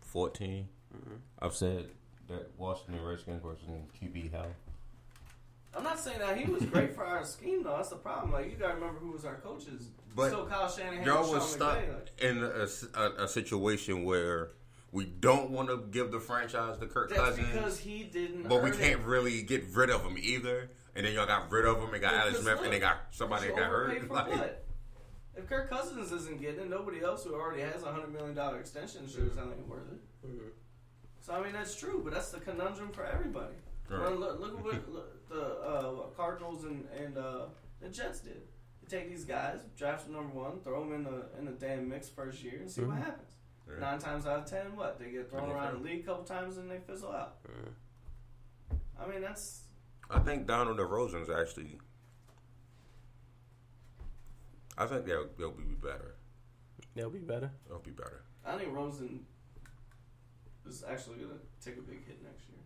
14. 0.00 0.68
Mm-hmm. 0.94 1.14
I've 1.40 1.54
said 1.54 1.86
that 2.28 2.50
Washington 2.56 3.04
Redskins 3.04 3.42
versus 3.42 3.64
QB 4.00 4.32
hell. 4.32 4.46
I'm 5.76 5.84
not 5.84 5.98
saying 5.98 6.20
that 6.20 6.38
he 6.38 6.50
was 6.50 6.64
great 6.64 6.94
for 6.94 7.04
our 7.04 7.24
scheme 7.24 7.62
though. 7.62 7.76
That's 7.76 7.90
the 7.90 7.96
problem. 7.96 8.32
Like 8.32 8.50
you 8.50 8.56
gotta 8.56 8.74
remember 8.74 8.98
who 8.98 9.12
was 9.12 9.24
our 9.24 9.36
coaches. 9.36 9.90
But 10.14 10.28
Still 10.28 10.46
Kyle 10.46 10.70
Shanahan. 10.70 11.04
Y'all 11.04 11.30
was 11.30 11.50
stuck 11.52 11.78
in 12.18 12.42
a, 12.42 12.66
a, 12.98 13.24
a, 13.24 13.28
situation 13.28 14.04
where 14.04 14.52
we 14.90 15.04
don't 15.04 15.50
want 15.50 15.68
to 15.68 15.84
give 15.90 16.10
the 16.10 16.20
franchise 16.20 16.78
to 16.78 16.86
Kirk 16.86 17.10
That's 17.10 17.20
Cousins 17.20 17.48
because 17.52 17.78
he 17.78 18.04
didn't. 18.04 18.48
But 18.48 18.62
we 18.62 18.70
can't 18.70 19.02
really 19.02 19.42
get 19.42 19.64
rid 19.74 19.90
of 19.90 20.02
him 20.02 20.16
either. 20.18 20.70
And 20.94 21.04
then 21.04 21.12
y'all 21.12 21.26
got 21.26 21.52
rid 21.52 21.66
of 21.66 21.76
him 21.78 21.92
and 21.92 22.00
got 22.00 22.14
Alex 22.14 22.38
Smith 22.38 22.60
and 22.62 22.72
they 22.72 22.78
got 22.78 22.96
somebody 23.10 23.48
that 23.48 23.56
got 23.56 23.66
hurt. 23.66 24.10
Like, 24.10 24.28
what? 24.30 24.65
If 25.36 25.48
Kirk 25.48 25.68
Cousins 25.68 26.12
isn't 26.12 26.40
getting 26.40 26.60
it, 26.60 26.70
nobody 26.70 27.02
else 27.02 27.24
who 27.24 27.34
already 27.34 27.62
has 27.62 27.82
a 27.82 27.92
hundred 27.92 28.12
million 28.12 28.34
dollar 28.34 28.58
extension 28.58 29.06
sure 29.08 29.26
is 29.26 29.36
not 29.36 29.46
even 29.46 29.68
worth 29.68 29.92
it. 29.92 30.00
So 31.20 31.34
I 31.34 31.42
mean 31.42 31.52
that's 31.52 31.74
true, 31.74 32.00
but 32.02 32.14
that's 32.14 32.30
the 32.30 32.40
conundrum 32.40 32.90
for 32.90 33.04
everybody. 33.04 33.54
Right. 33.88 34.00
Well, 34.00 34.16
look, 34.16 34.40
look 34.40 34.58
at 34.58 34.64
what 34.64 34.88
look, 34.92 35.28
the 35.28 35.42
uh, 35.60 36.06
Cardinals 36.16 36.64
and 36.64 36.86
and 36.98 37.18
uh, 37.18 37.46
the 37.80 37.88
Jets 37.88 38.20
did. 38.20 38.42
They 38.82 38.98
take 38.98 39.10
these 39.10 39.24
guys, 39.24 39.60
draft 39.76 40.04
them 40.04 40.14
number 40.14 40.34
one, 40.34 40.60
throw 40.60 40.80
them 40.80 40.94
in 40.94 41.04
the 41.04 41.26
in 41.38 41.44
the 41.44 41.52
damn 41.52 41.88
mix 41.88 42.08
first 42.08 42.42
year, 42.42 42.58
and 42.60 42.70
see 42.70 42.82
what 42.82 42.98
happens. 42.98 43.28
Yeah. 43.68 43.80
Nine 43.80 43.98
times 43.98 44.26
out 44.26 44.38
of 44.38 44.46
ten, 44.46 44.76
what 44.76 44.98
they 44.98 45.10
get 45.10 45.28
thrown 45.28 45.48
They 45.48 45.54
around 45.54 45.82
the 45.82 45.88
league 45.88 46.04
a 46.04 46.06
couple 46.06 46.24
times 46.24 46.56
and 46.56 46.70
they 46.70 46.78
fizzle 46.78 47.10
out. 47.10 47.38
I 48.98 49.06
mean 49.10 49.20
that's 49.20 49.64
I 50.08 50.20
think 50.20 50.46
Darnold 50.46 50.78
DeRozan's 50.78 51.28
actually. 51.28 51.78
I 54.78 54.86
think 54.86 55.06
they'll 55.06 55.28
they'll 55.38 55.50
be 55.52 55.64
better. 55.74 56.16
They'll 56.94 57.10
be 57.10 57.20
better. 57.20 57.50
They'll 57.68 57.78
be 57.78 57.90
better. 57.90 58.22
I 58.44 58.56
think 58.56 58.72
Rosen 58.74 59.24
is 60.66 60.84
actually 60.88 61.16
going 61.16 61.30
to 61.30 61.64
take 61.64 61.78
a 61.78 61.82
big 61.82 62.06
hit 62.06 62.22
next 62.22 62.48
year. 62.48 62.58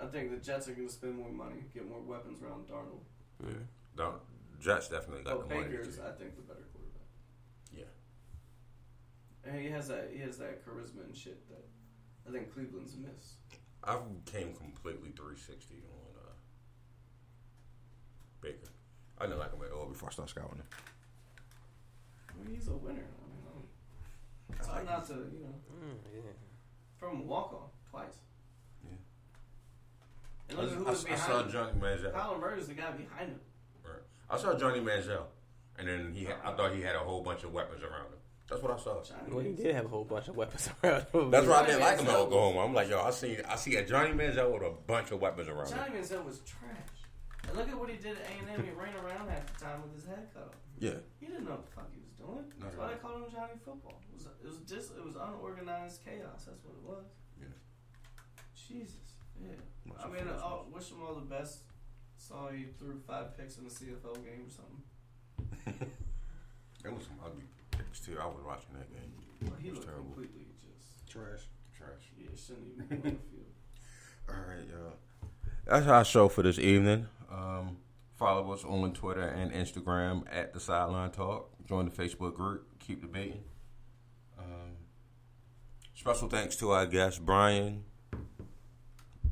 I 0.00 0.06
think 0.06 0.30
the 0.30 0.36
Jets 0.38 0.68
are 0.68 0.72
going 0.72 0.88
to 0.88 0.92
spend 0.92 1.16
more 1.16 1.30
money, 1.30 1.64
get 1.72 1.88
more 1.88 2.00
weapons 2.00 2.42
around 2.42 2.66
Darnold. 2.66 3.04
Yeah. 3.44 3.62
Don, 3.96 4.14
Jets 4.60 4.88
definitely 4.88 5.24
got 5.24 5.38
But 5.38 5.48
the 5.48 5.54
money. 5.54 5.68
Baker 5.68 5.82
to 5.84 5.88
is, 5.88 5.98
I 5.98 6.10
think, 6.12 6.34
the 6.36 6.42
better 6.42 6.64
quarterback. 6.72 7.08
Yeah. 7.76 7.84
And 9.44 9.60
he 9.60 9.70
has 9.70 9.88
that 9.88 10.10
he 10.12 10.20
has 10.20 10.38
that 10.38 10.66
charisma 10.66 11.04
and 11.04 11.16
shit 11.16 11.48
that 11.48 11.64
I 12.28 12.32
think 12.32 12.52
Cleveland's 12.52 12.96
miss. 12.96 13.34
I've 13.84 14.00
came 14.24 14.54
completely 14.54 15.10
360 15.10 15.74
on 15.74 16.22
uh, 16.22 16.32
Baker. 18.40 18.70
I 19.22 19.26
didn't 19.26 19.38
like 19.38 19.52
him 19.54 19.62
at 19.64 19.72
all 19.72 19.86
before 19.86 20.08
I 20.08 20.12
started 20.12 20.30
scouting 20.30 20.56
him. 20.58 20.66
I 22.28 22.44
mean, 22.44 22.54
he's 22.56 22.68
a 22.68 22.72
winner. 22.72 23.04
I 23.06 23.26
mean, 23.28 23.42
I 23.46 23.52
don't- 23.54 24.58
it's 24.58 24.66
hard 24.68 24.84
not 24.86 25.06
to 25.06 25.12
you 25.14 25.40
know 25.44 25.54
Mm, 25.72 25.96
yeah. 26.14 26.20
from 26.98 27.20
a 27.20 27.22
walk 27.24 27.52
on 27.52 27.68
twice. 27.90 28.18
Yeah. 28.84 28.90
And 30.50 30.58
I, 30.58 30.62
look 30.62 30.72
at 30.72 30.78
who 30.78 30.86
I- 30.86 30.90
was 30.90 31.04
I 31.06 31.14
saw 31.16 31.26
behind 31.28 31.46
him. 31.46 31.52
Johnny 31.52 31.72
Manziel. 31.80 32.12
Kyler 32.12 32.40
Murray's 32.40 32.66
the 32.68 32.74
guy 32.74 32.90
behind 32.92 33.30
him. 33.30 33.40
Right. 33.84 34.02
I 34.30 34.36
saw 34.38 34.54
Johnny 34.58 34.80
Manziel, 34.80 35.24
and 35.78 35.88
then 35.88 36.12
he 36.12 36.24
had, 36.24 36.36
I 36.44 36.52
thought 36.54 36.74
he 36.74 36.82
had 36.82 36.94
a 36.96 37.00
whole 37.00 37.22
bunch 37.22 37.44
of 37.44 37.52
weapons 37.52 37.82
around 37.82 38.06
him. 38.06 38.18
That's 38.48 38.62
what 38.62 38.72
I 38.72 38.76
saw. 38.76 39.02
Johnny 39.02 39.30
Well, 39.32 39.44
he 39.44 39.52
did 39.52 39.74
have 39.74 39.86
a 39.86 39.88
whole 39.88 40.04
bunch 40.04 40.28
of 40.28 40.36
weapons 40.36 40.68
around. 40.84 41.06
him. 41.12 41.30
That's 41.30 41.46
why 41.46 41.62
I 41.62 41.66
didn't 41.66 41.80
like 41.80 41.98
him 42.00 42.06
at 42.08 42.16
Oklahoma. 42.16 42.60
I'm 42.66 42.74
like, 42.74 42.88
yo, 42.90 43.00
I 43.00 43.10
see, 43.10 43.38
I 43.48 43.56
see 43.56 43.76
a 43.76 43.84
Johnny 43.86 44.10
Manziel 44.12 44.52
with 44.52 44.62
a 44.62 44.70
bunch 44.86 45.10
of 45.10 45.20
weapons 45.22 45.48
around 45.48 45.68
him. 45.68 45.78
Johnny 45.78 45.98
Manziel 46.00 46.24
was 46.24 46.40
trash. 46.40 46.70
And 47.52 47.58
look 47.60 47.68
at 47.68 47.76
what 47.78 47.90
he 47.92 48.00
did 48.00 48.16
at 48.16 48.24
A&M. 48.32 48.64
He 48.64 48.72
ran 48.72 48.96
around 48.96 49.28
half 49.28 49.44
the 49.52 49.60
time 49.60 49.84
with 49.84 49.92
his 49.92 50.08
head 50.08 50.24
cut 50.32 50.48
off. 50.48 50.56
Yeah. 50.80 50.96
He 51.20 51.26
didn't 51.28 51.44
know 51.44 51.60
what 51.60 51.68
the 51.68 51.72
fuck 51.76 51.92
he 51.92 52.00
was 52.00 52.16
doing. 52.16 52.48
Not 52.56 52.72
That's 52.72 52.76
why 52.80 52.84
all. 52.84 52.88
they 52.88 52.96
called 53.04 53.16
him 53.20 53.28
Johnny 53.28 53.56
Football. 53.60 54.00
It 54.08 54.14
was 54.16 54.24
it 54.40 54.48
was 54.48 54.60
just 54.64 54.96
it 54.96 55.04
was 55.04 55.16
unorganized 55.20 56.00
chaos. 56.00 56.48
That's 56.48 56.64
what 56.64 56.72
it 56.80 56.84
was. 56.88 57.04
Yeah. 57.36 57.52
Jesus. 58.56 59.20
Yeah. 59.36 59.52
Much 59.84 60.00
I 60.00 60.08
mean, 60.08 60.24
unfortunate. 60.24 60.40
Uh, 60.40 60.64
I 60.64 60.72
wish 60.72 60.88
him 60.88 61.04
all 61.04 61.14
the 61.14 61.28
best. 61.28 61.68
Saw 62.16 62.48
he 62.48 62.72
threw 62.80 62.96
five 63.04 63.36
picks 63.36 63.58
in 63.60 63.64
the 63.68 63.70
CFL 63.70 64.16
game 64.24 64.48
or 64.48 64.52
something. 64.56 65.90
There 66.82 66.90
was 66.90 67.04
some 67.04 67.14
ugly 67.24 67.44
picks 67.70 68.00
too. 68.00 68.16
I 68.20 68.26
was 68.26 68.42
watching 68.44 68.74
that 68.74 68.90
game. 68.90 69.12
But 69.42 69.60
he 69.60 69.68
it 69.68 69.70
was 69.70 69.78
looked 69.78 69.88
terrible. 69.90 70.10
completely 70.14 70.46
just 70.66 71.06
Trash. 71.06 71.46
Trash. 71.76 72.10
yeah. 72.18 72.26
Shouldn't 72.34 72.66
even 72.74 72.86
be 72.88 72.94
on 72.96 73.02
the 73.02 73.10
field. 73.30 73.52
All 74.28 74.34
right, 74.34 74.66
y'all. 74.66 75.28
That's 75.66 75.86
our 75.86 76.04
show 76.04 76.28
for 76.28 76.42
this 76.42 76.58
evening. 76.58 77.06
Um, 77.32 77.76
follow 78.16 78.52
us 78.52 78.64
on 78.64 78.92
Twitter 78.92 79.26
and 79.26 79.50
Instagram 79.52 80.24
at 80.30 80.52
the 80.52 80.60
Sideline 80.60 81.10
Talk. 81.10 81.50
Join 81.66 81.86
the 81.86 81.90
Facebook 81.90 82.34
group. 82.34 82.66
Keep 82.78 83.00
debating. 83.02 83.42
Um, 84.38 84.72
special 85.94 86.28
thanks 86.28 86.56
to 86.56 86.70
our 86.72 86.84
guest 86.86 87.24
Brian 87.24 87.84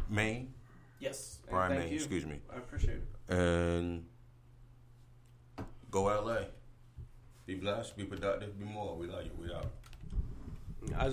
Maine 0.09 0.55
Yes. 0.99 1.39
Brian 1.49 1.71
thank 1.73 1.83
Maine, 1.85 1.91
you. 1.93 1.97
excuse 1.97 2.27
me. 2.27 2.41
I 2.53 2.57
appreciate 2.59 2.97
it. 2.99 3.35
and 3.35 4.05
go 5.91 6.05
LA. 6.05 6.45
Be 7.47 7.55
blessed. 7.57 7.97
Be 7.97 8.05
productive. 8.05 8.59
Be 8.59 8.65
more. 8.65 8.97
We 8.97 9.07
love 9.09 9.25
you. 9.25 9.31
We 9.41 10.95
out. 10.95 11.13